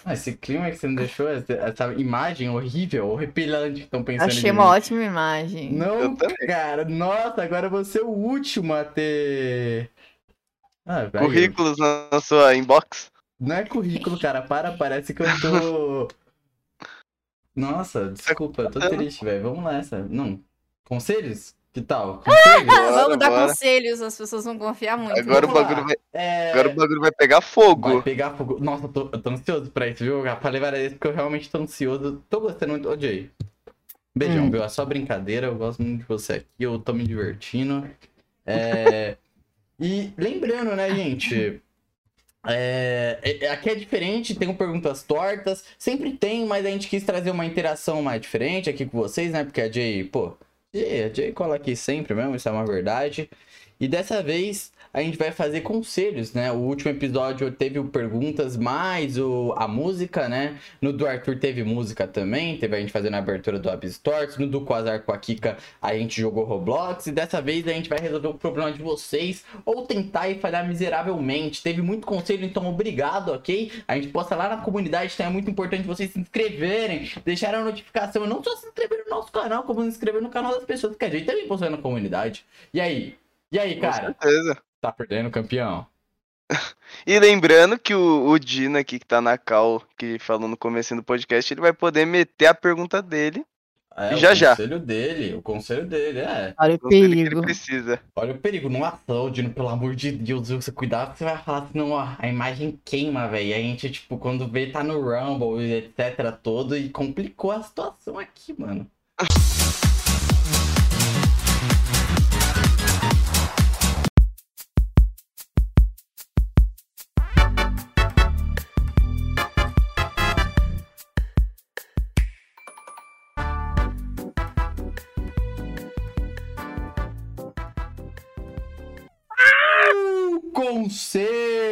Ah, 0.06 0.14
esse 0.14 0.34
clima 0.34 0.70
que 0.70 0.76
você 0.78 0.88
não 0.88 0.95
deixou, 0.95 1.30
essa, 1.30 1.54
essa 1.54 1.93
imagem 1.93 2.49
horrível, 2.49 3.08
horripilante 3.08 3.80
que 3.80 3.86
estão 3.86 4.04
pensando 4.04 4.28
Achei 4.28 4.49
em 4.49 4.54
uma 4.54 4.64
mim. 4.64 4.70
ótima 4.70 5.04
imagem. 5.04 5.72
Não, 5.74 6.16
cara, 6.45 6.84
nossa, 6.84 7.41
agora 7.41 7.68
eu 7.68 7.72
vou 7.72 7.86
ser 7.86 8.01
o 8.01 8.10
último 8.10 8.74
a 8.74 8.84
ter. 8.84 9.89
Ah, 10.86 11.10
Currículos 11.18 11.78
na 11.78 12.10
na 12.12 12.20
sua 12.20 12.54
inbox. 12.54 13.10
Não 13.39 13.56
é 13.56 13.64
currículo, 13.64 14.20
cara, 14.20 14.41
para, 14.41 14.74
parece 14.74 15.14
que 15.14 15.22
eu 15.22 15.28
tô. 15.39 16.08
Nossa, 17.56 18.10
desculpa, 18.10 18.64
eu 18.64 18.72
tô 18.72 18.80
triste, 18.80 19.24
velho. 19.24 19.43
Vamos 19.43 19.64
nessa. 19.64 20.04
Não. 20.04 20.39
Conselhos? 20.84 21.56
Que 21.74 21.82
tal? 21.82 22.22
Bora, 22.66 22.92
Vamos 22.92 23.18
dar 23.18 23.30
bora. 23.32 23.48
conselhos, 23.48 24.00
as 24.00 24.16
pessoas 24.16 24.46
vão 24.46 24.60
confiar 24.60 24.96
muito. 24.96 25.20
Agora 25.20 25.46
o 25.48 25.52
bagulho 25.52 25.84
vai, 25.84 25.96
É... 26.14 26.52
agora 26.52 26.70
o 26.70 26.74
bagulho 26.76 27.02
vai 27.02 27.12
pegar 27.12 27.40
Vai 27.40 27.50
fogo. 27.50 28.02
pegar 28.04 28.30
fogo. 28.38 28.60
Nossa, 28.60 28.86
eu 28.86 28.90
tô, 28.90 29.10
eu 29.12 29.20
tô 29.22 29.30
ansioso 29.32 29.72
pra 29.72 29.88
isso, 29.88 30.04
viu? 30.04 30.24
Já 30.24 30.36
falei 30.36 30.62
várias 30.62 30.82
vezes 30.82 30.98
porque 30.98 31.08
eu 31.08 31.16
realmente 31.16 31.50
tô 31.50 31.58
ansioso. 31.58 32.24
Tô 32.30 32.42
gostando 32.42 32.74
muito. 32.74 32.88
Ô, 32.88 32.96
Jay. 33.00 33.32
Beijão, 34.16 34.46
Hum. 34.46 34.52
viu? 34.52 34.64
É 34.64 34.70
só 34.70 34.86
brincadeira. 34.86 35.48
Eu 35.48 35.56
gosto 35.56 35.82
muito 35.82 36.02
de 36.02 36.08
você 36.08 36.34
aqui. 36.34 36.46
Eu 36.60 36.78
tô 36.78 36.94
me 36.94 37.04
divertindo. 37.08 37.90
É... 38.46 39.18
e 39.80 40.14
lembrando, 40.16 40.76
né, 40.76 40.94
gente? 40.94 41.60
É... 42.46 43.18
é- 43.42 43.48
Aqui 43.50 43.72
é 43.72 43.76
diferente, 43.76 44.36
tem 44.36 44.48
um 44.48 44.54
perguntas 44.56 45.02
tortas. 45.02 45.64
Sempre 45.80 46.12
tem, 46.14 46.46
mas 46.46 46.66
a 46.66 46.70
gente 46.70 46.88
quis 46.88 47.04
trazer 47.04 47.32
uma 47.32 47.46
interação 47.48 48.04
mais 48.04 48.22
diferente 48.22 48.70
aqui 48.70 48.86
com 48.86 49.00
vocês, 49.00 49.32
né? 49.32 49.44
Porque 49.44 49.62
a 49.62 49.72
Jay, 49.72 50.04
pô. 50.04 50.38
Jay, 50.74 51.04
a 51.04 51.14
Jay 51.14 51.32
cola 51.32 51.56
aqui 51.56 51.76
sempre 51.76 52.14
mesmo, 52.16 52.36
isso 52.36 52.50
é 52.50 52.52
uma 52.52 52.66
verdade. 52.66 53.30
E 53.80 53.88
dessa 53.88 54.24
vez 54.24 54.73
a 54.94 55.02
gente 55.02 55.18
vai 55.18 55.32
fazer 55.32 55.62
conselhos, 55.62 56.34
né? 56.34 56.52
O 56.52 56.58
último 56.58 56.91
episódio 56.91 57.52
teve 57.52 57.80
o 57.80 57.86
perguntas 57.86 58.56
mais 58.56 59.18
o, 59.18 59.54
a 59.58 59.68
música, 59.68 60.30
né? 60.30 60.60
No 60.80 60.94
do 60.94 61.08
Arthur 61.08 61.39
teve 61.39 61.64
música 61.64 62.08
também, 62.08 62.60
teve 62.60 62.76
a 62.76 62.80
gente 62.80 62.91
fazendo 62.91 63.16
a 63.16 63.18
abertura 63.18 63.58
do 63.58 63.72
Abstorts. 63.72 64.38
No 64.38 64.46
do 64.46 64.62
Quasar 64.62 65.02
com 65.02 65.12
a 65.12 65.18
Kika 65.18 65.58
a 65.82 65.96
gente 65.96 66.22
jogou 66.22 66.44
Roblox. 66.44 67.08
E 67.08 67.12
dessa 67.12 67.41
vez 67.41 67.68
a 67.68 67.72
gente 67.72 67.89
vai 67.89 68.00
resolver 68.00 68.28
o 68.28 68.36
problema 68.36 68.72
de 68.72 68.84
vocês 68.84 69.44
ou 69.66 69.88
tentar 69.88 70.30
e 70.30 70.39
falhar 70.39 70.68
miseravelmente. 70.68 71.64
Teve 71.64 71.82
muito 71.82 72.06
conselho, 72.06 72.46
então 72.46 72.68
obrigado, 72.68 73.30
ok? 73.30 73.72
A 73.88 73.96
gente 73.96 74.10
posta 74.10 74.36
lá 74.36 74.48
na 74.48 74.58
comunidade, 74.58 75.12
então 75.14 75.26
é 75.26 75.30
muito 75.30 75.50
importante 75.50 75.88
vocês 75.88 76.12
se 76.12 76.20
inscreverem, 76.20 77.12
deixarem 77.26 77.60
a 77.60 77.64
notificação. 77.64 78.28
Não 78.28 78.44
só 78.44 78.56
se 78.58 78.68
inscrever 78.68 79.06
no 79.06 79.10
nosso 79.16 79.32
canal, 79.32 79.64
como 79.64 79.82
se 79.82 79.88
inscrever 79.88 80.22
no 80.22 80.30
canal 80.30 80.54
das 80.54 80.66
pessoas 80.66 80.96
que 80.96 81.06
a 81.06 81.10
gente 81.10 81.26
também 81.26 81.48
posta 81.48 81.68
na 81.68 81.78
comunidade. 81.78 82.46
E 82.72 82.80
aí? 82.80 83.18
E 83.52 83.58
aí, 83.58 83.76
Com 83.76 83.82
cara? 83.82 84.16
certeza. 84.20 84.73
Tá 84.84 84.92
perdendo, 84.92 85.32
campeão? 85.32 85.88
E 87.08 87.18
lembrando 87.18 87.80
que 87.80 87.96
o, 87.96 88.28
o 88.30 88.38
Dino 88.38 88.78
aqui 88.78 89.00
que 89.00 89.06
tá 89.06 89.20
na 89.20 89.38
cal, 89.38 89.82
que 89.98 90.20
falou 90.20 90.48
no 90.48 90.56
começo 90.56 90.96
do 90.96 91.02
podcast, 91.02 91.52
ele 91.54 91.60
vai 91.60 91.74
poder 91.74 92.06
meter 92.06 92.46
a 92.48 92.54
pergunta 92.54 93.02
dele. 93.02 93.44
É, 93.96 94.16
Já, 94.18 94.32
o 94.32 94.36
já. 94.36 94.50
conselho 94.52 94.80
dele, 94.80 95.34
o 95.36 95.42
conselho 95.42 95.88
dele, 95.88 96.20
é. 96.20 96.54
Olha 96.60 96.74
o 96.82 96.86
o 96.86 96.90
perigo. 96.90 97.42
precisa. 97.42 98.00
Olha 98.16 98.34
o 98.34 98.38
perigo, 98.38 98.70
não 98.70 98.84
aplaude, 98.84 99.42
pelo 99.50 99.70
amor 99.70 99.96
de 99.96 100.12
Deus, 100.12 100.50
você 100.50 100.72
cuidado, 100.72 101.18
você 101.18 101.24
vai 101.24 101.38
falar 101.38 101.68
senão, 101.72 101.92
ó, 101.92 102.08
a 102.18 102.28
imagem 102.28 102.80
queima, 102.86 103.28
velho. 103.28 103.48
E 103.48 103.54
a 103.54 103.58
gente, 103.58 103.90
tipo, 103.90 104.18
quando 104.18 104.48
vê, 104.48 104.68
tá 104.68 104.84
no 104.84 105.00
Rumble 105.02 105.64
etc, 105.74 106.32
todo, 106.44 106.78
e 106.78 106.90
complicou 106.90 107.52
a 107.52 107.64
situação 107.64 108.20
aqui, 108.20 108.54
mano. 108.60 108.86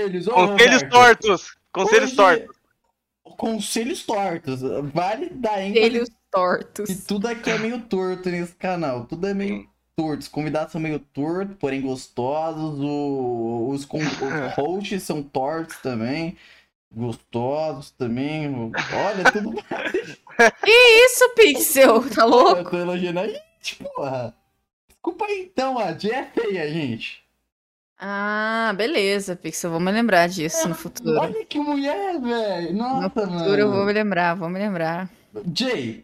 conselhos. 0.03 0.27
Ô, 0.27 0.31
Conselhos 0.33 0.81
Roberto, 0.81 0.89
tortos! 0.91 1.57
Conselhos 1.71 2.03
hoje- 2.09 2.15
tortos! 2.15 2.55
Conselhos 3.37 4.03
tortos. 4.05 4.61
Vale 4.93 5.29
dar 5.29 5.61
ênfase 5.61 5.73
Conselhos 5.79 6.09
tortos. 6.31 6.85
que 6.87 6.95
tudo 7.07 7.27
aqui 7.27 7.49
é 7.49 7.57
meio 7.57 7.79
torto 7.81 8.29
nesse 8.29 8.53
canal. 8.55 9.05
Tudo 9.05 9.27
é 9.27 9.33
meio 9.33 9.67
torto. 9.95 10.19
Os 10.21 10.27
convidados 10.27 10.71
são 10.71 10.81
meio 10.81 10.99
tortos, 10.99 11.55
porém 11.59 11.81
gostosos. 11.81 12.79
O- 12.79 13.69
os, 13.69 13.85
con- 13.85 13.99
os 13.99 14.01
hosts 14.57 15.03
são 15.03 15.23
tortos 15.23 15.77
também. 15.77 16.37
Gostosos 16.93 17.91
também. 17.91 18.53
Olha, 18.53 19.31
tudo. 19.31 19.53
Isso, 20.65 21.29
Pixel, 21.35 22.09
tá 22.09 22.23
Eu 22.23 22.27
louco? 22.29 22.69
tô 22.71 22.77
elogiando 22.77 23.19
aí, 23.19 23.37
porra. 23.95 24.35
Desculpa 24.89 25.25
aí 25.25 25.43
então, 25.51 25.79
a 25.79 25.93
Jé 25.97 26.09
é 26.15 26.23
feia, 26.25 26.69
gente. 26.71 27.23
Ah, 28.03 28.73
beleza, 28.75 29.35
Pixel. 29.35 29.69
Vou 29.69 29.79
me 29.79 29.91
lembrar 29.91 30.27
disso 30.27 30.67
no 30.67 30.73
futuro. 30.73 31.19
Olha 31.19 31.45
que 31.45 31.59
mulher, 31.59 32.19
velho. 32.19 32.73
Nossa, 32.73 33.01
No 33.01 33.09
futuro 33.11 33.31
mano. 33.35 33.57
eu 33.59 33.71
vou 33.71 33.85
me 33.85 33.93
lembrar, 33.93 34.33
vou 34.33 34.49
me 34.49 34.57
lembrar. 34.57 35.07
Jay, 35.55 36.03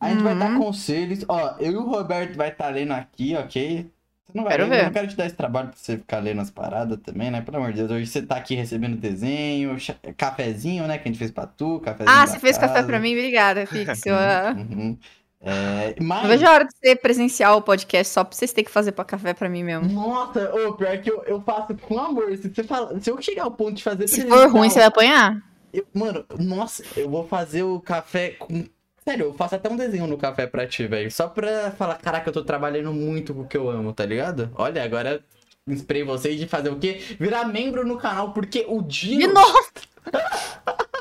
a 0.00 0.08
gente 0.08 0.22
vai 0.24 0.36
dar 0.36 0.50
Uhum. 0.50 0.58
conselhos. 0.58 1.24
Ó, 1.28 1.54
eu 1.60 1.72
e 1.72 1.76
o 1.76 1.82
Roberto 1.88 2.36
vai 2.36 2.48
estar 2.48 2.68
lendo 2.70 2.92
aqui, 2.92 3.36
ok? 3.36 3.88
Você 4.26 4.32
não 4.36 4.42
vai 4.42 4.54
Quero 4.54 4.64
ler, 4.64 4.70
ver. 4.70 4.80
Eu 4.80 4.84
não 4.86 4.92
quero 4.92 5.06
te 5.06 5.16
dar 5.16 5.26
esse 5.26 5.36
trabalho 5.36 5.68
pra 5.68 5.76
você 5.78 5.96
ficar 5.96 6.18
lendo 6.18 6.40
as 6.40 6.50
paradas 6.50 6.98
também, 6.98 7.30
né? 7.30 7.40
Pelo 7.40 7.58
amor 7.58 7.70
de 7.72 7.78
Deus. 7.78 7.92
Hoje 7.92 8.06
você 8.08 8.22
tá 8.22 8.34
aqui 8.36 8.56
recebendo 8.56 8.96
desenho, 8.96 9.76
cafezinho, 10.16 10.84
né? 10.88 10.98
Que 10.98 11.08
a 11.08 11.12
gente 11.12 11.18
fez 11.18 11.30
pra 11.30 11.46
tu, 11.46 11.78
cafezinho 11.78 12.18
Ah, 12.18 12.26
você 12.26 12.40
fez 12.40 12.58
café 12.58 12.74
casa. 12.74 12.86
pra 12.88 12.98
mim? 12.98 13.12
Obrigada, 13.12 13.64
Pixel. 13.70 14.16
Ah. 14.16 14.52
Uhum. 14.56 14.98
É, 15.40 15.94
mas... 16.00 16.22
Não 16.22 16.30
vejo 16.30 16.46
a 16.46 16.50
hora 16.52 16.64
de 16.64 16.76
ser 16.76 16.96
presencial 16.96 17.58
o 17.58 17.62
podcast 17.62 18.12
só 18.12 18.24
pra 18.24 18.36
vocês 18.36 18.52
terem 18.52 18.64
que 18.64 18.70
fazer 18.70 18.92
pra 18.92 19.04
café 19.04 19.34
pra 19.34 19.48
mim 19.48 19.62
mesmo. 19.62 19.88
Nossa, 19.92 20.52
ô, 20.54 20.72
pior 20.72 20.96
que 20.98 21.10
eu, 21.10 21.22
eu 21.24 21.40
faço 21.42 21.74
com 21.76 21.98
amor. 21.98 22.36
Se, 22.36 22.48
você 22.52 22.64
fala, 22.64 22.98
se 23.00 23.10
eu 23.10 23.20
chegar 23.22 23.44
ao 23.44 23.50
ponto 23.50 23.74
de 23.74 23.82
fazer 23.82 24.08
Se 24.08 24.26
for 24.26 24.50
ruim, 24.50 24.70
você 24.70 24.78
vai 24.78 24.88
apanhar? 24.88 25.36
eu- 25.72 25.86
mano, 25.94 26.24
nossa, 26.38 26.82
eu 26.96 27.08
vou 27.08 27.26
fazer 27.28 27.62
o 27.62 27.78
café 27.80 28.30
com. 28.30 28.64
Sério, 29.04 29.26
eu 29.26 29.34
faço 29.34 29.54
até 29.54 29.70
um 29.70 29.76
desenho 29.76 30.06
no 30.08 30.18
café 30.18 30.46
pra 30.48 30.66
ti, 30.66 30.86
velho. 30.86 31.10
Só 31.12 31.28
pra 31.28 31.70
falar, 31.72 31.94
caraca, 31.96 32.28
eu 32.28 32.32
tô 32.32 32.42
trabalhando 32.42 32.92
muito 32.92 33.32
com 33.32 33.42
o 33.42 33.46
que 33.46 33.56
eu 33.56 33.70
amo, 33.70 33.92
tá 33.92 34.04
ligado? 34.04 34.50
Olha, 34.56 34.82
agora 34.82 35.22
inspirei 35.68 36.02
vocês 36.02 36.40
de 36.40 36.48
fazer 36.48 36.70
o 36.70 36.78
quê? 36.78 37.00
Virar 37.20 37.44
membro 37.44 37.86
no 37.86 37.98
canal, 37.98 38.32
porque 38.32 38.64
o 38.68 38.82
Dino. 38.82 39.20
De 39.20 39.26
novo! 39.28 39.70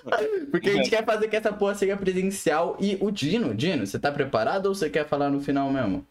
Porque 0.52 0.70
a 0.70 0.74
gente 0.74 0.90
quer 0.90 1.04
fazer 1.04 1.28
que 1.28 1.36
essa 1.36 1.52
porra 1.52 1.76
seja 1.76 1.98
presencial. 1.98 2.78
E 2.80 2.98
o 3.02 3.10
Dino, 3.12 3.54
Dino, 3.54 3.86
você 3.86 3.98
tá 3.98 4.12
preparado 4.12 4.68
ou 4.68 4.76
você 4.76 4.90
quer 4.90 5.08
falar 5.08 5.30
no 5.30 5.42
final 5.42 5.70
mesmo? 5.70 6.06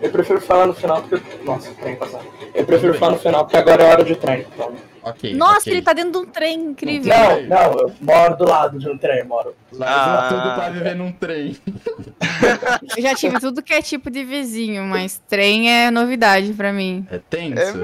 Eu 0.00 0.10
prefiro 0.10 0.40
falar 0.40 0.66
no 0.66 0.74
final 0.74 1.02
porque. 1.02 1.44
Nossa, 1.44 1.70
tem 1.74 1.94
que 1.94 2.00
passar. 2.00 2.20
Eu 2.54 2.64
prefiro 2.64 2.94
falar 2.94 3.12
no 3.12 3.18
final 3.18 3.44
porque 3.44 3.56
agora 3.56 3.82
é 3.82 3.90
hora 3.90 4.04
de 4.04 4.14
trem. 4.16 4.46
Então... 4.52 4.74
Ok. 5.02 5.34
Nossa, 5.34 5.60
ok. 5.60 5.72
ele 5.72 5.82
tá 5.82 5.92
dentro 5.94 6.12
de 6.12 6.18
um 6.18 6.26
trem 6.26 6.60
incrível. 6.60 7.14
Não, 7.14 7.42
não, 7.46 7.78
eu 7.78 7.92
moro 8.00 8.36
do 8.36 8.44
lado 8.44 8.78
de 8.78 8.88
um 8.88 8.98
trem, 8.98 9.24
moro. 9.24 9.54
Lá 9.72 9.86
Ah. 9.88 10.28
tudo 10.28 10.54
pra 10.54 10.68
viver 10.70 10.94
num 10.94 11.12
trem. 11.12 11.56
Eu 12.96 13.02
já 13.02 13.14
tive 13.14 13.40
tudo 13.40 13.62
que 13.62 13.72
é 13.72 13.80
tipo 13.82 14.10
de 14.10 14.22
vizinho, 14.24 14.84
mas 14.84 15.20
trem 15.28 15.70
é 15.72 15.90
novidade 15.90 16.52
pra 16.52 16.72
mim. 16.72 17.06
É 17.10 17.18
tenso. 17.18 17.82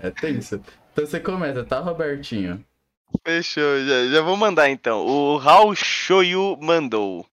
É 0.00 0.10
tenso. 0.10 0.60
Então 0.92 1.06
você 1.06 1.18
começa, 1.20 1.64
tá, 1.64 1.78
Robertinho? 1.80 2.62
Fechou, 3.24 3.84
já, 3.84 4.06
já 4.06 4.22
vou 4.22 4.36
mandar 4.36 4.68
então. 4.68 5.04
O 5.06 5.36
Raul 5.36 5.74
Shoyu 5.74 6.56
mandou. 6.60 7.26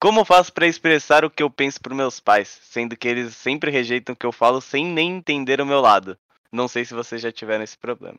Como 0.00 0.24
faço 0.24 0.52
pra 0.52 0.66
expressar 0.66 1.24
o 1.24 1.30
que 1.30 1.42
eu 1.42 1.50
penso 1.50 1.80
pros 1.80 1.96
meus 1.96 2.20
pais, 2.20 2.60
sendo 2.62 2.96
que 2.96 3.08
eles 3.08 3.34
sempre 3.36 3.70
rejeitam 3.70 4.12
o 4.12 4.16
que 4.16 4.26
eu 4.26 4.32
falo 4.32 4.60
sem 4.60 4.86
nem 4.86 5.16
entender 5.16 5.60
o 5.60 5.66
meu 5.66 5.80
lado? 5.80 6.16
Não 6.52 6.68
sei 6.68 6.84
se 6.84 6.94
vocês 6.94 7.20
já 7.20 7.32
tiveram 7.32 7.64
esse 7.64 7.76
problema. 7.76 8.18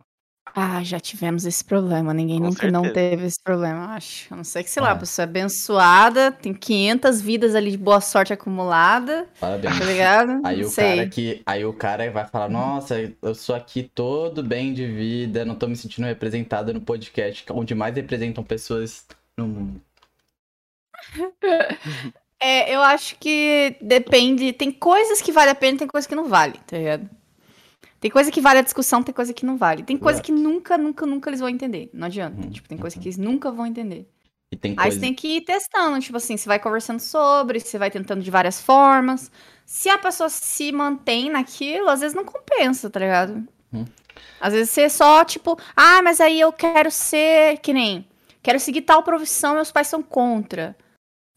Ah, 0.55 0.83
já 0.83 0.99
tivemos 0.99 1.45
esse 1.45 1.63
problema. 1.63 2.13
Ninguém 2.13 2.39
Com 2.39 2.45
nunca 2.47 2.69
não 2.71 2.83
certeza. 2.83 3.09
teve 3.11 3.25
esse 3.27 3.41
problema, 3.43 3.93
acho. 3.95 4.33
A 4.33 4.37
não 4.37 4.43
ser 4.43 4.63
que, 4.63 4.69
sei 4.69 4.81
lá, 4.81 4.89
Ah. 4.89 4.93
a 4.93 4.95
pessoa 4.97 5.23
é 5.23 5.27
abençoada, 5.27 6.31
tem 6.31 6.53
500 6.53 7.21
vidas 7.21 7.55
ali 7.55 7.71
de 7.71 7.77
boa 7.77 8.01
sorte 8.01 8.33
acumulada, 8.33 9.27
Parabéns. 9.39 9.77
tá 9.79 9.85
ligado? 9.85 10.41
Aí 10.45 10.61
não 10.61 10.67
o 10.67 10.69
sei. 10.69 10.95
cara 10.97 11.09
que. 11.09 11.41
Aí 11.45 11.65
o 11.65 11.73
cara 11.73 12.09
vai 12.11 12.27
falar, 12.27 12.49
nossa, 12.49 12.95
eu 13.21 13.35
sou 13.35 13.55
aqui 13.55 13.83
todo 13.83 14.43
bem 14.43 14.73
de 14.73 14.85
vida, 14.87 15.45
não 15.45 15.55
tô 15.55 15.67
me 15.67 15.75
sentindo 15.75 16.05
representado 16.05 16.73
no 16.73 16.81
podcast, 16.81 17.45
onde 17.51 17.73
mais 17.75 17.95
representam 17.95 18.43
pessoas 18.43 19.05
no 19.37 19.47
mundo. 19.47 19.81
É, 22.41 22.73
eu 22.73 22.79
acho 22.81 23.17
que 23.19 23.75
depende. 23.81 24.53
Tem 24.53 24.71
coisas 24.71 25.21
que 25.21 25.29
vale 25.29 25.49
a 25.51 25.55
pena 25.55 25.75
e 25.75 25.79
tem 25.79 25.87
coisas 25.89 26.07
que 26.07 26.15
não 26.15 26.29
vale, 26.29 26.57
tá 26.65 26.77
ligado? 26.77 27.09
Tem 27.99 28.09
coisa 28.09 28.31
que 28.31 28.39
vale 28.39 28.59
a 28.59 28.61
discussão, 28.61 29.03
tem 29.03 29.13
coisa 29.13 29.33
que 29.33 29.45
não 29.45 29.57
vale. 29.57 29.83
Tem 29.83 29.97
coisa 29.97 30.21
que 30.21 30.31
nunca, 30.31 30.77
nunca, 30.77 31.05
nunca 31.05 31.29
eles 31.29 31.39
vão 31.41 31.49
entender. 31.49 31.89
Não 31.93 32.07
adianta. 32.07 32.41
Uhum, 32.41 32.49
Tipo, 32.49 32.69
tem 32.69 32.77
coisa 32.77 32.97
que 32.97 33.03
eles 33.05 33.17
nunca 33.17 33.51
vão 33.51 33.65
entender. 33.65 34.07
E 34.51 34.57
tem 34.57 34.71
Aí 34.71 34.77
coisa. 34.77 34.95
você 34.95 34.99
tem 35.01 35.13
que 35.13 35.27
ir 35.37 35.41
testando, 35.41 35.99
tipo 35.99 36.17
assim, 36.17 36.35
você 36.37 36.47
vai 36.47 36.57
conversando 36.59 36.99
sobre, 36.99 37.59
você 37.59 37.77
vai 37.77 37.91
tentando 37.91 38.21
de 38.23 38.31
várias 38.31 38.59
formas. 38.61 39.31
Se 39.65 39.89
a 39.89 39.97
pessoa 39.97 40.29
se 40.29 40.71
mantém 40.71 41.29
naquilo, 41.29 41.89
às 41.89 41.99
vezes 41.99 42.15
não 42.15 42.25
compensa, 42.25 42.89
tá 42.89 42.99
ligado? 42.99 43.47
Uhum. 43.71 43.85
Às 44.41 44.53
vezes 44.53 44.71
você 44.71 44.89
só, 44.89 45.23
tipo, 45.23 45.57
ah, 45.75 46.01
mas 46.01 46.19
aí 46.19 46.39
eu 46.39 46.51
quero 46.51 46.89
ser 46.89 47.59
que 47.59 47.73
nem. 47.73 48.07
Quero 48.41 48.59
seguir 48.59 48.81
tal 48.81 49.03
profissão, 49.03 49.55
meus 49.55 49.71
pais 49.71 49.87
são 49.87 50.01
contra. 50.01 50.75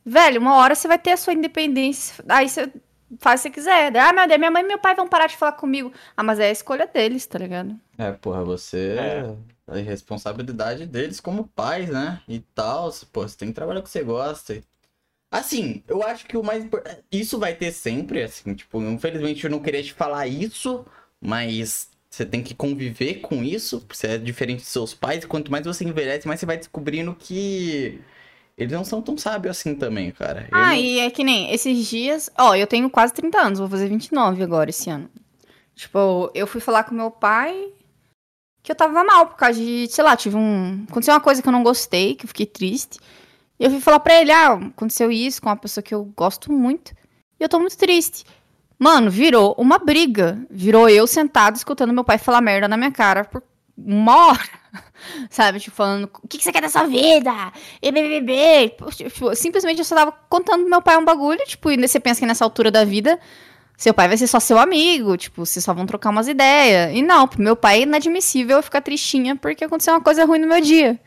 Velho, 0.04 0.40
uma 0.40 0.54
hora 0.54 0.74
você 0.74 0.88
vai 0.88 0.98
ter 0.98 1.12
a 1.12 1.16
sua 1.16 1.32
independência. 1.32 2.24
Aí 2.28 2.48
você 2.48 2.72
faz 3.18 3.40
o 3.40 3.50
que 3.50 3.60
você 3.60 3.70
quiser. 3.70 3.96
Ah, 3.96 4.12
meu 4.12 4.26
Deus, 4.26 4.38
minha 4.38 4.50
mãe 4.50 4.62
e 4.62 4.66
meu 4.66 4.78
pai 4.78 4.94
vão 4.94 5.08
parar 5.08 5.26
de 5.26 5.36
falar 5.36 5.52
comigo. 5.52 5.92
Ah, 6.16 6.22
mas 6.22 6.38
é 6.38 6.48
a 6.48 6.52
escolha 6.52 6.86
deles, 6.86 7.26
tá 7.26 7.38
ligado? 7.38 7.74
É, 7.98 8.12
porra, 8.12 8.44
você. 8.44 8.96
É. 8.98 9.36
É 9.68 9.80
responsabilidade 9.80 10.86
deles 10.86 11.20
como 11.20 11.46
pais, 11.48 11.88
né? 11.88 12.20
E 12.28 12.40
tal. 12.40 12.90
Pô, 13.12 13.22
você 13.22 13.36
tem 13.36 13.48
que 13.48 13.54
trabalhar 13.54 13.80
com 13.80 13.84
o 13.84 13.86
que 13.86 13.90
você 13.90 14.02
gosta. 14.02 14.60
Assim, 15.30 15.82
eu 15.88 16.02
acho 16.02 16.26
que 16.26 16.36
o 16.36 16.42
mais 16.42 16.64
importante. 16.64 17.02
Isso 17.10 17.38
vai 17.38 17.54
ter 17.54 17.72
sempre, 17.72 18.22
assim, 18.22 18.54
tipo, 18.54 18.82
infelizmente 18.82 19.44
eu 19.44 19.50
não 19.50 19.60
queria 19.60 19.82
te 19.82 19.92
falar 19.94 20.26
isso, 20.26 20.84
mas 21.20 21.88
você 22.10 22.26
tem 22.26 22.42
que 22.42 22.54
conviver 22.54 23.20
com 23.20 23.42
isso. 23.42 23.84
Você 23.90 24.08
é 24.08 24.18
diferente 24.18 24.58
dos 24.58 24.68
seus 24.68 24.92
pais. 24.92 25.24
e 25.24 25.26
Quanto 25.26 25.50
mais 25.50 25.64
você 25.64 25.84
envelhece, 25.84 26.28
mais 26.28 26.38
você 26.38 26.46
vai 26.46 26.58
descobrindo 26.58 27.14
que 27.14 27.98
eles 28.62 28.72
não 28.72 28.84
são 28.84 29.02
tão 29.02 29.16
sábios 29.18 29.58
assim 29.58 29.74
também, 29.74 30.10
cara. 30.10 30.48
Eu 30.50 30.56
Ah, 30.58 30.66
não- 30.68 30.74
e 30.74 30.98
é 31.00 31.10
que 31.10 31.22
nem 31.24 31.52
esses 31.52 31.86
dias. 31.86 32.30
Ó, 32.38 32.54
eu 32.54 32.66
tenho 32.66 32.88
quase 32.90 33.12
30 33.12 33.38
anos, 33.40 33.58
vou 33.58 33.68
fazer 33.68 33.88
29 33.88 34.42
agora 34.42 34.70
esse 34.70 34.88
ano. 34.90 35.08
Tipo, 35.74 36.30
eu 36.34 36.46
fui 36.46 36.60
falar 36.60 36.84
com 36.84 36.94
meu 36.94 37.10
pai 37.10 37.68
que 38.62 38.70
eu 38.70 38.76
tava 38.76 39.02
mal 39.02 39.26
por 39.26 39.36
causa 39.36 39.58
de, 39.58 39.86
sei 39.90 40.04
lá, 40.04 40.16
tive 40.16 40.36
um. 40.36 40.84
Aconteceu 40.88 41.14
uma 41.14 41.20
coisa 41.20 41.42
que 41.42 41.48
eu 41.48 41.52
não 41.52 41.62
gostei, 41.62 42.14
que 42.14 42.24
eu 42.24 42.28
fiquei 42.28 42.46
triste. 42.46 42.98
E 43.58 43.64
eu 43.64 43.70
fui 43.70 43.80
falar 43.80 44.00
pra 44.00 44.20
ele: 44.20 44.30
ah, 44.32 44.52
aconteceu 44.52 45.10
isso 45.10 45.40
com 45.42 45.48
uma 45.48 45.56
pessoa 45.56 45.82
que 45.82 45.94
eu 45.94 46.04
gosto 46.16 46.52
muito. 46.52 46.92
E 47.40 47.42
eu 47.44 47.48
tô 47.48 47.58
muito 47.58 47.76
triste. 47.76 48.24
Mano, 48.78 49.10
virou 49.10 49.54
uma 49.58 49.78
briga. 49.78 50.44
Virou 50.50 50.88
eu 50.88 51.06
sentado 51.06 51.56
escutando 51.56 51.92
meu 51.92 52.04
pai 52.04 52.18
falar 52.18 52.40
merda 52.40 52.68
na 52.68 52.76
minha 52.76 52.90
cara 52.92 53.24
por 53.24 53.42
uma 53.76 54.28
hora. 54.28 54.62
Sabe? 55.30 55.60
Tipo, 55.60 55.76
falando, 55.76 56.10
o 56.22 56.28
que, 56.28 56.38
que 56.38 56.44
você 56.44 56.52
quer 56.52 56.62
dessa 56.62 56.86
vida? 56.86 57.30
E 57.80 57.90
BBB. 57.92 58.76
Tipo, 58.96 59.34
simplesmente 59.34 59.78
eu 59.78 59.84
só 59.84 59.94
tava 59.94 60.12
contando 60.28 60.60
pro 60.62 60.70
meu 60.70 60.82
pai 60.82 60.96
um 60.96 61.04
bagulho, 61.04 61.40
tipo, 61.46 61.70
e 61.70 61.76
você 61.76 61.98
pensa 62.00 62.20
que 62.20 62.26
nessa 62.26 62.44
altura 62.44 62.70
da 62.70 62.84
vida, 62.84 63.18
seu 63.76 63.92
pai 63.92 64.08
vai 64.08 64.16
ser 64.16 64.26
só 64.28 64.38
seu 64.40 64.58
amigo, 64.58 65.16
tipo, 65.16 65.44
vocês 65.44 65.64
só 65.64 65.74
vão 65.74 65.84
trocar 65.86 66.10
umas 66.10 66.28
ideias. 66.28 66.94
E 66.96 67.02
não, 67.02 67.26
pro 67.28 67.42
meu 67.42 67.56
pai 67.56 67.80
é 67.80 67.82
inadmissível 67.82 68.58
eu 68.58 68.62
ficar 68.62 68.80
tristinha 68.80 69.36
porque 69.36 69.64
aconteceu 69.64 69.92
uma 69.94 70.00
coisa 70.00 70.24
ruim 70.24 70.38
no 70.38 70.46
meu 70.48 70.60
dia. 70.60 70.98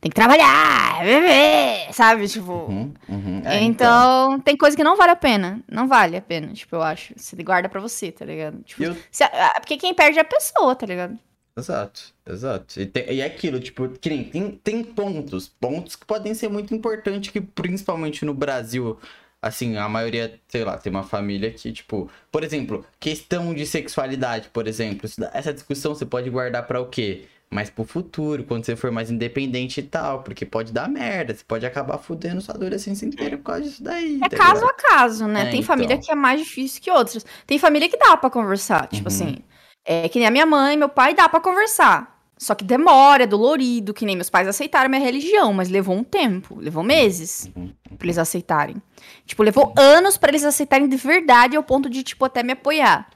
Tem 0.00 0.10
que 0.10 0.14
trabalhar, 0.16 1.02
beber, 1.02 1.92
sabe? 1.94 2.28
Tipo. 2.28 2.52
Uhum, 2.52 2.94
uhum. 3.08 3.42
É, 3.44 3.62
então, 3.62 4.38
tem 4.38 4.54
coisa 4.54 4.76
que 4.76 4.84
não 4.84 4.96
vale 4.96 5.12
a 5.12 5.16
pena. 5.16 5.60
Não 5.66 5.88
vale 5.88 6.14
a 6.14 6.20
pena, 6.20 6.52
tipo, 6.52 6.76
eu 6.76 6.82
acho. 6.82 7.14
Você 7.16 7.34
guarda 7.42 7.70
pra 7.70 7.80
você, 7.80 8.12
tá 8.12 8.22
ligado? 8.24 8.62
Tipo, 8.62 8.84
Eu- 8.84 8.96
se- 9.10 9.24
porque 9.60 9.78
quem 9.78 9.94
perde 9.94 10.18
é 10.18 10.22
a 10.22 10.24
pessoa, 10.24 10.76
tá 10.76 10.84
ligado? 10.84 11.18
Exato, 11.56 12.00
exato. 12.26 12.80
E, 12.80 12.86
tem- 12.86 13.12
e 13.12 13.20
é 13.20 13.24
aquilo, 13.26 13.60
tipo, 13.60 13.88
que 13.88 14.08
nem, 14.10 14.24
tem, 14.24 14.50
tem 14.62 14.82
pontos, 14.84 15.48
pontos 15.48 15.94
que 15.94 16.04
podem 16.04 16.34
ser 16.34 16.48
muito 16.48 16.74
importantes, 16.74 17.30
que 17.30 17.40
principalmente 17.40 18.24
no 18.24 18.34
Brasil, 18.34 18.98
assim, 19.40 19.76
a 19.76 19.88
maioria, 19.88 20.40
sei 20.48 20.64
lá, 20.64 20.76
tem 20.76 20.90
uma 20.90 21.04
família 21.04 21.52
que, 21.52 21.70
tipo, 21.72 22.10
por 22.32 22.42
exemplo, 22.42 22.84
questão 22.98 23.54
de 23.54 23.64
sexualidade, 23.66 24.48
por 24.52 24.66
exemplo, 24.66 25.08
essa 25.32 25.52
discussão 25.54 25.94
você 25.94 26.04
pode 26.04 26.28
guardar 26.28 26.66
pra 26.66 26.80
o 26.80 26.86
quê? 26.86 27.26
Mais 27.50 27.70
pro 27.70 27.84
futuro, 27.84 28.42
quando 28.42 28.64
você 28.64 28.74
for 28.74 28.90
mais 28.90 29.12
independente 29.12 29.78
e 29.78 29.82
tal, 29.84 30.24
porque 30.24 30.44
pode 30.44 30.72
dar 30.72 30.88
merda, 30.88 31.32
você 31.34 31.44
pode 31.46 31.64
acabar 31.64 31.98
fudendo 31.98 32.40
sua 32.40 32.56
adolescência 32.56 33.06
inteira 33.06 33.36
por 33.38 33.44
causa 33.44 33.62
disso 33.62 33.80
daí. 33.84 34.18
É 34.24 34.28
tá 34.28 34.36
caso 34.36 34.54
ligado? 34.62 34.70
a 34.70 34.72
caso, 34.74 35.28
né? 35.28 35.42
É, 35.42 35.44
tem 35.44 35.60
então. 35.60 35.62
família 35.62 35.96
que 35.98 36.10
é 36.10 36.16
mais 36.16 36.40
difícil 36.40 36.82
que 36.82 36.90
outras. 36.90 37.24
Tem 37.46 37.56
família 37.56 37.88
que 37.88 37.96
dá 37.96 38.16
pra 38.16 38.28
conversar. 38.28 38.88
Tipo 38.88 39.02
Uhum. 39.02 39.06
assim, 39.14 39.36
é 39.84 40.08
que 40.08 40.18
nem 40.18 40.28
a 40.28 40.30
minha 40.30 40.46
mãe, 40.46 40.76
meu 40.76 40.88
pai, 40.88 41.14
dá 41.14 41.28
pra 41.28 41.40
conversar. 41.40 42.12
Só 42.36 42.54
que 42.54 42.64
demora, 42.64 43.22
é 43.22 43.26
dolorido, 43.26 43.94
que 43.94 44.04
nem 44.04 44.16
meus 44.16 44.28
pais 44.28 44.48
aceitaram 44.48 44.90
minha 44.90 45.00
religião, 45.00 45.52
mas 45.52 45.68
levou 45.68 45.94
um 45.96 46.02
tempo, 46.04 46.58
levou 46.58 46.82
meses 46.82 47.48
Uhum. 47.56 47.72
pra 47.96 48.06
eles 48.06 48.18
aceitarem. 48.18 48.76
Tipo, 49.24 49.42
levou 49.42 49.72
anos 49.78 50.16
pra 50.16 50.30
eles 50.30 50.44
aceitarem 50.44 50.88
de 50.88 50.96
verdade 50.96 51.56
ao 51.56 51.62
ponto 51.62 51.88
de, 51.88 52.02
tipo, 52.02 52.24
até 52.24 52.42
me 52.42 52.52
apoiar. 52.52 53.08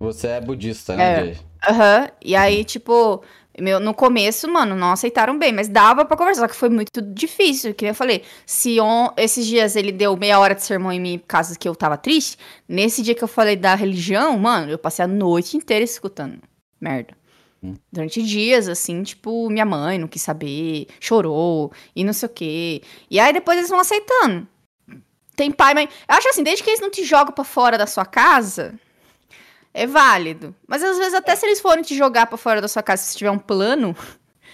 Você 0.00 0.26
é 0.26 0.40
budista, 0.40 0.96
né, 0.96 1.04
É. 1.12 1.16
Jay? 1.24 1.38
Aham. 1.68 2.08
E 2.22 2.34
aí, 2.36 2.64
tipo, 2.64 3.22
Meu, 3.58 3.78
no 3.78 3.94
começo, 3.94 4.48
mano, 4.48 4.74
não 4.74 4.90
aceitaram 4.92 5.38
bem, 5.38 5.52
mas 5.52 5.68
dava 5.68 6.04
pra 6.04 6.16
conversar, 6.16 6.42
só 6.42 6.48
que 6.48 6.56
foi 6.56 6.68
muito 6.68 7.00
difícil. 7.00 7.72
Que 7.72 7.86
eu 7.86 7.94
falei, 7.94 8.22
se 8.44 8.80
on, 8.80 9.10
esses 9.16 9.46
dias 9.46 9.76
ele 9.76 9.92
deu 9.92 10.16
meia 10.16 10.40
hora 10.40 10.54
de 10.54 10.62
sermão 10.62 10.90
em 10.90 11.00
mim 11.00 11.18
por 11.18 11.26
causa 11.26 11.56
que 11.56 11.68
eu 11.68 11.74
tava 11.74 11.96
triste, 11.96 12.36
nesse 12.68 13.02
dia 13.02 13.14
que 13.14 13.22
eu 13.22 13.28
falei 13.28 13.54
da 13.54 13.74
religião, 13.74 14.36
mano, 14.38 14.72
eu 14.72 14.78
passei 14.78 15.04
a 15.04 15.08
noite 15.08 15.56
inteira 15.56 15.84
escutando. 15.84 16.40
Merda. 16.80 17.14
Hum. 17.62 17.74
Durante 17.92 18.22
dias, 18.22 18.68
assim, 18.68 19.02
tipo, 19.02 19.48
minha 19.48 19.64
mãe 19.64 19.98
não 19.98 20.08
quis 20.08 20.22
saber, 20.22 20.88
chorou, 20.98 21.72
e 21.94 22.02
não 22.02 22.12
sei 22.12 22.26
o 22.28 22.32
quê. 22.32 22.82
E 23.10 23.20
aí 23.20 23.32
depois 23.32 23.56
eles 23.56 23.70
vão 23.70 23.78
aceitando. 23.80 24.46
Tem 25.36 25.50
pai, 25.50 25.74
mãe. 25.74 25.88
Eu 26.08 26.14
acho 26.16 26.28
assim, 26.28 26.42
desde 26.42 26.62
que 26.62 26.70
eles 26.70 26.80
não 26.80 26.90
te 26.90 27.04
jogam 27.04 27.32
pra 27.32 27.44
fora 27.44 27.78
da 27.78 27.86
sua 27.86 28.04
casa, 28.04 28.74
é 29.74 29.86
válido. 29.86 30.54
Mas 30.66 30.82
às 30.84 30.96
vezes, 30.96 31.14
até 31.14 31.34
se 31.34 31.44
eles 31.44 31.60
forem 31.60 31.82
te 31.82 31.96
jogar 31.96 32.26
pra 32.26 32.38
fora 32.38 32.60
da 32.60 32.68
sua 32.68 32.82
casa, 32.82 33.02
se 33.02 33.16
tiver 33.18 33.30
um 33.32 33.38
plano, 33.38 33.94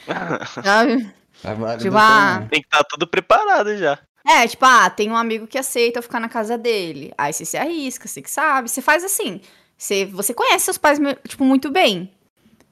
sabe? 0.64 1.12
É 1.44 1.54
válido 1.54 1.84
Tipo, 1.84 1.96
ah. 1.98 2.46
Tem 2.50 2.62
que 2.62 2.66
estar 2.66 2.82
tudo 2.84 3.06
preparado 3.06 3.76
já. 3.76 3.98
É, 4.26 4.46
tipo, 4.48 4.64
ah, 4.64 4.88
tem 4.88 5.10
um 5.10 5.16
amigo 5.16 5.46
que 5.46 5.58
aceita 5.58 5.98
eu 5.98 6.02
ficar 6.02 6.20
na 6.20 6.28
casa 6.28 6.56
dele. 6.56 7.12
Aí 7.16 7.32
você 7.32 7.44
se 7.44 7.56
arrisca, 7.56 8.08
você 8.08 8.22
que 8.22 8.30
sabe. 8.30 8.70
Você 8.70 8.80
faz 8.80 9.04
assim. 9.04 9.40
Você, 9.76 10.06
você 10.06 10.34
conhece 10.34 10.64
seus 10.64 10.78
pais, 10.78 10.98
tipo, 11.26 11.44
muito 11.44 11.70
bem. 11.70 12.12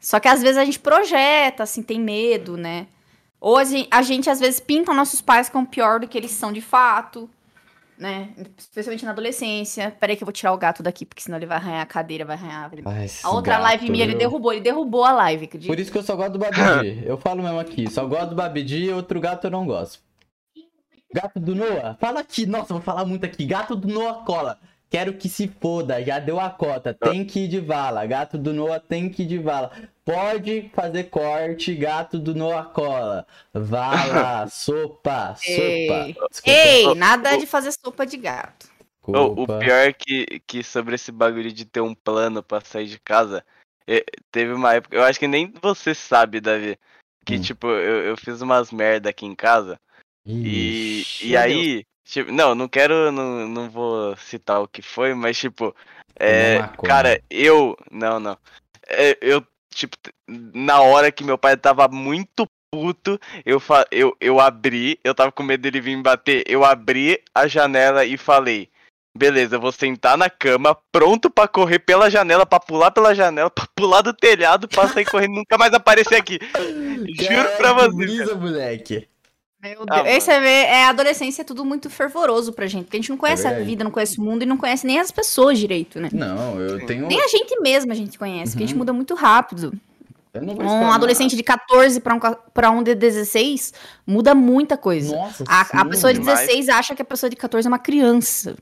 Só 0.01 0.18
que 0.20 0.28
às 0.28 0.40
vezes 0.40 0.57
a 0.57 0.64
gente 0.64 0.78
projeta, 0.78 1.62
assim, 1.62 1.82
tem 1.82 2.01
medo, 2.01 2.57
né? 2.57 2.86
Ou 3.40 3.57
a 3.57 3.64
gente, 3.64 3.88
a 3.90 4.03
gente, 4.03 4.30
às 4.30 4.40
vezes 4.40 4.61
pinta 4.61 4.92
nossos 4.92 5.20
pais 5.20 5.49
como 5.49 5.66
pior 5.66 6.01
do 6.01 6.09
que 6.09 6.18
eles 6.18 6.30
são 6.30 6.53
de 6.53 6.61
fato, 6.61 7.28
né? 7.99 8.30
Especialmente 8.57 9.05
na 9.05 9.11
adolescência. 9.11 9.90
Peraí 9.99 10.16
que 10.16 10.22
eu 10.22 10.26
vou 10.26 10.32
tirar 10.32 10.53
o 10.53 10.59
gato 10.59 10.82
daqui, 10.82 11.05
porque 11.05 11.22
senão 11.22 11.36
ele 11.36 11.46
vai 11.46 11.57
arranhar 11.57 11.82
a 11.82 11.86
cadeira, 11.86 12.24
vai 12.24 12.36
arranhar. 12.36 12.70
Ai, 12.86 13.07
A 13.22 13.30
outra 13.30 13.55
gato, 13.55 13.62
live 13.64 13.90
minha 13.90 14.05
ele 14.05 14.14
derrubou, 14.14 14.53
ele 14.53 14.61
derrubou 14.61 15.05
a 15.05 15.12
live, 15.12 15.46
acredita? 15.46 15.72
Por 15.72 15.80
isso 15.80 15.90
que 15.90 15.99
eu 15.99 16.03
só 16.03 16.14
gosto 16.16 16.32
do 16.32 16.38
Babidi. 16.38 17.03
eu 17.05 17.18
falo 17.18 17.42
mesmo 17.42 17.59
aqui, 17.59 17.90
só 17.90 18.07
gosto 18.07 18.30
do 18.30 18.36
Babidi 18.36 18.84
e 18.84 18.92
outro 18.92 19.20
gato 19.20 19.46
eu 19.46 19.51
não 19.51 19.66
gosto. 19.66 20.01
Gato 21.12 21.40
do 21.40 21.55
Noah, 21.55 21.96
fala 21.99 22.20
aqui. 22.20 22.44
Nossa, 22.46 22.74
vou 22.74 22.82
falar 22.82 23.05
muito 23.05 23.24
aqui. 23.24 23.44
Gato 23.46 23.74
do 23.74 23.88
Noah 23.88 24.24
cola. 24.24 24.59
Quero 24.91 25.12
que 25.12 25.28
se 25.28 25.49
foda, 25.49 26.03
já 26.03 26.18
deu 26.18 26.41
a 26.41 26.49
cota. 26.49 26.95
Tem 26.95 27.24
que 27.24 27.41
ir 27.41 27.49
de 27.49 27.61
vala. 27.61 28.07
Gato 28.07 28.39
do 28.39 28.55
Noah 28.55 28.80
tem 28.80 29.11
que 29.11 29.22
ir 29.22 29.26
de 29.26 29.39
vala. 29.39 29.70
Pode 30.05 30.70
fazer 30.74 31.05
corte, 31.05 31.74
gato 31.74 32.18
do 32.18 32.34
Noah 32.34 32.64
cola. 32.64 33.26
Vala, 33.53 34.49
sopa, 34.49 35.34
sopa. 35.41 35.47
Ei. 35.47 36.16
Desculpa, 36.30 36.51
Ei, 36.51 36.95
nada 36.95 37.36
de 37.36 37.47
fazer 37.47 37.72
sopa 37.72 38.07
de 38.07 38.16
gato. 38.16 38.68
Ô, 39.07 39.43
o 39.43 39.47
pior 39.47 39.89
é 39.89 39.93
que, 39.93 40.41
que 40.47 40.62
sobre 40.62 40.95
esse 40.95 41.11
bagulho 41.11 41.51
de 41.53 41.64
ter 41.64 41.80
um 41.80 41.95
plano 41.95 42.43
pra 42.43 42.61
sair 42.61 42.86
de 42.86 42.99
casa, 42.99 43.45
eh, 43.86 44.05
teve 44.30 44.53
uma 44.53 44.74
época, 44.74 44.95
eu 44.95 45.03
acho 45.03 45.18
que 45.18 45.26
nem 45.26 45.53
você 45.62 45.95
sabe, 45.95 46.41
Davi, 46.41 46.78
que 47.24 47.36
Hum. 47.36 47.41
tipo, 47.41 47.66
eu, 47.68 48.05
eu 48.05 48.16
fiz 48.18 48.43
umas 48.43 48.70
merda 48.70 49.09
aqui 49.09 49.24
em 49.24 49.34
casa, 49.34 49.80
e, 50.29 51.01
Ixi, 51.01 51.26
e 51.26 51.37
aí, 51.37 51.85
tipo, 52.05 52.31
não, 52.31 52.55
não 52.55 52.68
quero, 52.68 53.11
não, 53.11 53.49
não 53.49 53.70
vou 53.70 54.14
citar 54.16 54.61
o 54.61 54.68
que 54.68 54.83
foi, 54.83 55.14
mas 55.14 55.39
tipo, 55.39 55.74
é, 56.20 56.59
maconha. 56.59 56.89
cara, 56.89 57.22
eu, 57.31 57.76
não, 57.91 58.20
não, 58.20 58.37
É, 58.87 59.16
eu, 59.22 59.43
tipo, 59.72 59.97
na 60.29 60.83
hora 60.83 61.11
que 61.11 61.24
meu 61.24 61.39
pai 61.39 61.57
tava 61.57 61.89
muito 61.89 62.47
puto, 62.70 63.18
eu, 63.47 63.59
fa 63.59 63.87
eu, 63.91 64.14
eu 64.20 64.39
abri, 64.39 65.01
eu 65.03 65.14
tava 65.14 65.33
com 65.33 65.43
medo 65.43 65.62
dele 65.62 65.81
vir 65.81 65.97
me 65.97 66.03
bater, 66.03 66.45
eu 66.47 66.64
abri 66.64 67.22
a 67.35 67.47
janela 67.47 68.05
e 68.05 68.18
falei, 68.18 68.68
beleza, 69.16 69.57
eu 69.57 69.61
vou 69.61 69.72
sentar 69.72 70.18
na 70.18 70.29
cama, 70.29 70.76
pronto 70.93 71.31
pra 71.31 71.49
correr 71.49 71.79
pela 71.79 72.11
janela, 72.11 72.45
pra 72.45 72.61
pular 72.61 72.91
pela 72.91 73.14
janela, 73.14 73.49
pra 73.51 73.66
pular 73.74 74.03
do 74.03 74.12
telhado, 74.12 74.68
pra 74.68 74.89
sair 74.89 75.07
correndo 75.07 75.33
e 75.33 75.37
nunca 75.37 75.57
mais 75.57 75.72
aparecer 75.72 76.16
aqui. 76.16 76.39
Juro 77.18 77.49
pra 77.57 77.74
Caralho, 77.74 77.91
que 77.91 77.97
você. 77.97 78.07
brisa, 78.07 78.35
moleque. 78.35 79.09
Meu 79.62 79.82
Ah, 79.88 80.02
Deus. 80.02 80.06
Aí 80.06 80.20
você 80.20 80.40
vê, 80.40 80.48
é, 80.64 80.84
a 80.84 80.90
adolescência 80.90 81.42
é 81.42 81.44
tudo 81.44 81.64
muito 81.64 81.90
fervoroso 81.90 82.52
pra 82.52 82.66
gente, 82.68 82.84
porque 82.84 82.96
a 82.96 83.00
gente 83.00 83.11
não 83.11 83.16
conhece 83.16 83.44
a 83.46 83.50
verdade. 83.50 83.66
vida, 83.68 83.82
não 83.84 83.90
conhece 83.90 84.18
o 84.18 84.22
mundo 84.22 84.42
e 84.42 84.46
não 84.46 84.56
conhece 84.56 84.86
nem 84.86 85.00
as 85.00 85.11
pessoas 85.11 85.59
direito, 85.59 86.00
né? 86.00 86.09
Não, 86.12 86.61
eu 86.61 86.86
tenho. 86.86 87.09
Nem 87.09 87.20
a 87.20 87.26
gente 87.28 87.61
mesma 87.61 87.92
a 87.92 87.96
gente 87.96 88.16
conhece, 88.18 88.52
porque 88.52 88.62
a 88.64 88.66
gente 88.66 88.74
Uhum. 88.74 88.78
muda 88.78 88.92
muito 88.92 89.14
rápido. 89.14 89.72
Um 90.61 90.92
adolescente 90.92 91.34
de 91.34 91.42
14 91.42 91.98
pra 92.00 92.14
um, 92.14 92.20
pra 92.54 92.70
um 92.70 92.82
de 92.82 92.94
16 92.94 93.72
muda 94.06 94.34
muita 94.34 94.76
coisa. 94.76 95.16
Nossa, 95.16 95.42
A, 95.48 95.62
a 95.62 95.64
sim, 95.64 95.88
pessoa 95.90 96.12
de 96.12 96.20
demais. 96.20 96.40
16 96.40 96.68
acha 96.68 96.94
que 96.94 97.02
a 97.02 97.04
pessoa 97.04 97.28
de 97.28 97.34
14 97.34 97.66
é 97.66 97.70
uma 97.70 97.78
criança. 97.78 98.54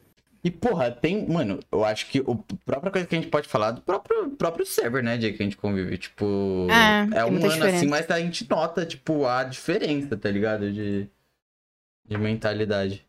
E, 0.46 0.50
porra, 0.52 0.92
tem. 0.92 1.28
Mano, 1.28 1.58
eu 1.72 1.84
acho 1.84 2.06
que 2.06 2.20
a 2.20 2.54
própria 2.64 2.92
coisa 2.92 3.04
que 3.04 3.16
a 3.16 3.20
gente 3.20 3.30
pode 3.30 3.48
falar 3.48 3.72
do 3.72 3.80
próprio, 3.80 4.30
próprio 4.30 4.64
server, 4.64 5.02
né, 5.02 5.20
Jay, 5.20 5.32
que 5.32 5.42
a 5.42 5.44
gente 5.44 5.56
convive. 5.56 5.98
Tipo. 5.98 6.68
É, 6.70 7.18
é 7.18 7.24
um 7.24 7.30
ano 7.30 7.40
diferença. 7.40 7.76
assim, 7.78 7.88
mas 7.88 8.08
a 8.08 8.20
gente 8.20 8.48
nota, 8.48 8.86
tipo, 8.86 9.26
a 9.26 9.42
diferença, 9.42 10.16
tá 10.16 10.30
ligado? 10.30 10.72
De. 10.72 11.08
De 12.08 12.16
mentalidade. 12.16 13.04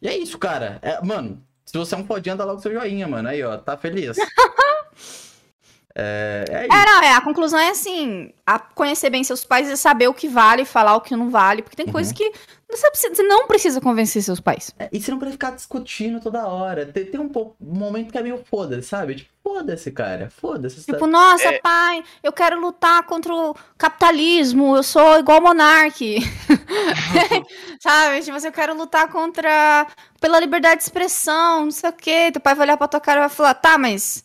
E 0.00 0.06
é 0.06 0.16
isso, 0.16 0.38
cara. 0.38 0.78
É, 0.82 1.04
mano, 1.04 1.42
se 1.64 1.76
você 1.76 1.96
é 1.96 1.98
um 1.98 2.06
fodinha, 2.06 2.36
dá 2.36 2.44
logo 2.44 2.60
seu 2.60 2.72
joinha, 2.72 3.08
mano. 3.08 3.28
Aí, 3.28 3.42
ó, 3.42 3.56
tá 3.56 3.76
feliz. 3.76 4.16
é, 5.96 6.44
é 6.48 6.66
isso. 6.66 6.76
É, 6.76 6.84
não, 6.86 7.02
é, 7.02 7.12
a 7.14 7.20
conclusão 7.22 7.58
é 7.58 7.70
assim, 7.70 8.32
a 8.46 8.58
conhecer 8.60 9.10
bem 9.10 9.24
seus 9.24 9.44
pais 9.44 9.68
e 9.68 9.76
saber 9.76 10.06
o 10.06 10.14
que 10.14 10.28
vale 10.28 10.62
e 10.62 10.66
falar 10.66 10.94
o 10.94 11.00
que 11.00 11.16
não 11.16 11.28
vale, 11.28 11.62
porque 11.62 11.76
tem 11.76 11.86
Uhum. 11.86 11.92
coisas 11.92 12.12
que 12.12 12.30
você, 12.70 13.22
não 13.22 13.46
precisa 13.46 13.80
convencer 13.80 14.22
seus 14.22 14.40
pais. 14.40 14.74
É, 14.78 14.88
E 14.92 15.00
você 15.00 15.10
não 15.10 15.18
precisa 15.18 15.34
ficar 15.34 15.50
discutindo 15.52 16.20
toda 16.20 16.46
hora. 16.46 16.84
Tem, 16.86 17.06
tem 17.06 17.20
um, 17.20 17.28
pouco- 17.28 17.56
um 17.60 17.74
momento 17.78 18.10
que 18.10 18.18
é 18.18 18.22
meio 18.22 18.44
foda-se, 18.44 18.88
sabe? 18.88 19.14
Tipo, 19.16 19.30
foda-se, 19.42 19.90
cara. 19.92 20.30
Foda-se. 20.30 20.84
Tipo, 20.84 20.98
sabe? 20.98 21.12
nossa, 21.12 21.48
É. 21.48 21.58
pai, 21.60 22.02
eu 22.22 22.32
quero 22.32 22.60
lutar 22.60 23.04
contra 23.04 23.32
o 23.32 23.54
capitalismo, 23.78 24.76
eu 24.76 24.82
sou 24.82 25.18
igual 25.18 25.40
monarque. 25.40 26.16
Sabe? 27.80 28.20
Tipo 28.22 28.36
assim, 28.36 28.46
eu 28.48 28.52
quero 28.52 28.74
lutar 28.76 29.08
contra. 29.10 29.86
pela 30.20 30.40
liberdade 30.40 30.78
de 30.78 30.82
expressão, 30.84 31.64
não 31.66 31.70
sei 31.70 31.90
o 31.90 31.92
quê. 31.92 32.30
Teu 32.32 32.40
pai 32.40 32.54
vai 32.54 32.66
olhar 32.66 32.76
pra 32.76 32.88
tua 32.88 33.00
cara 33.00 33.20
e 33.20 33.22
vai 33.22 33.28
falar, 33.28 33.54
tá, 33.54 33.78
mas. 33.78 34.24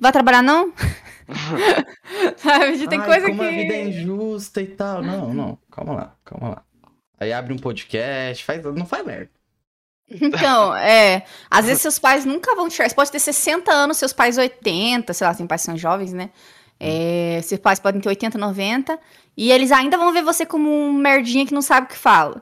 Vai 0.00 0.12
trabalhar 0.12 0.42
não? 0.42 0.72
Sabe? 2.36 2.86
Tem 2.88 3.00
Ai, 3.00 3.06
coisa 3.06 3.26
como 3.26 3.40
que. 3.40 3.46
a 3.46 3.50
vida 3.50 3.74
é 3.74 3.88
injusta 3.88 4.60
e 4.62 4.66
tal. 4.68 5.02
Não, 5.02 5.32
não. 5.34 5.58
Calma 5.70 5.94
lá, 5.94 6.16
calma 6.24 6.48
lá. 6.50 6.65
Aí 7.18 7.32
abre 7.32 7.52
um 7.52 7.58
podcast, 7.58 8.44
faz, 8.44 8.62
não 8.62 8.86
faz 8.86 9.04
merda. 9.04 9.30
Então, 10.10 10.74
é. 10.76 11.24
Às 11.50 11.66
vezes 11.66 11.82
seus 11.82 11.98
pais 11.98 12.24
nunca 12.24 12.54
vão 12.54 12.68
te. 12.68 12.76
Você 12.76 12.94
pode 12.94 13.10
ter 13.10 13.18
60 13.18 13.72
anos, 13.72 13.96
seus 13.96 14.12
pais 14.12 14.38
80, 14.38 15.12
sei 15.12 15.26
lá, 15.26 15.34
tem 15.34 15.46
pais 15.46 15.62
que 15.62 15.66
são 15.66 15.76
jovens, 15.76 16.12
né? 16.12 16.30
É, 16.78 17.40
seus 17.42 17.60
pais 17.60 17.80
podem 17.80 18.02
ter 18.02 18.08
80, 18.10 18.36
90, 18.36 18.98
e 19.34 19.50
eles 19.50 19.72
ainda 19.72 19.96
vão 19.96 20.12
ver 20.12 20.22
você 20.22 20.44
como 20.44 20.70
um 20.70 20.92
merdinha 20.92 21.46
que 21.46 21.54
não 21.54 21.62
sabe 21.62 21.86
o 21.86 21.88
que 21.88 21.96
fala. 21.96 22.38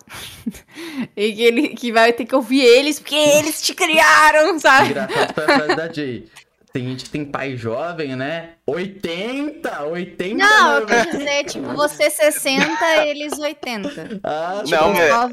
e 1.17 1.33
que, 1.33 1.43
ele, 1.43 1.69
que 1.69 1.93
vai 1.93 2.13
ter 2.13 2.25
que 2.25 2.35
ouvir 2.35 2.61
eles, 2.61 2.99
porque 2.99 3.15
eles 3.15 3.63
te 3.63 3.75
criaram, 3.75 4.59
sabe? 4.59 4.91
Engraçado 4.91 5.35
foi 5.35 5.45
a 5.45 5.47
frase 5.47 5.77
da 5.77 5.93
Jay. 5.93 6.29
Tem 6.75 6.85
gente 6.89 7.05
que 7.05 7.11
tem 7.11 7.25
pai 7.25 7.57
jovem, 7.57 8.17
né? 8.17 8.55
80! 8.67 9.83
80! 9.85 10.35
Não, 10.37 10.79
eu 10.81 10.87
né, 10.89 11.05
quis 11.05 11.19
dizer, 11.19 11.45
tipo, 11.45 11.69
você 11.75 12.11
60, 12.11 12.67
eles 13.07 13.39
80. 13.39 14.21
Ah, 14.25 14.63
Não, 14.69 14.93
Tipo, 14.93 15.01
é- 15.01 15.09
só- 15.11 15.31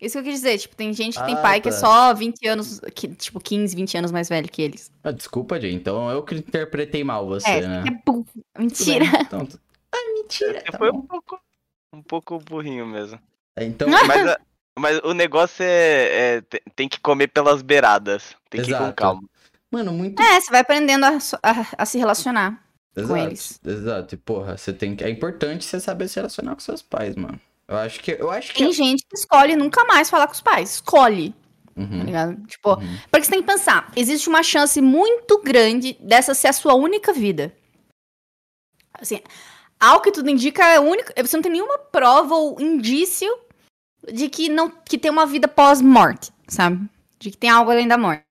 Isso 0.00 0.12
que 0.12 0.18
eu 0.18 0.22
quis 0.22 0.34
dizer, 0.34 0.58
tipo, 0.58 0.76
tem 0.76 0.92
gente 0.92 1.18
que 1.18 1.24
tem 1.26 1.34
Ah, 1.34 1.38
pai 1.42 1.60
que 1.60 1.68
é 1.68 1.72
tá. 1.72 1.78
só 1.78 2.14
20 2.14 2.46
anos, 2.46 2.80
que, 2.94 3.08
tipo, 3.08 3.40
15, 3.40 3.74
20 3.74 3.96
anos 3.96 4.12
mais 4.12 4.28
velho 4.28 4.48
que 4.48 4.62
eles. 4.62 4.92
ah, 5.02 5.10
desculpa, 5.10 5.60
Jay. 5.60 5.72
Então 5.72 6.08
eu 6.10 6.22
que 6.22 6.36
interpretei 6.36 7.02
mal 7.02 7.26
você, 7.26 7.48
é, 7.50 7.60
né? 7.66 7.84
é 7.88 7.90
burro. 8.10 8.24
Mentira. 8.56 9.04
Então, 9.20 9.46
tu- 9.46 9.58
ah, 9.92 10.12
mentira. 10.14 10.62
Tá 10.62 10.78
foi 10.78 10.92
bom. 10.92 10.98
um 10.98 11.02
pouco, 11.06 11.40
um 11.92 12.02
pouco 12.02 12.38
burrinho 12.38 12.86
mesmo. 12.86 13.18
Então, 13.58 13.88
Mas, 13.88 14.36
mas 14.78 14.98
o 15.04 15.12
negócio 15.12 15.64
é, 15.64 16.36
é- 16.36 16.40
te- 16.42 16.62
tem 16.76 16.88
que 16.88 17.00
comer 17.00 17.28
pelas 17.28 17.62
beiradas. 17.62 18.36
Tem 18.48 18.62
que 18.62 18.70
ir 18.70 18.74
com 18.74 18.82
Exato. 18.84 18.94
calma. 18.94 19.22
Mano, 19.74 19.92
muito. 19.92 20.20
É, 20.22 20.40
você 20.40 20.50
vai 20.50 20.60
aprendendo 20.60 21.04
a, 21.04 21.18
a- 21.42 21.66
a 21.78 21.86
se 21.86 21.98
relacionar. 21.98 22.62
exato, 22.96 23.16
eles. 23.26 23.60
exato. 23.64 24.14
E 24.14 24.18
porra, 24.18 24.56
você 24.56 24.72
tem 24.72 24.94
que. 24.96 25.04
É 25.04 25.10
importante 25.10 25.64
você 25.64 25.80
saber 25.80 26.08
se 26.08 26.16
relacionar 26.16 26.54
com 26.54 26.60
seus 26.60 26.82
pais, 26.82 27.14
mano. 27.16 27.40
Eu 27.68 27.76
acho 27.76 28.00
que. 28.00 28.12
Eu 28.12 28.30
acho 28.30 28.52
que. 28.52 28.58
Tem 28.62 28.72
gente 28.72 29.04
que 29.08 29.16
escolhe 29.16 29.56
nunca 29.56 29.84
mais 29.84 30.08
falar 30.10 30.26
com 30.26 30.34
os 30.34 30.40
pais. 30.40 30.74
Escolhe, 30.74 31.30
tá 31.30 31.80
Uhum, 31.82 32.04
ligado? 32.04 32.46
Tipo, 32.46 32.74
uhum. 32.74 32.98
porque 33.10 33.24
você 33.24 33.30
tem 33.32 33.40
que 33.40 33.46
pensar, 33.46 33.90
existe 33.96 34.28
uma 34.28 34.42
chance 34.42 34.80
muito 34.80 35.40
grande 35.42 35.96
dessa 36.00 36.32
ser 36.34 36.48
a 36.48 36.52
sua 36.52 36.74
única 36.74 37.12
vida. 37.12 37.52
Assim, 39.00 39.20
ao 39.80 40.00
que 40.00 40.12
tudo 40.12 40.30
indica, 40.30 40.64
é 40.64 40.78
único. 40.78 41.12
Você 41.20 41.36
não 41.36 41.42
tem 41.42 41.52
nenhuma 41.52 41.78
prova 41.78 42.34
ou 42.34 42.60
indício 42.60 43.28
de 44.12 44.28
que 44.28 44.48
não 44.48 44.70
que 44.70 44.98
tem 44.98 45.10
uma 45.10 45.26
vida 45.26 45.48
pós-morte, 45.48 46.30
sabe? 46.46 46.88
De 47.18 47.30
que 47.30 47.36
tem 47.36 47.50
algo 47.50 47.70
além 47.70 47.88
da 47.88 47.96
morte. 47.98 48.22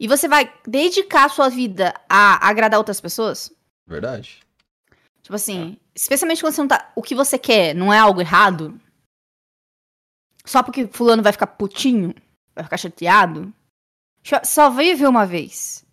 E 0.00 0.08
você 0.08 0.26
vai 0.26 0.50
dedicar 0.66 1.26
a 1.26 1.28
sua 1.28 1.48
vida 1.50 1.92
a 2.08 2.48
agradar 2.48 2.78
outras 2.78 3.00
pessoas? 3.00 3.52
Verdade. 3.86 4.40
Tipo 5.22 5.34
assim, 5.36 5.76
especialmente 5.94 6.40
quando 6.42 6.54
você 6.54 6.60
não 6.62 6.68
tá. 6.68 6.90
O 6.96 7.02
que 7.02 7.14
você 7.14 7.38
quer 7.38 7.74
não 7.74 7.92
é 7.92 7.98
algo 7.98 8.20
errado. 8.20 8.80
Só 10.44 10.62
porque 10.62 10.86
fulano 10.88 11.22
vai 11.22 11.32
ficar 11.32 11.46
putinho, 11.48 12.14
vai 12.54 12.64
ficar 12.64 12.78
chateado. 12.78 13.52
Só- 14.24 14.42
Só 14.42 14.70
vive 14.70 15.06
uma 15.06 15.26
vez. 15.26 15.84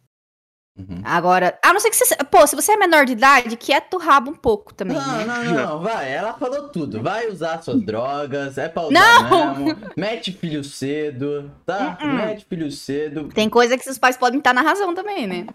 Uhum. 0.78 1.02
Agora, 1.04 1.58
a 1.64 1.74
não 1.74 1.80
ser 1.80 1.90
que 1.90 1.96
você. 1.96 2.16
Pô, 2.30 2.46
se 2.46 2.56
você 2.56 2.74
é 2.74 2.78
menor 2.78 3.06
de 3.06 3.14
idade, 3.14 3.58
quieta 3.58 3.98
o 3.98 4.00
rabo 4.00 4.30
um 4.30 4.36
pouco 4.36 4.74
também. 4.74 4.96
Não, 4.96 5.18
né? 5.18 5.26
não, 5.26 5.44
não, 5.44 5.54
não, 5.54 5.80
vai. 5.80 6.12
Ela 6.12 6.34
falou 6.34 6.70
tudo. 6.70 7.02
Vai 7.02 7.28
usar 7.28 7.64
suas 7.64 7.82
drogas, 7.82 8.60
é 8.60 8.70
pra 8.70 8.84
usar 8.84 8.92
Não! 8.92 9.56
mesmo. 9.56 9.80
Mete 9.98 10.32
filho 10.32 10.64
cedo, 10.64 11.50
tá? 11.66 11.98
Uh-uh. 12.00 12.14
Mete 12.14 12.46
filho 12.46 12.72
cedo. 12.72 13.30
Tem 13.34 13.50
coisa 13.50 13.76
que 13.76 13.84
seus 13.84 13.98
pais 13.98 14.18
podem 14.18 14.38
estar 14.38 14.54
na 14.54 14.62
razão 14.62 14.94
também, 14.94 15.26
né? 15.26 15.48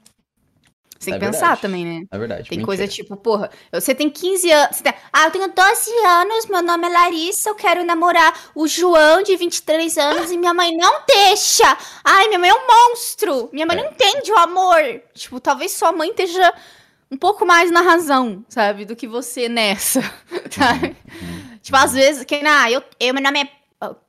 Você 1.02 1.10
tem 1.10 1.14
É 1.14 1.18
que 1.18 1.26
pensar 1.26 1.40
verdade. 1.40 1.60
também, 1.62 1.84
né? 1.84 2.06
É 2.10 2.18
verdade. 2.18 2.48
Tem 2.48 2.58
mentira. 2.58 2.66
coisa 2.66 2.88
tipo, 2.88 3.16
porra, 3.16 3.50
você 3.72 3.94
tem 3.94 4.08
15 4.08 4.50
anos. 4.50 4.80
tem- 4.80 4.94
Ah, 5.12 5.24
eu 5.24 5.30
tenho 5.30 5.48
12 5.52 5.90
anos, 6.06 6.46
meu 6.46 6.62
nome 6.62 6.86
é 6.86 6.90
Larissa, 6.90 7.48
eu 7.50 7.54
quero 7.54 7.84
namorar 7.84 8.32
o 8.54 8.66
João 8.68 9.22
de 9.22 9.36
23 9.36 9.98
anos 9.98 10.30
e 10.30 10.38
minha 10.38 10.54
mãe 10.54 10.76
não 10.76 11.02
deixa. 11.06 11.76
Ai, 12.04 12.28
minha 12.28 12.38
mãe 12.38 12.50
é 12.50 12.54
um 12.54 12.66
monstro. 12.66 13.50
Minha 13.52 13.66
mãe 13.66 13.78
É. 13.78 13.82
não 13.82 13.90
entende 13.90 14.30
o 14.32 14.38
amor. 14.38 15.02
Tipo, 15.14 15.40
talvez 15.40 15.72
sua 15.72 15.92
mãe 15.92 16.10
esteja 16.10 16.52
um 17.10 17.16
pouco 17.16 17.44
mais 17.44 17.70
na 17.70 17.80
razão, 17.82 18.44
sabe? 18.48 18.84
Do 18.84 18.96
que 18.96 19.06
você 19.06 19.48
nessa. 19.48 20.00
sabe? 20.50 20.96
Uhum. 21.20 21.58
Tipo, 21.60 21.76
às 21.76 21.92
vezes, 21.92 22.24
que, 22.24 22.36
ah, 22.36 22.70
eu, 22.70 22.82
eu, 22.98 23.12
meu 23.12 23.22
nome 23.22 23.40
é 23.42 23.48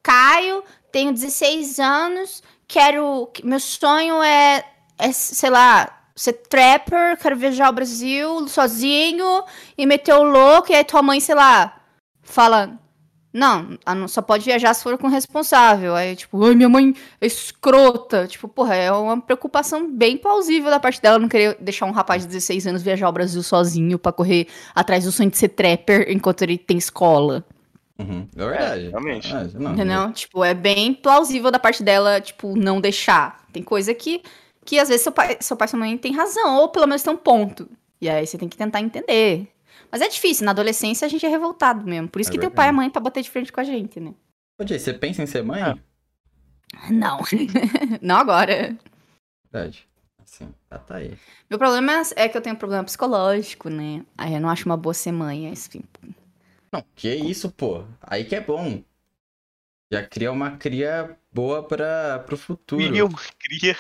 Caio, 0.02 0.64
tenho 0.92 1.12
16 1.12 1.80
anos, 1.80 2.42
quero. 2.68 3.30
Meu 3.44 3.60
sonho 3.60 4.22
é, 4.22 4.64
é, 5.00 5.12
sei 5.12 5.50
lá, 5.50 6.03
ser 6.16 6.34
trapper, 6.34 7.18
quero 7.18 7.36
viajar 7.36 7.68
ao 7.68 7.74
Brasil 7.74 8.48
sozinho 8.48 9.44
e 9.78 9.86
meter 9.86 10.14
o 10.14 10.24
louco, 10.24 10.72
e 10.72 10.76
aí 10.76 10.84
tua 10.84 11.02
mãe, 11.02 11.20
sei 11.20 11.36
lá, 11.36 11.82
fala. 12.22 12.80
Não, 13.36 13.80
só 14.08 14.22
pode 14.22 14.46
viajar 14.46 14.76
se 14.76 14.84
for 14.84 14.96
com 14.96 15.08
responsável. 15.08 15.96
Aí, 15.96 16.16
tipo, 16.16 16.46
ai, 16.46 16.54
minha 16.54 16.70
mãe 16.70 16.94
é 17.20 17.26
escrota. 17.26 18.28
Tipo, 18.28 18.48
porra, 18.48 18.76
é 18.76 18.92
uma 18.92 19.20
preocupação 19.20 19.92
bem 19.92 20.18
plausível 20.18 20.70
da 20.70 20.80
parte 20.80 21.02
dela 21.02 21.18
não 21.18 21.28
querer 21.28 21.58
deixar 21.60 21.88
um 21.88 21.92
rapaz 21.92 22.22
de 22.22 22.28
16 22.28 22.68
anos 22.68 22.84
viajar 22.84 23.08
ao 23.08 23.12
Brasil 23.12 23.42
sozinho 23.42 23.98
pra 23.98 24.12
correr 24.12 24.48
atrás 24.76 25.06
do 25.06 25.12
sonho 25.12 25.32
de 25.32 25.38
ser 25.40 25.50
trapper 25.50 26.06
enquanto 26.12 26.44
ele 26.44 26.60
tem 26.60 26.78
escola. 26.78 27.44
Uhum. 27.98 28.28
É 28.36 28.46
verdade. 28.46 28.86
É, 28.86 28.90
realmente. 28.90 29.34
É, 29.34 29.48
não, 29.56 29.74
Entendeu? 29.74 30.12
Tipo, 30.12 30.44
é 30.44 30.54
bem 30.54 30.94
plausível 30.94 31.50
da 31.50 31.60
parte 31.60 31.84
dela, 31.84 32.22
tipo, 32.22 32.56
não 32.56 32.80
deixar. 32.80 33.44
Tem 33.52 33.64
coisa 33.64 33.94
que, 33.94 34.22
que 34.66 34.80
às 34.80 34.90
vezes 34.90 35.04
seu 35.04 35.12
pai, 35.12 35.38
seu 35.40 35.56
pai 35.58 35.66
e 35.68 35.70
sua 35.70 35.80
mãe 35.80 35.98
tem 35.98 36.14
razão, 36.14 36.58
ou 36.58 36.70
pelo 36.70 36.88
menos 36.88 37.04
tem 37.04 37.14
um 37.14 37.18
ponto. 37.18 37.70
E 38.02 38.10
aí 38.10 38.26
você 38.26 38.38
tem 38.38 38.50
que 38.50 38.58
tentar 38.58 38.82
entender. 38.82 39.48
Mas 39.92 40.02
é 40.02 40.08
difícil, 40.10 40.46
na 40.46 40.52
adolescência 40.52 41.06
a 41.06 41.10
gente 41.10 41.26
é 41.26 41.30
revoltado 41.30 41.86
mesmo. 41.86 42.10
Por 42.10 42.20
isso 42.20 42.30
É 42.30 42.34
que 42.34 42.40
tem 42.40 42.48
o 42.48 42.50
verdade. 42.50 42.56
pai 42.56 42.68
e 42.68 42.70
a 42.70 42.74
mãe 42.74 42.90
pra 42.90 43.02
bater 43.02 43.22
de 43.24 43.30
frente 43.30 43.52
com 43.52 43.60
a 43.60 43.64
gente, 43.64 44.00
né? 44.00 44.14
Ô, 44.60 44.66
Jay, 44.66 44.80
você 44.80 44.94
pensa 44.94 45.22
em 45.22 45.28
ser 45.28 45.44
mãe? 45.44 45.62
Ah. 45.62 45.78
Não. 46.90 47.20
não 48.02 48.18
agora. 48.18 48.76
Verdade. 49.52 49.88
Assim, 50.22 50.50
já 50.72 50.80
tá 50.80 50.96
aí. 50.96 51.18
Meu 51.50 51.60
problema 51.60 52.02
é 52.16 52.28
que 52.28 52.36
eu 52.36 52.42
tenho 52.42 52.56
um 52.56 52.60
problema 52.60 52.84
psicológico, 52.84 53.70
né? 53.70 54.04
Aí 54.18 54.34
eu 54.34 54.42
não 54.42 54.50
acho 54.50 54.66
uma 54.66 54.78
boa 54.78 54.94
ser 54.94 55.12
mãe, 55.12 55.52
assim. 55.52 55.82
Não, 56.72 56.84
que 56.96 57.14
isso, 57.14 57.52
pô. 57.52 57.84
Aí 58.02 58.26
que 58.26 58.36
é 58.36 58.42
bom. 58.42 58.82
Já 59.92 60.02
cria 60.04 60.32
uma 60.32 60.58
cria 60.58 61.16
boa 61.32 61.62
pra, 61.62 62.20
pro 62.26 62.36
futuro. 62.36 62.82
Filho, 62.82 63.10
cria. 63.38 63.78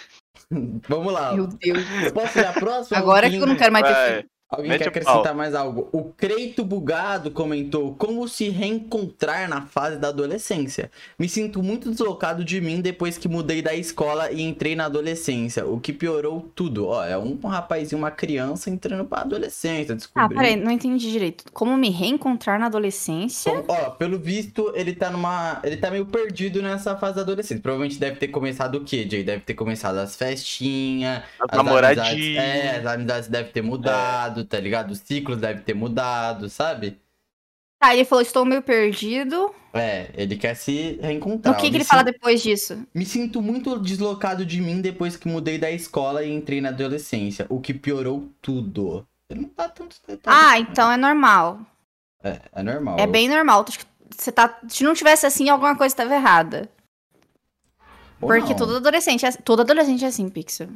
Vamos 0.88 1.14
lá. 1.14 1.34
Meu 1.34 1.48
Deus. 1.48 1.84
Posso 2.14 2.40
ir 2.40 2.46
a 2.46 2.54
próxima? 2.54 2.98
Agora 2.98 3.30
que 3.30 3.36
eu 3.36 3.46
não 3.46 3.56
quero 3.56 3.74
mais 3.74 3.86
ter 3.86 4.16
filho. 4.16 4.33
Alguém 4.56 4.70
Mete 4.70 4.84
quer 4.84 4.90
acrescentar 4.90 5.34
mais 5.34 5.56
algo? 5.56 5.90
O 5.92 6.04
Creito 6.06 6.64
Bugado 6.64 7.32
comentou 7.32 7.96
como 7.96 8.28
se 8.28 8.50
reencontrar 8.50 9.50
na 9.50 9.62
fase 9.66 9.98
da 9.98 10.10
adolescência. 10.10 10.92
Me 11.18 11.28
sinto 11.28 11.62
muito 11.64 11.90
deslocado 11.90 12.44
de 12.44 12.62
mim 12.62 12.82
depois 12.82 13.18
que 13.18 13.28
mudei 13.28 13.62
da 13.62 13.74
escola 13.74 14.32
e 14.32 14.42
entrei 14.42 14.76
na 14.76 14.86
adolescência, 14.86 15.66
o 15.66 15.80
que 15.80 15.92
piorou 15.92 16.52
tudo. 16.56 16.88
Ó, 16.88 17.04
é 17.04 17.18
um 17.18 17.38
rapazinho, 17.48 18.00
uma 18.00 18.12
criança 18.12 18.70
entrando 18.70 19.06
pra 19.06 19.22
adolescência, 19.22 19.94
Ah, 19.94 19.96
descobrindo. 19.96 20.36
peraí, 20.36 20.56
não 20.56 20.72
entendi 20.72 21.12
direito. 21.12 21.46
Como 21.52 21.76
me 21.76 21.90
reencontrar 21.90 22.60
na 22.60 22.68
adolescência? 22.68 23.52
Como- 23.52 23.66
ó, 23.68 23.90
pelo 23.92 24.20
visto, 24.20 24.72
ele 24.76 24.94
tá 24.94 25.10
numa. 25.10 25.60
Ele 25.64 25.78
tá 25.78 25.90
meio 25.90 26.06
perdido 26.06 26.62
nessa 26.62 26.96
fase 26.96 27.16
da 27.16 27.22
adolescência. 27.22 27.62
Provavelmente 27.62 28.00
deve 28.00 28.18
ter 28.18 28.28
começado 28.28 28.76
o 28.76 28.84
quê, 28.84 29.08
Jay? 29.10 29.24
Deve 29.24 29.42
ter 29.42 29.54
começado 29.54 29.98
as 29.98 30.16
festinhas. 30.16 31.24
As 31.40 31.50
As 31.50 31.58
namoradinhas. 31.58 32.08
amizades, 32.10 32.38
é, 32.38 32.78
as 32.80 32.86
amizades 32.86 33.30
devem 33.30 33.52
ter 33.52 33.62
mudado, 33.62 34.43
tá 34.46 34.60
ligado? 34.60 34.92
Os 34.92 35.00
ciclos 35.00 35.40
devem 35.40 35.64
ter 35.64 35.74
mudado, 35.74 36.50
sabe? 36.50 36.98
Tá, 37.80 37.94
ele 37.94 38.06
falou, 38.06 38.22
estou 38.22 38.46
meio 38.46 38.62
perdido. 38.62 39.54
É, 39.74 40.10
ele 40.16 40.38
quer 40.38 40.56
se 40.56 41.00
reencontrar. 41.02 41.54
o 41.54 41.58
que, 41.58 41.70
que 41.70 41.76
ele 41.76 41.84
fala 41.84 42.04
depois 42.04 42.42
disso? 42.42 42.86
Me 42.94 43.06
sinto 43.06 43.42
muito 43.42 43.78
deslocado 43.80 44.46
de 44.46 44.62
mim 44.62 44.80
depois 44.80 45.18
que 45.18 45.28
mudei 45.28 45.58
da 45.58 45.70
escola 45.70 46.24
e 46.24 46.32
entrei 46.32 46.62
na 46.62 46.70
adolescência, 46.70 47.46
o 47.50 47.60
que 47.60 47.74
piorou 47.74 48.30
tudo. 48.42 49.06
Ele 49.30 49.42
não 49.42 49.50
tá 49.50 49.68
tanto. 49.68 49.98
Ah, 50.26 50.60
então 50.60 50.92
é 50.92 50.96
normal. 50.96 51.60
É, 52.24 52.40
é 52.54 52.64
normal. 52.64 52.98
É 53.00 53.08
bem 53.08 53.28
normal. 53.28 53.66
Você 54.16 54.32
tá. 54.32 54.60
Se 54.70 54.84
não 54.84 54.94
tivesse 54.94 55.26
assim, 55.26 55.50
alguma 55.50 55.76
coisa 55.76 55.92
estava 55.92 56.14
errada. 56.14 56.70
Ou 58.22 58.30
Porque 58.30 58.52
não. 58.52 58.58
todo 58.58 58.78
adolescente 58.78 59.26
é, 59.26 59.32
todo 59.32 59.62
adolescente 59.62 60.06
é 60.06 60.08
assim, 60.08 60.30
Pixel. 60.30 60.70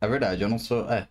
É 0.00 0.06
verdade, 0.08 0.42
eu 0.42 0.48
não 0.48 0.58
sou. 0.58 0.90
É. 0.90 1.06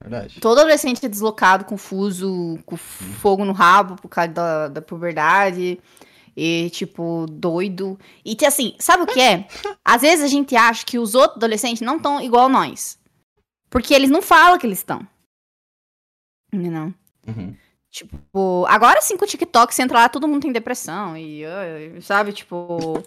Verdade. 0.00 0.40
Todo 0.40 0.58
adolescente 0.58 1.04
é 1.04 1.08
deslocado, 1.08 1.64
confuso, 1.64 2.58
com 2.64 2.76
fogo 2.76 3.44
no 3.44 3.52
rabo 3.52 3.96
por 3.96 4.08
causa 4.08 4.30
da, 4.30 4.68
da 4.68 4.82
puberdade. 4.82 5.80
E, 6.36 6.70
tipo, 6.70 7.26
doido. 7.28 7.98
E, 8.24 8.36
assim, 8.46 8.76
sabe 8.78 9.02
o 9.02 9.06
que 9.06 9.20
é? 9.20 9.48
Às 9.84 10.02
vezes 10.02 10.24
a 10.24 10.28
gente 10.28 10.54
acha 10.54 10.86
que 10.86 10.98
os 10.98 11.16
outros 11.16 11.38
adolescentes 11.38 11.82
não 11.82 11.96
estão 11.96 12.20
igual 12.20 12.48
nós. 12.48 12.96
Porque 13.68 13.92
eles 13.92 14.08
não 14.08 14.22
falam 14.22 14.56
que 14.56 14.64
eles 14.64 14.78
estão. 14.78 15.06
Não. 16.52 16.94
Uhum. 17.26 17.56
Tipo, 17.90 18.64
agora 18.68 19.00
sim 19.02 19.16
com 19.16 19.24
o 19.24 19.28
TikTok, 19.28 19.74
você 19.74 19.82
entra 19.82 19.98
lá, 19.98 20.08
todo 20.08 20.28
mundo 20.28 20.42
tem 20.42 20.52
depressão. 20.52 21.16
E, 21.16 21.42
sabe, 22.02 22.32
tipo. 22.32 23.02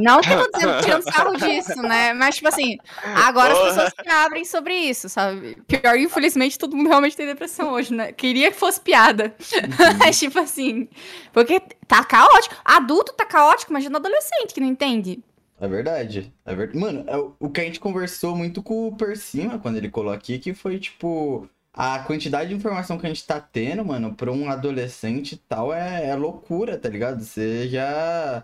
Não 0.00 0.20
que 0.20 0.30
eu 0.30 0.50
tô 0.50 0.58
dizendo, 0.58 0.82
tirando 0.82 1.02
sarro 1.02 1.36
disso, 1.36 1.80
né? 1.82 2.12
Mas, 2.12 2.36
tipo 2.36 2.48
assim, 2.48 2.76
agora 3.02 3.52
as 3.52 3.58
Porra. 3.58 3.70
pessoas 3.70 3.92
se 4.02 4.08
abrem 4.10 4.44
sobre 4.44 4.74
isso, 4.74 5.08
sabe? 5.08 5.56
Pior, 5.66 5.96
infelizmente, 5.96 6.58
todo 6.58 6.76
mundo 6.76 6.88
realmente 6.88 7.16
tem 7.16 7.26
depressão 7.26 7.72
hoje, 7.72 7.94
né? 7.94 8.12
Queria 8.12 8.50
que 8.50 8.56
fosse 8.58 8.80
piada. 8.80 9.34
Mas, 9.98 10.18
tipo 10.18 10.38
assim. 10.38 10.88
Porque 11.32 11.60
tá 11.86 12.04
caótico. 12.04 12.54
Adulto 12.64 13.12
tá 13.12 13.24
caótico, 13.24 13.70
imagina 13.72 13.98
adolescente 13.98 14.52
que 14.52 14.60
não 14.60 14.66
entende. 14.68 15.22
É 15.60 15.68
verdade. 15.68 16.32
É 16.44 16.54
verdade. 16.54 16.78
Mano, 16.78 17.04
é 17.06 17.16
o- 17.16 17.34
o 17.38 17.50
que 17.50 17.60
a 17.60 17.64
gente 17.64 17.78
conversou 17.80 18.34
muito 18.34 18.62
com 18.62 18.88
o 18.88 18.96
Persima 18.96 19.58
quando 19.58 19.76
ele 19.76 19.90
colou 19.90 20.12
aqui, 20.12 20.38
que 20.38 20.54
foi, 20.54 20.78
tipo, 20.78 21.48
a 21.72 21.98
quantidade 22.00 22.48
de 22.50 22.56
informação 22.56 22.98
que 22.98 23.06
a 23.06 23.08
gente 23.08 23.26
tá 23.26 23.40
tendo, 23.40 23.84
mano, 23.84 24.14
pra 24.14 24.32
um 24.32 24.50
adolescente 24.50 25.32
e 25.34 25.36
tal, 25.38 25.72
é, 25.72 26.06
é 26.08 26.14
loucura, 26.16 26.78
tá 26.78 26.88
ligado? 26.88 27.22
Você 27.22 27.68
já. 27.68 28.42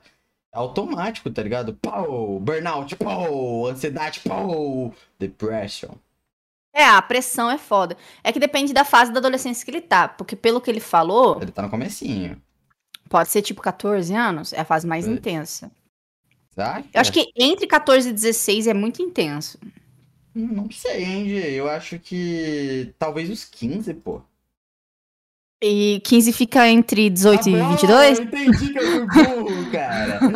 É 0.57 0.59
automático, 0.59 1.31
tá 1.31 1.43
ligado? 1.43 1.75
Pau! 1.75 2.39
Burnout, 2.41 2.97
pau! 2.97 3.67
Ansiedade, 3.67 4.21
pau! 4.21 4.93
Depression. 5.19 5.91
É, 6.75 6.85
a 6.85 7.01
pressão 7.01 7.51
é 7.51 7.57
foda. 7.59 7.97
É 8.23 8.33
que 8.33 8.39
depende 8.41 8.73
da 8.73 8.85
fase 8.85 9.11
da 9.13 9.19
adolescência 9.19 9.65
que 9.65 9.71
ele 9.71 9.81
tá. 9.81 10.09
Porque 10.09 10.37
pelo 10.37 10.61
que 10.61 10.71
ele 10.71 10.81
falou, 10.81 11.39
Ele 11.41 11.51
tá 11.51 11.63
no 11.63 11.71
comecinho. 11.71 12.41
pode 13.09 13.31
ser 13.31 13.41
tipo 13.43 13.63
14 13.63 14.15
anos, 14.15 14.53
é 14.53 14.61
a 14.61 14.65
fase 14.65 14.87
mais 14.87 15.07
É. 15.07 15.11
intensa. 15.11 15.71
Tá? 16.55 16.83
Eu 16.93 17.01
acho 17.01 17.13
que 17.13 17.31
entre 17.37 17.67
14 17.67 18.09
e 18.09 18.13
16 18.13 18.67
é 18.67 18.75
muito 18.75 19.03
intenso. 19.03 19.59
Hum, 20.35 20.49
Não 20.53 20.71
sei, 20.71 21.03
hein? 21.05 21.29
Eu 21.31 21.69
acho 21.69 21.99
que. 21.99 22.95
Talvez 22.99 23.31
os 23.31 23.45
15, 23.45 23.93
pô. 23.95 24.21
E 25.69 26.01
15 26.01 26.33
fica 26.33 26.69
entre 26.69 27.11
18 27.11 27.49
e 27.51 27.61
Ah, 27.61 27.69
22? 27.71 28.19
Eu 28.19 28.25
entendi 28.25 28.73
que 28.73 28.79
eu 28.79 28.83
fui 29.09 29.25
burro, 29.25 29.71
cara. 29.73 30.21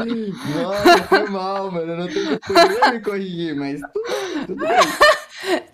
Nossa, 0.62 1.02
foi 1.05 1.31
mal, 1.31 1.70
mano. 1.70 1.93
Eu 1.93 1.97
não 1.98 2.09
tenho 2.09 2.39
que 2.40 2.90
me 2.93 3.01
corrigir, 3.01 3.55
mas 3.55 3.81
tudo 3.81 4.02
bem, 4.09 4.47
tudo 4.47 4.66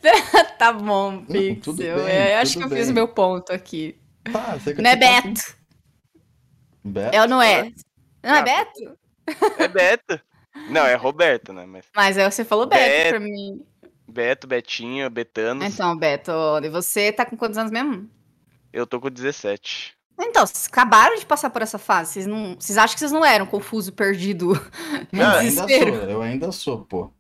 bem. 0.03 0.13
tá 0.59 0.73
bom, 0.73 1.25
Pixel. 1.25 1.61
tudo 1.63 1.77
bem, 1.79 1.89
É, 1.89 2.35
eu 2.35 2.39
acho 2.39 2.59
que 2.59 2.65
eu 2.65 2.69
fiz 2.69 2.85
bem. 2.87 2.91
o 2.91 2.95
meu 2.95 3.09
ponto 3.09 3.53
aqui. 3.53 3.97
Tá, 4.33 4.57
você 4.59 4.75
Não 4.75 4.91
é 4.91 4.97
tá 4.97 5.07
Beto. 5.23 5.29
assim. 5.41 5.53
Beto? 6.85 7.17
É 7.17 7.21
ou 7.23 7.29
não 7.29 7.41
é? 7.43 7.63
Não 8.23 8.35
é 8.35 8.39
Ah, 8.39 8.43
Beto? 8.43 8.99
É 9.59 9.69
Beto. 9.69 10.21
Não, 10.71 10.87
é 10.87 10.95
Roberto, 10.95 11.53
né? 11.53 11.65
Mas 11.67 11.85
Mas 11.95 12.19
aí 12.19 12.31
você 12.31 12.45
falou 12.45 12.67
Beto, 12.67 12.81
Beto. 12.85 13.09
pra 13.11 13.21
mim. 13.21 13.63
Beto, 14.09 14.47
Betinho, 14.47 15.11
Betanos. 15.11 15.65
Então, 15.65 15.97
Beto, 15.97 16.31
e 16.63 16.69
você 16.69 17.11
tá 17.13 17.25
com 17.27 17.37
quantos 17.37 17.59
anos 17.59 17.71
mesmo? 17.73 18.09
Eu 18.77 18.87
tô 18.87 19.01
com 19.01 19.09
17. 19.11 19.95
Então, 20.19 20.47
vocês 20.47 20.67
acabaram 20.67 21.17
de 21.17 21.25
passar 21.25 21.49
por 21.51 21.63
essa 21.63 21.79
fase. 21.79 22.13
Vocês, 22.13 22.27
não, 22.27 22.57
vocês 22.59 22.77
acham 22.77 22.95
que 22.95 23.01
vocês 23.01 23.13
não 23.13 23.25
eram 23.25 23.47
confuso, 23.47 23.93
perdido? 23.93 24.53
Não, 25.13 25.33
eu 25.33 25.39
ainda 25.39 25.69
sou, 25.69 25.79
eu 26.11 26.23
ainda 26.23 26.53
sou, 26.53 26.79
pô. 26.85 27.11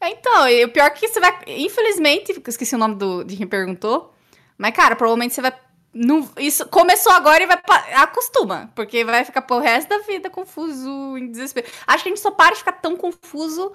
É, 0.00 0.10
Então, 0.10 0.48
e 0.48 0.64
o 0.64 0.68
pior 0.72 0.86
é 0.86 0.90
que 0.90 1.08
você 1.08 1.20
vai. 1.20 1.38
Infelizmente, 1.46 2.42
esqueci 2.48 2.74
o 2.74 2.78
nome 2.78 2.94
do, 2.96 3.22
de 3.24 3.36
quem 3.36 3.46
perguntou. 3.46 4.14
Mas, 4.58 4.74
cara, 4.74 4.96
provavelmente 4.96 5.34
você 5.34 5.42
vai. 5.42 5.52
Não, 5.94 6.26
isso 6.38 6.66
começou 6.68 7.12
agora 7.12 7.42
e 7.42 7.46
vai. 7.46 7.56
pa- 7.60 7.86
Acostuma. 8.02 8.70
Porque 8.74 9.04
vai 9.04 9.24
ficar 9.24 9.42
pro 9.42 9.58
resto 9.58 9.88
da 9.88 9.98
vida 9.98 10.30
confuso, 10.30 11.16
em 11.18 11.30
desespero. 11.30 11.66
Acho 11.86 12.02
que 12.02 12.08
a 12.08 12.12
gente 12.14 12.20
só 12.22 12.30
para 12.30 12.52
de 12.52 12.58
ficar 12.58 12.72
tão 12.72 12.96
confuso 12.96 13.72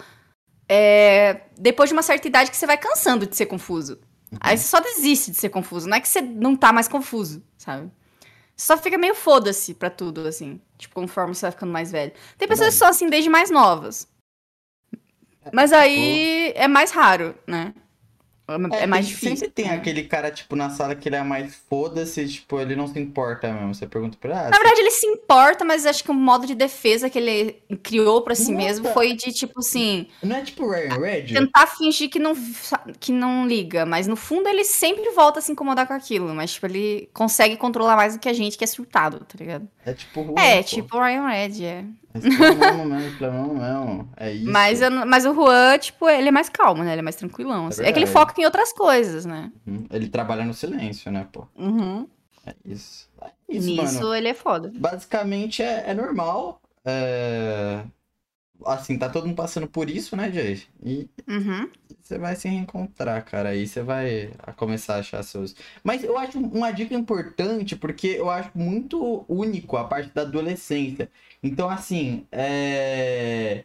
é, 0.69 1.41
depois 1.57 1.89
de 1.89 1.93
uma 1.93 2.01
certa 2.01 2.27
idade 2.27 2.51
que 2.51 2.57
você 2.57 2.65
vai 2.67 2.77
cansando 2.77 3.25
de 3.25 3.35
ser 3.35 3.45
confuso. 3.45 3.99
Aí 4.39 4.57
você 4.57 4.67
só 4.67 4.79
desiste 4.79 5.31
de 5.31 5.37
ser 5.37 5.49
confuso. 5.49 5.87
Não 5.87 5.97
é 5.97 6.01
que 6.01 6.07
você 6.07 6.21
não 6.21 6.55
tá 6.55 6.73
mais 6.73 6.87
confuso, 6.87 7.41
sabe? 7.57 7.91
Você 8.55 8.65
só 8.65 8.77
fica 8.77 8.97
meio 8.97 9.15
foda-se 9.15 9.73
pra 9.73 9.89
tudo, 9.89 10.27
assim. 10.27 10.59
Tipo, 10.77 10.95
conforme 10.95 11.33
você 11.33 11.41
vai 11.41 11.51
ficando 11.51 11.71
mais 11.71 11.91
velho. 11.91 12.11
Tem 12.37 12.47
pessoas 12.47 12.69
que 12.73 12.79
são 12.79 12.87
assim 12.87 13.09
desde 13.09 13.29
mais 13.29 13.49
novas. 13.49 14.07
Mas 15.53 15.71
aí 15.71 16.51
é 16.55 16.67
mais 16.67 16.91
raro, 16.91 17.35
né? 17.45 17.73
É, 18.49 18.87
mais 18.87 19.05
tem- 19.05 19.13
difícil. 19.13 19.37
Sempre 19.37 19.49
tem 19.63 19.69
aquele 19.69 20.03
cara, 20.03 20.31
tipo, 20.31 20.55
na 20.55 20.69
sala 20.69 20.95
que 20.95 21.09
ele 21.09 21.17
é 21.17 21.23
mais 21.23 21.55
foda-se, 21.69 22.25
tipo, 22.27 22.59
ele 22.59 22.75
não 22.77 22.87
se 22.87 22.97
importa 22.97 23.51
mesmo. 23.51 23.75
Você 23.75 23.85
pergunta 23.85 24.17
pra 24.19 24.29
ele, 24.29 24.39
ah, 24.39 24.49
Na 24.51 24.57
verdade, 24.57 24.79
ele 24.79 24.91
se 24.91 25.05
importa, 25.05 25.65
mas 25.65 25.85
acho 25.85 26.03
que 26.03 26.11
o 26.11 26.13
modo 26.13 26.47
de 26.47 26.55
defesa 26.55 27.09
que 27.09 27.19
ele 27.19 27.61
criou 27.83 28.21
pra 28.21 28.35
si 28.35 28.51
Nossa. 28.53 28.65
mesmo 28.65 28.89
foi 28.93 29.13
de, 29.13 29.33
tipo 29.33 29.59
assim, 29.59 30.07
não 30.23 30.37
é 30.37 30.41
tipo 30.43 30.69
Ryan 30.69 30.97
Red? 30.97 31.23
tentar 31.33 31.67
fingir 31.67 32.09
que 32.09 32.19
não, 32.19 32.33
que 32.99 33.11
não 33.11 33.45
liga. 33.45 33.85
Mas 33.85 34.07
no 34.07 34.15
fundo 34.15 34.47
ele 34.47 34.63
sempre 34.63 35.09
volta 35.11 35.39
a 35.39 35.41
se 35.41 35.51
incomodar 35.51 35.85
com 35.85 35.93
aquilo. 35.93 36.33
Mas, 36.33 36.53
tipo, 36.53 36.65
ele 36.67 37.09
consegue 37.13 37.57
controlar 37.57 37.95
mais 37.97 38.13
do 38.13 38.19
que 38.19 38.29
a 38.29 38.33
gente 38.33 38.57
que 38.57 38.63
é 38.63 38.67
surtado, 38.67 39.19
tá 39.25 39.35
ligado? 39.37 39.67
É 39.87 39.93
tipo 39.93 40.21
Juan, 40.21 40.33
é, 40.37 40.57
pô. 40.57 40.63
tipo 40.65 40.97
o 40.97 41.01
Ryan 41.01 41.25
Red, 41.25 41.63
é. 41.63 41.85
Plamão 43.17 43.53
mesmo. 43.55 44.09
É 44.17 44.33
isso. 44.33 44.51
Mas, 44.51 44.81
eu 44.81 44.91
mas 44.91 45.25
o 45.25 45.33
Juan, 45.33 45.77
tipo, 45.77 46.09
ele 46.09 46.27
é 46.27 46.31
mais 46.31 46.49
calmo, 46.49 46.83
né? 46.83 46.91
Ele 46.91 46.99
é 46.99 47.03
mais 47.03 47.15
tranquilão. 47.15 47.67
assim. 47.67 47.83
É, 47.83 47.91
que 47.93 47.97
ele 47.97 48.05
foca 48.05 48.33
em 48.41 48.43
outras 48.43 48.73
coisas, 48.73 49.25
né? 49.25 49.49
Uhum. 49.65 49.85
Ele 49.89 50.09
trabalha 50.09 50.43
no 50.43 50.53
silêncio, 50.53 51.09
né, 51.09 51.25
pô? 51.31 51.47
Uhum. 51.55 52.05
É 52.45 52.53
isso. 52.65 53.09
É 53.21 53.29
isso, 53.47 53.67
Nisso 53.69 54.01
mano. 54.01 54.15
ele 54.15 54.27
é 54.27 54.33
foda. 54.33 54.73
Basicamente 54.75 55.63
é, 55.63 55.85
é 55.87 55.93
normal. 55.93 56.61
É... 56.83 57.81
Assim, 58.65 58.97
tá 58.97 59.09
todo 59.09 59.27
mundo 59.27 59.35
passando 59.35 59.67
por 59.67 59.89
isso, 59.89 60.15
né, 60.15 60.31
Jay? 60.31 60.63
E 60.83 61.07
Uhum. 61.27 61.69
você 62.01 62.17
vai 62.17 62.35
se 62.35 62.47
reencontrar, 62.47 63.23
cara. 63.25 63.49
Aí 63.49 63.67
você 63.67 63.81
vai 63.83 64.31
a 64.39 64.51
começar 64.53 64.95
a 64.95 64.99
achar 64.99 65.23
seus. 65.23 65.55
Mas 65.83 66.03
eu 66.03 66.17
acho 66.17 66.39
uma 66.39 66.71
dica 66.71 66.93
importante, 66.95 67.75
porque 67.75 68.07
eu 68.07 68.29
acho 68.29 68.49
muito 68.55 69.23
único 69.29 69.77
a 69.77 69.83
parte 69.85 70.09
da 70.13 70.23
adolescência. 70.23 71.09
Então, 71.43 71.69
assim, 71.69 72.25
é. 72.31 73.63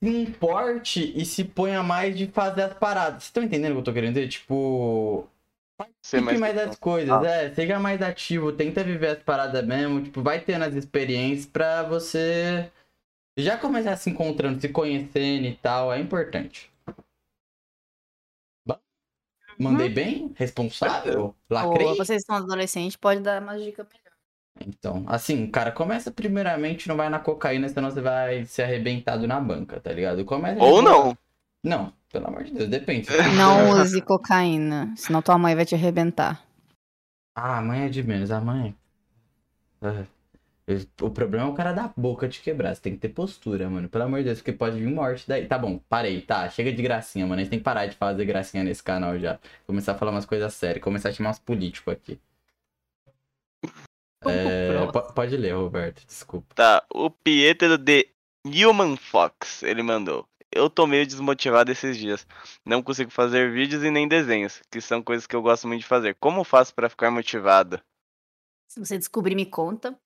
Se 0.00 0.08
importe 0.08 1.12
e 1.20 1.24
se 1.26 1.42
ponha 1.44 1.82
mais 1.82 2.16
de 2.16 2.28
fazer 2.28 2.62
as 2.62 2.74
paradas. 2.74 3.14
Vocês 3.24 3.24
estão 3.24 3.42
entendendo 3.42 3.72
o 3.72 3.74
que 3.74 3.80
eu 3.80 3.84
tô 3.84 3.92
querendo 3.92 4.14
dizer? 4.14 4.28
Tipo, 4.28 5.26
Fique 6.02 6.22
mais... 6.22 6.40
mais 6.40 6.54
das 6.56 6.76
coisas, 6.76 7.10
Ah. 7.10 7.26
é, 7.26 7.54
seja 7.54 7.78
mais 7.78 8.00
ativo, 8.02 8.52
tenta 8.52 8.82
viver 8.82 9.08
as 9.08 9.22
paradas 9.22 9.64
mesmo, 9.66 10.02
tipo, 10.02 10.22
vai 10.22 10.40
tendo 10.40 10.64
as 10.64 10.74
experiências 10.74 11.46
pra 11.46 11.82
você 11.82 12.70
já 13.42 13.56
começar 13.56 13.96
se 13.96 14.10
encontrando, 14.10 14.60
se 14.60 14.68
conhecendo 14.68 15.46
e 15.46 15.54
tal, 15.56 15.92
é 15.92 16.00
importante. 16.00 16.70
Ba- 18.66 18.80
Mandei 19.58 19.88
bem? 19.88 20.32
Responsável? 20.36 21.34
Lacrei? 21.48 21.86
Ou 21.86 21.96
vocês 21.96 22.22
são 22.24 22.36
adolescentes, 22.36 22.96
pode 22.96 23.20
dar 23.20 23.42
uma 23.42 23.58
dica 23.58 23.84
melhor. 23.84 24.08
Então, 24.60 25.04
assim, 25.06 25.48
cara, 25.48 25.70
começa 25.70 26.10
primeiramente, 26.10 26.88
não 26.88 26.96
vai 26.96 27.08
na 27.08 27.20
cocaína, 27.20 27.68
senão 27.68 27.90
você 27.90 28.00
vai 28.00 28.44
ser 28.44 28.62
arrebentado 28.64 29.26
na 29.26 29.40
banca, 29.40 29.80
tá 29.80 29.92
ligado? 29.92 30.24
Começa 30.24 30.60
Ou 30.62 30.82
não. 30.82 31.16
Não, 31.62 31.92
pelo 32.10 32.26
amor 32.26 32.44
de 32.44 32.52
Deus, 32.52 32.68
depende. 32.68 33.08
Não 33.36 33.70
use 33.80 34.00
cocaína, 34.00 34.92
senão 34.96 35.20
tua 35.20 35.36
mãe 35.36 35.54
vai 35.56 35.64
te 35.64 35.74
arrebentar. 35.74 36.42
Ah, 37.36 37.58
a 37.58 37.62
mãe 37.62 37.82
é 37.84 37.88
de 37.88 38.02
menos, 38.02 38.30
a 38.30 38.40
mãe. 38.40 38.74
Eu- 39.80 40.06
O 41.00 41.10
problema 41.10 41.46
é 41.46 41.50
o 41.50 41.54
cara 41.54 41.72
da 41.72 41.90
boca 41.96 42.28
te 42.28 42.42
quebrar. 42.42 42.74
Você 42.74 42.82
tem 42.82 42.92
que 42.92 42.98
ter 42.98 43.08
postura, 43.08 43.70
mano. 43.70 43.88
Pelo 43.88 44.04
amor 44.04 44.18
de 44.18 44.26
Deus, 44.26 44.38
porque 44.38 44.52
pode 44.52 44.78
vir 44.78 44.86
morte 44.86 45.26
daí. 45.26 45.46
Tá 45.46 45.58
bom, 45.58 45.78
parei, 45.88 46.20
tá. 46.20 46.48
Chega 46.50 46.70
de 46.70 46.82
gracinha, 46.82 47.26
mano. 47.26 47.40
A 47.40 47.42
gente 47.42 47.50
tem 47.50 47.58
que 47.58 47.64
parar 47.64 47.86
de 47.86 47.96
fazer 47.96 48.24
gracinha 48.26 48.62
nesse 48.62 48.82
canal 48.82 49.18
já. 49.18 49.38
Começar 49.66 49.92
a 49.92 49.98
falar 49.98 50.10
umas 50.10 50.26
coisas 50.26 50.52
sérias. 50.52 50.84
Começar 50.84 51.08
a 51.08 51.12
chamar 51.12 51.30
uns 51.30 51.38
políticos 51.38 51.92
aqui. 51.92 52.20
É, 54.26 54.74
pode 55.14 55.36
ler, 55.36 55.52
Roberto. 55.52 56.04
Desculpa. 56.04 56.52
Tá, 56.52 56.84
o 56.92 57.08
Pietro 57.08 57.78
de 57.78 58.08
Human 58.44 58.96
Fox, 58.96 59.62
ele 59.62 59.80
mandou. 59.80 60.26
Eu 60.50 60.68
tô 60.68 60.88
meio 60.88 61.06
desmotivado 61.06 61.70
esses 61.70 61.96
dias. 61.96 62.26
Não 62.66 62.82
consigo 62.82 63.12
fazer 63.12 63.52
vídeos 63.52 63.84
e 63.84 63.92
nem 63.92 64.08
desenhos, 64.08 64.60
que 64.72 64.80
são 64.80 65.00
coisas 65.00 65.24
que 65.24 65.36
eu 65.36 65.40
gosto 65.40 65.68
muito 65.68 65.82
de 65.82 65.86
fazer. 65.86 66.16
Como 66.16 66.42
faço 66.42 66.74
pra 66.74 66.88
ficar 66.88 67.12
motivado? 67.12 67.80
Se 68.66 68.80
você 68.80 68.98
descobrir, 68.98 69.36
me 69.36 69.46
conta. 69.46 69.96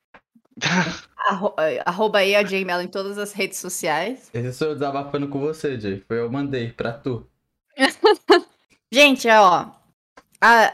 Arro 1.16 1.54
eh, 1.58 1.80
arroba 1.86 2.18
aí 2.18 2.34
a 2.34 2.44
Jay 2.44 2.64
Mello 2.64 2.82
em 2.82 2.88
todas 2.88 3.16
as 3.16 3.32
redes 3.32 3.58
sociais. 3.58 4.28
Esse 4.34 4.52
sou 4.52 4.68
eu 4.68 4.74
desabafando 4.74 5.28
com 5.28 5.38
você, 5.38 5.78
Jay. 5.78 6.02
Foi 6.06 6.18
eu 6.18 6.30
mandei 6.30 6.72
pra 6.72 6.92
tu. 6.92 7.28
Gente, 8.92 9.28
ó. 9.28 9.70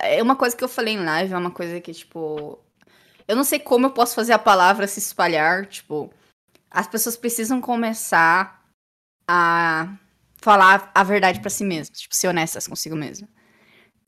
é 0.00 0.22
uma 0.22 0.36
coisa 0.36 0.56
que 0.56 0.64
eu 0.64 0.68
falei 0.68 0.94
em 0.94 1.04
live, 1.04 1.32
é 1.32 1.38
uma 1.38 1.50
coisa 1.50 1.80
que, 1.80 1.92
tipo. 1.92 2.58
Eu 3.26 3.36
não 3.36 3.44
sei 3.44 3.58
como 3.58 3.86
eu 3.86 3.90
posso 3.90 4.14
fazer 4.14 4.32
a 4.32 4.38
palavra 4.38 4.88
se 4.88 4.98
espalhar. 4.98 5.66
Tipo, 5.66 6.10
as 6.70 6.88
pessoas 6.88 7.16
precisam 7.16 7.60
começar 7.60 8.64
a 9.28 9.98
falar 10.36 10.90
a 10.94 11.02
verdade 11.04 11.40
pra 11.40 11.50
si 11.50 11.62
mesmas. 11.62 12.00
Tipo, 12.00 12.14
ser 12.14 12.28
honestas 12.28 12.66
consigo 12.66 12.96
mesma. 12.96 13.28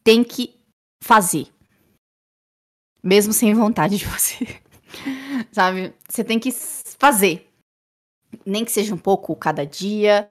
Tem 0.02 0.24
que 0.24 0.58
fazer. 1.04 1.48
Mesmo 3.02 3.32
sem 3.32 3.52
vontade 3.54 3.98
de 3.98 4.06
fazer. 4.08 4.62
Sabe? 5.52 5.92
Você 6.08 6.24
tem 6.24 6.38
que 6.38 6.50
fazer. 6.52 7.48
Nem 8.46 8.64
que 8.64 8.72
seja 8.72 8.94
um 8.94 8.98
pouco 8.98 9.34
cada 9.34 9.64
dia. 9.64 10.30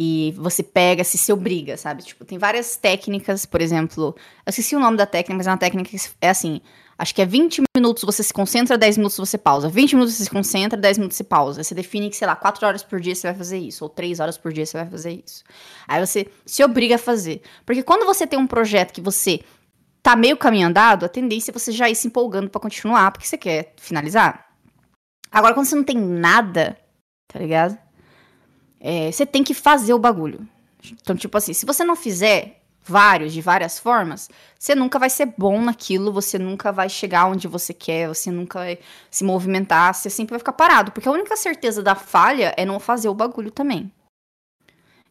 E 0.00 0.32
você 0.36 0.62
pega, 0.62 1.02
se 1.02 1.18
se 1.18 1.32
obriga, 1.32 1.76
sabe? 1.76 2.04
Tipo, 2.04 2.24
tem 2.24 2.38
várias 2.38 2.76
técnicas, 2.76 3.44
por 3.44 3.60
exemplo. 3.60 4.14
Eu 4.46 4.50
esqueci 4.50 4.76
o 4.76 4.78
nome 4.78 4.96
da 4.96 5.06
técnica, 5.06 5.36
mas 5.36 5.48
é 5.48 5.50
uma 5.50 5.58
técnica 5.58 5.90
que 5.90 5.96
é 6.20 6.28
assim. 6.28 6.60
Acho 6.96 7.12
que 7.12 7.20
é 7.20 7.26
20 7.26 7.62
minutos 7.76 8.04
você 8.04 8.22
se 8.22 8.32
concentra, 8.32 8.78
10 8.78 8.96
minutos 8.98 9.16
você 9.16 9.36
pausa. 9.36 9.68
20 9.68 9.94
minutos 9.94 10.14
você 10.14 10.24
se 10.24 10.30
concentra, 10.30 10.78
10 10.78 10.98
minutos 10.98 11.16
você 11.16 11.24
pausa. 11.24 11.64
Você 11.64 11.74
define 11.74 12.10
que, 12.10 12.16
sei 12.16 12.28
lá, 12.28 12.36
4 12.36 12.64
horas 12.64 12.84
por 12.84 13.00
dia 13.00 13.14
você 13.14 13.26
vai 13.26 13.36
fazer 13.36 13.58
isso. 13.58 13.82
Ou 13.84 13.90
3 13.90 14.20
horas 14.20 14.38
por 14.38 14.52
dia 14.52 14.64
você 14.64 14.76
vai 14.76 14.88
fazer 14.88 15.22
isso. 15.24 15.42
Aí 15.88 16.04
você 16.04 16.28
se 16.46 16.62
obriga 16.62 16.94
a 16.94 16.98
fazer. 16.98 17.42
Porque 17.66 17.82
quando 17.82 18.06
você 18.06 18.24
tem 18.24 18.38
um 18.38 18.46
projeto 18.46 18.92
que 18.92 19.00
você 19.00 19.40
tá 20.02 20.16
meio 20.16 20.36
caminho 20.36 20.68
andado, 20.68 21.04
a 21.04 21.08
tendência 21.08 21.50
é 21.50 21.52
você 21.52 21.72
já 21.72 21.88
ir 21.88 21.94
se 21.94 22.06
empolgando 22.06 22.50
pra 22.50 22.60
continuar, 22.60 23.10
porque 23.10 23.26
você 23.26 23.38
quer 23.38 23.74
finalizar. 23.76 24.46
Agora, 25.30 25.54
quando 25.54 25.66
você 25.66 25.76
não 25.76 25.84
tem 25.84 25.98
nada, 25.98 26.78
tá 27.26 27.38
ligado? 27.38 27.78
É, 28.80 29.10
você 29.10 29.26
tem 29.26 29.44
que 29.44 29.54
fazer 29.54 29.92
o 29.92 29.98
bagulho. 29.98 30.48
Então, 30.92 31.16
tipo 31.16 31.36
assim, 31.36 31.52
se 31.52 31.66
você 31.66 31.84
não 31.84 31.96
fizer 31.96 32.62
vários, 32.82 33.32
de 33.32 33.42
várias 33.42 33.78
formas, 33.78 34.30
você 34.58 34.74
nunca 34.74 34.98
vai 34.98 35.10
ser 35.10 35.34
bom 35.36 35.60
naquilo, 35.60 36.12
você 36.12 36.38
nunca 36.38 36.72
vai 36.72 36.88
chegar 36.88 37.26
onde 37.26 37.46
você 37.46 37.74
quer, 37.74 38.08
você 38.08 38.30
nunca 38.30 38.60
vai 38.60 38.78
se 39.10 39.24
movimentar, 39.24 39.94
você 39.94 40.08
sempre 40.08 40.30
vai 40.30 40.38
ficar 40.38 40.52
parado. 40.52 40.90
Porque 40.92 41.08
a 41.08 41.12
única 41.12 41.36
certeza 41.36 41.82
da 41.82 41.94
falha 41.94 42.54
é 42.56 42.64
não 42.64 42.80
fazer 42.80 43.08
o 43.08 43.14
bagulho 43.14 43.50
também. 43.50 43.92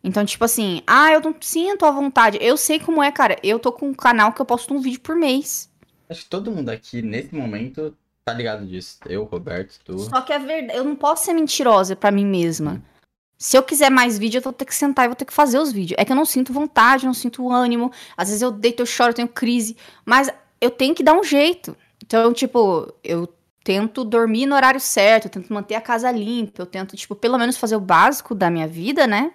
Então, 0.07 0.23
tipo 0.23 0.45
assim, 0.45 0.81
ah, 0.87 1.11
eu 1.11 1.19
não 1.19 1.35
sinto 1.41 1.85
a 1.85 1.91
vontade. 1.91 2.37
Eu 2.39 2.55
sei 2.55 2.79
como 2.79 3.03
é, 3.03 3.11
cara. 3.11 3.37
Eu 3.43 3.59
tô 3.59 3.73
com 3.73 3.89
um 3.89 3.93
canal 3.93 4.31
que 4.31 4.41
eu 4.41 4.45
posto 4.45 4.73
um 4.73 4.79
vídeo 4.79 5.01
por 5.01 5.17
mês. 5.17 5.69
Acho 6.09 6.21
que 6.21 6.29
todo 6.29 6.49
mundo 6.49 6.69
aqui, 6.69 7.01
nesse 7.01 7.35
momento, 7.35 7.93
tá 8.23 8.33
ligado 8.33 8.65
disso. 8.65 8.99
Eu, 9.05 9.25
Roberto, 9.25 9.77
tu. 9.83 9.99
Só 9.99 10.21
que 10.21 10.31
é 10.31 10.39
verdade, 10.39 10.79
eu 10.79 10.85
não 10.85 10.95
posso 10.95 11.25
ser 11.25 11.33
mentirosa 11.33 11.93
pra 11.93 12.09
mim 12.09 12.25
mesma. 12.25 12.81
Se 13.37 13.57
eu 13.57 13.61
quiser 13.61 13.91
mais 13.91 14.17
vídeo, 14.17 14.37
eu 14.37 14.41
vou 14.41 14.53
ter 14.53 14.63
que 14.63 14.73
sentar 14.73 15.03
e 15.03 15.09
vou 15.09 15.15
ter 15.15 15.25
que 15.25 15.33
fazer 15.33 15.59
os 15.59 15.73
vídeos. 15.73 15.99
É 15.99 16.05
que 16.05 16.11
eu 16.13 16.15
não 16.15 16.25
sinto 16.25 16.53
vontade, 16.53 17.05
não 17.05 17.13
sinto 17.13 17.51
ânimo. 17.51 17.91
Às 18.15 18.29
vezes 18.29 18.41
eu 18.41 18.49
deito, 18.49 18.81
eu 18.81 18.85
choro, 18.85 19.09
eu 19.09 19.15
tenho 19.15 19.27
crise. 19.27 19.75
Mas 20.05 20.31
eu 20.61 20.71
tenho 20.71 20.95
que 20.95 21.03
dar 21.03 21.19
um 21.19 21.23
jeito. 21.23 21.75
Então, 22.01 22.31
tipo, 22.31 22.93
eu 23.03 23.27
tento 23.61 24.05
dormir 24.05 24.45
no 24.45 24.55
horário 24.55 24.79
certo, 24.79 25.25
eu 25.25 25.31
tento 25.31 25.53
manter 25.53 25.75
a 25.75 25.81
casa 25.81 26.09
limpa, 26.09 26.61
eu 26.61 26.65
tento, 26.65 26.95
tipo, 26.95 27.13
pelo 27.13 27.37
menos 27.37 27.57
fazer 27.57 27.75
o 27.75 27.81
básico 27.81 28.33
da 28.33 28.49
minha 28.49 28.67
vida, 28.67 29.05
né? 29.05 29.33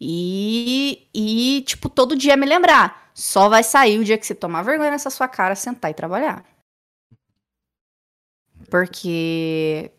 E, 0.00 1.08
e 1.14 1.62
tipo, 1.66 1.88
todo 1.88 2.16
dia 2.16 2.36
me 2.36 2.46
lembrar. 2.46 3.10
Só 3.14 3.48
vai 3.48 3.62
sair 3.62 3.98
o 3.98 4.04
dia 4.04 4.18
que 4.18 4.26
você 4.26 4.34
tomar 4.34 4.62
vergonha 4.62 4.90
nessa 4.90 5.10
sua 5.10 5.28
cara, 5.28 5.54
sentar 5.54 5.90
e 5.90 5.94
trabalhar. 5.94 6.44
Porque. 8.68 9.90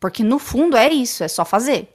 Porque 0.00 0.22
no 0.22 0.38
fundo 0.38 0.76
é 0.76 0.92
isso, 0.92 1.24
é 1.24 1.28
só 1.28 1.44
fazer. 1.44 1.88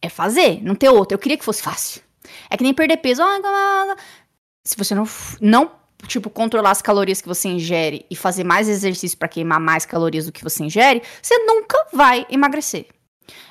É 0.00 0.08
fazer, 0.08 0.62
não 0.62 0.74
ter 0.74 0.90
outro. 0.90 1.14
Eu 1.14 1.18
queria 1.18 1.38
que 1.38 1.44
fosse 1.44 1.62
fácil. 1.62 2.02
É 2.50 2.56
que 2.56 2.62
nem 2.62 2.74
perder 2.74 2.98
peso. 2.98 3.22
Ah, 3.22 3.96
Se 4.64 4.76
você 4.76 4.94
não, 4.94 5.04
não, 5.40 5.72
tipo, 6.06 6.30
controlar 6.30 6.70
as 6.70 6.82
calorias 6.82 7.20
que 7.20 7.28
você 7.28 7.48
ingere 7.48 8.06
e 8.10 8.16
fazer 8.16 8.44
mais 8.44 8.68
exercício 8.68 9.16
para 9.16 9.28
queimar 9.28 9.60
mais 9.60 9.86
calorias 9.86 10.26
do 10.26 10.32
que 10.32 10.42
você 10.42 10.64
ingere, 10.64 11.02
você 11.22 11.36
nunca 11.38 11.86
vai 11.92 12.26
emagrecer. 12.30 12.88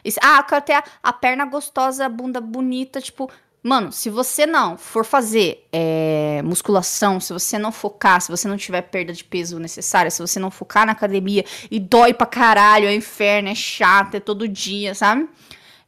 Isso- 0.03 0.19
ah, 0.21 0.37
eu 0.39 0.43
quero 0.43 0.61
ter 0.65 0.73
a, 0.73 0.83
a 1.01 1.13
perna 1.13 1.45
gostosa, 1.45 2.05
a 2.05 2.09
bunda 2.09 2.39
bonita, 2.41 3.01
tipo. 3.01 3.29
Mano, 3.65 3.93
se 3.93 4.09
você 4.09 4.45
não 4.45 4.77
for 4.77 5.05
fazer 5.05 5.65
é, 5.71 6.41
musculação, 6.43 7.21
se 7.21 7.31
você 7.31 7.57
não 7.57 7.71
focar, 7.71 8.19
se 8.19 8.29
você 8.29 8.45
não 8.45 8.57
tiver 8.57 8.81
perda 8.81 9.13
de 9.13 9.23
peso 9.23 9.57
necessária, 9.57 10.11
se 10.11 10.21
você 10.21 10.37
não 10.37 10.51
focar 10.51 10.85
na 10.85 10.91
academia 10.91 11.45
e 11.71 11.79
dói 11.79 12.13
pra 12.13 12.27
caralho, 12.27 12.87
é 12.87 12.93
inferno, 12.93 13.47
é 13.47 13.55
chato, 13.55 14.15
é 14.15 14.19
todo 14.19 14.49
dia, 14.49 14.93
sabe? 14.93 15.29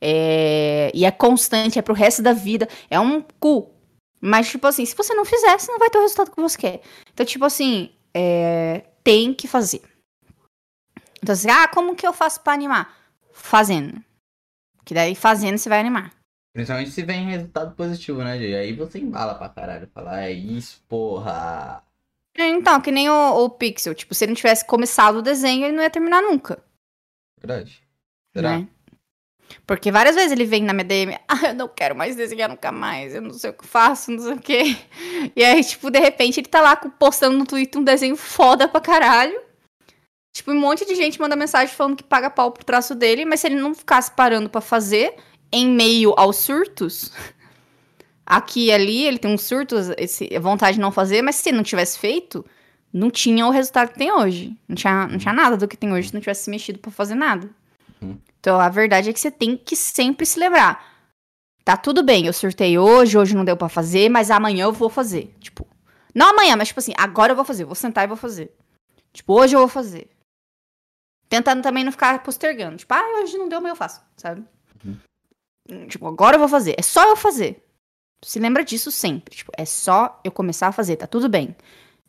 é, 0.02 0.91
e 0.94 1.03
é 1.03 1.12
constante, 1.12 1.80
é 1.80 1.82
pro 1.82 1.94
resto 1.94 2.22
da 2.22 2.32
vida, 2.34 2.68
é 2.90 2.99
um 2.99 3.22
cu. 3.40 3.72
Mas, 4.22 4.48
tipo 4.49 4.66
assim, 4.68 4.86
se 4.86 4.95
você 4.95 5.14
não 5.14 5.26
fizer, 5.26 5.57
você 5.60 5.72
não 5.72 5.80
vai 5.80 5.90
ter 5.90 5.98
o 5.98 6.02
resultado 6.02 6.32
que 6.32 6.41
você 6.41 6.57
quer. 6.57 6.82
Então, 7.14 7.26
tipo 7.26 7.44
assim, 7.45 7.90
é, 8.14 8.84
tem 9.03 9.34
que 9.34 9.48
fazer. 9.48 9.82
Então, 11.22 11.34
assim, 11.34 11.49
ah, 11.49 11.68
como 11.68 11.95
que 11.95 12.06
eu 12.06 12.14
faço 12.14 12.40
pra 12.41 12.53
animar? 12.53 12.95
Fazendo. 13.36 14.02
Que 14.86 14.94
daí, 14.94 15.14
fazendo, 15.14 15.57
você 15.57 15.68
vai 15.68 15.80
animar. 15.80 16.14
Principalmente 16.53 16.91
se 16.91 17.03
vem 17.03 17.30
resultado 17.30 17.76
positivo, 17.76 18.24
né, 18.24 18.38
Jay? 18.38 18.56
Aí 18.56 18.74
você 18.74 18.98
embala 18.98 19.36
pra 19.36 19.49
caralho. 19.49 19.90
Falar, 19.94 20.24
é 20.24 20.32
isso, 20.32 20.82
porra. 20.88 21.84
É, 22.38 22.48
Então, 22.48 22.80
que 22.80 22.91
nem 22.91 23.10
o, 23.10 23.44
o 23.44 23.49
Pixel. 23.49 23.94
Tipo, 23.94 24.16
se 24.16 24.24
ele 24.24 24.32
não 24.32 24.38
tivesse 24.38 24.66
começado 24.66 25.18
o 25.18 25.22
desenho, 25.22 25.66
ele 25.66 25.76
não 25.76 25.84
ia 25.84 25.90
terminar 25.90 26.22
nunca. 26.22 26.64
Verdade. 27.38 27.84
Será? 28.34 28.60
né? 28.60 28.68
Porque 29.68 29.91
várias 29.91 30.16
vezes 30.16 30.32
ele 30.32 30.45
vem 30.45 30.64
na 30.64 30.74
minha 30.74 30.86
DM, 30.86 31.20
ah, 31.28 31.49
eu 31.49 31.53
não 31.53 31.68
quero 31.68 31.95
mais 31.95 32.16
desenhar 32.16 32.49
nunca 32.49 32.72
mais, 32.72 33.14
eu 33.14 33.22
não 33.22 33.34
sei 33.34 33.52
o 33.52 33.53
que 33.53 33.68
faço, 33.68 34.12
não 34.12 34.20
sei 34.20 34.34
o 34.34 34.40
que. 34.40 34.78
E 35.36 35.44
aí, 35.44 35.64
tipo, 35.64 35.91
de 35.91 35.99
repente 35.99 36.40
ele 36.40 36.48
tá 36.48 36.62
lá 36.62 36.76
postando 36.76 37.38
no 37.38 37.45
Twitter 37.45 37.80
um 37.80 37.84
desenho 37.84 38.16
foda 38.16 38.68
pra 38.68 38.80
caralho. 38.82 39.44
Tipo, 40.36 40.52
um 40.52 40.60
monte 40.60 40.86
de 40.86 40.95
gente 40.95 41.18
manda 41.18 41.34
mensagem 41.34 41.74
falando 41.74 41.95
que 41.95 42.03
paga 42.03 42.30
pau 42.30 42.52
pro 42.52 42.66
traço 42.66 42.94
dele, 42.94 43.24
mas 43.24 43.40
se 43.40 43.48
ele 43.48 43.56
não 43.56 43.74
ficasse 43.74 44.12
parando 44.12 44.49
pra 44.49 44.60
fazer, 44.60 45.16
em 45.49 45.66
meio 45.66 46.14
aos 46.18 46.36
surtos, 46.36 47.10
aqui 48.28 48.66
e 48.66 48.72
ali, 48.74 49.06
ele 49.06 49.18
tem 49.18 49.34
uns 49.34 49.44
surtos, 49.44 49.91
esse, 49.98 50.28
vontade 50.40 50.76
de 50.76 50.82
não 50.82 50.91
fazer, 50.91 51.22
mas 51.22 51.38
se 51.38 51.48
ele 51.48 51.56
não 51.56 51.64
tivesse 51.64 51.98
feito, 51.98 52.45
não 52.91 53.10
tinha 53.10 53.48
o 53.48 53.49
resultado 53.49 53.94
que 53.94 53.98
tem 53.98 54.12
hoje. 54.12 54.53
Não 54.68 54.76
tinha, 54.76 55.07
não 55.07 55.18
tinha 55.18 55.34
nada 55.34 55.56
do 55.56 55.70
que 55.70 55.78
tem 55.78 55.94
hoje 55.94 56.10
se 56.10 56.14
não 56.14 56.20
tivesse 56.20 56.44
se 56.44 56.49
mexido 56.49 56.80
pra 56.80 56.91
fazer 56.91 57.16
nada. 57.16 57.49
Uhum. 58.02 58.18
Então 58.38 58.60
a 58.60 58.68
verdade 58.68 59.10
é 59.10 59.14
que 59.14 59.20
você 59.22 59.32
tem 59.32 59.56
que 59.56 59.78
sempre 59.78 60.26
se 60.26 60.38
lembrar. 60.38 60.86
Tá 61.64 61.78
tudo 61.78 62.03
bem, 62.03 62.26
eu 62.26 62.34
surtei 62.34 62.78
hoje, 62.78 63.18
hoje 63.18 63.38
não 63.38 63.45
deu 63.45 63.56
pra 63.56 63.70
fazer, 63.70 64.10
mas 64.10 64.30
amanhã 64.30 64.66
eu 64.66 64.74
vou 64.74 64.90
fazer. 64.90 65.34
Tipo, 65.40 65.66
não 66.14 66.32
amanhã, 66.32 66.57
mas 66.57 66.68
tipo 66.68 66.82
assim, 66.82 66.94
agora 66.98 67.32
eu 67.32 67.38
vou 67.38 67.45
fazer, 67.45 67.64
vou 67.64 67.74
sentar 67.74 68.03
e 68.03 68.07
vou 68.07 68.18
fazer. 68.18 68.53
Tipo, 69.14 69.40
hoje 69.40 69.56
eu 69.56 69.60
vou 69.60 69.70
fazer. 69.70 70.10
Tentando 71.30 71.61
também 71.61 71.84
não 71.84 71.91
ficar 71.91 72.22
postergando. 72.23 72.77
Tipo, 72.77 72.93
ah, 72.93 73.22
hoje 73.22 73.38
não 73.38 73.49
deu, 73.49 73.60
mas 73.61 73.69
eu 73.72 73.76
faço, 73.76 74.02
sabe? 74.15 74.43
Hum, 74.85 75.88
Tipo, 75.88 76.07
agora 76.07 76.35
eu 76.35 76.39
vou 76.39 76.47
fazer. 76.47 76.76
É 76.77 76.81
só 76.81 77.07
eu 77.10 77.15
fazer. 77.15 77.64
Se 78.23 78.39
lembra 78.39 78.64
disso 78.64 78.91
sempre. 78.91 79.35
Tipo, 79.35 79.52
é 79.57 79.65
só 79.65 80.19
eu 80.23 80.31
começar 80.31 80.68
a 80.68 80.72
fazer, 80.72 80.95
tá 80.95 81.07
tudo 81.07 81.27
bem. 81.27 81.56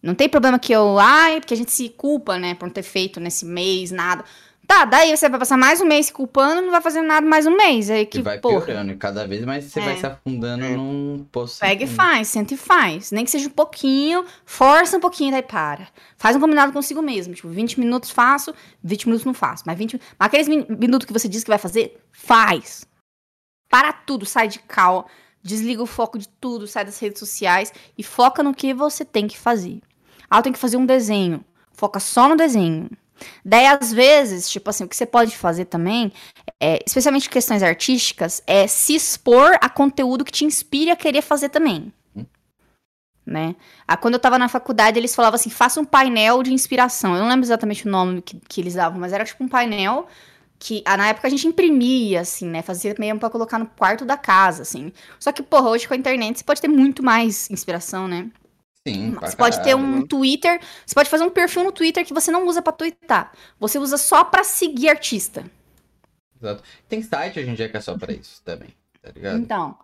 Não 0.03 0.15
tem 0.15 0.29
problema 0.29 0.59
que 0.59 0.73
eu. 0.73 0.99
Ai, 0.99 1.41
porque 1.41 1.55
a 1.55 1.57
gente 1.57 1.73
se 1.73 1.89
culpa, 1.89 2.39
né, 2.39 2.55
por 2.55 2.67
não 2.67 2.73
ter 2.73 2.83
feito 2.83 3.19
nesse 3.19 3.45
mês 3.45 3.91
nada. 3.91 4.25
Tá, 4.67 4.85
daí 4.85 5.17
você 5.17 5.29
vai 5.29 5.39
passar 5.39 5.57
mais 5.57 5.81
um 5.81 5.85
mês 5.87 6.07
se 6.07 6.13
culpando 6.13 6.61
e 6.61 6.65
não 6.65 6.71
vai 6.73 6.81
fazer 6.81 7.01
nada 7.01 7.25
mais 7.27 7.47
um 7.47 7.57
mês. 7.57 7.89
Aí 7.89 8.05
que, 8.05 8.19
Que 8.19 8.23
vai 8.23 8.39
porra. 8.41 8.63
piorando. 8.67 8.91
E 8.93 8.97
cada 8.97 9.27
vez 9.27 9.45
mais 9.45 9.65
você 9.65 9.79
É. 9.81 9.85
vai 9.85 9.97
se 9.97 10.05
afundando 10.07 10.67
num 10.69 11.25
poço. 11.31 11.61
Pega 11.61 11.85
e 11.85 11.87
fundo. 11.87 11.97
faz, 11.97 12.29
senta 12.29 12.55
e 12.55 12.57
faz. 12.57 13.13
Nem 13.13 13.25
que 13.25 13.31
seja 13.31 13.47
um 13.49 13.53
pouquinho, 13.53 14.25
força 14.45 14.97
um 14.97 15.01
pouquinho, 15.01 15.31
daí 15.31 15.43
para. 15.43 15.87
Faz 16.17 16.35
um 16.35 16.41
combinado 16.41 16.73
consigo 16.73 17.01
mesmo. 17.01 17.33
Tipo, 17.33 17.49
20 17.49 17.79
minutos 17.79 18.11
faço, 18.11 18.53
20 18.83 19.07
minutos 19.07 19.25
não 19.25 19.33
faço. 19.33 19.63
Mas 19.67 19.79
20 19.79 20.01
mas 20.19 20.27
aqueles 20.27 20.49
min- 20.49 20.67
minutos 20.69 21.07
que 21.07 21.13
você 21.13 21.29
diz 21.29 21.45
que 21.45 21.51
vai 21.51 21.59
fazer, 21.59 21.99
faz. 22.11 22.85
Para 23.71 23.93
tudo, 23.93 24.27
sai 24.27 24.49
de 24.49 24.59
cal, 24.59 25.07
desliga 25.43 25.83
o 25.83 25.87
foco 25.87 26.19
de 26.19 26.29
tudo, 26.29 26.67
sai 26.67 26.85
das 26.85 26.99
redes 26.99 27.21
sociais 27.21 27.73
e 27.97 28.03
foca 28.03 28.43
no 28.43 28.53
que 28.55 28.75
você 28.75 29.05
tem 29.05 29.29
que 29.29 29.39
fazer. 29.39 29.81
Ah, 30.29 30.39
eu 30.39 30.43
tenho 30.43 30.55
que 30.55 30.59
fazer 30.61 30.77
um 30.77 30.85
desenho. 30.87 31.45
Foca 31.73 32.01
só 32.01 32.29
no 32.29 32.37
desenho. 32.37 32.91
Daí, 33.45 33.67
às 33.67 33.93
vezes, 33.93 34.49
tipo 34.49 34.69
assim, 34.71 34.85
o 34.85 34.89
que 34.89 34.97
você 34.97 35.07
pode 35.07 35.37
fazer 35.37 35.67
também, 35.67 36.13
é, 36.61 36.79
especialmente 36.87 37.29
questões 37.31 37.63
artísticas, 37.63 38.43
é 38.47 38.67
se 38.67 38.95
expor 38.95 39.57
a 39.61 39.69
conteúdo 39.69 40.25
que 40.25 40.33
te 40.33 40.45
inspire 40.45 40.91
a 40.91 40.97
querer 40.97 41.23
fazer 41.23 41.49
também. 41.49 41.93
Né? 43.27 43.57
Ah, 43.89 43.97
quando 43.97 44.15
eu 44.15 44.21
tava 44.21 44.39
na 44.39 44.49
faculdade, 44.49 44.99
eles 44.99 45.15
falavam 45.15 45.35
assim: 45.35 45.51
faça 45.51 45.81
um 45.81 45.85
painel 45.85 46.45
de 46.45 46.53
inspiração. 46.53 47.15
Eu 47.15 47.23
não 47.23 47.29
lembro 47.29 47.45
exatamente 47.45 47.87
o 47.87 47.91
nome 47.91 48.23
que, 48.23 48.41
que 48.49 48.61
eles 48.61 48.75
davam, 48.75 49.01
mas 49.01 49.13
era 49.13 49.25
tipo 49.25 49.43
um 49.43 49.49
painel 49.49 50.07
que 50.59 50.83
ah, 50.85 50.97
na 50.97 51.09
época 51.09 51.27
a 51.27 51.31
gente 51.31 51.47
imprimia, 51.47 52.21
assim, 52.21 52.47
né? 52.47 52.63
Fazia 52.63 52.95
mesmo 52.99 53.19
pra 53.19 53.29
colocar 53.29 53.59
no 53.59 53.67
quarto 53.67 54.05
da 54.05 54.17
casa, 54.17 54.63
assim. 54.63 54.93
Só 55.19 55.33
que, 55.33 55.43
porra, 55.43 55.69
hoje 55.71 55.89
com 55.89 55.95
a 55.95 55.97
internet 55.97 56.39
você 56.39 56.45
pode 56.45 56.61
ter 56.61 56.69
muito 56.69 57.03
mais 57.03 57.51
inspiração, 57.51 58.07
né? 58.07 58.31
Sim, 58.87 59.17
Você 59.21 59.37
pode 59.37 59.57
ter 59.63 59.71
caralho. 59.75 59.79
um 59.79 60.07
Twitter, 60.07 60.61
você 60.85 60.95
pode 60.95 61.11
fazer 61.11 61.25
um 61.25 61.31
perfil 61.31 61.65
no 61.65 61.73
Twitter 61.73 62.05
que 62.07 62.15
você 62.15 62.31
não 62.31 62.47
usa 62.47 62.63
pra 62.63 62.73
twittar. 62.73 63.33
Você 63.59 63.79
usa 63.79 63.97
só 63.97 64.23
pra 64.25 64.45
seguir 64.45 64.89
artista. 64.89 65.45
Exato. 66.41 66.63
Tem 66.89 67.03
site 67.03 67.41
hoje 67.41 67.51
em 67.51 67.55
dia 67.55 67.69
que 67.69 67.77
é 67.77 67.81
só 67.81 67.97
pra 67.99 68.13
isso 68.13 68.41
também, 68.45 68.69
tá 69.03 69.11
ligado? 69.15 69.39
Então, 69.39 69.77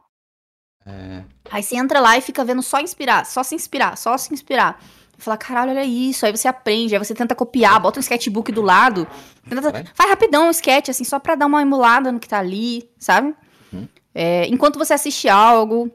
É. 0.86 1.22
aí 1.50 1.62
você 1.62 1.76
entra 1.76 1.98
lá 2.00 2.16
e 2.16 2.20
fica 2.20 2.44
vendo 2.44 2.62
só 2.62 2.78
inspirar, 2.80 3.24
só 3.26 3.42
se 3.42 3.54
inspirar, 3.54 3.96
só 3.96 4.16
se 4.18 4.32
inspirar. 4.32 4.80
Fala, 5.18 5.36
caralho, 5.36 5.70
olha 5.70 5.84
isso. 5.84 6.26
Aí 6.26 6.32
você 6.36 6.48
aprende, 6.48 6.94
aí 6.94 6.98
você 6.98 7.14
tenta 7.14 7.34
copiar, 7.34 7.80
bota 7.80 7.98
um 7.98 8.02
sketchbook 8.02 8.50
do 8.52 8.60
lado. 8.62 9.06
tenta- 9.48 9.84
faz 9.94 10.10
rapidão 10.10 10.46
um 10.48 10.50
sketch, 10.50 10.88
assim, 10.88 11.04
só 11.04 11.18
pra 11.18 11.34
dar 11.36 11.46
uma 11.46 11.62
emulada 11.62 12.10
no 12.12 12.18
que 12.20 12.28
tá 12.28 12.38
ali, 12.38 12.88
sabe? 12.98 13.34
Uhum. 13.72 13.86
É, 14.14 14.46
enquanto 14.48 14.78
você 14.78 14.92
assiste 14.94 15.28
algo, 15.28 15.90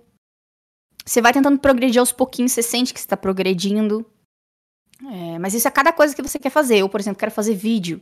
você 1.08 1.22
vai 1.22 1.34
tentando 1.34 1.60
progredir 1.60 2.00
aos 2.00 2.12
pouquinhos, 2.12 2.52
você 2.52 2.62
sente 2.62 2.94
que 2.94 3.00
você 3.00 3.08
tá 3.08 3.18
progredindo. 3.18 4.06
É, 5.12 5.38
mas 5.40 5.54
isso 5.54 5.68
é 5.68 5.72
cada 5.72 5.94
coisa 5.94 6.16
que 6.16 6.22
você 6.22 6.40
quer 6.40 6.50
fazer. 6.50 6.80
Eu, 6.80 6.90
por 6.90 7.00
exemplo, 7.00 7.20
quero 7.20 7.32
fazer 7.32 7.54
vídeo. 7.56 8.02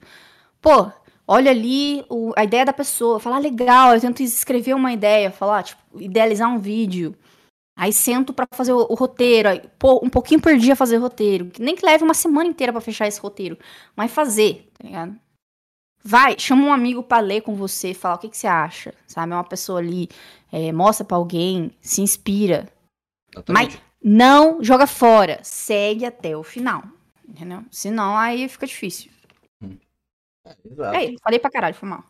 Pô, 0.61 0.91
olha 1.27 1.51
ali 1.51 2.05
o- 2.09 2.33
a 2.35 2.43
ideia 2.43 2.65
da 2.65 2.73
pessoa, 2.73 3.19
falar 3.19 3.39
legal, 3.39 3.93
eu 3.93 4.01
tento 4.01 4.21
escrever 4.23 4.73
uma 4.73 4.93
ideia, 4.93 5.31
falar, 5.31 5.63
tipo, 5.63 5.81
idealizar 6.01 6.49
um 6.49 6.59
vídeo. 6.59 7.15
Aí 7.77 7.91
sento 7.93 8.33
pra 8.33 8.47
fazer 8.53 8.73
o, 8.73 8.87
o 8.89 8.95
roteiro, 8.95 9.49
aí, 9.49 9.61
pô, 9.77 9.99
um 10.03 10.09
pouquinho 10.09 10.41
por 10.41 10.57
dia 10.57 10.75
fazer 10.75 10.97
roteiro. 10.97 11.51
Nem 11.59 11.75
que 11.75 11.85
leve 11.85 12.03
uma 12.05 12.13
semana 12.13 12.49
inteira 12.49 12.71
pra 12.71 12.81
fechar 12.81 13.07
esse 13.07 13.19
roteiro, 13.19 13.57
mas 13.95 14.11
fazer, 14.11 14.69
tá 14.77 14.85
ligado? 14.87 15.15
Vai, 16.03 16.35
chama 16.39 16.63
um 16.65 16.73
amigo 16.73 17.03
pra 17.03 17.19
ler 17.19 17.41
com 17.41 17.55
você, 17.55 17.93
fala 17.93 18.15
o 18.15 18.19
que, 18.19 18.29
que 18.29 18.37
você 18.37 18.47
acha, 18.47 18.93
sabe? 19.07 19.33
É 19.33 19.35
uma 19.35 19.43
pessoa 19.43 19.79
ali, 19.79 20.07
é, 20.51 20.71
mostra 20.71 21.03
pra 21.05 21.17
alguém, 21.17 21.71
se 21.81 22.01
inspira. 22.01 22.69
Exatamente. 23.35 23.81
Não 24.01 24.63
joga 24.63 24.87
fora, 24.87 25.39
segue 25.43 26.05
até 26.05 26.37
o 26.37 26.43
final, 26.43 26.83
entendeu? 27.27 27.63
Senão 27.71 28.15
aí 28.15 28.47
fica 28.47 28.67
difícil. 28.67 29.11
Exato. 30.63 30.95
É 30.95 31.05
isso, 31.05 31.19
falei 31.23 31.39
pra 31.39 31.49
caralho, 31.49 31.75
foi 31.75 31.89
mal. 31.89 32.03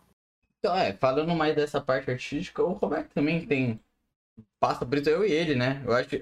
Então, 0.60 0.76
é, 0.76 0.94
falando 0.94 1.34
mais 1.36 1.56
dessa 1.56 1.80
parte 1.80 2.12
artística, 2.12 2.62
o 2.64 2.74
Roberto 2.74 3.14
também 3.14 3.46
tem. 3.46 3.80
Passa 4.60 4.86
por 4.86 4.98
isso, 4.98 5.10
eu 5.10 5.26
e 5.26 5.32
ele, 5.32 5.56
né? 5.56 5.82
Eu 5.86 5.94
acho 5.94 6.10
que. 6.10 6.22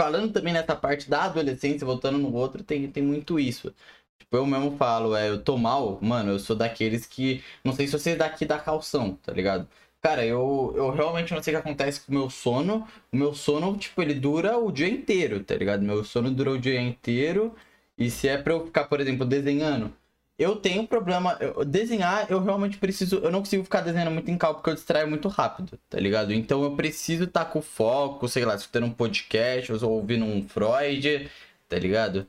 Falando 0.00 0.32
também 0.32 0.54
nessa 0.54 0.74
parte 0.74 1.10
da 1.10 1.24
adolescência, 1.24 1.86
voltando 1.86 2.16
no 2.16 2.32
outro, 2.32 2.62
tem, 2.62 2.90
tem 2.90 3.02
muito 3.02 3.38
isso. 3.38 3.74
Tipo, 4.18 4.36
eu 4.36 4.46
mesmo 4.46 4.76
falo, 4.78 5.14
é, 5.14 5.28
eu 5.28 5.42
tô 5.42 5.58
mal, 5.58 5.98
mano, 6.00 6.30
eu 6.30 6.38
sou 6.38 6.56
daqueles 6.56 7.04
que. 7.04 7.44
Não 7.62 7.74
sei 7.74 7.86
se 7.86 7.92
você 7.92 8.12
é 8.12 8.16
daqui 8.16 8.46
da 8.46 8.58
calção, 8.58 9.16
tá 9.16 9.32
ligado? 9.32 9.68
Cara, 10.02 10.24
eu, 10.24 10.72
eu 10.76 10.90
realmente 10.90 11.34
não 11.34 11.42
sei 11.42 11.54
o 11.54 11.56
que 11.58 11.68
acontece 11.68 12.00
com 12.00 12.12
o 12.12 12.14
meu 12.14 12.30
sono. 12.30 12.86
O 13.12 13.16
meu 13.16 13.34
sono, 13.34 13.76
tipo, 13.76 14.00
ele 14.00 14.14
dura 14.14 14.56
o 14.58 14.72
dia 14.72 14.88
inteiro, 14.88 15.44
tá 15.44 15.54
ligado? 15.54 15.82
Meu 15.82 16.02
sono 16.04 16.30
dura 16.30 16.50
o 16.52 16.58
dia 16.58 16.80
inteiro. 16.80 17.54
E 17.98 18.10
se 18.10 18.26
é 18.28 18.38
pra 18.38 18.54
eu 18.54 18.64
ficar, 18.64 18.84
por 18.86 18.98
exemplo, 19.00 19.26
desenhando, 19.26 19.92
eu 20.38 20.56
tenho 20.56 20.86
problema. 20.86 21.36
eu- 21.40 21.64
desenhar, 21.66 22.30
eu 22.30 22.42
realmente 22.42 22.78
preciso. 22.78 23.16
Eu 23.18 23.30
não 23.30 23.40
consigo 23.40 23.62
ficar 23.64 23.82
desenhando 23.82 24.10
muito 24.10 24.30
em 24.30 24.38
cal 24.38 24.54
porque 24.54 24.70
eu 24.70 24.74
distraio 24.74 25.06
muito 25.08 25.28
rápido, 25.28 25.78
tá 25.90 26.00
ligado? 26.00 26.32
Então 26.32 26.62
eu 26.64 26.74
preciso 26.76 27.24
estar 27.24 27.44
com 27.46 27.60
foco, 27.60 28.26
sei 28.28 28.44
lá, 28.46 28.54
escutando 28.54 28.86
um 28.86 28.92
podcast 28.92 29.70
ou 29.72 29.90
ouvindo 29.92 30.24
um 30.24 30.48
Freud, 30.48 31.30
tá 31.68 31.78
ligado? 31.78 32.26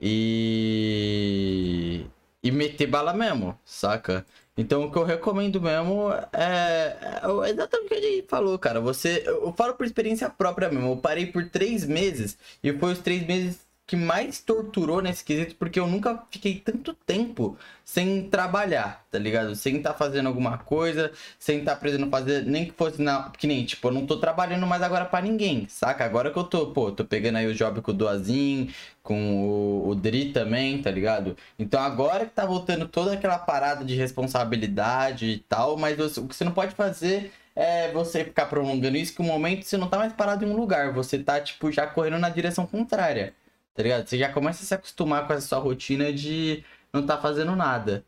E. 0.00 2.04
E 2.42 2.50
meter 2.50 2.86
bala 2.86 3.14
mesmo, 3.14 3.58
saca? 3.64 4.26
Então 4.56 4.84
o 4.84 4.90
que 4.92 4.96
eu 4.96 5.04
recomendo 5.04 5.60
mesmo 5.60 6.12
é, 6.32 6.96
é 7.22 7.50
exatamente 7.50 7.86
o 7.86 7.88
que 7.88 7.94
ele 7.94 8.22
falou, 8.28 8.58
cara. 8.58 8.80
Você. 8.80 9.24
Eu 9.26 9.52
falo 9.52 9.74
por 9.74 9.84
experiência 9.84 10.30
própria 10.30 10.70
mesmo. 10.70 10.92
Eu 10.92 10.96
parei 10.96 11.26
por 11.26 11.48
três 11.48 11.84
meses 11.84 12.38
e 12.62 12.72
foi 12.72 12.92
os 12.92 12.98
três 13.00 13.26
meses 13.26 13.63
que 13.86 13.96
mais 13.96 14.40
torturou 14.40 15.02
nesse 15.02 15.22
quesito, 15.24 15.56
porque 15.56 15.78
eu 15.78 15.86
nunca 15.86 16.24
fiquei 16.30 16.58
tanto 16.58 16.94
tempo 16.94 17.56
sem 17.84 18.28
trabalhar, 18.30 19.04
tá 19.10 19.18
ligado? 19.18 19.54
Sem 19.54 19.76
estar 19.76 19.92
fazendo 19.94 20.26
alguma 20.26 20.56
coisa, 20.58 21.12
sem 21.38 21.58
estar 21.58 21.76
precisando 21.76 22.10
fazer, 22.10 22.44
nem 22.46 22.64
que 22.66 22.72
fosse 22.72 23.02
na. 23.02 23.30
Que 23.30 23.46
nem, 23.46 23.64
tipo, 23.64 23.86
eu 23.88 23.92
não 23.92 24.06
tô 24.06 24.16
trabalhando 24.18 24.66
mais 24.66 24.82
agora 24.82 25.04
pra 25.04 25.20
ninguém, 25.20 25.66
saca? 25.68 26.04
Agora 26.04 26.30
que 26.30 26.38
eu 26.38 26.44
tô, 26.44 26.68
pô, 26.72 26.90
tô 26.92 27.04
pegando 27.04 27.36
aí 27.38 27.46
o 27.46 27.54
job 27.54 27.80
com 27.82 27.90
o 27.90 27.94
Doazin, 27.94 28.70
com 29.02 29.46
o, 29.48 29.88
o 29.90 29.94
Dri 29.94 30.32
também, 30.32 30.80
tá 30.82 30.90
ligado? 30.90 31.36
Então 31.58 31.80
agora 31.80 32.24
que 32.26 32.32
tá 32.32 32.46
voltando 32.46 32.88
toda 32.88 33.12
aquela 33.12 33.38
parada 33.38 33.84
de 33.84 33.94
responsabilidade 33.94 35.26
e 35.26 35.38
tal, 35.40 35.76
mas 35.76 35.96
você- 35.96 36.20
o 36.20 36.28
que 36.28 36.34
você 36.34 36.44
não 36.44 36.52
pode 36.52 36.74
fazer 36.74 37.32
é 37.54 37.92
você 37.92 38.24
ficar 38.24 38.46
prolongando 38.46 38.96
isso, 38.96 39.14
que 39.14 39.20
o 39.20 39.24
momento 39.24 39.64
você 39.64 39.76
não 39.76 39.88
tá 39.88 39.98
mais 39.98 40.12
parado 40.12 40.44
em 40.44 40.48
um 40.50 40.56
lugar, 40.56 40.92
você 40.92 41.18
tá, 41.18 41.40
tipo, 41.40 41.70
já 41.70 41.86
correndo 41.86 42.18
na 42.18 42.28
direção 42.28 42.66
contrária, 42.66 43.34
tá 43.74 43.82
ligado? 43.82 44.06
Você 44.06 44.16
já 44.18 44.32
começa 44.32 44.62
a 44.62 44.66
se 44.66 44.74
acostumar 44.74 45.26
com 45.26 45.32
essa 45.32 45.46
sua 45.48 45.58
rotina 45.58 46.12
de 46.12 46.64
não 46.92 47.04
tá 47.04 47.18
fazendo 47.18 47.54
nada, 47.56 48.04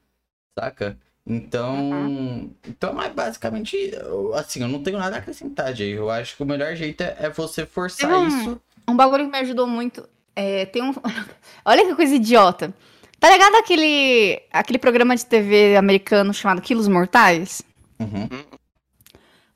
saca? 0.58 0.96
Então, 1.28 2.50
então 2.66 3.02
é 3.02 3.10
basicamente, 3.10 3.90
assim, 4.34 4.62
eu 4.62 4.68
não 4.68 4.80
tenho 4.82 4.96
nada 4.98 5.16
a 5.16 5.18
acrescentar, 5.18 5.74
Jay. 5.74 5.90
Eu 5.90 6.08
acho 6.08 6.36
que 6.36 6.42
o 6.42 6.46
melhor 6.46 6.74
jeito 6.76 7.00
é, 7.00 7.16
é 7.18 7.30
você 7.30 7.66
forçar 7.66 8.10
um- 8.12 8.28
isso. 8.28 8.60
Um 8.88 8.96
bagulho 8.96 9.24
que 9.24 9.32
me 9.32 9.38
ajudou 9.38 9.66
muito. 9.66 10.08
É, 10.36 10.66
tem 10.66 10.82
um. 10.82 10.94
Olha 11.64 11.84
que 11.84 11.94
coisa 11.96 12.14
idiota. 12.14 12.72
Tá 13.18 13.28
ligado 13.30 13.56
aquele, 13.56 14.40
aquele 14.52 14.78
programa 14.78 15.16
de 15.16 15.26
TV 15.26 15.74
americano 15.76 16.32
chamado 16.32 16.60
Quilos 16.62 16.86
Mortais? 16.86 17.62
Uhum. 17.98 18.28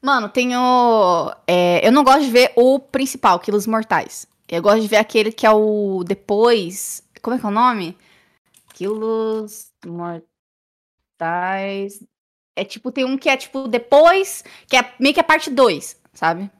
Mano, 0.02 0.28
tem 0.28 0.56
o. 0.56 1.32
é, 1.46 1.86
eu 1.86 1.92
não 1.92 2.02
gosto 2.02 2.22
de 2.24 2.30
ver 2.30 2.52
o 2.56 2.78
principal, 2.80 3.38
Quilos 3.38 3.66
Mortais. 3.66 4.26
Eu 4.50 4.62
gosto 4.62 4.80
de 4.82 4.88
ver 4.88 4.96
aquele 4.96 5.30
que 5.30 5.46
é 5.46 5.50
o 5.50 6.02
depois. 6.02 7.08
Como 7.22 7.36
é 7.36 7.38
que 7.38 7.46
é 7.46 7.48
o 7.48 7.52
nome? 7.52 7.96
Quilos 8.74 9.72
Mortais. 9.86 10.32
É 12.56 12.64
tipo, 12.64 12.90
tem 12.90 13.04
um 13.04 13.16
que 13.16 13.28
é 13.28 13.36
tipo 13.36 13.68
depois, 13.68 14.42
que 14.66 14.76
é 14.76 14.94
meio 14.98 15.14
que 15.14 15.20
a 15.20 15.24
parte 15.24 15.50
2, 15.50 16.02
sabe? 16.12 16.50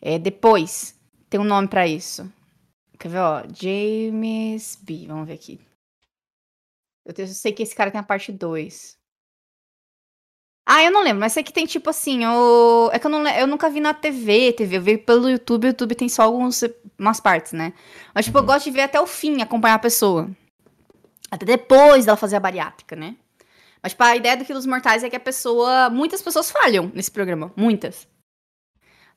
É 0.00 0.18
depois. 0.18 0.94
Tem 1.30 1.40
um 1.40 1.44
nome 1.44 1.68
pra 1.68 1.86
isso. 1.86 2.30
Quer 2.98 3.08
ver, 3.08 3.18
ó? 3.18 3.42
James 3.54 4.76
B. 4.76 5.06
Vamos 5.06 5.26
ver 5.26 5.34
aqui. 5.34 5.58
Eu 7.04 7.26
sei 7.26 7.52
que 7.52 7.62
esse 7.62 7.74
cara 7.74 7.90
tem 7.90 7.98
a 8.00 8.04
parte 8.04 8.30
2. 8.30 8.98
Ah, 10.64 10.82
eu 10.84 10.92
não 10.92 11.02
lembro, 11.02 11.20
mas 11.20 11.32
sei 11.32 11.42
que 11.42 11.52
tem 11.52 11.66
tipo 11.66 11.90
assim, 11.90 12.24
o... 12.24 12.88
é 12.92 12.98
que 12.98 13.06
eu, 13.06 13.10
não, 13.10 13.26
eu 13.28 13.46
nunca 13.48 13.68
vi 13.68 13.80
na 13.80 13.92
TV, 13.92 14.52
TV, 14.52 14.76
eu 14.76 14.82
vi 14.82 14.96
pelo 14.98 15.28
YouTube, 15.28 15.64
o 15.64 15.68
YouTube 15.68 15.94
tem 15.96 16.08
só 16.08 16.22
algumas 16.22 16.62
umas 16.98 17.18
partes, 17.18 17.52
né? 17.52 17.72
Mas 18.14 18.26
tipo, 18.26 18.38
eu 18.38 18.42
Uhum. 18.42 18.46
gosto 18.46 18.64
de 18.66 18.70
ver 18.70 18.82
até 18.82 19.00
o 19.00 19.06
fim, 19.06 19.42
acompanhar 19.42 19.74
a 19.74 19.78
pessoa. 19.80 20.30
Até 21.30 21.44
depois 21.44 22.04
dela 22.06 22.16
fazer 22.16 22.36
a 22.36 22.40
bariátrica, 22.40 22.94
né? 22.94 23.16
Mas 23.82 23.92
tipo, 23.92 24.04
a 24.04 24.14
ideia 24.14 24.36
do 24.36 24.44
Quilos 24.44 24.64
Mortais 24.66 25.02
é 25.02 25.10
que 25.10 25.16
a 25.16 25.20
pessoa, 25.20 25.90
muitas 25.90 26.22
pessoas 26.22 26.48
falham 26.50 26.92
nesse 26.94 27.10
programa, 27.10 27.52
muitas. 27.56 28.06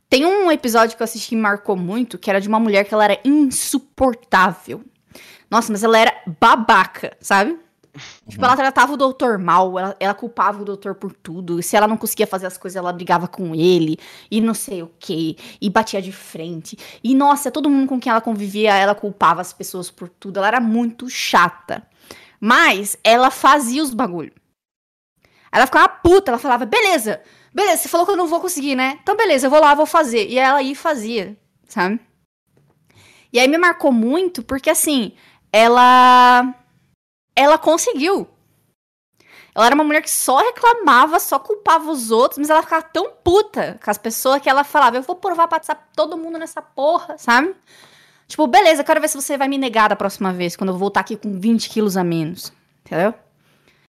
Tem 0.09 0.25
um 0.25 0.51
episódio 0.51 0.95
que 0.97 1.03
eu 1.03 1.05
assisti 1.05 1.29
que 1.29 1.35
marcou 1.35 1.75
muito, 1.75 2.17
que 2.17 2.29
era 2.29 2.41
de 2.41 2.47
uma 2.47 2.59
mulher 2.59 2.85
que 2.85 2.93
ela 2.93 3.03
era 3.05 3.19
insuportável. 3.23 4.83
Nossa, 5.49 5.71
mas 5.71 5.83
ela 5.83 5.97
era 5.97 6.13
babaca, 6.39 7.15
sabe? 7.19 7.59
Tipo, 8.27 8.43
ela 8.43 8.55
tratava 8.55 8.93
o 8.93 8.97
doutor 8.97 9.37
mal, 9.37 9.77
ela, 9.79 9.95
ela 9.99 10.13
culpava 10.13 10.61
o 10.61 10.65
doutor 10.65 10.95
por 10.95 11.13
tudo. 11.13 11.61
Se 11.61 11.75
ela 11.75 11.87
não 11.87 11.97
conseguia 11.97 12.27
fazer 12.27 12.47
as 12.47 12.57
coisas, 12.57 12.75
ela 12.75 12.91
brigava 12.91 13.27
com 13.27 13.55
ele, 13.55 13.97
e 14.29 14.41
não 14.41 14.53
sei 14.53 14.83
o 14.83 14.91
quê, 14.99 15.35
e 15.61 15.69
batia 15.69 16.01
de 16.01 16.11
frente. 16.11 16.77
E, 17.03 17.13
nossa, 17.15 17.51
todo 17.51 17.69
mundo 17.69 17.87
com 17.87 17.99
quem 17.99 18.11
ela 18.11 18.21
convivia, 18.21 18.73
ela 18.73 18.95
culpava 18.95 19.41
as 19.41 19.53
pessoas 19.53 19.89
por 19.89 20.09
tudo. 20.09 20.37
Ela 20.37 20.47
era 20.47 20.59
muito 20.59 21.09
chata. 21.09 21.85
Mas 22.39 22.97
ela 23.03 23.31
fazia 23.31 23.81
os 23.81 23.93
bagulho. 23.93 24.33
Ela 25.51 25.65
ficava 25.65 25.87
puta, 25.87 26.31
ela 26.31 26.37
falava, 26.37 26.65
beleza, 26.65 27.21
beleza, 27.53 27.83
você 27.83 27.89
falou 27.89 28.05
que 28.05 28.11
eu 28.11 28.17
não 28.17 28.27
vou 28.27 28.41
conseguir, 28.41 28.75
né? 28.75 28.99
Então, 29.01 29.15
beleza, 29.15 29.47
eu 29.47 29.49
vou 29.49 29.61
lá, 29.61 29.73
vou 29.73 29.85
fazer. 29.85 30.27
E 30.27 30.37
ela 30.37 30.61
e 30.61 30.75
fazia, 30.75 31.37
sabe? 31.67 31.99
E 33.31 33.39
aí 33.39 33.47
me 33.47 33.57
marcou 33.57 33.91
muito, 33.91 34.43
porque 34.43 34.69
assim, 34.69 35.13
ela 35.51 36.53
ela 37.35 37.57
conseguiu. 37.57 38.27
Ela 39.53 39.67
era 39.67 39.75
uma 39.75 39.83
mulher 39.83 40.01
que 40.01 40.09
só 40.09 40.37
reclamava, 40.37 41.19
só 41.19 41.39
culpava 41.39 41.89
os 41.89 42.11
outros, 42.11 42.37
mas 42.37 42.49
ela 42.49 42.61
ficava 42.61 42.83
tão 42.83 43.11
puta 43.23 43.79
com 43.83 43.89
as 43.89 43.97
pessoas 43.97 44.41
que 44.41 44.49
ela 44.49 44.63
falava: 44.65 44.97
Eu 44.97 45.01
vou 45.01 45.15
provar 45.15 45.47
pra 45.47 45.59
todo 45.95 46.17
mundo 46.17 46.37
nessa 46.37 46.61
porra, 46.61 47.17
sabe? 47.17 47.55
Tipo, 48.27 48.47
beleza, 48.47 48.83
quero 48.83 48.99
ver 48.99 49.07
se 49.07 49.15
você 49.15 49.37
vai 49.37 49.47
me 49.47 49.57
negar 49.57 49.87
da 49.87 49.95
próxima 49.95 50.33
vez, 50.33 50.55
quando 50.55 50.71
eu 50.71 50.77
voltar 50.77 51.01
aqui 51.01 51.15
com 51.15 51.39
20 51.39 51.69
quilos 51.69 51.95
a 51.95 52.03
menos. 52.03 52.51
Entendeu? 52.85 53.13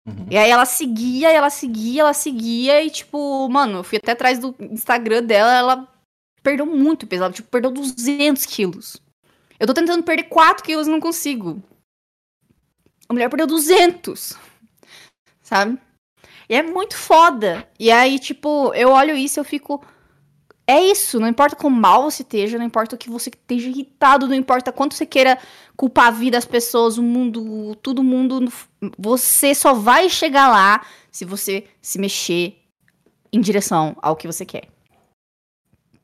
Uhum. 0.07 0.27
E 0.31 0.37
aí 0.37 0.51
ela 0.51 0.67
seguia, 0.67 1.33
ela 1.33 1.49
seguia, 1.49 2.03
ela 2.03 2.13
seguia, 2.13 2.83
e 2.83 2.91
tipo, 2.91 3.49
mano, 3.49 3.79
eu 3.79 3.85
fui 3.85 3.97
até 3.97 4.13
atrás 4.13 4.39
do 4.39 4.55
Instagram 4.61 5.23
dela, 5.23 5.55
ela 5.55 5.89
perdeu 6.43 6.67
muito 6.67 7.07
peso, 7.07 7.25
ela 7.25 7.33
tipo, 7.33 7.49
perdeu 7.49 7.71
200 7.71 8.45
quilos. 8.45 9.01
Eu 9.59 9.67
tô 9.67 9.73
tentando 9.73 10.03
perder 10.03 10.25
4 10.25 10.63
quilos 10.63 10.87
e 10.87 10.91
não 10.91 11.01
consigo. 11.01 11.63
A 13.09 13.13
mulher 13.13 13.29
perdeu 13.29 13.47
200. 13.47 14.37
Sabe? 15.43 15.79
E 16.49 16.55
é 16.55 16.63
muito 16.63 16.97
foda. 16.97 17.69
E 17.79 17.91
aí, 17.91 18.19
tipo, 18.19 18.73
eu 18.75 18.91
olho 18.91 19.17
isso 19.17 19.39
e 19.39 19.41
eu 19.41 19.45
fico. 19.45 19.85
É 20.67 20.81
isso, 20.81 21.21
não 21.21 21.29
importa 21.29 21.55
quão 21.55 21.71
mal 21.71 22.11
você 22.11 22.23
esteja, 22.23 22.57
não 22.57 22.65
importa 22.65 22.95
o 22.97 22.99
que 22.99 23.11
você 23.11 23.29
esteja 23.29 23.69
irritado, 23.69 24.27
não 24.27 24.35
importa 24.35 24.73
quanto 24.73 24.95
você 24.95 25.05
queira 25.05 25.39
culpar 25.77 26.07
a 26.07 26.11
vida 26.11 26.39
das 26.39 26.47
pessoas, 26.47 26.97
o 26.97 27.03
mundo, 27.03 27.75
todo 27.83 28.03
mundo. 28.03 28.51
Você 28.99 29.55
só 29.55 29.75
vai 29.75 30.09
chegar 30.09 30.49
lá 30.49 30.87
se 31.11 31.27
você 31.27 31.65
se 31.83 31.99
mexer 31.99 32.57
em 33.31 33.43
direção 33.43 33.95
ao 34.01 34.17
que 34.17 34.27
você 34.27 34.47
quer. 34.47 34.69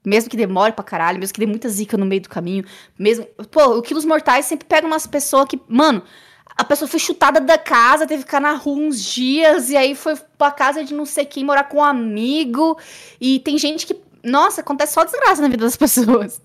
Mesmo 0.04 0.28
que 0.28 0.36
demore 0.36 0.72
pra 0.72 0.84
caralho, 0.84 1.18
mesmo 1.18 1.32
que 1.32 1.40
dê 1.40 1.46
muita 1.46 1.68
zica 1.68 1.96
no 1.96 2.04
meio 2.04 2.20
do 2.20 2.28
caminho, 2.28 2.64
mesmo. 2.98 3.24
Pô, 3.50 3.78
o 3.78 3.82
Quilos 3.82 4.04
Mortais 4.04 4.44
sempre 4.44 4.66
pega 4.66 4.86
umas 4.86 5.06
pessoas 5.06 5.46
que. 5.46 5.60
Mano, 5.68 6.02
a 6.56 6.64
pessoa 6.64 6.88
foi 6.88 7.00
chutada 7.00 7.40
da 7.40 7.56
casa, 7.56 8.06
teve 8.06 8.22
que 8.22 8.28
ficar 8.28 8.40
na 8.40 8.52
rua 8.52 8.78
uns 8.78 9.02
dias, 9.02 9.70
e 9.70 9.76
aí 9.76 9.94
foi 9.94 10.14
pra 10.36 10.50
casa 10.50 10.84
de 10.84 10.94
não 10.94 11.06
sei 11.06 11.24
quem 11.24 11.44
morar 11.44 11.64
com 11.64 11.78
um 11.78 11.84
amigo. 11.84 12.78
E 13.20 13.38
tem 13.40 13.58
gente 13.58 13.86
que. 13.86 13.96
Nossa, 14.22 14.60
acontece 14.60 14.92
só 14.92 15.02
desgraça 15.02 15.40
na 15.40 15.48
vida 15.48 15.64
das 15.64 15.76
pessoas. 15.78 16.42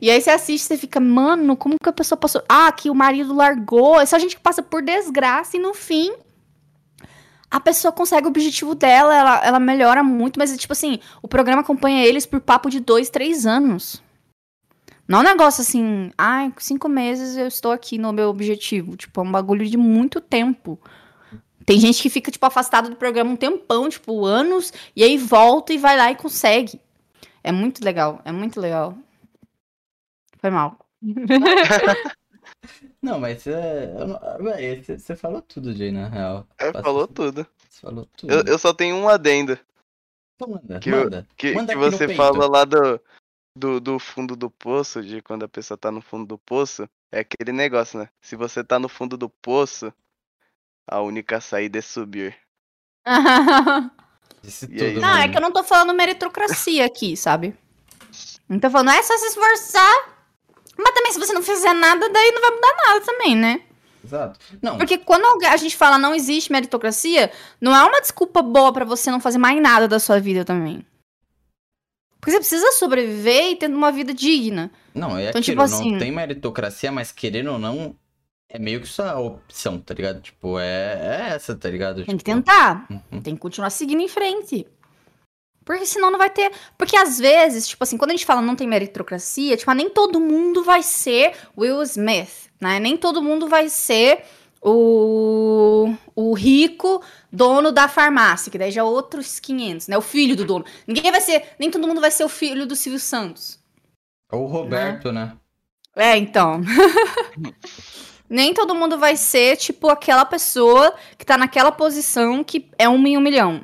E 0.00 0.10
aí 0.10 0.20
você 0.20 0.30
assiste, 0.30 0.64
você 0.64 0.76
fica, 0.76 0.98
mano, 0.98 1.56
como 1.56 1.76
que 1.80 1.88
a 1.88 1.92
pessoa 1.92 2.18
passou. 2.18 2.42
Ah, 2.48 2.72
que 2.72 2.90
o 2.90 2.94
marido 2.94 3.34
largou. 3.34 4.00
É 4.00 4.06
só 4.06 4.18
gente 4.18 4.36
que 4.36 4.42
passa 4.42 4.62
por 4.62 4.82
desgraça 4.82 5.56
e 5.56 5.60
no 5.60 5.72
fim. 5.72 6.12
A 7.48 7.60
pessoa 7.60 7.92
consegue 7.92 8.26
o 8.26 8.30
objetivo 8.30 8.74
dela, 8.74 9.14
ela, 9.14 9.44
ela 9.44 9.60
melhora 9.60 10.02
muito, 10.02 10.38
mas, 10.38 10.56
tipo 10.56 10.72
assim, 10.72 10.98
o 11.20 11.28
programa 11.28 11.60
acompanha 11.60 12.02
eles 12.02 12.24
por 12.24 12.40
papo 12.40 12.70
de 12.70 12.80
dois, 12.80 13.10
três 13.10 13.44
anos. 13.44 14.02
Não 15.12 15.18
é 15.18 15.20
um 15.20 15.24
negócio 15.26 15.60
assim, 15.60 16.10
ai, 16.16 16.50
cinco 16.56 16.88
meses 16.88 17.36
eu 17.36 17.46
estou 17.46 17.70
aqui 17.70 17.98
no 17.98 18.14
meu 18.14 18.30
objetivo. 18.30 18.96
Tipo, 18.96 19.20
é 19.20 19.24
um 19.24 19.30
bagulho 19.30 19.66
de 19.68 19.76
muito 19.76 20.22
tempo. 20.22 20.80
Tem 21.66 21.78
gente 21.78 22.00
que 22.00 22.08
fica, 22.08 22.30
tipo, 22.30 22.46
afastado 22.46 22.88
do 22.88 22.96
programa 22.96 23.30
um 23.30 23.36
tempão, 23.36 23.90
tipo, 23.90 24.24
anos, 24.24 24.72
e 24.96 25.04
aí 25.04 25.18
volta 25.18 25.70
e 25.74 25.76
vai 25.76 25.98
lá 25.98 26.10
e 26.10 26.16
consegue. 26.16 26.80
É 27.44 27.52
muito 27.52 27.84
legal, 27.84 28.22
é 28.24 28.32
muito 28.32 28.58
legal. 28.58 28.96
Foi 30.40 30.48
mal. 30.48 30.78
Não, 33.02 33.20
mas 33.20 33.46
é. 33.46 33.94
eu 33.98 34.06
não- 34.06 34.20
véi, 34.40 34.82
Você 34.82 34.98
você 34.98 35.14
falou 35.14 35.42
tudo, 35.42 35.74
Jay, 35.74 35.90
na 35.92 36.08
real. 36.08 36.46
É, 36.56 36.72
falou 36.72 37.06
tudo. 37.06 37.46
Você 37.68 37.80
falou 37.82 38.08
tudo. 38.16 38.32
Eu, 38.32 38.44
eu 38.44 38.58
só 38.58 38.72
tenho 38.72 38.96
um 38.96 39.08
adendo. 39.10 39.58
Então 40.36 40.54
manda, 40.54 40.78
que 40.80 40.88
eu- 40.88 41.04
manda. 41.04 41.26
Que, 41.36 41.52
Manda 41.52 41.72
que 41.74 41.78
você 41.78 42.14
fala 42.14 42.46
lá 42.48 42.64
do, 42.64 42.98
do, 43.54 43.80
do 43.80 43.98
fundo 43.98 44.34
do 44.34 44.50
poço, 44.50 45.02
de 45.02 45.20
quando 45.22 45.44
a 45.44 45.48
pessoa 45.48 45.76
tá 45.76 45.90
no 45.90 46.00
fundo 46.00 46.26
do 46.26 46.38
poço, 46.38 46.88
é 47.10 47.20
aquele 47.20 47.52
negócio, 47.52 47.98
né? 47.98 48.08
Se 48.20 48.36
você 48.36 48.64
tá 48.64 48.78
no 48.78 48.88
fundo 48.88 49.16
do 49.16 49.28
poço, 49.28 49.92
a 50.86 51.00
única 51.00 51.40
saída 51.40 51.78
é 51.78 51.82
subir. 51.82 52.36
Disse 54.42 54.64
aí? 54.66 54.76
tudo, 54.94 55.00
Não, 55.00 55.08
é 55.10 55.20
mano. 55.20 55.30
que 55.30 55.36
eu 55.36 55.42
não 55.42 55.52
tô 55.52 55.62
falando 55.62 55.94
meritocracia 55.94 56.84
aqui, 56.84 57.16
sabe? 57.16 57.54
Não 58.48 58.58
tô 58.58 58.70
falando, 58.70 58.90
é 58.90 59.02
só 59.02 59.16
se 59.18 59.26
esforçar. 59.26 60.08
Mas 60.76 60.94
também, 60.94 61.12
se 61.12 61.18
você 61.18 61.32
não 61.32 61.42
fizer 61.42 61.72
nada, 61.74 62.08
daí 62.08 62.32
não 62.32 62.40
vai 62.40 62.50
mudar 62.50 62.74
nada 62.86 63.00
também, 63.04 63.36
né? 63.36 63.62
Exato. 64.04 64.40
Não, 64.60 64.78
Porque 64.78 64.98
quando 64.98 65.24
a 65.46 65.56
gente 65.56 65.76
fala 65.76 65.96
não 65.96 66.14
existe 66.14 66.50
meritocracia, 66.50 67.30
não 67.60 67.74
é 67.76 67.84
uma 67.84 68.00
desculpa 68.00 68.42
boa 68.42 68.72
pra 68.72 68.84
você 68.84 69.10
não 69.10 69.20
fazer 69.20 69.38
mais 69.38 69.60
nada 69.60 69.86
da 69.86 70.00
sua 70.00 70.18
vida 70.18 70.44
também. 70.44 70.84
Porque 72.22 72.30
você 72.30 72.38
precisa 72.38 72.70
sobreviver 72.72 73.50
e 73.50 73.56
ter 73.56 73.68
uma 73.68 73.90
vida 73.90 74.14
digna. 74.14 74.70
não, 74.94 75.18
é 75.18 75.28
Então, 75.30 75.40
aquilo, 75.40 75.42
tipo 75.42 75.62
assim- 75.62 75.90
não 75.92 75.98
tem 75.98 76.12
meritocracia, 76.12 76.92
mas 76.92 77.10
querendo 77.10 77.50
ou 77.50 77.58
não, 77.58 77.96
é 78.48 78.60
meio 78.60 78.80
que 78.80 78.86
sua 78.86 79.18
opção, 79.18 79.78
tá 79.80 79.92
ligado? 79.92 80.20
Tipo, 80.20 80.56
é, 80.58 80.92
é 81.30 81.34
essa, 81.34 81.56
tá 81.56 81.68
ligado? 81.68 81.96
Tem 82.04 82.16
que 82.16 82.24
Tipo, 82.24 82.36
tentar. 82.36 82.86
uhum. 82.88 83.20
Tem 83.20 83.34
que 83.34 83.40
continuar 83.40 83.70
seguindo 83.70 84.00
em 84.02 84.08
frente. 84.08 84.64
Porque 85.64 85.84
senão 85.86 86.10
não 86.12 86.18
vai 86.18 86.30
ter. 86.30 86.50
Porque 86.78 86.96
às 86.96 87.18
vezes, 87.18 87.66
tipo 87.68 87.82
assim, 87.82 87.96
quando 87.96 88.10
a 88.10 88.14
gente 88.14 88.26
fala 88.26 88.40
não 88.42 88.54
tem 88.56 88.68
meritocracia, 88.68 89.56
tipo, 89.56 89.70
ah, 89.70 89.74
nem 89.74 89.88
todo 89.90 90.20
mundo 90.20 90.62
vai 90.62 90.82
ser 90.82 91.34
Will 91.58 91.82
Smith, 91.82 92.50
né? 92.60 92.78
Nem 92.80 92.96
todo 92.96 93.22
mundo 93.22 93.48
vai 93.48 93.68
ser 93.68 94.24
o, 94.62 95.92
o 96.14 96.34
rico 96.34 97.02
dono 97.30 97.72
da 97.72 97.88
farmácia, 97.88 98.50
que 98.50 98.58
daí 98.58 98.70
já 98.70 98.82
é 98.82 98.84
outros 98.84 99.40
500, 99.40 99.88
né? 99.88 99.98
O 99.98 100.02
filho 100.02 100.36
do 100.36 100.44
dono. 100.44 100.64
Ninguém 100.86 101.10
vai 101.10 101.20
ser. 101.20 101.50
Nem 101.58 101.70
todo 101.70 101.88
mundo 101.88 102.00
vai 102.00 102.10
ser 102.10 102.24
o 102.24 102.28
filho 102.28 102.66
do 102.66 102.76
Silvio 102.76 103.00
Santos. 103.00 103.58
Ou 104.30 104.44
o 104.44 104.46
Roberto, 104.46 105.10
né? 105.10 105.36
É, 105.96 106.16
então. 106.16 106.60
Nem 108.30 108.54
todo 108.54 108.74
mundo 108.74 108.96
vai 108.96 109.14
ser, 109.14 109.58
tipo, 109.58 109.90
aquela 109.90 110.24
pessoa 110.24 110.94
que 111.18 111.26
tá 111.26 111.36
naquela 111.36 111.70
posição 111.70 112.42
que 112.42 112.70
é 112.78 112.88
um 112.88 113.06
em 113.06 113.18
um 113.18 113.20
milhão. 113.20 113.62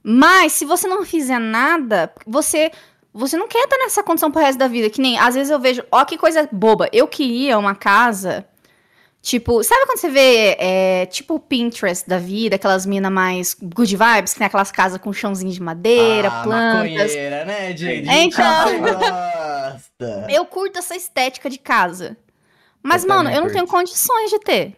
Mas, 0.00 0.52
se 0.52 0.64
você 0.64 0.86
não 0.86 1.04
fizer 1.04 1.40
nada, 1.40 2.12
você. 2.24 2.70
Você 3.12 3.36
não 3.36 3.48
quer 3.48 3.64
estar 3.64 3.78
nessa 3.78 4.02
condição 4.02 4.30
pro 4.30 4.42
resto 4.42 4.58
da 4.58 4.68
vida. 4.68 4.90
Que 4.90 5.00
nem, 5.00 5.18
às 5.18 5.34
vezes 5.34 5.50
eu 5.50 5.58
vejo, 5.58 5.82
ó, 5.90 6.04
que 6.04 6.18
coisa 6.18 6.46
boba. 6.52 6.88
Eu 6.92 7.08
queria 7.08 7.58
uma 7.58 7.74
casa. 7.74 8.46
Tipo, 9.26 9.60
sabe 9.64 9.86
quando 9.86 9.98
você 9.98 10.08
vê, 10.08 10.56
é, 10.56 11.06
tipo 11.06 11.34
o 11.34 11.40
Pinterest 11.40 12.08
da 12.08 12.16
vida, 12.16 12.54
aquelas 12.54 12.86
minas 12.86 13.10
mais 13.10 13.54
good 13.60 13.96
vibes, 13.96 14.32
que 14.32 14.38
tem 14.38 14.46
aquelas 14.46 14.70
casas 14.70 15.00
com 15.00 15.12
chãozinho 15.12 15.50
de 15.50 15.60
madeira, 15.60 16.28
ah, 16.28 16.42
plantas. 16.44 17.12
né, 17.12 17.76
Jade? 17.76 18.08
É, 18.08 18.22
então. 18.22 18.78
Gosta. 18.78 20.26
Eu 20.30 20.46
curto 20.46 20.78
essa 20.78 20.94
estética 20.94 21.50
de 21.50 21.58
casa. 21.58 22.16
Mas, 22.80 23.02
Eu 23.02 23.08
mano, 23.08 23.28
eu 23.28 23.34
não 23.34 23.42
curto. 23.42 23.54
tenho 23.54 23.66
condições 23.66 24.30
de 24.30 24.38
ter. 24.38 24.76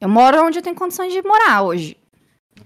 Eu 0.00 0.08
moro 0.08 0.44
onde 0.44 0.58
eu 0.58 0.62
tenho 0.62 0.74
condições 0.74 1.12
de 1.12 1.22
morar 1.22 1.62
hoje. 1.62 1.96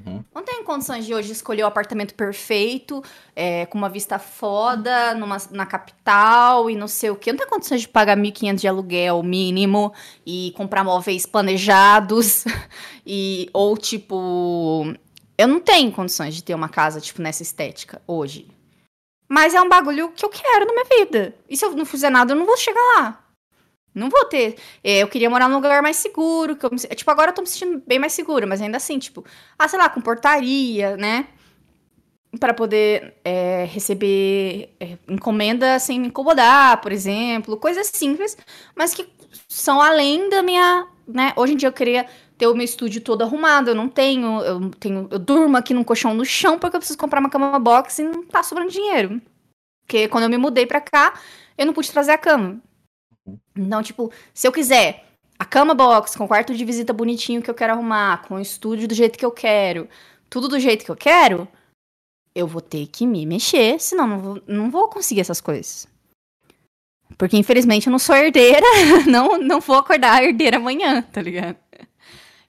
Uhum. 0.09 0.25
Não 0.35 0.43
tenho 0.43 0.65
condições 0.65 1.07
de 1.07 1.15
hoje 1.15 1.33
escolher 1.33 1.63
o 1.63 1.67
apartamento 1.67 2.15
perfeito, 2.15 3.03
é, 3.35 3.67
com 3.67 3.79
uma 3.79 3.89
vista 3.89 4.19
foda, 4.19 5.15
numa, 5.15 5.37
na 5.51 5.67
capital 5.67 6.69
e 6.71 6.77
não 6.77 6.89
sei 6.89 7.11
o 7.11 7.17
quê. 7.17 7.33
Não 7.33 7.39
tenho 7.39 7.51
condições 7.51 7.83
de 7.83 7.89
pagar 7.89 8.17
1.500 8.17 8.55
de 8.57 8.69
aluguel 8.69 9.23
mínimo 9.23 9.93
e 10.27 10.53
comprar 10.57 10.85
móveis 10.85 11.27
planejados. 11.27 12.45
e 13.07 13.49
Ou, 13.53 13.77
tipo... 13.77 14.95
Eu 15.37 15.47
não 15.47 15.61
tenho 15.61 15.93
condições 15.93 16.35
de 16.35 16.43
ter 16.43 16.55
uma 16.55 16.69
casa, 16.69 17.01
tipo, 17.01 17.23
nessa 17.23 17.45
estética 17.45 18.03
hoje. 18.09 18.49
Mas 19.29 19.55
é 19.55 19.61
um 19.61 19.69
bagulho 19.69 20.11
que 20.11 20.25
eu 20.25 20.31
quero 20.31 20.67
na 20.67 20.73
minha 20.73 20.99
vida. 20.99 21.35
E 21.49 21.57
se 21.57 21.65
eu 21.65 21.71
não 21.73 21.85
fizer 21.85 22.11
nada, 22.11 22.33
eu 22.33 22.37
não 22.37 22.47
vou 22.47 22.57
chegar 22.57 22.81
lá. 22.97 23.28
Não 23.99 24.09
vou 24.09 24.25
ter. 24.27 24.57
É, 24.85 25.01
Eu 25.03 25.09
queria 25.09 25.29
morar 25.31 25.49
num 25.49 25.57
lugar 25.57 25.83
mais 25.83 25.97
seguro. 25.97 26.57
Que 26.57 26.65
eu 26.67 26.71
me- 26.71 26.79
tipo, 26.79 27.11
agora 27.11 27.31
eu 27.31 27.35
tô 27.35 27.43
me 27.43 27.49
sentindo 27.49 27.83
bem 27.87 27.99
mais 27.99 28.13
segura, 28.13 28.47
mas 28.47 28.61
ainda 28.63 28.77
assim, 28.79 28.99
tipo, 28.99 29.25
ah, 29.59 29.69
sei 29.69 29.79
lá, 29.79 29.89
com 29.89 30.01
portaria, 30.01 30.97
né? 30.97 31.27
Pra 32.39 32.53
poder 32.53 33.15
é, 33.25 33.65
receber 33.65 34.75
é, 34.79 34.99
encomenda 35.09 35.79
sem 35.79 35.99
me 35.99 36.09
incomodar, 36.09 36.79
por 36.83 36.93
exemplo. 36.93 37.57
Coisas 37.57 37.87
simples, 37.87 38.37
mas 38.77 38.93
que 38.93 39.09
são 39.49 39.81
além 39.81 40.29
da 40.29 40.43
minha. 40.43 40.87
Né? 41.07 41.33
Hoje 41.37 41.55
em 41.55 41.57
dia 41.57 41.69
eu 41.69 41.73
queria 41.73 42.07
ter 42.37 42.47
o 42.47 42.55
meu 42.55 42.65
estúdio 42.65 43.01
todo 43.01 43.23
arrumado. 43.23 43.71
Eu 43.71 43.75
não 43.75 43.89
tenho. 43.89 44.43
Eu, 44.43 44.71
tenho, 44.79 45.09
eu 45.11 45.19
durmo 45.19 45.57
aqui 45.57 45.73
num 45.73 45.83
colchão 45.83 46.13
no 46.13 46.25
chão 46.25 46.59
porque 46.59 46.77
eu 46.77 46.81
preciso 46.81 46.99
comprar 46.99 47.19
uma 47.21 47.31
cama 47.31 47.59
box 47.59 47.99
e 48.01 48.05
não 48.05 48.23
tá 48.27 48.43
sobrando 48.43 48.71
dinheiro. 48.71 49.21
Porque 49.87 50.07
quando 50.09 50.25
eu 50.25 50.31
me 50.31 50.37
mudei 50.37 50.67
pra 50.67 50.83
cá, 50.83 51.15
eu 51.57 51.65
não 51.65 51.73
pude 51.73 51.91
trazer 51.91 52.13
a 52.13 52.19
cama. 52.19 52.61
Então, 53.57 53.83
tipo, 53.83 54.13
se 54.33 54.47
eu 54.47 54.53
quiser 54.53 55.05
a 55.39 55.45
cama 55.45 55.75
box 55.75 56.17
com 56.17 56.27
quarto 56.29 56.55
de 56.55 56.65
visita 56.65 56.93
bonitinho 56.93 57.43
que 57.43 57.51
eu 57.51 57.55
quero 57.55 57.73
arrumar, 57.73 58.23
com 58.23 58.35
o 58.35 58.41
estúdio 58.41 58.89
do 58.89 58.95
jeito 58.95 59.19
que 59.19 59.25
eu 59.25 59.31
quero, 59.31 59.89
tudo 60.29 60.49
do 60.49 60.59
jeito 60.59 60.85
que 60.85 60.91
eu 60.91 60.97
quero, 60.97 61.49
eu 62.35 62.47
vou 62.47 62.61
ter 62.61 62.87
que 62.87 63.07
me 63.07 63.25
mexer, 63.27 63.81
senão 63.81 64.07
não 64.07 64.19
vou, 64.19 64.43
não 64.47 64.71
vou 64.71 64.89
conseguir 64.89 65.21
essas 65.21 65.41
coisas. 65.41 65.87
Porque, 67.17 67.37
infelizmente, 67.37 67.87
eu 67.87 67.91
não 67.91 67.99
sou 67.99 68.15
herdeira, 68.15 68.67
não, 69.07 69.39
não 69.39 69.61
vou 69.61 69.77
acordar 69.77 70.23
herdeira 70.23 70.59
amanhã, 70.59 71.03
tá 71.03 71.23
ligado? 71.23 71.57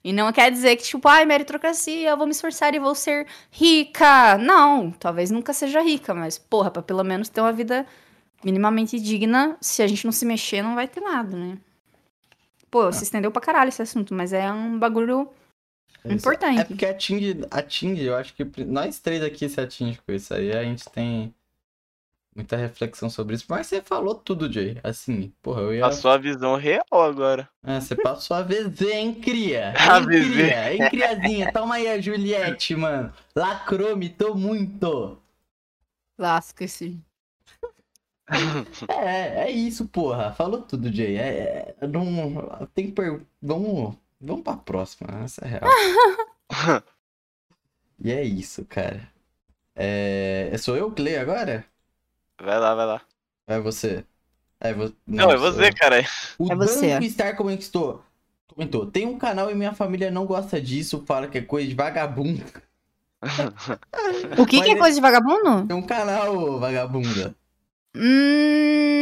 E 0.02 0.12
não 0.12 0.32
quer 0.32 0.50
dizer 0.50 0.76
que, 0.76 0.82
tipo, 0.82 1.06
ai, 1.08 1.26
meritocracia, 1.26 2.10
eu 2.10 2.16
vou 2.16 2.26
me 2.26 2.32
esforçar 2.32 2.74
e 2.74 2.78
vou 2.78 2.94
ser 2.94 3.26
rica. 3.50 4.38
Não, 4.38 4.90
talvez 4.92 5.30
nunca 5.30 5.52
seja 5.52 5.82
rica, 5.82 6.14
mas, 6.14 6.38
porra, 6.38 6.70
pra 6.70 6.82
pelo 6.82 7.04
menos 7.04 7.28
ter 7.28 7.40
uma 7.40 7.52
vida 7.52 7.86
minimamente 8.44 8.98
digna, 8.98 9.56
se 9.60 9.82
a 9.82 9.86
gente 9.86 10.04
não 10.04 10.12
se 10.12 10.24
mexer, 10.24 10.62
não 10.62 10.74
vai 10.74 10.88
ter 10.88 11.00
nada, 11.00 11.36
né? 11.36 11.58
Pô, 12.70 12.90
se 12.92 13.02
estendeu 13.02 13.30
pra 13.32 13.42
caralho 13.42 13.68
esse 13.68 13.82
assunto, 13.82 14.14
mas 14.14 14.32
é 14.32 14.50
um 14.52 14.78
bagulho 14.78 15.28
Isso. 16.04 16.14
importante. 16.14 16.60
É 16.60 16.64
porque 16.64 16.86
atinge, 16.86 17.44
atinge, 17.50 18.04
eu 18.04 18.16
acho 18.16 18.32
que 18.34 18.64
nós 18.64 19.00
três 19.00 19.22
aqui 19.22 19.48
se 19.48 19.60
atinge 19.60 20.00
com 20.06 20.12
isso 20.12 20.32
aí. 20.32 20.52
A 20.52 20.62
gente 20.62 20.88
tem 20.88 21.34
muita 22.34 22.56
reflexão 22.56 23.10
sobre 23.10 23.34
isso. 23.34 23.44
Mas 23.48 23.66
você 23.66 23.82
falou 23.82 24.14
tudo, 24.14 24.50
Jay. 24.50 24.78
Assim, 24.84 25.32
porra, 25.42 25.62
eu 25.62 25.74
ia. 25.74 25.80
Passou 25.80 26.12
a 26.12 26.16
visão 26.16 26.54
real 26.56 26.84
agora. 26.92 27.48
É, 27.64 27.80
você 27.80 27.96
passou 27.96 28.36
a 28.36 28.42
vez, 28.42 28.80
hein, 28.80 29.14
cria? 29.14 29.74
A 29.76 30.00
cria? 30.04 30.72
Hein, 30.72 30.88
criazinha? 30.88 31.52
Toma 31.52 31.74
aí 31.74 31.88
a 31.88 32.00
Juliette, 32.00 32.76
mano. 32.76 33.12
Lacrou, 33.34 33.96
mitou 33.96 34.36
muito. 34.36 35.18
Lasca-se. 36.16 37.00
É, 38.88 39.44
é 39.44 39.50
isso, 39.50 39.86
porra. 39.88 40.32
Falou 40.32 40.62
tudo, 40.62 40.92
Jay. 40.92 41.16
É, 41.16 41.74
é, 41.80 41.86
não, 41.86 42.66
tem 42.74 42.86
que 42.86 42.92
per... 42.92 43.20
Vamos, 43.42 43.96
vamos 44.20 44.42
pra 44.42 44.56
próxima. 44.56 45.08
Essa 45.24 45.44
é 45.44 45.48
real. 45.48 45.70
e 47.98 48.10
é 48.12 48.22
isso, 48.24 48.64
cara. 48.64 49.08
É... 49.74 50.54
Sou 50.58 50.76
eu 50.76 50.90
que 50.92 51.02
leio 51.02 51.20
agora? 51.20 51.64
Vai 52.40 52.58
lá, 52.58 52.74
vai 52.74 52.86
lá. 52.86 53.00
É 53.46 53.58
você? 53.58 54.04
É 54.60 54.72
vo... 54.72 54.92
Não, 55.06 55.30
é 55.30 55.36
você, 55.36 55.68
eu. 55.68 55.74
cara. 55.74 56.04
O 56.38 56.52
É 56.52 56.54
você. 56.54 56.88
Danco 56.90 57.10
Star 57.10 57.36
comentou. 57.36 58.04
Comentou. 58.48 58.86
Tem 58.86 59.06
um 59.06 59.18
canal 59.18 59.50
e 59.50 59.54
minha 59.54 59.72
família 59.74 60.10
não 60.10 60.26
gosta 60.26 60.60
disso. 60.60 61.02
Fala 61.06 61.28
que 61.28 61.38
é 61.38 61.42
coisa 61.42 61.68
de 61.68 61.74
vagabundo. 61.74 62.44
O 64.38 64.46
que, 64.46 64.56
Mas 64.56 64.64
que 64.66 64.72
é 64.72 64.74
é- 64.74 64.78
coisa 64.78 64.94
de 64.94 65.00
vagabundo? 65.02 65.66
Tem 65.66 65.76
um 65.76 65.82
canal, 65.82 66.58
vagabunda. 66.58 67.34
Hum. 67.94 69.00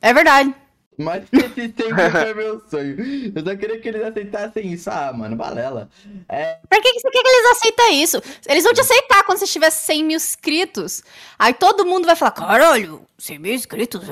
É 0.00 0.12
verdade. 0.12 0.54
Mas 0.98 1.24
esse 1.32 1.72
sempre 1.74 2.10
foi 2.10 2.34
meu 2.34 2.60
sonho. 2.68 2.96
Eu 3.34 3.42
só 3.44 3.56
queria 3.56 3.80
que 3.80 3.88
eles 3.88 4.02
aceitassem 4.04 4.72
isso. 4.72 4.90
Ah, 4.90 5.12
mano, 5.12 5.34
balela. 5.36 5.88
É, 6.28 6.58
Por 6.68 6.80
que, 6.82 6.92
que 6.92 7.00
você 7.00 7.10
quer 7.10 7.22
que 7.22 7.28
eles 7.28 7.50
aceitem 7.52 8.02
isso? 8.02 8.22
Eles 8.46 8.62
vão 8.62 8.74
te 8.74 8.80
aceitar 8.82 9.24
quando 9.24 9.38
você 9.38 9.46
tiver 9.46 9.70
100 9.70 10.04
mil 10.04 10.16
inscritos. 10.16 11.02
Aí 11.38 11.54
todo 11.54 11.86
mundo 11.86 12.04
vai 12.06 12.14
falar: 12.14 12.32
caralho, 12.32 13.06
100 13.18 13.38
mil 13.38 13.54
inscritos. 13.54 14.02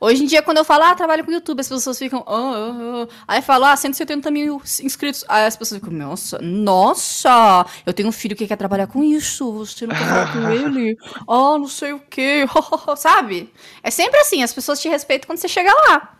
Hoje 0.00 0.22
em 0.24 0.26
dia, 0.26 0.42
quando 0.42 0.56
eu 0.58 0.64
falo, 0.64 0.84
ah, 0.84 0.94
trabalho 0.94 1.24
com 1.24 1.30
YouTube, 1.30 1.60
as 1.60 1.68
pessoas 1.68 1.98
ficam. 1.98 2.24
"Ah, 2.26 2.32
ah, 2.34 3.06
ah." 3.08 3.24
Aí 3.28 3.42
falo, 3.42 3.64
ah, 3.66 3.76
170 3.76 4.30
mil 4.30 4.60
inscritos. 4.82 5.24
Aí 5.28 5.44
as 5.46 5.56
pessoas 5.56 5.80
ficam, 5.80 5.92
nossa, 5.96 6.38
nossa, 6.40 7.66
eu 7.84 7.92
tenho 7.92 8.08
um 8.08 8.12
filho 8.12 8.34
que 8.34 8.46
quer 8.46 8.56
trabalhar 8.56 8.86
com 8.86 9.04
isso. 9.04 9.52
Você 9.52 9.86
não 9.86 9.94
quer 9.94 10.04
falar 10.06 10.32
com 10.32 10.48
ele? 10.50 10.96
Ah, 11.28 11.58
não 11.58 11.68
sei 11.68 11.92
o 11.92 12.00
quê. 12.00 12.44
Sabe? 12.96 13.52
É 13.82 13.90
sempre 13.90 14.18
assim, 14.20 14.42
as 14.42 14.52
pessoas 14.52 14.80
te 14.80 14.88
respeitam 14.88 15.26
quando 15.26 15.38
você 15.38 15.48
chega 15.48 15.72
lá. 15.88 16.15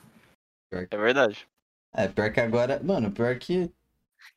É 0.91 0.97
verdade. 0.97 1.47
é, 1.95 2.09
pior 2.09 2.33
que 2.33 2.41
agora. 2.41 2.81
Mano, 2.83 3.11
pior 3.11 3.37
que. 3.39 3.71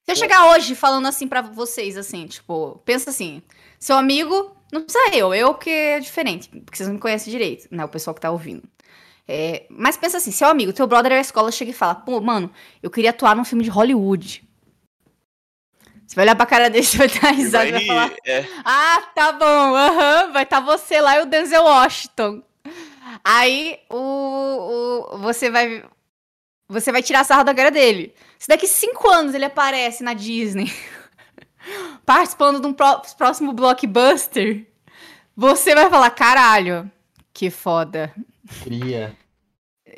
Se 0.06 0.12
eu 0.12 0.16
chegar 0.16 0.52
hoje 0.52 0.76
falando 0.76 1.08
assim 1.08 1.28
pra 1.28 1.42
vocês, 1.42 1.98
assim, 1.98 2.28
tipo, 2.28 2.82
pensa 2.86 3.10
assim, 3.10 3.42
seu 3.80 3.96
amigo, 3.98 4.56
não 4.72 4.84
precisa 4.84 5.16
eu, 5.16 5.34
eu 5.34 5.54
que 5.56 5.70
é 5.70 6.00
diferente, 6.00 6.50
porque 6.50 6.78
vocês 6.78 6.88
não 6.88 6.96
me 6.96 7.02
conhecem 7.02 7.32
direito, 7.32 7.68
né, 7.72 7.84
o 7.86 7.90
pessoal 7.90 8.14
que 8.14 8.22
tá 8.22 8.30
ouvindo. 8.30 8.64
É, 9.28 9.66
mas 9.70 9.96
pensa 9.98 10.18
assim, 10.18 10.32
seu 10.32 10.48
amigo, 10.48 10.74
teu 10.74 10.86
brother 10.88 11.12
da 11.12 11.20
escola 11.20 11.52
chega 11.52 11.72
e 11.72 11.74
fala, 11.74 11.96
pô, 11.96 12.20
mano, 12.20 12.52
eu 12.84 12.90
queria 12.90 13.12
atuar 13.12 13.36
num 13.36 13.46
filme 13.46 13.64
de 13.64 13.70
Hollywood. 13.70 14.44
Você 16.06 16.16
vai 16.16 16.26
olhar 16.26 16.36
pra 16.36 16.46
cara 16.46 16.70
dele, 16.70 16.86
você 16.86 16.98
vai 16.98 17.08
dar 17.08 17.32
risada 17.32 17.68
e 17.68 17.72
vai 17.72 17.86
falar, 17.86 18.12
é, 18.26 18.46
ah, 18.66 19.02
tá 19.14 19.32
bom, 19.34 19.76
aham, 19.76 20.32
vai 20.32 20.44
estar 20.44 20.60
você 20.60 21.00
lá 21.00 21.18
e 21.20 21.22
o 21.22 21.26
Denzel 21.26 21.64
Washington. 21.64 22.44
Aí 23.24 23.80
o, 23.90 23.96
o- 25.14 25.18
você 25.20 25.50
vai 25.50 25.84
você 26.70 26.92
vai 26.92 27.02
tirar 27.04 27.24
sarro 27.24 27.44
da 27.44 27.54
cara 27.54 27.72
dele. 27.72 28.14
Se 28.38 28.48
daqui 28.48 28.68
cinco 28.68 29.10
anos 29.10 29.34
ele 29.34 29.46
aparece 29.46 30.04
na 30.04 30.14
Disney 30.14 30.72
participando 32.06 32.62
de 32.62 32.68
um 32.68 32.74
pró- 32.74 33.02
próximo 33.18 33.52
blockbuster, 33.54 34.66
você 35.36 35.74
vai 35.76 35.90
falar, 35.90 36.10
caralho, 36.12 36.90
que 37.34 37.50
foda. 37.50 38.14
Cria. 38.64 39.16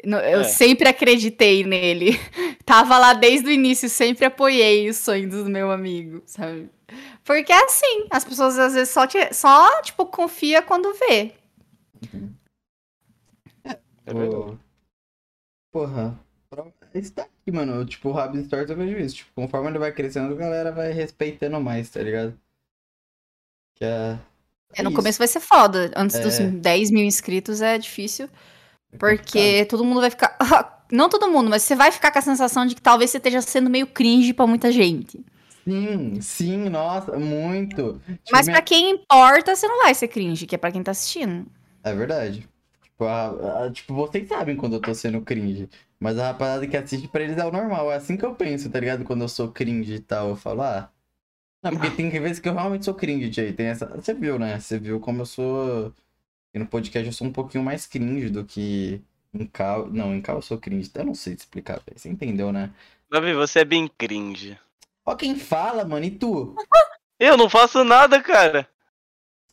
No- 0.05 0.17
Eu 0.17 0.41
É. 0.41 0.43
sempre 0.45 0.87
acreditei 0.87 1.63
nele. 1.63 2.19
Tava 2.65 2.97
lá 2.97 3.13
desde 3.13 3.47
o 3.49 3.51
início, 3.51 3.89
sempre 3.89 4.25
apoiei 4.25 4.89
os 4.89 4.97
sonhos 4.97 5.31
do 5.43 5.49
meu 5.49 5.69
amigo, 5.71 6.21
sabe? 6.25 6.69
Porque 7.23 7.51
é 7.51 7.63
assim, 7.65 8.07
as 8.09 8.23
pessoas 8.23 8.57
às 8.57 8.73
vezes 8.73 8.89
só, 8.93 9.05
te- 9.05 9.33
só 9.33 9.81
tipo, 9.81 10.05
confia 10.05 10.61
quando 10.61 10.93
vê. 10.93 11.33
é 14.05 14.13
verdade. 14.13 14.31
Pô, 14.31 14.57
porra. 15.71 16.19
Pra- 16.91 16.99
Isso 17.01 17.13
tá 17.13 17.23
aqui, 17.23 17.51
mano. 17.51 17.85
Tipo, 17.85 18.09
o 18.09 18.11
Rabin 18.11 18.43
Stories 18.45 18.69
eu 18.69 18.75
vejo 18.77 18.97
isso. 18.97 19.15
Tipo, 19.17 19.31
conforme 19.35 19.69
ele 19.69 19.79
vai 19.79 19.91
crescendo, 19.91 20.33
a 20.33 20.37
galera 20.37 20.71
vai 20.71 20.91
respeitando 20.91 21.59
mais, 21.59 21.89
tá 21.89 22.01
ligado? 22.01 22.37
Que 23.75 23.85
é. 23.85 24.17
É, 24.75 24.83
no 24.83 24.89
isso. 24.89 24.95
começo 24.97 25.17
vai 25.19 25.27
ser 25.27 25.39
foda. 25.39 25.91
Antes 25.95 26.19
dos 26.19 26.39
É. 26.39 26.47
10 26.47 26.91
mil 26.91 27.03
inscritos 27.03 27.61
é 27.61 27.77
difícil. 27.77 28.29
É 28.93 28.97
Porque 28.97 29.65
todo 29.65 29.83
mundo 29.83 30.01
vai 30.01 30.09
ficar. 30.09 30.37
Não 30.91 31.07
todo 31.07 31.29
mundo, 31.31 31.49
mas 31.49 31.63
você 31.63 31.73
vai 31.73 31.89
ficar 31.91 32.11
com 32.11 32.19
a 32.19 32.21
sensação 32.21 32.65
de 32.65 32.75
que 32.75 32.81
talvez 32.81 33.09
você 33.09 33.17
esteja 33.17 33.41
sendo 33.41 33.69
meio 33.69 33.87
cringe 33.87 34.33
pra 34.33 34.45
muita 34.45 34.69
gente. 34.71 35.23
Sim, 35.63 36.19
sim, 36.19 36.69
nossa, 36.69 37.17
muito. 37.17 38.01
Tipo, 38.05 38.19
Mas 38.31 38.47
minha- 38.47 38.57
pra 38.57 38.61
quem 38.61 38.89
importa, 38.91 39.55
você 39.55 39.67
não 39.67 39.83
vai 39.83 39.93
ser 39.93 40.09
cringe, 40.09 40.45
que 40.45 40.55
é 40.55 40.57
pra 40.57 40.71
quem 40.71 40.83
tá 40.83 40.91
assistindo. 40.91 41.45
É 41.83 41.93
verdade. 41.93 42.45
Tipo, 42.83 43.05
a- 43.05 43.65
a- 43.67 43.71
tipo, 43.71 43.93
vocês 43.93 44.27
sabem 44.27 44.57
quando 44.57 44.73
eu 44.73 44.81
tô 44.81 44.93
sendo 44.93 45.21
cringe. 45.21 45.69
Mas 46.01 46.17
a 46.17 46.29
rapaziada 46.29 46.67
que 46.67 46.75
assiste 46.75 47.07
pra 47.07 47.21
eles 47.21 47.37
é 47.37 47.45
o 47.45 47.51
normal. 47.51 47.91
É 47.91 47.95
assim 47.95 48.17
que 48.17 48.25
eu 48.25 48.33
penso, 48.35 48.71
tá 48.71 48.79
ligado? 48.79 49.03
Quando 49.03 49.21
eu 49.21 49.29
sou 49.29 49.51
cringe 49.51 49.93
e 49.93 49.99
tal, 49.99 50.29
eu 50.29 50.35
falo, 50.35 50.63
ah. 50.63 50.91
Não, 51.63 51.71
porque 51.71 51.91
tem 51.91 52.09
vezes 52.09 52.39
que 52.39 52.49
eu 52.49 52.55
realmente 52.55 52.85
sou 52.85 52.95
cringe, 52.95 53.31
Jay. 53.31 53.53
Tem 53.53 53.67
essa. 53.67 53.85
Você 53.85 54.11
viu, 54.15 54.39
né? 54.39 54.59
Você 54.59 54.79
viu 54.79 54.99
como 54.99 55.21
eu 55.21 55.25
sou. 55.27 55.93
E 56.53 56.57
no 56.59 56.65
podcast 56.65 57.05
eu 57.05 57.13
sou 57.13 57.27
um 57.27 57.31
pouquinho 57.31 57.63
mais 57.63 57.85
cringe 57.85 58.29
do 58.29 58.43
que 58.43 58.99
Em 59.33 59.45
cal... 59.45 59.87
Não, 59.87 60.13
em 60.15 60.21
cal 60.21 60.37
eu 60.37 60.41
sou 60.41 60.57
cringe. 60.57 60.89
Eu 60.95 61.05
não 61.05 61.13
sei 61.15 61.35
te 61.35 61.41
explicar, 61.41 61.79
velho. 61.85 61.97
Você 61.99 62.09
entendeu, 62.09 62.51
né? 62.51 62.71
Davi, 63.09 63.33
você 63.33 63.59
é 63.59 63.65
bem 63.65 63.87
cringe. 63.87 64.59
Ó 65.05 65.15
quem 65.15 65.35
fala, 65.35 65.85
mano. 65.85 66.05
E 66.05 66.11
tu? 66.11 66.55
Eu 67.19 67.37
não 67.37 67.47
faço 67.47 67.83
nada, 67.83 68.19
cara. 68.19 68.67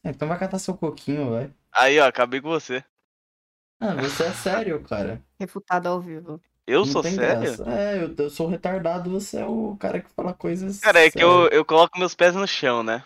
É, 0.03 0.09
Então 0.09 0.27
vai 0.27 0.39
catar 0.39 0.59
seu 0.59 0.75
coquinho, 0.75 1.33
vai. 1.33 1.53
Aí, 1.70 2.01
ó, 2.01 2.07
acabei 2.07 2.41
com 2.41 2.49
você. 2.49 2.83
Ah, 3.79 3.95
você 3.95 4.25
é 4.25 4.33
sério, 4.33 4.83
cara. 4.83 5.23
Refutado 5.39 5.89
ao 5.89 6.01
vivo. 6.01 6.40
Eu 6.66 6.81
Não 6.81 6.86
sou 6.86 7.02
sério? 7.02 7.40
graça. 7.56 7.65
É, 7.70 8.02
eu, 8.02 8.15
eu 8.16 8.31
sou 8.31 8.47
retardado, 8.48 9.10
você 9.10 9.39
é 9.39 9.47
o 9.47 9.77
cara 9.78 10.01
que 10.01 10.10
fala 10.10 10.35
coisas. 10.35 10.81
Cara, 10.81 11.01
é 11.05 11.10
que 11.10 11.23
eu, 11.23 11.48
eu 11.48 11.65
coloco 11.65 11.98
meus 11.98 12.15
pés 12.15 12.35
no 12.35 12.47
chão, 12.47 12.82
né? 12.82 13.05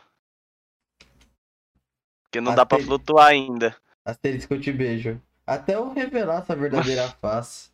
Porque 2.24 2.40
não 2.40 2.54
dá 2.54 2.64
pra 2.66 2.78
flutuar 2.78 3.28
ainda. 3.28 3.76
Asterisco, 4.04 4.54
eu 4.54 4.60
te 4.60 4.72
beijo. 4.72 5.20
Até 5.46 5.74
eu 5.74 5.92
revelar 5.92 6.44
sua 6.44 6.56
verdadeira 6.56 7.08
face. 7.20 7.70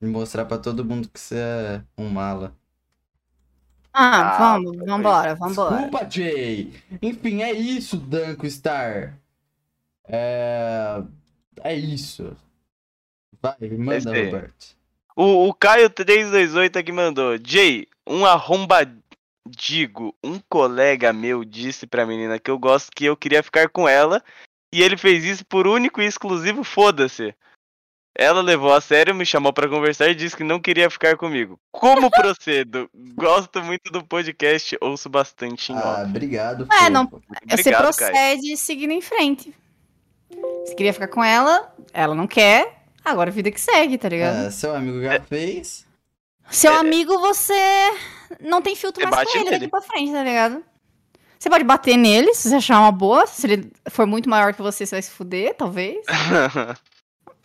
E 0.00 0.06
mostrar 0.06 0.46
pra 0.46 0.58
todo 0.58 0.84
mundo 0.84 1.08
que 1.08 1.20
você 1.20 1.36
é 1.36 1.82
um 1.96 2.08
mala. 2.08 2.54
Ah, 3.92 4.34
Ah, 4.36 4.38
vamos, 4.54 4.76
foi. 4.76 4.86
vambora, 4.86 5.34
vambora. 5.36 5.76
Desculpa, 5.76 6.10
Jay! 6.10 6.74
Enfim, 7.00 7.42
é 7.42 7.52
isso, 7.52 7.96
Danko 7.96 8.50
Star. 8.50 9.16
É. 10.08 11.02
É 11.62 11.74
isso. 11.74 12.36
Vai, 13.44 13.68
manda, 13.70 13.96
Esse. 13.96 14.24
Roberto. 14.24 14.66
O, 15.16 15.48
o 15.48 15.54
Caio328 15.54 16.76
aqui 16.76 16.90
mandou. 16.90 17.36
Jay, 17.44 17.86
um 18.06 18.24
arrombadigo, 18.26 20.14
um 20.24 20.40
colega 20.48 21.12
meu 21.12 21.44
disse 21.44 21.86
pra 21.86 22.06
menina 22.06 22.38
que 22.38 22.50
eu 22.50 22.58
gosto 22.58 22.90
que 22.94 23.04
eu 23.04 23.16
queria 23.16 23.42
ficar 23.42 23.68
com 23.68 23.88
ela. 23.88 24.22
E 24.72 24.82
ele 24.82 24.96
fez 24.96 25.24
isso 25.24 25.44
por 25.44 25.66
único 25.68 26.00
e 26.02 26.06
exclusivo 26.06 26.64
foda-se. 26.64 27.34
Ela 28.16 28.40
levou 28.40 28.72
a 28.72 28.80
sério, 28.80 29.14
me 29.14 29.26
chamou 29.26 29.52
pra 29.52 29.68
conversar 29.68 30.08
e 30.08 30.14
disse 30.14 30.36
que 30.36 30.44
não 30.44 30.60
queria 30.60 30.88
ficar 30.88 31.16
comigo. 31.16 31.58
Como 31.72 32.08
procedo? 32.10 32.88
Gosto 33.14 33.62
muito 33.62 33.90
do 33.92 34.04
podcast, 34.04 34.76
ouço 34.80 35.08
bastante 35.08 35.72
em 35.72 35.76
Ah, 35.76 36.00
off. 36.00 36.10
obrigado. 36.10 36.66
É, 36.72 36.88
não-. 36.88 37.06
Você 37.48 37.70
Obrigado, 37.70 37.96
Caio. 37.96 38.12
procede 38.12 38.56
seguindo 38.56 38.92
em 38.92 39.00
frente. 39.00 39.54
Você 40.64 40.74
queria 40.74 40.92
ficar 40.92 41.08
com 41.08 41.22
ela, 41.22 41.72
ela 41.92 42.14
não 42.14 42.26
quer, 42.26 42.83
agora 43.04 43.30
a 43.30 43.32
vida 43.32 43.50
que 43.50 43.60
segue, 43.60 43.98
tá 43.98 44.08
ligado? 44.08 44.46
É, 44.46 44.50
seu 44.50 44.74
amigo 44.74 45.02
já 45.02 45.20
fez. 45.20 45.86
Seu 46.50 46.72
é- 46.72 46.78
amigo, 46.78 47.18
você 47.18 47.54
não 48.40 48.60
tem 48.62 48.74
filtro 48.76 49.02
Você 49.02 49.10
mais 49.10 49.24
bate 49.24 49.32
com 49.32 49.38
ele 49.38 49.44
nele. 49.50 49.58
daqui 49.58 49.70
pra 49.70 49.80
frente, 49.82 50.12
tá 50.12 50.22
ligado? 50.24 50.62
Você 51.38 51.50
pode 51.50 51.64
bater 51.64 51.96
nele, 51.96 52.32
se 52.34 52.48
você 52.48 52.54
achar 52.56 52.80
uma 52.80 52.92
boa. 52.92 53.26
Se 53.26 53.46
ele 53.46 53.70
for 53.90 54.06
muito 54.06 54.28
maior 54.30 54.54
que 54.54 54.62
você, 54.62 54.86
você 54.86 54.94
vai 54.96 55.02
se 55.02 55.10
fuder, 55.10 55.54
talvez. 55.54 55.98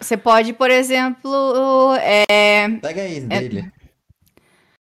Você 0.01 0.15
pode, 0.15 0.53
por 0.53 0.71
exemplo, 0.71 1.93
é... 1.99 2.69
Pega 2.81 3.01
aí 3.01 3.19
dele. 3.19 3.69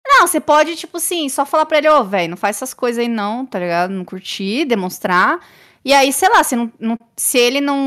Não, 0.06 0.26
você 0.26 0.38
pode, 0.38 0.76
tipo 0.76 0.98
assim, 0.98 1.26
só 1.30 1.46
falar 1.46 1.64
pra 1.64 1.78
ele, 1.78 1.88
ô, 1.88 2.04
velho, 2.04 2.28
não 2.28 2.36
faz 2.36 2.56
essas 2.56 2.74
coisas 2.74 2.98
aí 3.00 3.08
não, 3.08 3.46
tá 3.46 3.58
ligado? 3.58 3.92
Não 3.92 4.04
curtir, 4.04 4.66
demonstrar. 4.66 5.40
E 5.82 5.94
aí, 5.94 6.12
sei 6.12 6.28
lá, 6.28 6.44
se, 6.44 6.54
não, 6.54 6.70
não- 6.78 6.98
se 7.16 7.38
ele 7.38 7.60
não, 7.60 7.78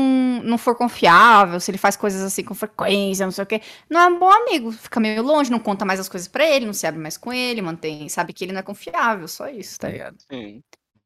não 0.42 0.58
for 0.58 0.74
confiável, 0.74 1.60
se 1.60 1.70
ele 1.70 1.78
faz 1.78 1.96
coisas 1.96 2.22
assim 2.22 2.42
com 2.42 2.52
frequência, 2.54 3.24
não 3.24 3.30
sei 3.32 3.44
o 3.44 3.46
quê, 3.46 3.60
não 3.88 4.00
é 4.00 4.06
um 4.08 4.18
bom 4.18 4.30
amigo. 4.30 4.72
Fica 4.72 4.98
meio 4.98 5.22
longe, 5.22 5.50
não 5.50 5.60
conta 5.60 5.84
mais 5.84 6.00
as 6.00 6.08
coisas 6.08 6.26
pra 6.28 6.44
ele, 6.44 6.66
não 6.66 6.72
se 6.72 6.86
abre 6.86 7.00
mais 7.00 7.16
com 7.16 7.32
ele, 7.32 7.62
mantém, 7.62 8.08
sabe 8.08 8.32
que 8.32 8.44
ele 8.44 8.52
não 8.52 8.58
é 8.60 8.62
confiável, 8.64 9.28
só 9.28 9.48
isso, 9.48 9.78
tá 9.78 9.88
ligado? 9.88 10.16
Sim. 10.30 10.60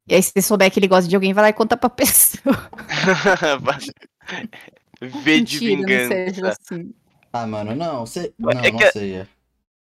E 0.08 0.14
aí, 0.14 0.22
se 0.22 0.32
você 0.32 0.40
souber 0.40 0.70
que 0.70 0.78
ele 0.80 0.88
gosta 0.88 1.06
de 1.08 1.14
alguém, 1.14 1.34
vai 1.34 1.42
lá 1.42 1.48
e 1.50 1.52
conta 1.52 1.76
pra 1.76 1.90
pessoa. 1.90 2.70
V 5.00 5.40
de 5.42 5.60
Mentira, 5.60 5.76
não 5.82 5.88
seja 5.88 6.32
vingança. 6.32 6.58
assim. 6.70 6.94
Ah, 7.32 7.46
mano, 7.46 7.74
não. 7.74 8.06
Você... 8.06 8.32
Não, 8.38 8.50
É 8.50 8.70
não 8.70 8.78
que- 8.78 8.90
sei. 8.92 9.26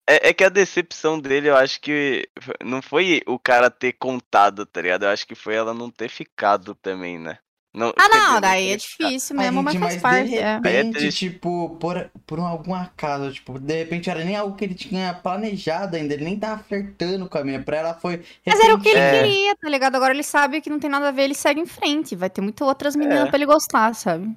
É, 0.06 0.28
é 0.30 0.34
que 0.34 0.44
a 0.44 0.48
decepção 0.48 1.18
dele, 1.20 1.48
eu 1.48 1.56
acho 1.56 1.80
que 1.80 2.28
não 2.62 2.82
foi 2.82 3.22
o 3.26 3.38
cara 3.38 3.70
ter 3.70 3.94
contado, 3.94 4.66
tá 4.66 4.80
ligado? 4.82 5.04
Eu 5.04 5.10
acho 5.10 5.26
que 5.26 5.34
foi 5.34 5.54
ela 5.54 5.72
não 5.74 5.90
ter 5.90 6.08
ficado 6.08 6.74
também, 6.74 7.18
né? 7.18 7.38
Não, 7.74 7.88
Ah, 7.88 8.08
quer 8.08 8.18
dizer, 8.18 8.30
não, 8.32 8.40
daí 8.40 8.68
é 8.70 8.76
difícil 8.76 9.36
mesmo, 9.36 9.60
mas 9.62 9.72
gente, 9.72 9.82
faz 9.82 9.94
de 9.96 10.00
parte. 10.00 10.38
é. 10.38 10.54
repente, 10.54 11.06
É 11.06 11.10
tipo, 11.10 11.76
por, 11.80 12.08
por 12.24 12.38
algum 12.38 12.72
acaso, 12.72 13.32
tipo, 13.32 13.58
de 13.58 13.76
repente 13.78 14.08
era 14.08 14.24
nem 14.24 14.36
algo 14.36 14.54
que 14.54 14.64
ele 14.64 14.74
tinha 14.74 15.12
planejado 15.12 15.96
ainda, 15.96 16.14
ele 16.14 16.24
nem 16.24 16.38
tava 16.38 16.62
flertando 16.62 17.28
com 17.28 17.36
a 17.36 17.42
minha, 17.42 17.60
pra 17.60 17.76
ela 17.78 17.94
foi 17.94 18.22
Mas 18.46 18.60
era 18.60 18.74
o 18.76 18.80
que 18.80 18.88
ele 18.90 19.00
É. 19.00 19.22
queria, 19.22 19.56
tá 19.56 19.68
ligado? 19.68 19.96
Agora 19.96 20.14
ele 20.14 20.22
sabe 20.22 20.60
que 20.60 20.70
não 20.70 20.78
tem 20.78 20.88
nada 20.88 21.08
a 21.08 21.10
ver, 21.10 21.22
ele 21.22 21.34
segue 21.34 21.60
em 21.60 21.66
frente. 21.66 22.14
Vai 22.14 22.30
ter 22.30 22.40
muitas 22.40 22.66
outras 22.66 22.94
meninas 22.94 23.26
É. 23.26 23.26
pra 23.26 23.36
ele 23.36 23.46
gostar, 23.46 23.92
sabe? 23.94 24.30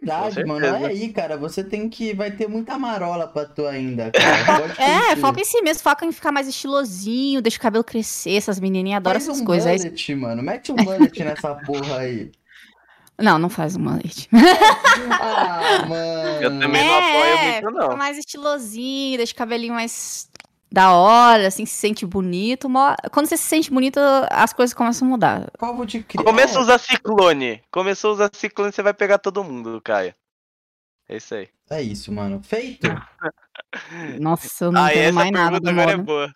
verdade, 0.00 0.42
Com 0.42 0.48
mano. 0.48 0.66
Olha 0.66 0.86
aí, 0.88 1.08
cara, 1.12 1.36
você 1.36 1.64
tem 1.64 1.88
que, 1.88 2.14
vai 2.14 2.30
ter 2.30 2.46
muita 2.48 2.78
marola 2.78 3.26
pra 3.26 3.44
tu 3.44 3.66
ainda, 3.66 4.12
É, 4.78 5.06
curtir. 5.08 5.20
foca 5.20 5.40
em 5.40 5.44
si 5.44 5.60
mesmo, 5.62 5.82
foca 5.82 6.04
em 6.06 6.12
ficar 6.12 6.30
mais 6.30 6.46
estilosinho, 6.46 7.42
deixa 7.42 7.58
o 7.58 7.60
cabelo 7.60 7.82
crescer, 7.82 8.36
essas 8.36 8.60
menininhas 8.60 8.98
adoram 8.98 9.18
Faz 9.18 9.28
essas 9.28 9.40
um 9.40 9.44
coisas. 9.44 9.66
Aí- 9.66 9.78
mullet, 9.78 10.14
mano, 10.14 10.42
mete 10.44 10.70
um 10.70 10.76
mullet 10.76 11.24
nessa 11.24 11.54
porra 11.56 11.98
aí. 11.98 12.30
Não, 13.18 13.38
não 13.38 13.48
faz 13.48 13.76
uma 13.76 13.92
leite. 13.94 14.28
Ah, 15.10 15.86
mano. 15.88 16.42
Eu 16.42 16.58
também 16.58 16.84
não 16.84 16.94
apoio 16.98 17.38
muito, 17.38 17.54
fica 17.56 17.70
não. 17.70 17.96
mais 17.96 18.18
estilosinho, 18.18 19.16
deixa 19.16 19.32
o 19.32 19.36
cabelinho 19.36 19.74
mais 19.74 20.28
da 20.70 20.92
hora, 20.92 21.46
assim, 21.46 21.64
se 21.64 21.74
sente 21.74 22.04
bonito. 22.04 22.68
Quando 23.12 23.26
você 23.26 23.36
se 23.36 23.44
sente 23.44 23.70
bonito, 23.70 24.00
as 24.30 24.52
coisas 24.52 24.74
começam 24.74 25.06
a 25.06 25.10
mudar. 25.10 25.50
Calvo 25.56 25.86
de 25.86 26.02
criança. 26.02 26.28
Começa 26.28 26.58
a 26.58 26.62
usar 26.62 26.78
ciclone. 26.78 27.62
Começou 27.70 28.10
a 28.10 28.14
usar 28.14 28.30
ciclone, 28.32 28.72
você 28.72 28.82
vai 28.82 28.92
pegar 28.92 29.18
todo 29.18 29.44
mundo, 29.44 29.80
Caio. 29.80 30.12
É 31.08 31.16
isso 31.16 31.34
aí. 31.34 31.48
É 31.70 31.80
isso, 31.80 32.10
mano. 32.10 32.42
Feito? 32.42 32.88
Nossa, 34.20 34.64
eu 34.64 34.72
não 34.72 34.82
Ah, 34.84 34.90
entendo 34.90 35.02
essa 35.04 35.12
mais 35.12 35.30
nada 35.30 35.70
agora 35.70 35.92
é 35.92 35.96
boa. 35.96 36.32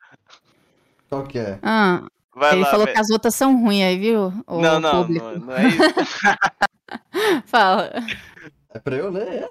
Qual 1.09 1.25
que 1.25 1.39
é? 1.39 1.59
Ah, 1.63 2.03
Vai 2.39 2.53
ele 2.53 2.63
lá, 2.63 2.71
falou 2.71 2.87
que 2.87 2.99
as 2.99 3.11
outras 3.11 3.35
são 3.35 3.61
ruins 3.63 3.83
aí, 3.85 3.99
viu? 3.99 4.33
O 4.47 4.61
Não, 4.61 4.79
não, 4.81 5.03
público. 5.05 5.25
não, 5.27 5.39
não 5.41 5.57
é 5.57 5.67
isso. 5.69 5.79
Fala. 7.47 7.91
É 8.73 8.79
pra 8.79 8.97
eu 8.97 9.11
ler? 9.11 9.49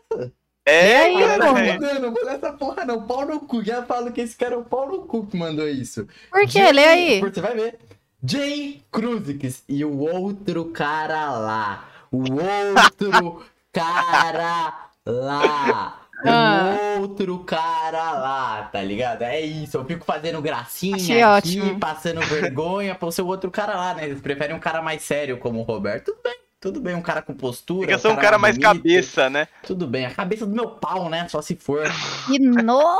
É, 0.66 0.98
aí, 1.04 1.20
cara, 1.20 1.48
porra? 1.48 1.60
é. 1.62 1.78
Não, 1.80 2.02
não 2.02 2.14
vou 2.14 2.26
ler 2.26 2.36
essa 2.36 2.54
porra 2.54 2.86
não. 2.86 3.02
Pau 3.08 3.26
no 3.26 3.40
cu. 3.42 3.64
Já 3.64 3.84
falo 3.84 4.12
que 4.12 4.22
esse 4.22 4.36
cara 4.36 4.56
é 4.56 4.58
o 4.58 4.64
pau 4.64 4.88
no 4.88 5.00
cu 5.04 5.26
que 5.26 5.38
mandou 5.38 5.68
isso. 5.68 6.08
Por 6.32 6.42
quê? 6.42 6.48
Jay- 6.60 6.72
Lê 6.74 6.86
aí. 6.86 7.20
Você 7.22 7.42
vai 7.42 7.56
ver. 7.56 7.80
Jay 8.24 8.84
Cruzix 8.92 9.64
e 9.70 9.86
o 9.86 9.98
outro 10.00 10.66
cara 10.66 11.32
lá. 11.32 11.86
O 12.12 12.20
outro 12.20 13.46
cara 13.72 14.90
lá. 15.06 16.02
Ah. 16.26 16.76
O 16.98 17.02
outro 17.02 17.40
cara 17.40 18.12
lá, 18.14 18.64
tá 18.72 18.82
ligado? 18.82 19.22
É 19.22 19.40
isso, 19.40 19.78
eu 19.78 19.86
fico 19.86 20.04
fazendo 20.04 20.42
gracinha 20.42 20.96
Achei 20.96 21.22
aqui, 21.22 21.60
ótimo. 21.62 21.80
passando 21.80 22.22
vergonha 22.22 22.96
pra 22.96 23.12
ser 23.12 23.22
o 23.22 23.28
outro 23.28 23.52
cara 23.52 23.76
lá, 23.76 23.94
né? 23.94 24.06
Eles 24.06 24.22
preferem 24.22 24.56
um 24.56 24.60
cara 24.60 24.82
mais 24.82 25.02
sério 25.04 25.38
como 25.38 25.60
o 25.60 25.64
Roberto. 25.64 26.06
Tudo 26.06 26.20
bem, 26.24 26.36
tudo 26.60 26.80
bem, 26.82 26.96
um 26.96 27.02
cara 27.02 27.22
com 27.22 27.34
postura. 27.34 27.88
Fica 27.88 28.00
só 28.00 28.12
um 28.12 28.16
cara 28.16 28.38
mais 28.40 28.58
bonito. 28.58 28.78
cabeça, 28.78 29.30
né? 29.30 29.48
Tudo 29.64 29.86
bem, 29.86 30.06
a 30.06 30.12
cabeça 30.12 30.46
do 30.46 30.56
meu 30.56 30.70
pau, 30.70 31.08
né? 31.10 31.28
Só 31.30 31.42
se 31.42 31.56
for. 31.56 31.84
Que 32.26 32.40
nojo. 32.40 32.98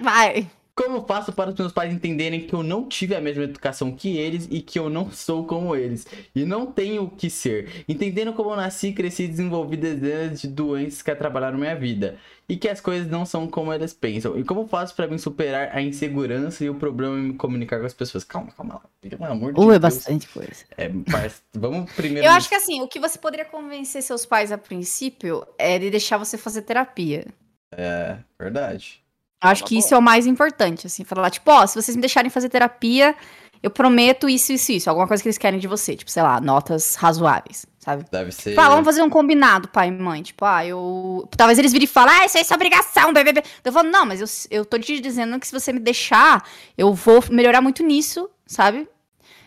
Vai. 0.00 0.48
Como 0.80 1.04
faço 1.06 1.30
para 1.30 1.50
os 1.50 1.56
meus 1.56 1.72
pais 1.72 1.92
entenderem 1.92 2.40
que 2.40 2.54
eu 2.54 2.62
não 2.62 2.88
tive 2.88 3.14
a 3.14 3.20
mesma 3.20 3.42
educação 3.44 3.94
que 3.94 4.16
eles 4.16 4.48
e 4.50 4.62
que 4.62 4.78
eu 4.78 4.88
não 4.88 5.10
sou 5.10 5.44
como 5.44 5.76
eles? 5.76 6.06
E 6.34 6.46
não 6.46 6.72
tenho 6.72 7.02
o 7.02 7.10
que 7.10 7.28
ser. 7.28 7.84
Entendendo 7.86 8.32
como 8.32 8.50
eu 8.50 8.56
nasci, 8.56 8.90
cresci 8.90 9.24
e 9.24 9.28
desenvolvi 9.28 9.76
dezenas 9.76 10.40
de 10.40 10.48
doenças 10.48 11.02
que 11.02 11.10
atrapalharam 11.10 11.58
minha 11.58 11.76
vida. 11.76 12.16
E 12.48 12.56
que 12.56 12.66
as 12.66 12.80
coisas 12.80 13.06
não 13.06 13.26
são 13.26 13.46
como 13.46 13.74
eles 13.74 13.92
pensam. 13.92 14.38
E 14.38 14.42
como 14.42 14.66
faço 14.66 14.96
para 14.96 15.06
mim 15.06 15.18
superar 15.18 15.68
a 15.76 15.82
insegurança 15.82 16.64
e 16.64 16.70
o 16.70 16.74
problema 16.74 17.18
em 17.18 17.22
me 17.24 17.34
comunicar 17.34 17.78
com 17.78 17.84
as 17.84 17.92
pessoas? 17.92 18.24
Calma, 18.24 18.50
calma 18.50 18.74
lá. 18.74 18.82
Pelo 19.02 19.24
amor 19.26 19.52
de 19.52 19.60
Uh, 19.60 19.64
é 19.64 19.78
Deus. 19.78 19.80
bastante 19.80 20.28
coisa. 20.28 20.64
É, 20.78 20.88
parça, 20.88 21.42
vamos 21.52 21.92
primeiro. 21.92 22.26
Eu 22.26 22.32
acho 22.32 22.48
que 22.48 22.54
assim, 22.54 22.80
o 22.80 22.88
que 22.88 22.98
você 22.98 23.18
poderia 23.18 23.44
convencer 23.44 24.02
seus 24.02 24.24
pais 24.24 24.50
a 24.50 24.56
princípio 24.56 25.46
é 25.58 25.78
de 25.78 25.90
deixar 25.90 26.16
você 26.16 26.38
fazer 26.38 26.62
terapia. 26.62 27.26
É, 27.70 28.16
verdade. 28.38 29.00
Acho 29.40 29.64
que 29.64 29.78
isso 29.78 29.94
é 29.94 29.98
o 29.98 30.02
mais 30.02 30.26
importante, 30.26 30.86
assim, 30.86 31.02
falar, 31.02 31.30
tipo, 31.30 31.50
ó, 31.50 31.66
se 31.66 31.80
vocês 31.80 31.96
me 31.96 32.02
deixarem 32.02 32.30
fazer 32.30 32.50
terapia, 32.50 33.16
eu 33.62 33.70
prometo 33.70 34.28
isso, 34.28 34.52
isso, 34.52 34.72
isso. 34.72 34.88
Alguma 34.88 35.06
coisa 35.06 35.22
que 35.22 35.28
eles 35.28 35.38
querem 35.38 35.58
de 35.58 35.66
você, 35.66 35.94
tipo, 35.94 36.10
sei 36.10 36.22
lá, 36.22 36.40
notas 36.40 36.94
razoáveis, 36.94 37.66
sabe? 37.78 38.04
Deve 38.10 38.32
ser. 38.32 38.54
Fala, 38.54 38.70
vamos 38.70 38.86
fazer 38.86 39.02
um 39.02 39.10
combinado, 39.10 39.68
pai 39.68 39.88
e 39.88 39.90
mãe. 39.90 40.22
Tipo, 40.22 40.44
ah, 40.44 40.64
eu. 40.64 41.28
Talvez 41.36 41.58
eles 41.58 41.72
virem 41.72 41.84
e 41.84 41.88
falem, 41.88 42.14
ah, 42.14 42.26
isso 42.26 42.36
aí 42.36 42.42
é 42.42 42.44
sua 42.44 42.56
obrigação, 42.56 43.12
bebê. 43.12 43.32
bebê. 43.32 43.46
Eu 43.62 43.72
falo, 43.72 43.90
não, 43.90 44.06
mas 44.06 44.20
eu, 44.20 44.58
eu 44.58 44.64
tô 44.64 44.78
te 44.78 44.98
dizendo 45.00 45.38
que 45.38 45.46
se 45.46 45.52
você 45.52 45.72
me 45.72 45.80
deixar, 45.80 46.42
eu 46.76 46.92
vou 46.94 47.22
melhorar 47.30 47.60
muito 47.60 47.82
nisso, 47.82 48.30
sabe? 48.46 48.88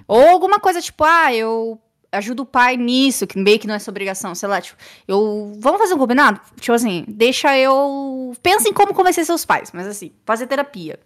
Ou 0.07 0.29
alguma 0.29 0.59
coisa, 0.59 0.81
tipo, 0.81 1.03
ah, 1.03 1.33
eu 1.33 1.79
ajudo 2.13 2.43
o 2.43 2.45
pai 2.45 2.77
nisso, 2.77 3.27
que 3.27 3.37
meio 3.37 3.59
que 3.59 3.67
não 3.67 3.75
é 3.75 3.79
sua 3.79 3.91
obrigação, 3.91 4.33
sei 4.35 4.47
lá, 4.47 4.61
tipo, 4.61 4.77
eu. 5.07 5.53
Vamos 5.59 5.79
fazer 5.79 5.93
um 5.93 5.97
combinado? 5.97 6.39
Tipo 6.59 6.73
assim, 6.73 7.03
deixa 7.07 7.57
eu. 7.57 8.33
Pensa 8.41 8.69
em 8.69 8.73
como 8.73 8.93
convencer 8.93 9.25
seus 9.25 9.45
pais, 9.45 9.71
mas 9.73 9.87
assim, 9.87 10.11
fazer 10.25 10.47
terapia. 10.47 10.99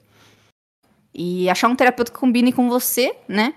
E 1.13 1.49
achar 1.49 1.67
um 1.67 1.75
terapeuta 1.75 2.11
que 2.11 2.19
combine 2.19 2.51
com 2.51 2.69
você, 2.69 3.15
né? 3.27 3.53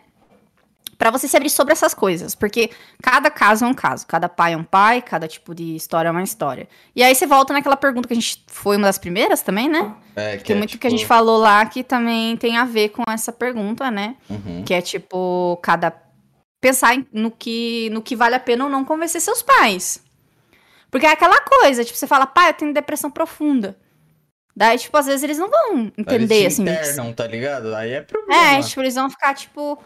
Pra 1.01 1.10
você 1.10 1.27
se 1.27 1.35
abrir 1.35 1.48
sobre 1.48 1.72
essas 1.72 1.94
coisas, 1.94 2.35
porque 2.35 2.70
cada 3.02 3.31
caso 3.31 3.64
é 3.64 3.68
um 3.68 3.72
caso, 3.72 4.06
cada 4.06 4.28
pai 4.28 4.52
é 4.52 4.56
um 4.56 4.62
pai, 4.62 5.01
cada 5.01 5.27
tipo 5.27 5.55
de 5.55 5.74
história 5.74 6.10
é 6.10 6.12
uma 6.12 6.22
história. 6.22 6.68
E 6.94 7.02
aí 7.02 7.14
você 7.14 7.27
volta 7.27 7.55
naquela 7.55 7.74
pergunta 7.74 8.06
que 8.06 8.12
a 8.12 8.16
gente 8.16 8.44
foi 8.47 8.77
uma 8.77 8.86
das 8.86 8.98
primeiras 8.98 9.40
também, 9.40 9.66
né? 9.66 9.94
É, 10.14 10.36
que 10.36 10.44
Tem 10.44 10.56
é, 10.56 10.59
muito 10.59 10.78
que 10.78 10.86
a 10.86 10.90
tipo, 10.90 10.98
gente 10.98 11.06
falou 11.06 11.39
lá 11.39 11.64
que 11.64 11.82
também 11.82 12.36
tem 12.36 12.59
a 12.59 12.66
ver 12.66 12.90
com 12.90 13.02
essa 13.09 13.32
pergunta, 13.32 13.90
né? 13.90 14.14
uhum. 14.28 14.62
Que 14.62 14.74
é 14.74 14.82
tipo, 14.82 15.59
cada. 15.62 15.90
Pensar 16.61 16.95
em- 16.95 17.07
no 17.12 17.31
que, 17.31 17.89
no 17.91 18.03
que 18.03 18.15
vale 18.15 18.35
a 18.35 18.41
pena 18.41 18.65
ou 18.65 18.70
não 18.70 18.85
convencer 18.85 19.20
seus 19.20 19.43
pais. 19.43 20.03
Porque 20.91 21.07
é 21.07 21.11
aquela 21.12 21.41
coisa, 21.41 21.85
tipo, 21.85 21.97
você 21.97 22.07
fala, 22.07 22.27
pai, 22.27 22.51
eu 22.51 22.55
tenho 22.55 22.74
depressão 22.74 23.11
profunda. 23.11 23.78
Daí, 24.55 24.77
tipo, 24.78 24.97
às 24.97 25.07
vezes 25.07 25.23
eles 25.23 25.39
não 25.39 25.49
vão 25.49 25.78
eles 25.78 25.93
entender, 25.97 26.41
te 26.41 26.47
assim. 26.47 26.62
internam, 26.62 27.12
tá 27.12 27.27
ligado? 27.27 27.74
Aí 27.74 27.93
é 27.93 28.03
problema. 28.03 28.59
É, 28.59 28.62
tipo, 28.62 28.81
eles 28.82 28.95
vão 28.95 29.09
ficar, 29.09 29.32
tipo. 29.35 29.82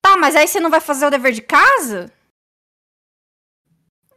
Tá, 0.00 0.16
mas 0.16 0.36
aí 0.36 0.46
você 0.46 0.60
não 0.60 0.70
vai 0.70 0.80
fazer 0.80 1.04
o 1.06 1.10
dever 1.10 1.32
de 1.32 1.42
casa? 1.42 2.10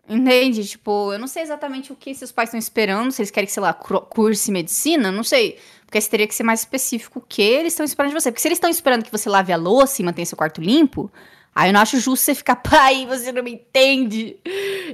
Entende? 0.08 0.66
Tipo, 0.68 1.14
eu 1.14 1.20
não 1.20 1.28
sei 1.28 1.44
exatamente 1.44 1.92
o 1.92 1.96
que 1.96 2.16
seus 2.16 2.32
pais 2.32 2.50
estão 2.50 2.58
esperando, 2.58 3.12
se 3.12 3.22
eles 3.22 3.30
querem 3.30 3.46
que, 3.46 3.54
sei 3.54 3.62
lá, 3.62 3.74
curse 3.74 4.52
medicina, 4.52 5.12
não 5.12 5.24
sei. 5.24 5.60
Porque 5.86 6.00
você 6.00 6.10
teria 6.10 6.28
que 6.28 6.34
ser 6.36 6.44
mais 6.44 6.62
específico 6.62 7.20
o 7.20 7.22
que 7.22 7.42
eles 7.42 7.74
estão 7.74 7.86
esperando 7.86 8.10
de 8.14 8.20
você. 8.22 8.32
Porque 8.32 8.42
se 8.42 8.48
eles 8.48 8.58
estão 8.58 8.70
esperando 8.70 9.04
que 9.04 9.12
você 9.12 9.30
lave 9.30 9.52
a 9.52 9.58
louça 9.58 10.02
e 10.02 10.06
mantenha 10.06 10.26
seu 10.26 10.38
quarto 10.38 10.62
limpo, 10.62 11.12
aí 11.60 11.69
eu 11.69 11.73
não 11.73 11.81
acho 11.81 11.99
justo 11.99 12.23
você 12.23 12.34
ficar, 12.36 12.56
pai, 12.64 13.06
você 13.06 13.31
não 13.31 13.44
me 13.44 13.53
entende. 13.53 14.38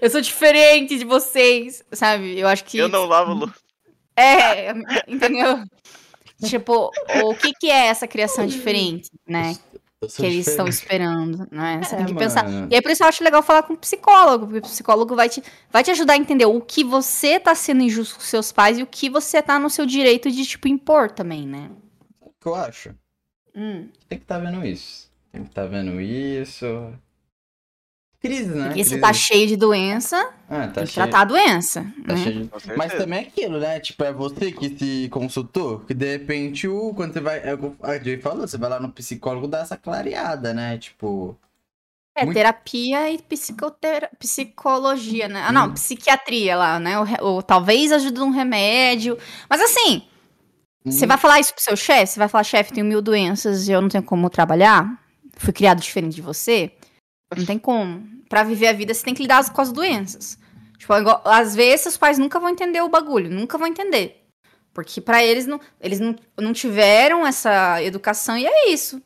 Eu 0.01 0.09
sou 0.09 0.21
diferente 0.21 0.97
de 0.97 1.05
vocês, 1.05 1.83
sabe? 1.91 2.39
Eu 2.39 2.47
acho 2.47 2.63
que. 2.65 2.77
Eu 2.77 2.89
não 2.89 3.05
lavo 3.05 3.33
louça. 3.33 3.55
É, 4.17 4.71
entendeu? 5.07 5.63
tipo, 6.45 6.89
o 7.23 7.35
que 7.35 7.53
que 7.53 7.69
é 7.69 7.87
essa 7.87 8.07
criação 8.07 8.45
diferente, 8.45 9.09
né? 9.27 9.55
Que 10.15 10.25
eles 10.25 10.47
estão 10.47 10.67
esperando, 10.67 11.47
né? 11.51 11.81
Você 11.83 11.95
É, 11.95 11.97
tem 11.97 12.05
que 12.07 12.13
pensar. 12.15 12.43
mano. 12.43 12.67
E 12.69 12.75
aí 12.75 12.81
por 12.81 12.91
isso 12.91 13.03
eu 13.03 13.07
acho 13.07 13.23
legal 13.23 13.41
falar 13.41 13.63
com 13.63 13.73
um 13.73 13.77
psicólogo, 13.77 14.45
porque 14.45 14.59
o 14.59 14.69
psicólogo 14.69 15.15
vai 15.15 15.27
te, 15.29 15.41
vai 15.71 15.83
te 15.83 15.89
ajudar 15.91 16.13
a 16.13 16.17
entender 16.17 16.45
o 16.45 16.61
que 16.61 16.83
você 16.83 17.39
tá 17.39 17.55
sendo 17.55 17.81
injusto 17.81 18.15
com 18.15 18.21
seus 18.21 18.51
pais 18.51 18.77
e 18.77 18.83
o 18.83 18.87
que 18.87 19.09
você 19.09 19.41
tá 19.41 19.57
no 19.57 19.69
seu 19.69 19.85
direito 19.85 20.29
de, 20.29 20.45
tipo, 20.45 20.67
impor 20.67 21.09
também, 21.09 21.47
né? 21.47 21.71
O 22.21 22.29
que 22.39 22.47
eu 22.47 22.53
acho? 22.55 22.93
Hum. 23.55 23.89
Tem 24.07 24.19
que 24.19 24.25
tá 24.25 24.37
vendo 24.37 24.63
isso. 24.65 25.09
Tá 25.53 25.65
vendo 25.65 25.99
isso. 26.01 26.65
Crise, 28.19 28.49
né? 28.55 28.67
Porque 28.69 28.83
você 28.83 28.89
Crise. 28.91 29.01
tá 29.01 29.13
cheio 29.13 29.47
de 29.47 29.55
doença, 29.55 30.17
Ah, 30.49 30.67
tá 30.67 30.73
tem 30.75 30.85
que 30.85 30.91
cheio. 30.93 31.05
tratar 31.07 31.21
a 31.21 31.25
doença. 31.25 31.85
Tá 32.07 32.13
né? 32.13 32.23
cheio 32.23 32.45
de-. 32.45 32.75
Mas 32.75 32.93
também 32.93 33.19
é 33.19 33.21
aquilo, 33.27 33.59
né? 33.59 33.79
Tipo, 33.79 34.03
é 34.03 34.11
você 34.11 34.51
que 34.51 34.69
se 34.77 35.09
consultou, 35.09 35.79
que 35.81 35.93
de 35.93 36.11
repente, 36.17 36.67
o, 36.67 36.93
quando 36.95 37.13
você 37.13 37.19
vai. 37.21 37.39
É 37.47 37.53
o 37.53 37.57
que 37.57 37.75
a 37.83 37.99
Jay 38.03 38.19
falou, 38.19 38.47
você 38.47 38.57
vai 38.57 38.69
lá 38.69 38.79
no 38.79 38.91
psicólogo 38.91 39.47
dar 39.47 39.59
essa 39.59 39.77
clareada, 39.77 40.53
né? 40.53 40.77
Tipo. 40.77 41.37
É, 42.17 42.23
Muito- 42.23 42.37
terapia 42.37 43.11
e 43.11 43.17
psicotera... 43.21 44.09
psicologia, 44.17 45.27
né? 45.27 45.41
Ah, 45.45 45.51
não, 45.51 45.67
Hum. 45.67 45.73
psiquiatria 45.73 46.55
lá, 46.55 46.79
né? 46.79 46.97
O 46.97 47.03
re- 47.03 47.21
Ou, 47.21 47.43
talvez 47.43 47.91
ajude 47.91 48.21
um 48.21 48.29
remédio. 48.31 49.17
Mas 49.49 49.59
assim, 49.61 50.01
Você 50.85 51.03
hum, 51.03 51.07
vai 51.09 51.17
falar 51.17 51.39
isso 51.41 51.53
pro 51.53 51.61
seu 51.63 51.75
chefe? 51.75 52.13
Você 52.13 52.19
vai 52.19 52.29
falar, 52.29 52.43
chefe, 52.45 52.71
tenho 52.71 52.85
mil 52.87 53.01
doenças 53.01 53.67
e 53.67 53.71
eu 53.73 53.81
não 53.81 53.89
tenho 53.89 54.03
como 54.03 54.29
trabalhar? 54.29 54.97
Fui 55.35 55.53
criado 55.53 55.81
diferente 55.81 56.15
de 56.15 56.21
você? 56.21 56.71
Não 57.35 57.45
tem 57.45 57.59
como. 57.59 58.07
Pra 58.29 58.43
viver 58.43 58.67
a 58.67 58.73
vida, 58.73 58.93
você 58.93 59.03
tem 59.03 59.13
que 59.13 59.21
lidar 59.21 59.51
com 59.51 59.61
as 59.61 59.71
doenças. 59.71 60.37
Tipo, 60.77 60.93
igual- 60.95 61.21
às 61.25 61.55
vezes, 61.55 61.81
seus 61.81 61.97
pais 61.97 62.17
nunca 62.17 62.39
vão 62.39 62.49
entender 62.49 62.81
o 62.81 62.89
bagulho. 62.89 63.29
Nunca 63.29 63.57
vão 63.57 63.67
entender. 63.67 64.23
Porque 64.73 64.99
pra 64.99 65.23
eles, 65.23 65.45
não, 65.45 65.59
eles 65.79 65.99
não, 65.99 66.15
não 66.37 66.51
tiveram 66.53 67.25
essa 67.25 67.81
educação 67.81 68.37
e 68.37 68.45
é 68.45 68.69
isso. 68.69 69.01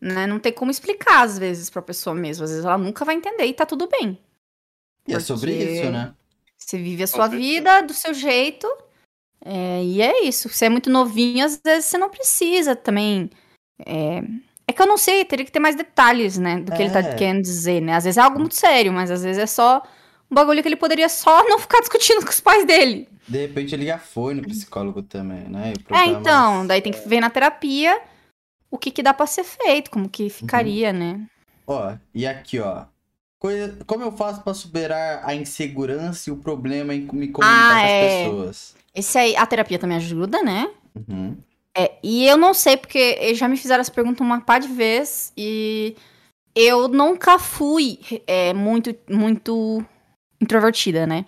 Né? 0.00 0.26
Não 0.26 0.38
tem 0.38 0.52
como 0.52 0.70
explicar, 0.70 1.22
às 1.22 1.38
vezes, 1.38 1.70
pra 1.70 1.80
pessoa 1.82 2.14
mesmo. 2.14 2.44
Às 2.44 2.50
vezes 2.50 2.64
ela 2.64 2.78
nunca 2.78 3.04
vai 3.04 3.14
entender 3.14 3.44
e 3.46 3.54
tá 3.54 3.64
tudo 3.64 3.86
bem. 3.88 4.18
E 5.06 5.14
é 5.14 5.20
sobre 5.20 5.52
isso, 5.52 5.90
né? 5.90 6.14
Você 6.58 6.78
vive 6.78 7.02
a 7.02 7.06
sua 7.06 7.26
vida 7.38 7.82
do 7.82 7.92
seu 7.94 8.14
jeito. 8.14 8.66
é, 9.44 9.82
e 9.84 10.00
é 10.00 10.22
isso. 10.24 10.48
Você 10.48 10.66
é 10.66 10.68
muito 10.70 10.88
novinho, 10.88 11.44
às 11.44 11.60
vezes 11.62 11.84
você 11.86 11.98
não 11.98 12.08
precisa 12.08 12.74
também. 12.74 13.28
É, 13.84 14.22
é 14.66 14.72
que 14.72 14.80
eu 14.80 14.86
não 14.86 14.96
sei, 14.96 15.24
teria 15.24 15.44
que 15.44 15.52
ter 15.52 15.60
mais 15.60 15.76
detalhes, 15.76 16.38
né? 16.38 16.60
Do 16.60 16.72
que 16.72 16.82
ele 16.82 16.90
tá 16.90 17.00
É. 17.00 17.14
querendo 17.14 17.42
dizer, 17.42 17.80
né? 17.80 17.94
Às 17.94 18.04
vezes 18.04 18.16
é 18.18 18.20
algo 18.20 18.38
muito 18.38 18.54
sério, 18.54 18.92
mas 18.92 19.10
às 19.10 19.22
vezes 19.22 19.42
é 19.42 19.46
só 19.46 19.82
um 20.30 20.34
bagulho 20.34 20.62
que 20.62 20.68
ele 20.68 20.76
poderia 20.76 21.08
só 21.08 21.42
não 21.48 21.58
ficar 21.58 21.80
discutindo 21.80 22.22
com 22.22 22.30
os 22.30 22.40
pais 22.40 22.64
dele. 22.66 23.08
De 23.28 23.38
repente 23.38 23.74
ele 23.74 23.86
já 23.86 23.98
foi 23.98 24.34
no 24.34 24.42
psicólogo 24.42 25.02
também, 25.02 25.44
né? 25.48 25.72
É, 25.90 26.06
então, 26.06 26.66
daí 26.66 26.82
tem 26.82 26.92
que 26.92 27.08
ver 27.08 27.20
na 27.20 27.30
terapia 27.30 27.98
o 28.70 28.76
que, 28.76 28.90
que 28.90 29.02
dá 29.02 29.14
pra 29.14 29.26
ser 29.26 29.44
feito, 29.44 29.90
como 29.90 30.08
que 30.08 30.28
ficaria, 30.28 30.92
né? 30.92 31.20
Ó, 31.66 31.94
e 32.14 32.26
aqui, 32.26 32.58
ó. 32.60 32.84
Coisa- 33.38 33.78
Como 33.86 34.02
eu 34.02 34.12
faço 34.12 34.42
pra 34.42 34.52
superar 34.54 35.22
a 35.24 35.34
insegurança 35.34 36.28
e 36.28 36.32
o 36.32 36.36
problema 36.36 36.94
em 36.94 37.00
me 37.12 37.28
comunicar 37.28 37.42
Ah, 37.42 37.78
com 37.80 37.84
as 37.84 37.90
é. 37.90 38.24
pessoas? 38.24 38.74
Esse 38.94 39.18
aí, 39.18 39.36
a 39.36 39.46
terapia 39.46 39.78
também 39.78 39.96
ajuda, 39.98 40.42
né? 40.42 40.70
Uhum. 41.08 41.36
É, 41.76 41.92
e 42.02 42.26
eu 42.26 42.36
não 42.36 42.54
sei, 42.54 42.76
porque 42.76 43.18
eles 43.20 43.38
já 43.38 43.48
me 43.48 43.56
fizeram 43.56 43.80
essa 43.80 43.90
pergunta 43.90 44.22
uma 44.22 44.40
par 44.40 44.60
de 44.60 44.68
vezes 44.68 45.32
e 45.36 45.96
eu 46.54 46.86
nunca 46.88 47.38
fui 47.38 47.98
é, 48.26 48.54
muito, 48.54 48.94
muito 49.10 49.84
introvertida, 50.40 51.06
né? 51.06 51.24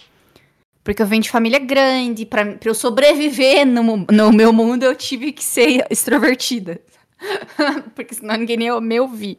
Porque 0.85 1.03
eu 1.03 1.07
venho 1.07 1.23
de 1.23 1.31
família 1.31 1.59
grande, 1.59 2.25
pra 2.25 2.57
eu 2.65 2.75
sobreviver 2.75 3.67
no, 3.67 4.07
no 4.09 4.33
meu 4.33 4.53
mundo 4.53 4.85
eu 4.85 4.95
tive 4.95 5.33
que 5.33 5.43
ser 5.43 5.85
extrovertida. 5.91 6.81
porque 7.97 8.15
senão 8.15 8.37
ninguém 8.37 8.63
ia 8.63 8.81
me 8.81 9.01
ouvir. 9.01 9.39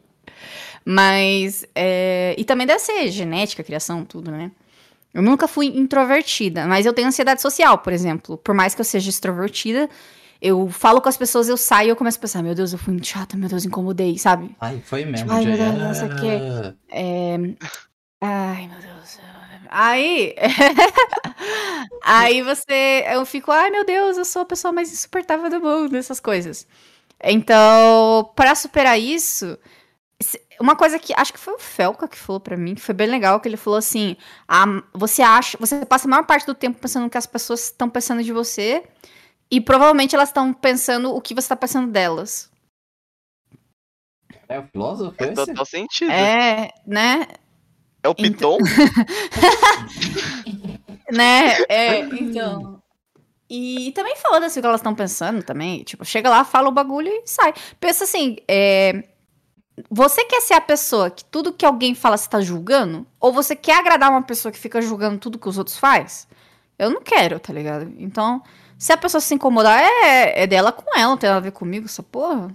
Mas, 0.84 1.66
é, 1.74 2.34
e 2.36 2.44
também 2.44 2.66
deve 2.66 2.80
ser 2.80 3.08
genética, 3.08 3.62
criação, 3.62 4.04
tudo, 4.04 4.30
né? 4.30 4.50
Eu 5.12 5.22
nunca 5.22 5.48
fui 5.48 5.66
introvertida, 5.66 6.66
mas 6.66 6.84
eu 6.84 6.92
tenho 6.92 7.08
ansiedade 7.08 7.40
social, 7.40 7.78
por 7.78 7.92
exemplo. 7.92 8.36
Por 8.36 8.54
mais 8.54 8.74
que 8.74 8.80
eu 8.80 8.84
seja 8.84 9.08
extrovertida, 9.08 9.88
eu 10.40 10.68
falo 10.70 11.00
com 11.00 11.08
as 11.08 11.16
pessoas, 11.16 11.48
eu 11.48 11.56
saio 11.56 11.88
e 11.88 11.90
eu 11.90 11.96
começo 11.96 12.18
a 12.18 12.20
pensar, 12.20 12.42
meu 12.42 12.54
Deus, 12.54 12.72
eu 12.72 12.78
fui 12.78 12.92
muito 12.92 13.06
chata, 13.06 13.36
meu 13.36 13.48
Deus, 13.48 13.64
incomodei, 13.64 14.16
sabe? 14.18 14.54
Ai, 14.60 14.80
foi 14.84 15.04
mesmo, 15.04 15.30
Ai, 15.30 15.44
meu. 15.44 15.56
Deus, 15.56 15.78
não 15.78 15.94
sei 15.94 16.08
o 16.08 16.16
quê. 16.16 16.76
É... 16.90 17.36
Ai, 18.20 18.68
meu 18.68 18.80
Deus. 18.80 19.18
Aí. 19.70 20.34
Aí 22.02 22.42
você. 22.42 23.04
Eu 23.08 23.24
fico, 23.26 23.50
ai, 23.50 23.70
meu 23.70 23.84
Deus, 23.84 24.16
eu 24.16 24.24
sou 24.24 24.42
a 24.42 24.46
pessoa 24.46 24.72
mais 24.72 24.92
insuportável 24.92 25.50
do 25.50 25.60
mundo, 25.60 25.96
essas 25.96 26.20
coisas. 26.20 26.66
Então, 27.22 28.30
para 28.34 28.54
superar 28.54 28.98
isso. 28.98 29.58
Uma 30.60 30.74
coisa 30.74 30.98
que 30.98 31.12
acho 31.16 31.32
que 31.32 31.38
foi 31.38 31.54
o 31.54 31.58
Felca 31.58 32.08
que 32.08 32.16
falou 32.16 32.40
pra 32.40 32.56
mim, 32.56 32.74
que 32.74 32.80
foi 32.80 32.94
bem 32.94 33.06
legal, 33.06 33.38
que 33.40 33.48
ele 33.48 33.56
falou 33.56 33.78
assim: 33.78 34.16
ah, 34.48 34.82
você 34.92 35.22
acha, 35.22 35.56
você 35.60 35.84
passa 35.86 36.08
a 36.08 36.10
maior 36.10 36.24
parte 36.26 36.46
do 36.46 36.54
tempo 36.54 36.78
pensando 36.80 37.04
no 37.04 37.10
que 37.10 37.18
as 37.18 37.26
pessoas 37.26 37.64
estão 37.64 37.88
pensando 37.88 38.22
de 38.22 38.32
você, 38.32 38.82
e 39.50 39.60
provavelmente 39.60 40.14
elas 40.14 40.28
estão 40.28 40.52
pensando 40.52 41.14
o 41.14 41.20
que 41.20 41.34
você 41.34 41.48
tá 41.48 41.56
pensando 41.56 41.90
delas. 41.90 42.50
É 44.48 44.58
o 44.58 44.66
filósofo 44.66 45.22
esse? 45.22 45.34
total 45.34 45.64
sentido. 45.64 46.10
É, 46.10 46.70
né? 46.86 47.26
É 48.02 48.08
o 48.08 48.14
Piton? 48.14 48.58
Né? 51.10 51.54
É, 51.70 52.00
então. 52.00 52.82
E 53.48 53.92
também 53.92 54.14
foda-se 54.16 54.58
o 54.58 54.62
que 54.62 54.68
elas 54.68 54.80
estão 54.80 54.94
pensando 54.94 55.42
também. 55.42 55.82
Tipo, 55.82 56.04
chega 56.04 56.28
lá, 56.28 56.44
fala 56.44 56.68
o 56.68 56.72
bagulho 56.72 57.08
e 57.08 57.22
sai. 57.24 57.54
Pensa 57.80 58.04
assim, 58.04 58.36
é, 58.46 59.04
Você 59.90 60.24
quer 60.26 60.42
ser 60.42 60.54
a 60.54 60.60
pessoa 60.60 61.10
que 61.10 61.24
tudo 61.24 61.52
que 61.52 61.64
alguém 61.64 61.94
fala 61.94 62.16
você 62.16 62.28
tá 62.28 62.40
julgando? 62.40 63.06
Ou 63.18 63.32
você 63.32 63.56
quer 63.56 63.78
agradar 63.78 64.10
uma 64.10 64.22
pessoa 64.22 64.52
que 64.52 64.58
fica 64.58 64.82
julgando 64.82 65.18
tudo 65.18 65.38
que 65.38 65.48
os 65.48 65.56
outros 65.56 65.78
faz? 65.78 66.28
Eu 66.78 66.90
não 66.90 67.02
quero, 67.02 67.40
tá 67.40 67.52
ligado? 67.52 67.92
Então, 67.98 68.42
se 68.78 68.92
a 68.92 68.96
pessoa 68.96 69.20
se 69.20 69.34
incomodar, 69.34 69.82
é, 69.82 70.44
é 70.44 70.46
dela 70.46 70.70
com 70.70 70.96
ela, 70.96 71.10
não 71.10 71.18
tem 71.18 71.28
nada 71.28 71.38
a 71.38 71.42
ver 71.42 71.50
comigo, 71.50 71.86
essa 71.86 72.02
porra. 72.02 72.48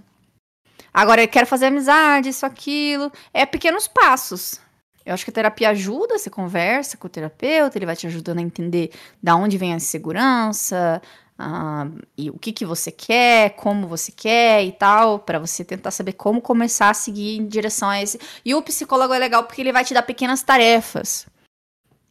Agora, 0.92 1.22
eu 1.22 1.28
quero 1.28 1.46
fazer 1.46 1.66
amizade, 1.66 2.30
isso, 2.30 2.46
aquilo. 2.46 3.12
É 3.32 3.44
pequenos 3.44 3.86
passos. 3.86 4.60
Eu 5.04 5.12
acho 5.12 5.24
que 5.24 5.30
a 5.30 5.34
terapia 5.34 5.68
ajuda, 5.68 6.18
você 6.18 6.30
conversa 6.30 6.96
com 6.96 7.06
o 7.06 7.10
terapeuta, 7.10 7.76
ele 7.76 7.84
vai 7.84 7.94
te 7.94 8.06
ajudando 8.06 8.38
a 8.38 8.42
entender 8.42 8.90
da 9.22 9.36
onde 9.36 9.58
vem 9.58 9.74
a 9.74 9.76
insegurança, 9.76 11.02
ah, 11.38 11.86
e 12.16 12.30
o 12.30 12.38
que, 12.38 12.52
que 12.52 12.64
você 12.64 12.90
quer, 12.90 13.50
como 13.50 13.86
você 13.86 14.10
quer 14.10 14.64
e 14.64 14.72
tal, 14.72 15.18
pra 15.18 15.38
você 15.38 15.62
tentar 15.62 15.90
saber 15.90 16.14
como 16.14 16.40
começar 16.40 16.88
a 16.88 16.94
seguir 16.94 17.36
em 17.36 17.46
direção 17.46 17.90
a 17.90 18.00
esse. 18.00 18.18
E 18.42 18.54
o 18.54 18.62
psicólogo 18.62 19.12
é 19.12 19.18
legal 19.18 19.44
porque 19.44 19.60
ele 19.60 19.72
vai 19.72 19.84
te 19.84 19.92
dar 19.92 20.02
pequenas 20.02 20.42
tarefas. 20.42 21.26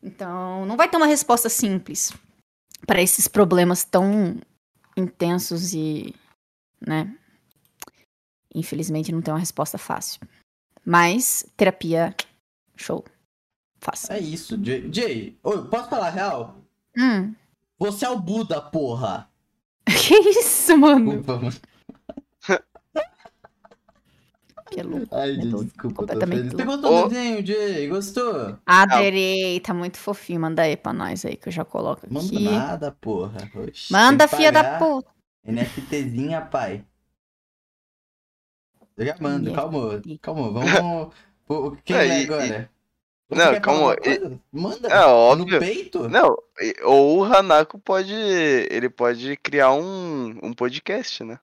Então, 0.03 0.65
não 0.68 0.77
vai 0.77 0.88
ter 0.88 0.98
uma 0.98 1.07
resposta 1.07 1.49
simples 1.49 2.14
para 2.85 3.01
esses 3.01 3.27
problemas 3.27 3.84
tão 3.84 4.38
intensos 4.95 5.73
e, 5.73 6.14
né? 6.85 7.15
Infelizmente 8.53 9.11
não 9.11 9.22
tem 9.22 9.34
uma 9.34 9.39
resposta 9.39 9.77
fácil. 9.77 10.22
Mas 10.85 11.45
terapia 11.55 12.15
Show. 12.76 13.05
Faça. 13.80 14.14
É 14.14 14.19
isso, 14.19 14.57
Jay. 14.64 14.89
Jay, 14.91 15.38
oi, 15.43 15.68
posso 15.68 15.89
falar 15.89 16.07
a 16.07 16.11
real? 16.11 16.57
Hum. 16.97 17.34
Você 17.77 18.05
é 18.05 18.10
o 18.10 18.19
Buda, 18.19 18.61
porra. 18.61 19.30
Que 19.85 20.15
isso, 20.15 20.77
mano? 20.77 21.05
Desculpa, 21.05 21.38
mano. 21.38 21.57
Que 24.72 24.80
é 24.80 24.84
louco. 24.84 25.07
Ai, 25.15 25.31
É 25.31 25.34
gente, 25.35 25.48
doido, 25.49 25.65
desculpa, 25.65 25.95
completamente. 25.98 26.49
Você 26.56 26.64
gostou 26.64 27.03
do 27.03 27.10
desenho, 27.10 27.45
Jay? 27.45 27.88
Gostou? 27.88 28.57
Adorei, 28.65 29.60
tá 29.60 29.73
muito 29.73 29.98
fofinho. 29.98 30.41
Manda 30.41 30.61
aí 30.64 30.76
pra 30.77 30.94
nós 30.94 31.26
aí, 31.26 31.35
que 31.35 31.48
eu 31.49 31.52
já 31.53 31.64
coloco 31.65 32.02
Manda 32.10 32.26
aqui. 32.26 32.44
nada, 32.44 32.91
porra. 32.99 33.38
Oxi, 33.56 33.91
Manda, 33.91 34.27
que 34.27 34.35
filha 34.35 34.52
da 34.52 34.77
puta. 34.80 35.10
NFTzinha, 35.45 36.41
pai. 36.41 36.84
Eu 38.98 39.06
já 39.06 39.15
mando, 39.19 39.49
NFT. 39.49 39.56
calma, 39.56 40.02
calma, 40.22 40.52
vamos. 40.52 41.14
Pô, 41.45 41.77
Quem 41.84 41.95
É, 41.95 42.07
é 42.07 42.22
e- 42.22 42.23
agora? 42.26 42.69
Você 43.30 43.45
Não, 43.52 43.61
calma, 43.61 43.95
coisa? 43.98 44.40
Manda. 44.52 44.88
É 44.90 45.06
óbvio. 45.06 45.53
No 45.56 45.60
peito? 45.60 46.07
Não, 46.10 46.38
e- 46.61 46.76
ou 46.84 47.18
o 47.19 47.23
Hanako 47.23 47.80
pode. 47.80 48.14
Ele 48.14 48.90
pode 48.90 49.35
criar 49.38 49.72
um, 49.73 50.38
um 50.44 50.53
podcast, 50.53 51.23
né? 51.23 51.40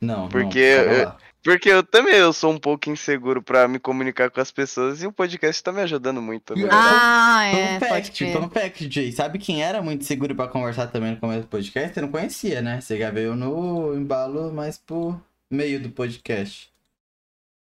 Não, 0.00 0.28
Porque 0.28 0.76
não, 0.76 0.82
eu- 0.92 1.04
lá. 1.06 1.16
Porque 1.48 1.70
eu 1.70 1.82
também 1.82 2.14
eu 2.14 2.30
sou 2.30 2.52
um 2.52 2.58
pouco 2.58 2.90
inseguro 2.90 3.42
pra 3.42 3.66
me 3.66 3.78
comunicar 3.78 4.28
com 4.28 4.38
as 4.38 4.52
pessoas 4.52 5.02
e 5.02 5.06
o 5.06 5.12
podcast 5.12 5.64
tá 5.64 5.72
me 5.72 5.80
ajudando 5.80 6.20
muito. 6.20 6.52
E 6.52 6.62
né? 6.62 6.68
Ah, 6.70 7.46
é, 7.46 7.80
Fun 7.80 7.86
pode 7.86 7.90
fact, 7.90 8.24
crer. 8.24 8.36
fun 8.36 8.50
fact, 8.50 8.90
Jay. 8.92 9.12
Sabe 9.12 9.38
quem 9.38 9.62
era 9.62 9.80
muito 9.80 10.04
seguro 10.04 10.34
pra 10.34 10.46
conversar 10.46 10.88
também 10.88 11.12
no 11.12 11.16
começo 11.16 11.40
do 11.40 11.46
podcast? 11.46 11.94
Você 11.94 12.02
não 12.02 12.10
conhecia, 12.10 12.60
né? 12.60 12.82
Você 12.82 12.98
já 12.98 13.10
veio 13.10 13.34
no 13.34 13.94
embalo 13.94 14.52
mais 14.52 14.76
pro 14.76 15.18
meio 15.50 15.80
do 15.80 15.88
podcast. 15.88 16.70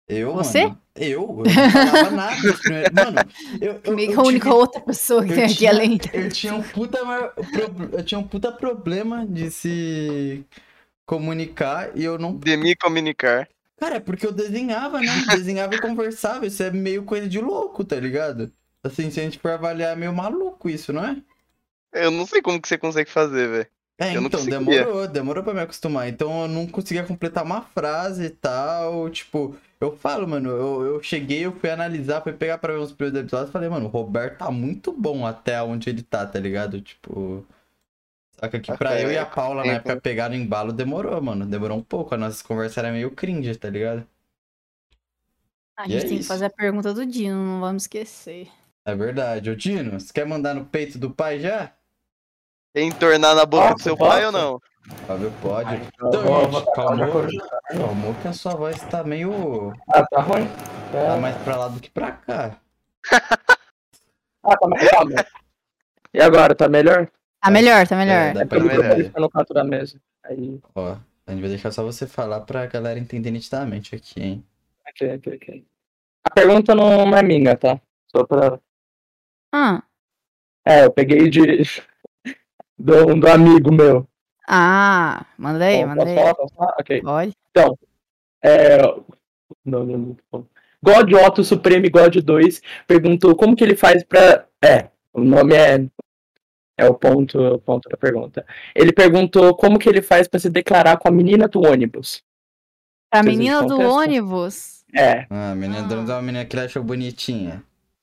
Eu, 0.08 0.34
Você? 0.34 0.68
mano. 0.68 0.80
Eu? 0.94 1.22
Eu 1.22 1.44
não 1.44 1.70
falava 1.70 2.10
nada. 2.12 2.36
Mano, 2.92 3.30
eu, 3.60 3.80
eu, 3.82 3.96
que 4.06 4.14
a 4.14 4.22
única 4.22 4.54
outra 4.54 4.80
pessoa 4.82 5.26
que 5.26 5.34
tem 5.34 5.46
aqui 5.46 5.66
além. 5.66 5.98
Eu 6.12 6.28
tinha 6.28 6.54
um 6.54 6.62
puta, 6.62 7.00
eu 7.90 8.04
tinha 8.04 8.20
um 8.20 8.28
puta 8.28 8.52
problema 8.52 9.26
de 9.26 9.50
se 9.50 10.44
comunicar 11.04 11.90
e 11.96 12.04
eu 12.04 12.18
não. 12.20 12.36
De 12.36 12.56
me 12.56 12.76
comunicar. 12.76 13.48
Cara, 13.76 13.96
é 13.96 14.00
porque 14.00 14.26
eu 14.26 14.32
desenhava, 14.32 15.00
né? 15.00 15.24
Desenhava 15.30 15.74
e 15.74 15.80
conversava. 15.80 16.46
Isso 16.46 16.62
é 16.62 16.70
meio 16.70 17.04
coisa 17.04 17.28
de 17.28 17.40
louco, 17.40 17.84
tá 17.84 17.96
ligado? 17.96 18.52
Assim, 18.82 19.10
se 19.10 19.20
a 19.20 19.24
gente 19.24 19.38
for 19.38 19.50
avaliar, 19.50 19.92
é 19.92 19.96
meio 19.96 20.12
maluco 20.12 20.68
isso, 20.68 20.92
não 20.92 21.04
é? 21.04 21.16
Eu 21.92 22.10
não 22.10 22.26
sei 22.26 22.42
como 22.42 22.60
que 22.60 22.68
você 22.68 22.76
consegue 22.76 23.10
fazer, 23.10 23.48
velho. 23.48 23.66
É, 23.98 24.16
Eu 24.16 24.22
então, 24.22 24.44
demorou, 24.44 25.06
demorou 25.06 25.44
pra 25.44 25.54
me 25.54 25.60
acostumar. 25.60 26.08
Então 26.08 26.42
eu 26.42 26.48
não 26.48 26.66
conseguia 26.66 27.04
completar 27.04 27.44
uma 27.44 27.62
frase 27.62 28.24
e 28.24 28.30
tal. 28.30 29.08
Tipo, 29.08 29.56
eu 29.80 29.96
falo, 29.96 30.26
mano, 30.26 30.50
eu, 30.50 30.82
eu 30.82 31.02
cheguei, 31.02 31.46
eu 31.46 31.52
fui 31.52 31.70
analisar, 31.70 32.20
fui 32.22 32.32
pegar 32.32 32.58
pra 32.58 32.72
ver 32.72 32.80
uns 32.80 32.92
primeiros 32.92 33.20
episódios 33.20 33.50
e 33.50 33.52
falei, 33.52 33.68
mano, 33.68 33.86
o 33.86 33.88
Roberto 33.88 34.38
tá 34.38 34.50
muito 34.50 34.92
bom 34.92 35.24
até 35.26 35.62
onde 35.62 35.88
ele 35.88 36.02
tá, 36.02 36.26
tá 36.26 36.38
ligado? 36.38 36.80
Tipo. 36.80 37.46
Saca 38.38 38.58
que 38.60 38.76
pra 38.76 39.00
eu 39.00 39.10
e 39.12 39.16
a 39.18 39.24
Paula 39.24 39.64
na 39.64 39.72
época 39.74 40.00
pegar 40.00 40.28
no 40.28 40.34
embalo 40.34 40.72
demorou, 40.72 41.20
mano. 41.22 41.46
Demorou 41.46 41.78
um 41.78 41.82
pouco. 41.82 42.14
A 42.14 42.18
nossa 42.18 42.42
conversa 42.44 42.80
era 42.80 42.90
meio 42.92 43.10
cringe, 43.10 43.54
tá 43.56 43.70
ligado? 43.70 44.06
A 45.76 45.84
gente 45.88 45.96
é 45.96 46.00
tem 46.00 46.08
que 46.10 46.14
isso. 46.20 46.28
fazer 46.28 46.44
a 46.46 46.50
pergunta 46.50 46.92
do 46.94 47.04
Dino, 47.06 47.34
não 47.36 47.60
vamos 47.60 47.84
esquecer. 47.84 48.48
É 48.84 48.94
verdade. 48.94 49.50
Ô, 49.50 49.56
Dino, 49.56 49.98
você 49.98 50.12
quer 50.12 50.26
mandar 50.26 50.54
no 50.54 50.64
peito 50.64 50.98
do 50.98 51.10
pai 51.10 51.40
já? 51.40 51.72
Entornar 52.74 53.34
na 53.34 53.44
boca 53.46 53.68
do 53.68 53.72
Posso, 53.74 53.84
seu 53.84 53.96
pai 53.96 54.24
ou 54.26 54.32
não? 54.32 54.60
Fábio, 55.06 55.32
pode. 55.40 55.74
Eu 55.74 56.08
Então, 56.08 56.22
vou- 56.24 56.50
gente, 56.52 56.72
calmou. 56.74 57.28
Calmou 57.68 58.14
que 58.20 58.28
a 58.28 58.32
sua 58.32 58.54
voz 58.54 58.78
tá 58.90 59.02
meio. 59.02 59.72
Ah, 59.88 60.04
tá 60.06 60.20
ruim? 60.20 60.46
Tá 60.92 60.98
É. 60.98 61.18
mais 61.20 61.36
pra 61.38 61.56
lá 61.56 61.68
do 61.68 61.80
que 61.80 61.88
pra 61.90 62.12
cá. 62.12 62.58
Ah, 64.46 64.56
tá 64.58 64.68
mais. 64.68 64.82
E 66.12 66.20
agora, 66.20 66.54
tá 66.54 66.68
melhor? 66.68 67.08
Tá 67.44 67.50
melhor, 67.50 67.86
tá 67.86 67.94
É, 67.94 67.98
melhor. 67.98 68.34
dá 68.34 68.40
É 68.40 68.44
pra 68.46 68.60
melhor. 68.60 69.64
mesa. 69.66 70.00
Aí, 70.24 70.58
Ó, 70.74 70.96
a 71.26 71.30
gente 71.30 71.40
vai 71.42 71.50
deixar 71.50 71.70
só 71.70 71.82
você 71.84 72.06
falar 72.06 72.40
pra 72.40 72.64
galera 72.64 72.98
entender 72.98 73.30
nitidamente 73.30 73.94
aqui, 73.94 74.22
hein? 74.22 74.44
ok, 74.88 75.16
ok, 75.16 75.34
ok. 75.36 75.64
A 76.26 76.30
pergunta 76.30 76.74
não 76.74 77.14
é 77.14 77.22
minha, 77.22 77.54
tá? 77.54 77.78
Só 78.10 78.24
pra. 78.24 78.58
Ah, 79.52 79.82
É, 80.64 80.86
eu 80.86 80.90
peguei 80.90 81.28
de. 81.28 81.42
Do, 82.76 83.14
do 83.14 83.28
amigo 83.28 83.72
meu. 83.72 84.08
ah, 84.48 85.24
manda 85.38 85.64
aí, 85.66 85.76
Posso 85.84 85.88
manda 85.88 86.10
aí. 86.10 86.14
falar? 86.16 86.34
Posso 86.34 86.54
falar? 86.54 86.74
Ok. 86.80 87.02
Pode. 87.02 87.36
É, 88.42 88.78
não, 89.64 89.84
não, 89.84 89.86
não, 89.86 90.16
não. 90.32 90.46
God 90.82 91.12
Otto 91.12 91.44
Supreme 91.44 91.88
God 91.88 92.16
2 92.16 92.60
perguntou 92.86 93.36
como 93.36 93.54
que 93.54 93.62
ele 93.62 93.76
faz 93.76 94.02
pra. 94.02 94.46
É, 94.62 94.88
o 95.12 95.20
nome 95.22 95.54
é. 95.54 95.86
É 96.76 96.88
o 96.88 96.94
ponto, 96.94 97.38
o 97.40 97.58
ponto 97.58 97.88
da 97.88 97.96
pergunta. 97.96 98.44
Ele 98.74 98.92
perguntou 98.92 99.54
como 99.56 99.78
que 99.78 99.88
ele 99.88 100.02
faz 100.02 100.26
pra 100.26 100.40
se 100.40 100.50
declarar 100.50 100.96
com 100.96 101.06
a 101.08 101.10
menina 101.10 101.46
do 101.46 101.60
ônibus. 101.62 102.22
A 103.12 103.22
Vocês 103.22 103.36
menina 103.36 103.62
do 103.62 103.68
contestam? 103.76 103.96
ônibus. 103.96 104.84
É, 104.92 105.26
Ah, 105.30 105.52
a 105.52 105.54
menina 105.54 105.80
Ah. 105.80 105.88
dona 105.88 106.14
uma 106.14 106.22
menina 106.22 106.44
que 106.44 106.56
ele 106.56 106.66
achou 106.66 106.82
bonitinha. 106.82 107.62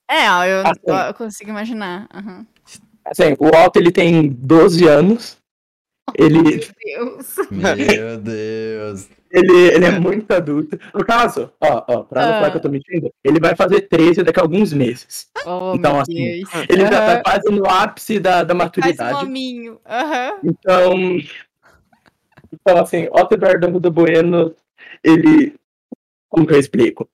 É, 0.10 0.26
eu, 0.26 0.62
Assim. 0.66 1.08
eu- 1.08 1.14
consigo 1.14 1.50
imaginar. 1.50 2.08
aham. 2.14 2.46
assim, 3.04 3.36
o 3.40 3.48
Otto 3.48 3.78
ele 3.80 3.92
tem 3.92 4.30
12 4.30 4.88
anos. 4.88 5.38
Ele, 6.18 6.42
Deus. 6.44 7.36
Meu 7.52 8.18
Deus. 8.20 9.10
ele, 9.32 9.54
ele 9.74 9.86
é 9.86 10.00
muito 10.00 10.32
adulto. 10.32 10.80
No 10.94 11.06
caso, 11.06 11.52
ó, 11.62 11.84
ó, 11.88 12.04
pra 12.04 12.22
não 12.26 12.32
Ah. 12.32 12.34
falar 12.38 12.52
que 12.52 12.58
eu 12.58 12.62
tô 12.62 12.70
mentindo, 12.70 13.12
ele 13.24 13.40
vai 13.40 13.56
fazer 13.56 13.82
13 13.82 14.24
daqui 14.24 14.40
a 14.40 14.44
alguns 14.44 14.74
meses. 14.74 15.30
Oh, 15.46 15.74
Então, 15.76 15.94
meu 15.94 16.02
assim, 16.02 16.14
Deus. 16.16 16.50
Ele 16.70 16.82
já 16.82 16.98
Aham. 17.00 17.06
tá 17.18 17.24
quase 17.24 17.50
no 17.52 17.66
ápice 17.70 18.20
da, 18.20 18.44
da 18.44 18.54
Faz 18.54 18.54
um 18.54 18.58
maturidade. 18.66 19.80
Aham. 19.86 20.40
Então, 20.44 20.94
então 22.54 22.78
assim, 22.78 23.08
Otto 23.12 23.34
Eduardo 23.36 23.80
do 23.80 23.92
Bueno, 23.92 24.54
ele. 25.04 25.56
Como 26.30 26.46
que 26.48 26.54
eu 26.54 26.60
explico? 26.60 27.10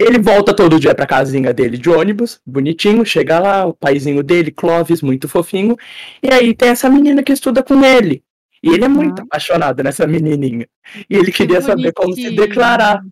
Ele 0.00 0.18
volta 0.18 0.54
todo 0.56 0.80
dia 0.80 0.94
pra 0.94 1.04
casinha 1.06 1.52
dele 1.52 1.76
de 1.76 1.90
ônibus, 1.90 2.40
bonitinho, 2.46 3.04
chega 3.04 3.38
lá, 3.38 3.66
o 3.66 3.74
paizinho 3.74 4.22
dele, 4.22 4.50
Clóvis, 4.50 5.02
muito 5.02 5.28
fofinho, 5.28 5.76
e 6.22 6.32
aí 6.32 6.54
tem 6.54 6.70
essa 6.70 6.88
menina 6.88 7.22
que 7.22 7.30
estuda 7.32 7.62
com 7.62 7.84
ele. 7.84 8.22
E 8.62 8.70
ele 8.70 8.84
é 8.84 8.88
muito 8.88 9.20
apaixonado 9.22 9.82
nessa 9.82 10.06
menininha. 10.06 10.66
E 11.08 11.16
ele 11.16 11.30
queria 11.30 11.60
saber 11.60 11.92
como 11.92 12.14
se 12.14 12.22
bonitinho. 12.22 12.46
declarar. 12.48 13.02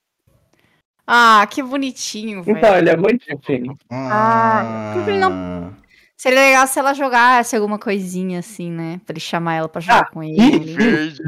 Ah, 1.06 1.46
que 1.50 1.62
bonitinho, 1.62 2.42
velho. 2.42 2.56
Então, 2.58 2.76
ele 2.76 2.90
é 2.90 2.96
muito 2.96 3.24
fofinho. 3.26 3.76
Ah, 3.90 4.92
que 4.94 5.10
ele 5.10 5.18
não. 5.18 5.74
Seria 6.16 6.40
legal 6.40 6.66
se 6.66 6.78
ela 6.78 6.92
jogasse 6.94 7.54
alguma 7.54 7.78
coisinha 7.78 8.40
assim, 8.40 8.70
né? 8.70 9.00
Pra 9.06 9.12
ele 9.12 9.20
chamar 9.20 9.54
ela 9.54 9.68
pra 9.68 9.80
jogar 9.80 10.00
Ah, 10.00 10.04
com 10.10 10.22
ele. 10.22 10.74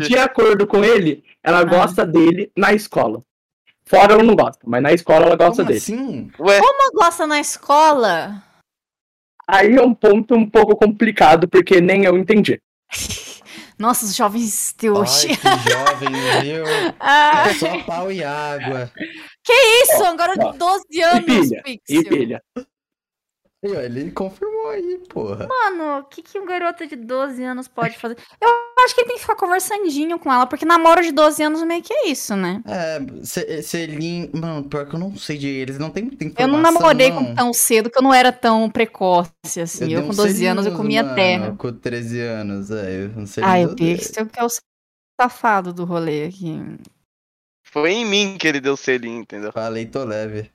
De 0.06 0.18
acordo 0.18 0.66
com 0.66 0.82
ele, 0.84 1.22
ela 1.44 1.60
Ah. 1.60 1.64
gosta 1.64 2.04
dele 2.04 2.50
na 2.56 2.72
escola. 2.74 3.22
Fora 3.90 4.12
ela 4.12 4.22
não 4.22 4.36
gosta, 4.36 4.60
mas 4.64 4.80
na 4.82 4.92
escola 4.92 5.26
ela 5.26 5.34
gosta 5.36 5.56
Como 5.64 5.66
dele. 5.66 5.78
assim? 5.78 6.30
Ué, 6.38 6.60
Como 6.60 6.92
gosta 6.92 7.26
na 7.26 7.40
escola? 7.40 8.40
Aí 9.48 9.74
é 9.74 9.82
um 9.82 9.92
ponto 9.92 10.32
um 10.36 10.48
pouco 10.48 10.76
complicado, 10.76 11.48
porque 11.48 11.80
nem 11.80 12.04
eu 12.04 12.16
entendi. 12.16 12.60
Nossa, 13.76 14.04
os 14.04 14.14
jovens 14.14 14.74
de 14.78 14.90
hoje. 14.90 15.28
Ai, 15.42 15.58
que 15.58 15.70
jovem, 15.70 16.42
viu? 16.42 16.64
Ah, 17.00 17.48
É 17.48 17.54
só 17.54 17.82
pau 17.84 18.12
e 18.12 18.22
água. 18.22 18.92
que 19.42 19.52
isso? 19.52 20.02
Ó. 20.04 20.52
de 20.52 20.58
12 20.58 20.84
E 20.90 21.02
anos, 21.02 21.24
pilha, 21.24 21.62
Pixel. 21.64 22.00
e 22.00 22.04
pilha. 22.04 22.42
E, 23.62 23.72
ó, 23.72 23.80
ele 23.80 24.10
confirmou 24.10 24.70
aí, 24.70 24.98
porra. 25.10 25.46
Mano, 25.46 25.98
o 25.98 26.04
que, 26.04 26.22
que 26.22 26.38
um 26.38 26.46
garoto 26.46 26.86
de 26.86 26.96
12 26.96 27.44
anos 27.44 27.68
pode 27.68 27.98
fazer? 27.98 28.16
Eu 28.40 28.48
acho 28.82 28.94
que 28.94 29.02
ele 29.02 29.08
tem 29.08 29.16
que 29.16 29.20
ficar 29.22 29.36
conversandinho 29.36 30.18
com 30.18 30.32
ela, 30.32 30.46
porque 30.46 30.64
namoro 30.64 31.02
de 31.02 31.12
12 31.12 31.42
anos 31.42 31.62
meio 31.64 31.82
que 31.82 31.92
é 31.92 32.08
isso, 32.08 32.34
né? 32.34 32.62
É, 32.66 32.98
Se- 33.22 33.62
Selim. 33.62 34.30
Mano, 34.32 34.64
pior 34.66 34.88
que 34.88 34.94
eu 34.94 34.98
não 34.98 35.14
sei 35.14 35.36
de 35.36 35.46
eles, 35.46 35.78
não 35.78 35.90
tem 35.90 36.04
muita 36.04 36.24
Eu 36.42 36.48
não 36.48 36.58
namorei 36.58 37.10
não. 37.10 37.22
com 37.26 37.34
tão 37.34 37.52
cedo, 37.52 37.90
que 37.90 37.98
eu 37.98 38.02
não 38.02 38.14
era 38.14 38.32
tão 38.32 38.70
precoce, 38.70 39.60
assim. 39.60 39.92
Eu, 39.92 40.04
um 40.04 40.06
com 40.08 40.14
12 40.14 40.46
anos, 40.46 40.64
eu 40.64 40.72
selinhos, 40.72 40.76
comia 40.76 41.02
mano, 41.02 41.14
terra. 41.14 41.54
Com 41.58 41.72
13 41.72 42.20
anos, 42.20 42.70
é. 42.70 43.04
Eu 43.04 43.08
não 43.10 43.26
sei 43.26 43.44
o 43.44 43.74
dizer. 43.74 43.96
Pixel 43.98 44.26
que 44.26 44.40
é 44.40 44.44
o 44.44 44.48
safado 45.20 45.70
do 45.74 45.84
rolê 45.84 46.24
aqui. 46.24 46.58
foi 47.62 47.90
em 47.92 48.06
mim 48.06 48.38
que 48.38 48.48
ele 48.48 48.58
deu 48.60 48.74
selinho, 48.74 49.20
entendeu? 49.20 49.52
Falei, 49.52 49.84
tô 49.84 50.02
leve. 50.02 50.50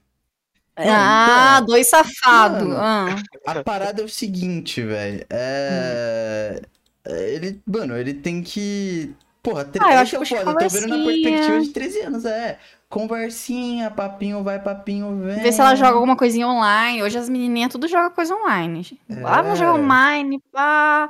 Não, 0.77 0.85
Ah, 0.87 1.53
então, 1.55 1.65
dois 1.67 1.89
safados. 1.89 2.73
Ah. 2.75 3.15
A 3.45 3.63
parada 3.63 4.01
é 4.01 4.05
o 4.05 4.09
seguinte, 4.09 4.81
velho. 4.81 5.25
É... 5.29 6.61
é, 7.07 7.33
Ele, 7.33 7.61
mano, 7.65 7.97
ele 7.97 8.13
tem 8.13 8.41
que. 8.43 9.13
Porra, 9.41 9.63
tre... 9.63 9.81
Ah, 9.85 9.93
eu 9.93 9.99
acho 9.99 10.15
é 10.15 10.19
que 10.19 10.25
foda, 10.25 10.51
eu 10.51 10.57
tô 10.57 10.69
vendo 10.69 10.87
na 10.87 11.05
perspectiva 11.05 11.61
de 11.61 11.69
13 11.69 11.99
anos, 12.01 12.25
é. 12.25 12.57
Conversinha, 12.89 13.91
papinho 13.91 14.43
vai, 14.43 14.59
papinho 14.59 15.17
vem. 15.23 15.41
Ver 15.41 15.51
se 15.51 15.61
ela 15.61 15.75
joga 15.75 15.93
alguma 15.95 16.15
coisinha 16.15 16.47
online. 16.47 17.03
Hoje 17.03 17.17
as 17.17 17.29
menininhas 17.29 17.71
tudo 17.71 17.87
joga 17.87 18.09
coisa 18.09 18.33
online. 18.35 18.99
Ah, 19.23 19.41
vamos 19.41 19.59
jogar 19.59 19.71
É. 19.77 19.81
online, 19.81 20.41
pá. 20.51 21.09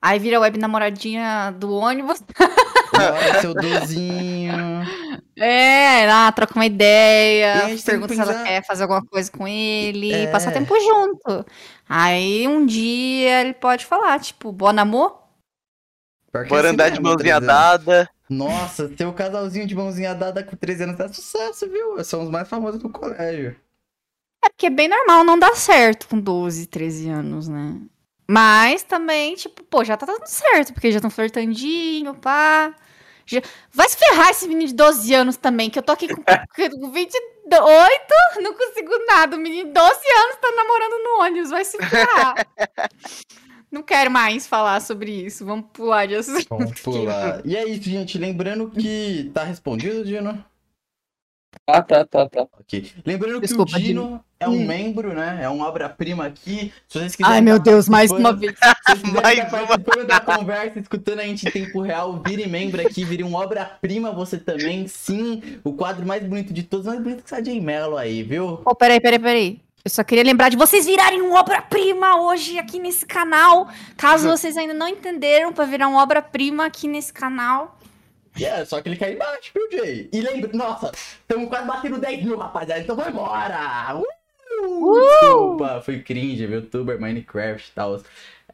Aí 0.00 0.18
vira 0.18 0.38
web 0.40 0.58
namoradinha 0.58 1.54
do 1.58 1.72
ônibus. 1.72 2.22
Seu 3.40 3.54
dozinho. 3.54 4.54
É, 5.36 6.04
lá, 6.06 6.32
troca 6.32 6.54
uma 6.56 6.66
ideia, 6.66 7.76
pergunta 7.84 8.12
se 8.14 8.20
ela 8.20 8.42
quer 8.42 8.64
fazer 8.66 8.82
alguma 8.82 9.04
coisa 9.04 9.30
com 9.30 9.46
ele, 9.46 10.12
É. 10.12 10.26
passar 10.28 10.52
tempo 10.52 10.74
junto. 10.80 11.46
Aí 11.88 12.46
um 12.48 12.66
dia 12.66 13.40
ele 13.42 13.54
pode 13.54 13.86
falar, 13.86 14.18
tipo, 14.20 14.50
bom 14.52 14.72
que 16.44 16.50
Bora 16.50 16.70
andar 16.70 16.90
de 16.90 17.00
mãozinha 17.00 17.40
13 17.40 17.46
anos. 17.46 17.46
dada. 17.46 18.10
Nossa, 18.28 18.88
ter 18.88 19.06
o 19.06 19.12
casalzinho 19.12 19.66
de 19.66 19.74
mãozinha 19.74 20.14
dada 20.14 20.42
com 20.44 20.54
13 20.56 20.82
anos 20.82 21.00
é 21.00 21.08
sucesso, 21.08 21.68
viu? 21.70 22.02
São 22.04 22.24
os 22.24 22.30
mais 22.30 22.46
famosos 22.48 22.80
do 22.82 22.90
colégio. 22.90 23.56
É 24.44 24.50
porque 24.50 24.66
é 24.66 24.70
bem 24.70 24.88
normal 24.88 25.24
não 25.24 25.38
dar 25.38 25.56
certo 25.56 26.06
com 26.08 26.20
12, 26.20 26.66
13 26.66 27.08
anos, 27.08 27.48
né? 27.48 27.76
Mas 28.30 28.82
também, 28.82 29.34
tipo, 29.34 29.64
pô, 29.64 29.82
já 29.82 29.96
tá 29.96 30.04
dando 30.04 30.26
certo, 30.26 30.74
porque 30.74 30.90
já 30.92 30.98
estão 30.98 31.10
flertandinho, 31.10 32.14
pá. 32.14 32.74
Já... 33.28 33.42
Vai 33.72 33.88
se 33.88 33.96
ferrar 33.96 34.30
esse 34.30 34.48
menino 34.48 34.68
de 34.68 34.74
12 34.74 35.14
anos 35.14 35.36
também, 35.36 35.68
que 35.68 35.78
eu 35.78 35.82
tô 35.82 35.92
aqui 35.92 36.08
com, 36.08 36.22
com 36.22 36.90
28, 36.90 37.32
não 38.42 38.54
consigo 38.54 38.90
nada. 39.06 39.36
O 39.36 39.40
menino 39.40 39.68
de 39.68 39.74
12 39.74 39.88
anos 39.88 40.36
tá 40.40 40.50
namorando 40.56 41.04
no 41.04 41.22
ônibus, 41.24 41.50
vai 41.50 41.64
se 41.64 41.78
ferrar. 41.78 42.34
não 43.70 43.82
quero 43.82 44.10
mais 44.10 44.46
falar 44.46 44.80
sobre 44.80 45.10
isso, 45.10 45.44
vamos 45.44 45.66
pular 45.72 46.06
de 46.06 46.14
assunto. 46.14 46.46
Vamos 46.48 46.80
pular. 46.80 47.42
E 47.44 47.54
é 47.54 47.68
isso, 47.68 47.88
gente. 47.88 48.16
Lembrando 48.16 48.70
que 48.70 49.30
tá 49.34 49.44
respondido, 49.44 50.04
Dino? 50.04 50.42
Ah, 51.66 51.82
tá, 51.82 52.04
tá, 52.04 52.28
tá. 52.28 52.46
Ok. 52.60 52.92
Lembrando 53.04 53.40
Desculpa, 53.40 53.72
que 53.72 53.78
o 53.78 53.82
Dino 53.82 54.24
é 54.40 54.48
um 54.48 54.52
Hum. 54.52 54.66
membro, 54.66 55.12
né? 55.14 55.40
É 55.42 55.50
um 55.50 55.60
obra-prima 55.60 56.26
aqui. 56.26 56.72
Se 56.88 56.98
vocês 56.98 57.16
quiserem 57.16 57.36
Ai, 57.36 57.40
meu 57.42 57.58
Deus, 57.58 57.88
mais 57.88 58.10
uma 58.10 58.32
vez. 58.32 58.54
Se 58.88 59.12
Mais 59.12 59.38
uma. 59.38 59.66
participando 59.66 60.06
da 60.06 60.20
conversa, 60.20 60.78
escutando 60.78 61.20
a 61.20 61.24
gente 61.24 61.46
em 61.46 61.50
tempo 61.50 61.80
real, 61.80 62.22
vire 62.24 62.46
membro 62.46 62.80
aqui, 62.80 63.04
vire 63.04 63.22
um 63.24 63.34
obra-prima 63.34 64.12
você 64.12 64.38
também. 64.38 64.86
Sim, 64.88 65.42
o 65.64 65.72
quadro 65.72 66.06
mais 66.06 66.22
bonito 66.22 66.52
de 66.52 66.62
todos, 66.62 66.86
mais 66.86 67.00
bonito 67.00 67.22
que 67.22 67.32
essa 67.34 67.44
Jay 67.44 67.60
Mello 67.60 67.96
aí, 67.96 68.22
viu? 68.22 68.58
Pô, 68.58 68.74
peraí, 68.74 69.00
peraí, 69.00 69.18
peraí. 69.18 69.60
Eu 69.84 69.90
só 69.90 70.04
queria 70.04 70.24
lembrar 70.24 70.50
de 70.50 70.56
vocês 70.56 70.84
virarem 70.84 71.22
um 71.22 71.32
obra-prima 71.34 72.20
hoje 72.20 72.58
aqui 72.58 72.78
nesse 72.78 73.06
canal. 73.06 73.68
Caso 73.96 74.28
vocês 74.28 74.56
ainda 74.56 74.74
não 74.74 74.88
entenderam, 74.88 75.52
pra 75.52 75.64
virar 75.64 75.88
um 75.88 75.94
obra-prima 75.96 76.66
aqui 76.66 76.86
nesse 76.88 77.12
canal. 77.12 77.77
É 78.44 78.64
só 78.64 78.80
clicar 78.82 79.08
aí 79.08 79.14
embaixo, 79.14 79.50
viu, 79.54 79.68
Jay? 79.70 80.08
E 80.12 80.20
lembra, 80.20 80.50
nossa, 80.52 80.90
estamos 80.92 81.48
quase 81.48 81.66
batendo 81.66 81.98
10 81.98 82.24
mil, 82.24 82.38
rapaziada, 82.38 82.80
então 82.80 82.96
vai 82.96 83.10
embora! 83.10 83.94
Uh! 84.60 84.94
Desculpa, 85.20 85.80
foi 85.82 86.00
cringe, 86.02 86.44
youtuber, 86.44 87.00
Minecraft 87.00 87.68
e 87.70 87.74
tal. 87.74 88.00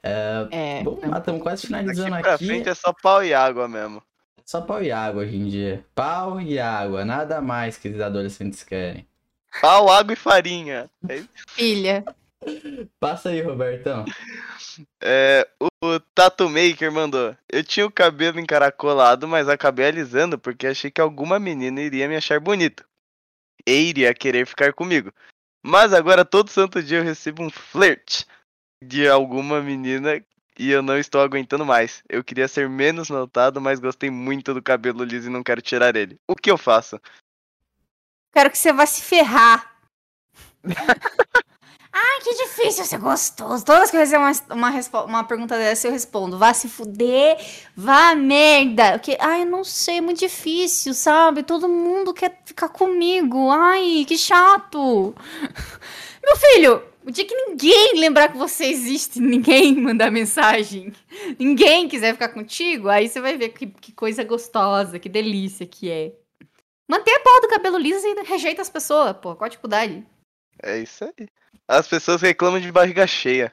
É, 0.02 0.46
É. 0.50 0.82
vamos 0.82 1.02
lá, 1.08 1.18
estamos 1.18 1.42
quase 1.42 1.66
finalizando 1.66 2.16
pra 2.20 2.34
aqui. 2.34 2.46
frente 2.46 2.68
é 2.68 2.74
só 2.74 2.92
pau 2.92 3.24
e 3.24 3.32
água 3.32 3.66
mesmo. 3.68 4.02
Só 4.44 4.60
pau 4.60 4.82
e 4.82 4.92
água 4.92 5.22
hoje 5.22 5.36
em 5.36 5.48
dia. 5.48 5.84
Pau 5.94 6.38
e 6.40 6.58
água, 6.58 7.04
nada 7.04 7.40
mais 7.40 7.78
que 7.78 7.88
os 7.88 8.00
adolescentes 8.00 8.62
querem. 8.62 9.06
Pau, 9.62 9.88
água 9.88 10.12
e 10.12 10.16
farinha. 10.16 10.90
É 11.08 11.16
isso. 11.16 11.28
Filha. 11.48 12.04
Passa 13.00 13.30
aí, 13.30 13.40
Robertão. 13.40 14.04
É, 15.02 15.48
o 15.60 16.00
Tattoo 16.14 16.48
Maker 16.48 16.90
mandou. 16.90 17.36
Eu 17.48 17.62
tinha 17.62 17.86
o 17.86 17.90
cabelo 17.90 18.40
encaracolado, 18.40 19.28
mas 19.28 19.48
acabei 19.48 19.86
alisando 19.86 20.38
porque 20.38 20.66
achei 20.66 20.90
que 20.90 21.00
alguma 21.00 21.38
menina 21.38 21.80
iria 21.80 22.08
me 22.08 22.16
achar 22.16 22.40
bonito. 22.40 22.84
E 23.66 23.72
iria 23.72 24.14
querer 24.14 24.46
ficar 24.46 24.72
comigo. 24.72 25.12
Mas 25.64 25.92
agora 25.92 26.24
todo 26.24 26.50
santo 26.50 26.82
dia 26.82 26.98
eu 26.98 27.04
recebo 27.04 27.42
um 27.42 27.50
flirt 27.50 28.24
de 28.82 29.08
alguma 29.08 29.62
menina 29.62 30.22
e 30.58 30.70
eu 30.70 30.82
não 30.82 30.98
estou 30.98 31.20
aguentando 31.20 31.64
mais. 31.64 32.02
Eu 32.08 32.22
queria 32.22 32.46
ser 32.46 32.68
menos 32.68 33.08
notado, 33.08 33.60
mas 33.60 33.80
gostei 33.80 34.10
muito 34.10 34.52
do 34.52 34.62
cabelo 34.62 35.04
liso 35.04 35.28
e 35.28 35.32
não 35.32 35.42
quero 35.42 35.62
tirar 35.62 35.96
ele. 35.96 36.18
O 36.28 36.34
que 36.34 36.50
eu 36.50 36.58
faço? 36.58 37.00
Quero 38.32 38.50
que 38.50 38.58
você 38.58 38.72
vá 38.72 38.84
se 38.84 39.02
ferrar. 39.02 39.78
Ai, 41.96 42.20
que 42.22 42.34
difícil 42.34 42.84
ser 42.84 42.98
gostoso. 42.98 43.64
Todas 43.64 43.84
as 43.84 43.90
que 43.92 43.96
eu 43.96 44.00
recebo 44.00 44.24
uma, 44.24 44.32
uma, 44.50 45.04
uma 45.04 45.24
pergunta 45.24 45.56
dessa, 45.56 45.86
eu 45.86 45.92
respondo. 45.92 46.36
Vá 46.36 46.52
se 46.52 46.68
fuder, 46.68 47.38
vá 47.76 48.16
merda. 48.16 48.92
Porque, 48.98 49.16
ai, 49.20 49.42
eu 49.42 49.46
não 49.46 49.62
sei, 49.62 49.98
é 49.98 50.00
muito 50.00 50.18
difícil, 50.18 50.92
sabe? 50.92 51.44
Todo 51.44 51.68
mundo 51.68 52.12
quer 52.12 52.42
ficar 52.44 52.68
comigo. 52.68 53.48
Ai, 53.48 54.04
que 54.08 54.18
chato. 54.18 55.14
Meu 56.24 56.36
filho, 56.36 56.82
o 57.06 57.12
dia 57.12 57.24
que 57.24 57.34
ninguém 57.34 58.00
lembrar 58.00 58.28
que 58.32 58.38
você 58.38 58.64
existe, 58.64 59.20
ninguém 59.20 59.76
mandar 59.76 60.10
mensagem, 60.10 60.92
ninguém 61.38 61.86
quiser 61.86 62.14
ficar 62.14 62.30
contigo, 62.30 62.88
aí 62.88 63.08
você 63.08 63.20
vai 63.20 63.36
ver 63.36 63.50
que, 63.50 63.66
que 63.68 63.92
coisa 63.92 64.24
gostosa, 64.24 64.98
que 64.98 65.08
delícia 65.08 65.64
que 65.64 65.88
é. 65.88 66.12
Manter 66.88 67.12
a 67.12 67.20
porra 67.20 67.40
do 67.42 67.48
cabelo 67.48 67.78
liso 67.78 68.04
e 68.04 68.24
rejeita 68.24 68.62
as 68.62 68.70
pessoas, 68.70 69.12
pô. 69.12 69.36
Qual 69.36 69.46
a 69.46 69.48
dificuldade? 69.48 70.04
É 70.60 70.78
isso 70.78 71.04
aí. 71.04 71.28
As 71.68 71.86
pessoas 71.86 72.22
reclamam 72.22 72.58
de 72.58 72.72
barriga 72.72 73.06
cheia. 73.06 73.52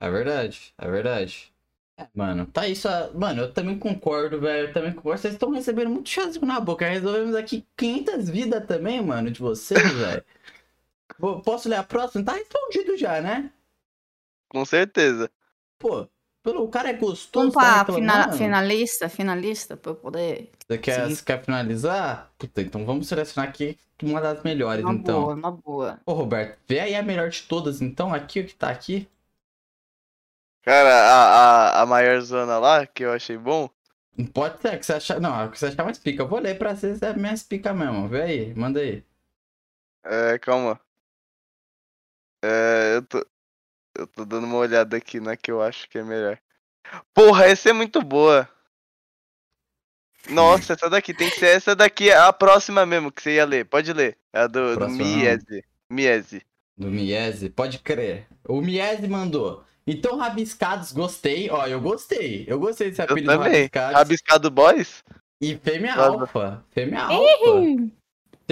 É 0.00 0.10
verdade, 0.10 0.74
é 0.78 0.90
verdade. 0.90 1.52
É, 1.96 2.08
mano, 2.14 2.46
tá 2.46 2.66
isso. 2.68 2.88
a- 2.88 3.10
Mano, 3.12 3.42
eu 3.42 3.52
também 3.52 3.78
concordo, 3.78 4.40
velho. 4.40 4.68
Eu 4.68 4.72
também 4.72 4.92
concordo. 4.92 5.20
Vocês 5.20 5.34
estão 5.34 5.50
recebendo 5.50 5.90
muito 5.90 6.08
chazinho 6.08 6.46
na 6.46 6.60
boca. 6.60 6.88
Resolvemos 6.88 7.34
aqui 7.34 7.66
500 7.76 8.28
vidas 8.28 8.66
também, 8.66 9.02
mano, 9.02 9.30
de 9.30 9.40
vocês, 9.40 9.80
velho. 9.94 10.24
Posso 11.44 11.68
ler 11.68 11.76
a 11.76 11.84
próxima? 11.84 12.24
Tá 12.24 12.34
respondido 12.34 12.96
já, 12.98 13.20
né? 13.22 13.50
Com 14.48 14.64
certeza. 14.64 15.28
Pô, 15.78 16.08
o 16.44 16.68
cara 16.68 16.90
é 16.90 16.92
gostoso. 16.92 17.50
Vamos 17.50 17.54
tá 17.54 17.84
pra 17.84 17.94
fina- 17.94 18.12
reclamando? 18.12 18.38
finalista, 18.38 19.08
finalista, 19.08 19.76
pra 19.76 19.92
eu 19.92 19.96
poder. 19.96 20.50
Você 20.66 20.78
quer, 20.78 21.08
você 21.08 21.22
quer 21.24 21.44
finalizar? 21.44 22.30
Puta, 22.38 22.60
então 22.62 22.84
vamos 22.84 23.06
selecionar 23.08 23.48
aqui 23.50 23.78
uma 24.02 24.20
das 24.20 24.42
melhores, 24.42 24.84
Uma 24.84 24.94
então. 24.94 25.22
boa, 25.22 25.34
uma 25.34 25.50
boa. 25.52 26.00
Ô, 26.04 26.12
Roberto, 26.12 26.58
vê 26.68 26.80
aí 26.80 26.94
a 26.96 27.02
melhor 27.02 27.28
de 27.30 27.42
todas, 27.44 27.80
então, 27.80 28.12
aqui 28.12 28.40
o 28.40 28.46
que 28.46 28.54
tá 28.54 28.68
aqui. 28.70 29.08
Cara, 30.62 30.88
a, 30.90 31.78
a, 31.80 31.82
a 31.82 31.86
maior 31.86 32.20
zona 32.20 32.58
lá, 32.58 32.86
que 32.86 33.04
eu 33.04 33.12
achei 33.12 33.36
bom, 33.36 33.68
Pode 34.34 34.60
ser, 34.60 34.78
que 34.78 34.84
você 34.84 34.92
achar. 34.92 35.20
Não, 35.20 35.34
a 35.34 35.48
que 35.48 35.58
você 35.58 35.66
achar 35.66 35.84
mais 35.84 35.98
pica. 35.98 36.22
Eu 36.22 36.28
vou 36.28 36.38
ler 36.38 36.58
pra 36.58 36.76
vocês, 36.76 37.00
é 37.00 37.14
minhas 37.14 37.42
pica 37.42 37.72
mesmo. 37.72 38.08
Vê 38.08 38.22
aí, 38.22 38.54
manda 38.54 38.78
aí. 38.80 39.02
É, 40.04 40.38
calma. 40.38 40.78
É, 42.44 42.96
eu 42.96 43.02
tô. 43.06 43.26
Eu 43.94 44.06
tô 44.06 44.24
dando 44.24 44.44
uma 44.44 44.56
olhada 44.56 44.96
aqui 44.96 45.20
na 45.20 45.36
que 45.36 45.50
eu 45.50 45.62
acho 45.62 45.88
que 45.88 45.98
é 45.98 46.02
melhor. 46.02 46.38
Porra, 47.14 47.46
essa 47.46 47.70
é 47.70 47.72
muito 47.72 48.02
boa. 48.02 48.48
Nossa, 50.28 50.74
essa 50.74 50.88
daqui 50.88 51.12
tem 51.12 51.28
que 51.28 51.38
ser 51.38 51.56
essa 51.56 51.74
daqui, 51.74 52.10
a 52.10 52.32
próxima 52.32 52.86
mesmo 52.86 53.10
que 53.10 53.22
você 53.22 53.34
ia 53.34 53.44
ler. 53.44 53.64
Pode 53.64 53.92
ler. 53.92 54.16
A 54.32 54.46
do, 54.46 54.76
do. 54.76 54.88
Miese. 54.88 55.64
Miese. 55.90 56.42
Do 56.76 56.88
Miese, 56.88 57.50
pode 57.50 57.78
crer. 57.80 58.26
O 58.48 58.60
Miese 58.60 59.06
mandou. 59.08 59.64
Então, 59.86 60.16
Rabiscados, 60.16 60.92
gostei. 60.92 61.50
Ó, 61.50 61.66
eu 61.66 61.80
gostei. 61.80 62.44
Eu 62.46 62.58
gostei 62.58 62.90
desse 62.90 63.02
Eu 63.02 63.06
apelido 63.06 63.32
também. 63.32 63.52
Rabiscados. 63.52 63.94
Rabiscado 63.94 64.50
Boys? 64.50 65.04
E 65.40 65.56
fêmea 65.56 65.94
alfa. 65.94 66.64
Fêmea 66.70 67.02
alfa. 67.02 67.92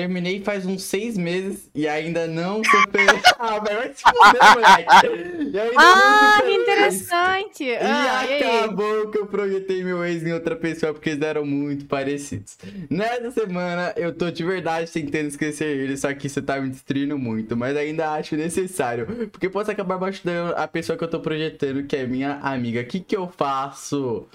Terminei 0.00 0.40
faz 0.40 0.64
uns 0.64 0.82
seis 0.84 1.18
meses 1.18 1.68
e 1.74 1.86
ainda 1.86 2.26
não 2.26 2.62
superei. 2.64 3.20
ah, 3.38 3.58
vai 3.58 3.92
se 3.92 4.02
fuder, 4.02 4.54
moleque. 4.54 5.52
E 5.52 5.58
ainda 5.60 5.74
não 5.74 5.78
Ah, 5.78 6.42
que 6.42 6.52
interessante. 6.54 7.64
E 7.64 7.76
Ah, 7.76 8.24
e 8.26 8.42
acabou 8.42 9.10
que 9.10 9.18
eu 9.18 9.26
projetei 9.26 9.84
meu 9.84 10.02
ex 10.02 10.22
em 10.22 10.32
outra 10.32 10.56
pessoa 10.56 10.94
porque 10.94 11.10
eles 11.10 11.20
eram 11.22 11.44
muito 11.44 11.84
parecidos. 11.84 12.56
Nessa 12.88 13.30
semana 13.30 13.92
eu 13.94 14.14
tô 14.14 14.30
de 14.30 14.42
verdade 14.42 14.90
tentando 14.90 15.26
esquecer 15.26 15.66
ele, 15.66 15.98
só 15.98 16.14
que 16.14 16.28
isso 16.28 16.40
tá 16.40 16.58
me 16.58 16.70
destruindo 16.70 17.18
muito, 17.18 17.54
mas 17.54 17.76
ainda 17.76 18.12
acho 18.12 18.36
necessário, 18.36 19.06
porque 19.30 19.50
posso 19.50 19.70
acabar 19.70 19.98
machucando 19.98 20.54
a 20.56 20.66
pessoa 20.66 20.96
que 20.96 21.04
eu 21.04 21.08
tô 21.08 21.20
projetando, 21.20 21.84
que 21.84 21.94
é 21.94 22.06
minha 22.06 22.36
amiga. 22.36 22.80
O 22.80 22.86
que 22.86 23.00
que 23.00 23.14
eu 23.14 23.28
faço? 23.28 24.26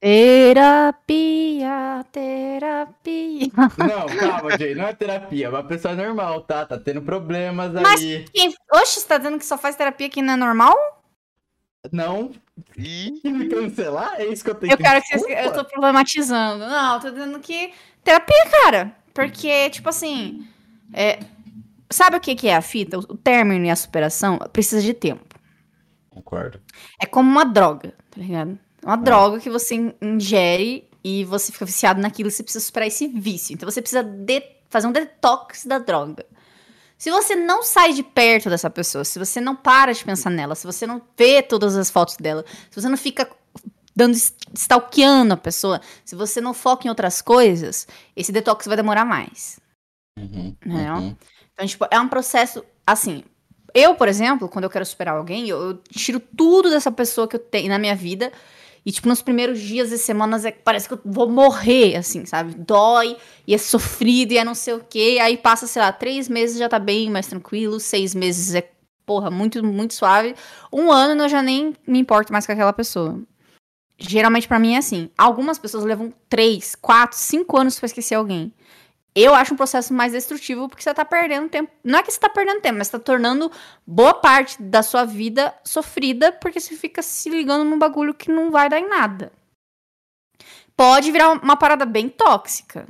Terapia, 0.00 2.04
terapia. 2.10 3.48
Não, 3.76 4.06
calma, 4.18 4.56
Jay, 4.58 4.74
não 4.74 4.86
é 4.86 4.94
terapia, 4.94 5.46
é 5.46 5.48
uma 5.50 5.62
pessoa 5.62 5.94
normal, 5.94 6.40
tá? 6.40 6.64
Tá 6.64 6.78
tendo 6.78 7.02
problemas 7.02 7.70
Mas- 7.72 8.00
aí. 8.02 8.24
Quem... 8.32 8.54
Oxe, 8.72 9.00
você 9.00 9.06
tá 9.06 9.18
dizendo 9.18 9.38
que 9.38 9.44
só 9.44 9.58
faz 9.58 9.76
terapia 9.76 10.06
aqui 10.06 10.22
não 10.22 10.34
é 10.34 10.36
normal? 10.36 10.74
Não, 11.92 12.30
Ih, 12.76 13.20
me 13.24 13.48
cancelar? 13.48 14.20
É 14.20 14.26
isso 14.26 14.44
que 14.44 14.50
eu 14.50 14.54
tenho 14.54 14.72
Eu 14.72 14.78
quero 14.78 15.00
que 15.02 15.08
vocês. 15.08 15.22
Desculpa. 15.22 15.42
Eu 15.42 15.52
tô 15.52 15.64
problematizando. 15.64 16.66
Não, 16.66 16.94
eu 16.94 17.00
tô 17.00 17.10
dizendo 17.10 17.40
que. 17.40 17.72
Terapia, 18.04 18.50
cara. 18.62 18.96
Porque, 19.14 19.70
tipo 19.70 19.88
assim. 19.88 20.46
é, 20.92 21.18
Sabe 21.90 22.16
o 22.16 22.20
que, 22.20 22.36
que 22.36 22.48
é 22.48 22.54
a 22.54 22.62
fita? 22.62 22.98
O 22.98 23.16
término 23.16 23.64
e 23.64 23.70
a 23.70 23.76
superação 23.76 24.38
precisa 24.52 24.80
de 24.80 24.94
tempo. 24.94 25.24
Concordo. 26.08 26.60
É 27.00 27.06
como 27.06 27.28
uma 27.28 27.44
droga, 27.44 27.94
tá 28.10 28.20
ligado? 28.20 28.56
É 28.82 28.86
uma 28.86 28.96
droga 28.96 29.38
que 29.40 29.50
você 29.50 29.74
in- 29.74 29.94
ingere 30.00 30.88
e 31.02 31.24
você 31.24 31.52
fica 31.52 31.64
viciado 31.64 32.00
naquilo 32.00 32.28
e 32.28 32.32
você 32.32 32.42
precisa 32.42 32.64
superar 32.64 32.88
esse 32.88 33.06
vício. 33.08 33.54
Então 33.54 33.68
você 33.70 33.80
precisa 33.80 34.04
fazer 34.68 34.86
um 34.86 34.92
detox 34.92 35.66
da 35.66 35.78
droga. 35.78 36.24
Se 36.96 37.10
você 37.10 37.34
não 37.34 37.62
sai 37.62 37.94
de 37.94 38.02
perto 38.02 38.50
dessa 38.50 38.68
pessoa, 38.68 39.04
se 39.04 39.18
você 39.18 39.40
não 39.40 39.56
para 39.56 39.92
de 39.92 40.04
pensar 40.04 40.28
nela, 40.30 40.54
se 40.54 40.66
você 40.66 40.86
não 40.86 41.00
vê 41.16 41.42
todas 41.42 41.74
as 41.76 41.90
fotos 41.90 42.16
dela, 42.16 42.44
se 42.70 42.80
você 42.80 42.88
não 42.88 42.96
fica 42.96 43.28
dando 43.96 44.14
stalkeando 44.54 45.32
a 45.32 45.36
pessoa, 45.36 45.80
se 46.04 46.14
você 46.14 46.40
não 46.40 46.52
foca 46.52 46.86
em 46.86 46.90
outras 46.90 47.22
coisas, 47.22 47.86
esse 48.14 48.30
detox 48.32 48.66
vai 48.66 48.76
demorar 48.76 49.04
mais. 49.06 49.58
Uhum, 50.18 50.54
Não. 50.64 50.98
uhum. 51.00 51.16
Então, 51.54 51.66
tipo, 51.66 51.86
é 51.90 51.98
um 51.98 52.08
processo 52.08 52.62
assim. 52.86 53.24
Eu, 53.72 53.94
por 53.94 54.08
exemplo, 54.08 54.48
quando 54.48 54.64
eu 54.64 54.70
quero 54.70 54.84
superar 54.84 55.16
alguém, 55.16 55.48
eu, 55.48 55.58
eu 55.70 55.74
tiro 55.90 56.20
tudo 56.20 56.68
dessa 56.68 56.90
pessoa 56.92 57.26
que 57.28 57.36
eu 57.36 57.40
tenho 57.40 57.68
na 57.68 57.78
minha 57.78 57.94
vida 57.94 58.30
E, 58.84 58.90
tipo, 58.90 59.08
nos 59.08 59.20
primeiros 59.20 59.60
dias 59.60 59.92
e 59.92 59.98
semanas 59.98 60.44
é, 60.44 60.50
parece 60.50 60.88
que 60.88 60.94
eu 60.94 61.00
vou 61.04 61.28
morrer, 61.28 61.96
assim, 61.96 62.24
sabe? 62.24 62.54
Dói, 62.54 63.16
e 63.46 63.54
é 63.54 63.58
sofrido, 63.58 64.32
e 64.32 64.38
é 64.38 64.44
não 64.44 64.54
sei 64.54 64.74
o 64.74 64.84
quê. 64.88 65.18
Aí 65.20 65.36
passa, 65.36 65.66
sei 65.66 65.82
lá, 65.82 65.92
três 65.92 66.28
meses 66.28 66.58
já 66.58 66.68
tá 66.68 66.78
bem 66.78 67.10
mais 67.10 67.26
tranquilo, 67.26 67.78
seis 67.78 68.14
meses 68.14 68.54
é, 68.54 68.70
porra, 69.04 69.30
muito, 69.30 69.62
muito 69.64 69.94
suave. 69.94 70.34
Um 70.72 70.90
ano 70.90 71.24
eu 71.24 71.28
já 71.28 71.42
nem 71.42 71.74
me 71.86 71.98
importo 71.98 72.32
mais 72.32 72.46
com 72.46 72.52
aquela 72.52 72.72
pessoa. 72.72 73.20
Geralmente 73.98 74.48
pra 74.48 74.58
mim 74.58 74.74
é 74.74 74.78
assim. 74.78 75.10
Algumas 75.16 75.58
pessoas 75.58 75.84
levam 75.84 76.12
três, 76.28 76.74
quatro, 76.74 77.18
cinco 77.18 77.58
anos 77.58 77.78
pra 77.78 77.86
esquecer 77.86 78.14
alguém. 78.14 78.52
Eu 79.14 79.34
acho 79.34 79.54
um 79.54 79.56
processo 79.56 79.92
mais 79.92 80.12
destrutivo 80.12 80.68
porque 80.68 80.82
você 80.82 80.94
tá 80.94 81.04
perdendo 81.04 81.48
tempo. 81.48 81.70
Não 81.82 81.98
é 81.98 82.02
que 82.02 82.12
você 82.12 82.20
tá 82.20 82.28
perdendo 82.28 82.60
tempo, 82.60 82.78
mas 82.78 82.88
tá 82.88 82.98
tornando 82.98 83.50
boa 83.86 84.14
parte 84.14 84.62
da 84.62 84.82
sua 84.82 85.04
vida 85.04 85.52
sofrida 85.64 86.30
porque 86.32 86.60
você 86.60 86.76
fica 86.76 87.02
se 87.02 87.28
ligando 87.28 87.64
num 87.64 87.78
bagulho 87.78 88.14
que 88.14 88.30
não 88.30 88.50
vai 88.50 88.68
dar 88.68 88.78
em 88.78 88.88
nada. 88.88 89.32
Pode 90.76 91.10
virar 91.10 91.32
uma 91.32 91.56
parada 91.56 91.84
bem 91.84 92.08
tóxica. 92.08 92.86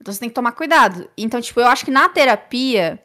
Então 0.00 0.12
você 0.12 0.18
tem 0.18 0.28
que 0.28 0.34
tomar 0.34 0.52
cuidado. 0.52 1.08
Então, 1.16 1.40
tipo, 1.40 1.60
eu 1.60 1.68
acho 1.68 1.84
que 1.84 1.90
na 1.90 2.08
terapia 2.08 3.00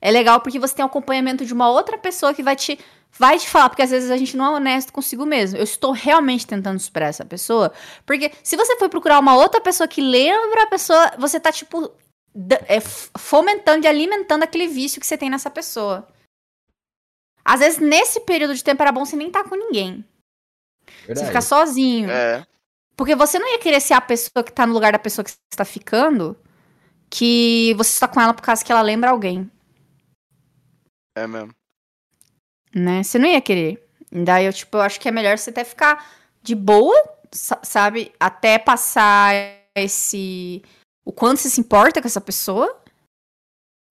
é 0.00 0.10
legal 0.10 0.40
porque 0.40 0.58
você 0.58 0.74
tem 0.74 0.84
acompanhamento 0.84 1.46
de 1.46 1.54
uma 1.54 1.70
outra 1.70 1.96
pessoa 1.96 2.34
que 2.34 2.42
vai 2.42 2.56
te 2.56 2.78
vai 3.18 3.38
te 3.38 3.48
falar, 3.48 3.68
porque 3.68 3.82
às 3.82 3.90
vezes 3.90 4.10
a 4.10 4.16
gente 4.16 4.36
não 4.36 4.46
é 4.46 4.56
honesto 4.56 4.92
consigo 4.92 5.26
mesmo. 5.26 5.58
Eu 5.58 5.64
estou 5.64 5.92
realmente 5.92 6.46
tentando 6.46 6.78
superar 6.80 7.10
essa 7.10 7.24
pessoa. 7.24 7.72
Porque 8.06 8.32
se 8.42 8.56
você 8.56 8.76
for 8.76 8.88
procurar 8.88 9.18
uma 9.18 9.36
outra 9.36 9.60
pessoa 9.60 9.86
que 9.86 10.00
lembra 10.00 10.62
a 10.62 10.66
pessoa, 10.66 11.12
você 11.18 11.38
tá, 11.38 11.52
tipo, 11.52 11.92
é, 12.66 12.80
fomentando 12.80 13.84
e 13.84 13.88
alimentando 13.88 14.42
aquele 14.42 14.66
vício 14.66 15.00
que 15.00 15.06
você 15.06 15.18
tem 15.18 15.28
nessa 15.28 15.50
pessoa. 15.50 16.08
Às 17.44 17.60
vezes, 17.60 17.78
nesse 17.78 18.20
período 18.20 18.54
de 18.54 18.64
tempo, 18.64 18.82
era 18.82 18.92
bom 18.92 19.04
você 19.04 19.16
nem 19.16 19.26
estar 19.26 19.44
com 19.44 19.56
ninguém. 19.56 20.04
Você 20.86 21.06
Verdade. 21.08 21.26
ficar 21.26 21.40
sozinho. 21.42 22.10
É. 22.10 22.46
Porque 22.96 23.14
você 23.14 23.38
não 23.38 23.48
ia 23.48 23.58
querer 23.58 23.80
ser 23.80 23.94
a 23.94 24.00
pessoa 24.00 24.44
que 24.44 24.52
tá 24.52 24.66
no 24.66 24.72
lugar 24.72 24.92
da 24.92 24.98
pessoa 24.98 25.24
que 25.24 25.30
você 25.30 25.38
está 25.52 25.64
ficando, 25.64 26.36
que 27.10 27.74
você 27.74 27.90
está 27.90 28.06
com 28.06 28.20
ela 28.20 28.32
por 28.32 28.42
causa 28.42 28.64
que 28.64 28.70
ela 28.70 28.82
lembra 28.82 29.10
alguém. 29.10 29.50
É 31.16 31.26
mesmo. 31.26 31.52
Né? 32.74 33.02
Você 33.02 33.18
não 33.18 33.28
ia 33.28 33.40
querer. 33.40 33.82
Daí 34.10 34.44
eu, 34.46 34.52
tipo, 34.52 34.76
eu 34.76 34.82
acho 34.82 35.00
que 35.00 35.08
é 35.08 35.10
melhor 35.12 35.38
você 35.38 35.50
até 35.50 35.64
ficar 35.64 36.06
de 36.42 36.54
boa, 36.54 36.94
sa- 37.30 37.60
sabe? 37.62 38.12
Até 38.20 38.58
passar 38.58 39.34
esse. 39.74 40.62
O 41.04 41.12
quanto 41.12 41.38
você 41.40 41.48
se 41.48 41.60
importa 41.60 42.00
com 42.00 42.06
essa 42.06 42.20
pessoa. 42.20 42.78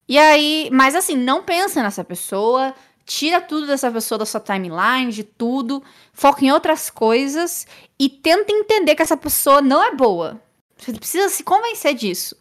E 0.08 0.18
aí, 0.18 0.68
mas 0.72 0.94
assim, 0.94 1.16
não 1.16 1.42
pensa 1.42 1.82
nessa 1.82 2.04
pessoa. 2.04 2.74
Tira 3.04 3.40
tudo 3.40 3.66
dessa 3.66 3.90
pessoa 3.90 4.18
da 4.18 4.24
sua 4.26 4.40
timeline, 4.40 5.10
de 5.12 5.24
tudo. 5.24 5.82
Foca 6.12 6.44
em 6.44 6.52
outras 6.52 6.88
coisas. 6.88 7.66
E 7.98 8.08
tenta 8.08 8.52
entender 8.52 8.94
que 8.94 9.02
essa 9.02 9.16
pessoa 9.16 9.60
não 9.60 9.82
é 9.82 9.94
boa. 9.94 10.40
Você 10.76 10.92
precisa 10.92 11.28
se 11.28 11.42
convencer 11.42 11.94
disso. 11.94 12.36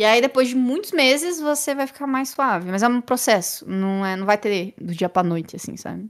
E 0.00 0.04
aí, 0.04 0.18
depois 0.22 0.48
de 0.48 0.54
muitos 0.54 0.92
meses, 0.92 1.38
você 1.42 1.74
vai 1.74 1.86
ficar 1.86 2.06
mais 2.06 2.30
suave. 2.30 2.70
Mas 2.70 2.82
é 2.82 2.88
um 2.88 3.02
processo. 3.02 3.68
Não, 3.68 4.02
é, 4.06 4.16
não 4.16 4.24
vai 4.24 4.38
ter 4.38 4.72
do 4.80 4.94
dia 4.94 5.10
pra 5.10 5.22
noite, 5.22 5.56
assim, 5.56 5.76
sabe? 5.76 6.08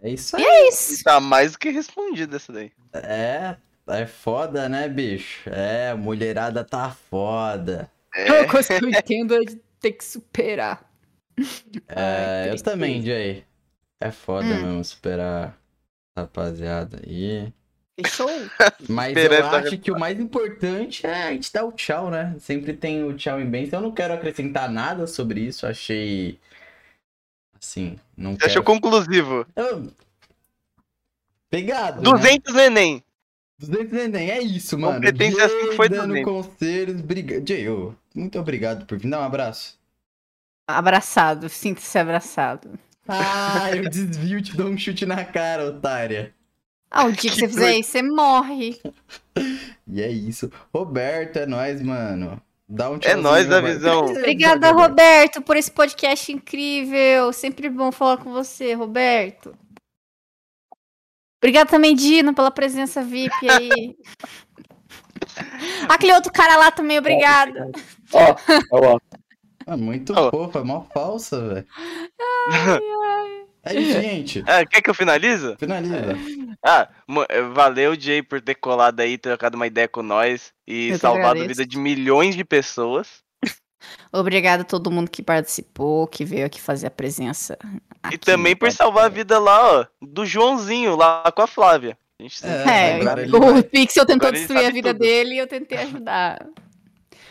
É 0.00 0.08
isso 0.08 0.34
aí. 0.36 0.42
É 0.42 0.68
isso. 0.68 1.04
Tá 1.04 1.20
mais 1.20 1.52
do 1.52 1.58
que 1.58 1.68
respondido 1.68 2.34
essa 2.36 2.50
daí. 2.50 2.72
É, 2.94 3.56
é 3.88 4.06
foda, 4.06 4.70
né, 4.70 4.88
bicho? 4.88 5.50
É, 5.50 5.90
a 5.90 5.96
mulherada 5.98 6.64
tá 6.64 6.90
foda. 7.10 7.92
É. 8.14 8.32
Uma 8.32 8.50
coisa 8.50 8.68
que 8.78 8.84
eu 8.86 8.88
entendo 8.88 9.34
é 9.34 9.40
de 9.40 9.56
ter 9.78 9.92
que 9.92 10.04
superar. 10.04 10.90
É, 11.88 12.44
eu 12.46 12.50
tristeza. 12.52 12.64
também, 12.64 13.02
Jay. 13.02 13.44
É 14.00 14.10
foda 14.10 14.46
Hum. 14.46 14.62
mesmo 14.64 14.84
superar 14.84 15.58
a 16.16 16.22
rapaziada 16.22 17.02
aí. 17.06 17.52
Fechou? 18.04 18.30
Mas 18.88 19.16
eu 19.16 19.46
acho 19.46 19.78
que 19.78 19.90
o 19.92 19.98
mais 19.98 20.18
importante 20.18 21.06
é 21.06 21.24
a 21.24 21.32
gente 21.32 21.52
dar 21.52 21.64
o 21.64 21.72
tchau, 21.72 22.10
né? 22.10 22.34
Sempre 22.38 22.72
tem 22.72 23.04
o 23.04 23.14
tchau 23.14 23.40
em 23.40 23.46
bem. 23.46 23.64
Então 23.64 23.80
eu 23.80 23.84
não 23.84 23.92
quero 23.94 24.14
acrescentar 24.14 24.70
nada 24.70 25.06
sobre 25.06 25.40
isso. 25.40 25.66
Achei. 25.66 26.38
Assim, 27.60 27.98
não 28.16 28.32
Você 28.32 28.38
quero. 28.38 28.50
achou 28.50 28.62
conclusivo? 28.62 29.46
Eu- 29.54 29.92
Pegado. 31.50 32.00
né? 32.00 32.10
200 32.10 32.54
Enem. 32.54 33.02
200 33.58 33.92
neném, 33.92 34.30
é 34.30 34.40
isso, 34.40 34.78
mano. 34.78 34.94
Competência 34.94 35.46
Jay 35.46 35.60
assim 35.64 35.76
foi 35.76 35.88
dando 35.90 36.08
200. 36.14 36.24
conselhos, 36.32 37.00
briga... 37.02 37.42
Jay, 37.46 37.68
ô, 37.68 37.94
muito 38.14 38.38
obrigado 38.38 38.86
por 38.86 38.96
vir. 38.96 39.10
Dá 39.10 39.20
um 39.20 39.24
abraço. 39.24 39.78
Abraçado, 40.66 41.48
sinta-se 41.50 41.98
abraçado. 41.98 42.78
Ah, 43.06 43.70
eu 43.76 43.86
desvio 43.90 44.38
e 44.38 44.42
te 44.42 44.56
dou 44.56 44.68
um 44.68 44.78
chute 44.78 45.04
na 45.04 45.24
cara, 45.24 45.66
otária. 45.66 46.32
Ah, 46.90 47.04
o 47.06 47.12
dia 47.12 47.30
que, 47.30 47.30
Que 47.30 47.36
você 47.36 47.48
fizer 47.48 47.78
isso, 47.78 47.90
você 47.90 48.02
morre. 48.02 48.80
E 49.92 50.00
é 50.00 50.08
isso. 50.08 50.52
Roberto, 50.72 51.38
é 51.38 51.46
nóis, 51.46 51.82
mano. 51.82 52.40
Dá 52.68 52.88
um 52.88 53.00
É 53.02 53.16
nóis 53.16 53.48
da 53.48 53.60
visão. 53.60 54.04
Obrigada, 54.06 54.70
Roberto, 54.70 55.42
por 55.42 55.56
esse 55.56 55.70
podcast 55.70 56.30
incrível. 56.30 57.32
Sempre 57.32 57.68
bom 57.68 57.90
falar 57.90 58.18
com 58.18 58.30
você, 58.30 58.72
Roberto. 58.74 59.52
Obrigada 61.42 61.68
também, 61.68 61.96
Dino, 61.96 62.32
pela 62.32 62.52
presença 62.52 63.02
VIP 63.02 63.50
aí. 63.50 63.96
Aquele 65.88 66.12
outro 66.12 66.30
cara 66.32 66.56
lá 66.56 66.70
também, 66.70 66.98
obrigada. 66.98 67.72
Ó, 68.12 68.36
ó, 68.70 68.94
ó. 68.94 69.00
Ah, 69.66 69.76
muito 69.76 70.12
Ó. 70.16 70.30
fofa, 70.30 70.60
é 70.60 70.64
mó 70.64 70.82
falsa, 70.92 71.48
velho. 71.48 71.66
É 72.78 73.49
isso, 73.66 74.00
gente. 74.00 74.42
Ah, 74.46 74.64
quer 74.64 74.80
que 74.82 74.88
eu 74.90 74.94
finalize? 74.94 75.54
Finaliza. 75.58 76.16
Ah, 76.64 76.88
eh, 77.28 77.42
valeu, 77.42 77.94
Jay, 77.98 78.22
por 78.22 78.40
ter 78.40 78.54
colado 78.54 79.00
aí, 79.00 79.18
trocado 79.18 79.56
uma 79.56 79.66
ideia 79.66 79.86
com 79.88 80.02
nós 80.02 80.52
e 80.66 80.88
Eu 80.90 80.98
salvado 80.98 81.40
a 81.40 81.46
vida 81.46 81.66
de 81.66 81.78
milhões 81.78 82.34
de 82.34 82.44
pessoas. 82.44 83.22
Obrigada 84.12 84.62
a 84.62 84.64
todo 84.64 84.90
mundo 84.90 85.10
que 85.10 85.22
participou, 85.22 86.06
que 86.06 86.24
veio 86.24 86.46
aqui 86.46 86.60
fazer 86.60 86.86
a 86.86 86.90
presença. 86.90 87.58
E 88.10 88.18
também 88.18 88.56
por 88.56 88.70
salvar 88.72 89.04
a 89.06 89.08
vida 89.08 89.38
lá, 89.38 89.80
ó, 89.80 89.86
do 90.00 90.24
Joãozinho, 90.24 90.96
lá 90.96 91.30
com 91.34 91.42
a 91.42 91.46
Flávia. 91.46 91.96
A 92.18 92.22
gente 92.22 92.44
É, 92.44 92.98
É, 92.98 93.22
ele 93.22 93.36
o 93.36 93.62
Pixel 93.62 94.04
tentou 94.06 94.28
agora 94.28 94.38
destruir 94.38 94.66
a 94.66 94.70
vida 94.70 94.92
tudo. 94.92 95.00
dele 95.00 95.34
e 95.34 95.38
eu 95.38 95.46
tentei 95.46 95.78
ajudar. 95.78 96.46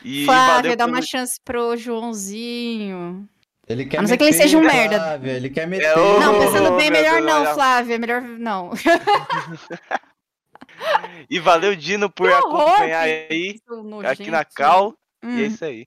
E 0.03 0.25
Flávia, 0.25 0.75
dá 0.77 0.85
pelo- 0.85 0.95
uma 0.97 1.01
chance 1.03 1.39
pro 1.43 1.75
Joãozinho. 1.75 3.27
Ele 3.69 3.85
quer 3.85 3.97
A 3.99 4.01
não 4.01 4.07
ser 4.07 4.17
que 4.17 4.23
ele 4.23 4.33
seja 4.33 4.57
um 4.57 4.61
merda. 4.61 4.97
Flávia, 4.97 5.31
ele 5.33 5.49
quer 5.51 5.67
meter. 5.67 5.85
É, 5.85 5.95
ô, 5.95 6.19
Não, 6.19 6.35
Oh, 6.35 6.39
pensando 6.39 6.75
bem, 6.75 6.89
melhor 6.89 7.21
Deus, 7.21 7.25
não, 7.25 7.41
olha. 7.43 7.53
Flávia. 7.53 7.99
Melhor 7.99 8.21
não. 8.21 8.71
E 11.29 11.39
valeu, 11.39 11.75
Dino, 11.75 12.09
por 12.09 12.29
horror, 12.29 12.61
acompanhar 12.69 13.01
aí, 13.01 13.59
aqui 14.09 14.31
na. 14.31 14.45
Cal. 14.45 14.93
Hum. 15.21 15.37
E 15.37 15.43
é 15.43 15.47
isso 15.47 15.65
aí. 15.65 15.85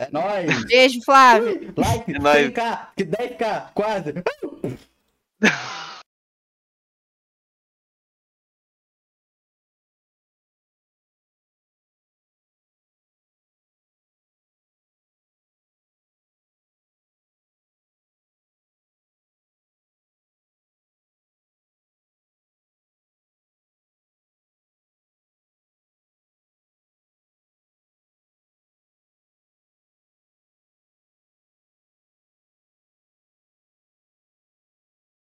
É 0.00 0.08
nóis. 0.10 0.64
Beijo, 0.66 0.98
Flávia. 1.04 1.72
Like, 1.76 2.14
É 2.14 2.18
nóis. 2.18 2.50
100k, 2.50 2.86
que 2.96 3.04
10k, 3.04 3.70
quase. 3.74 4.14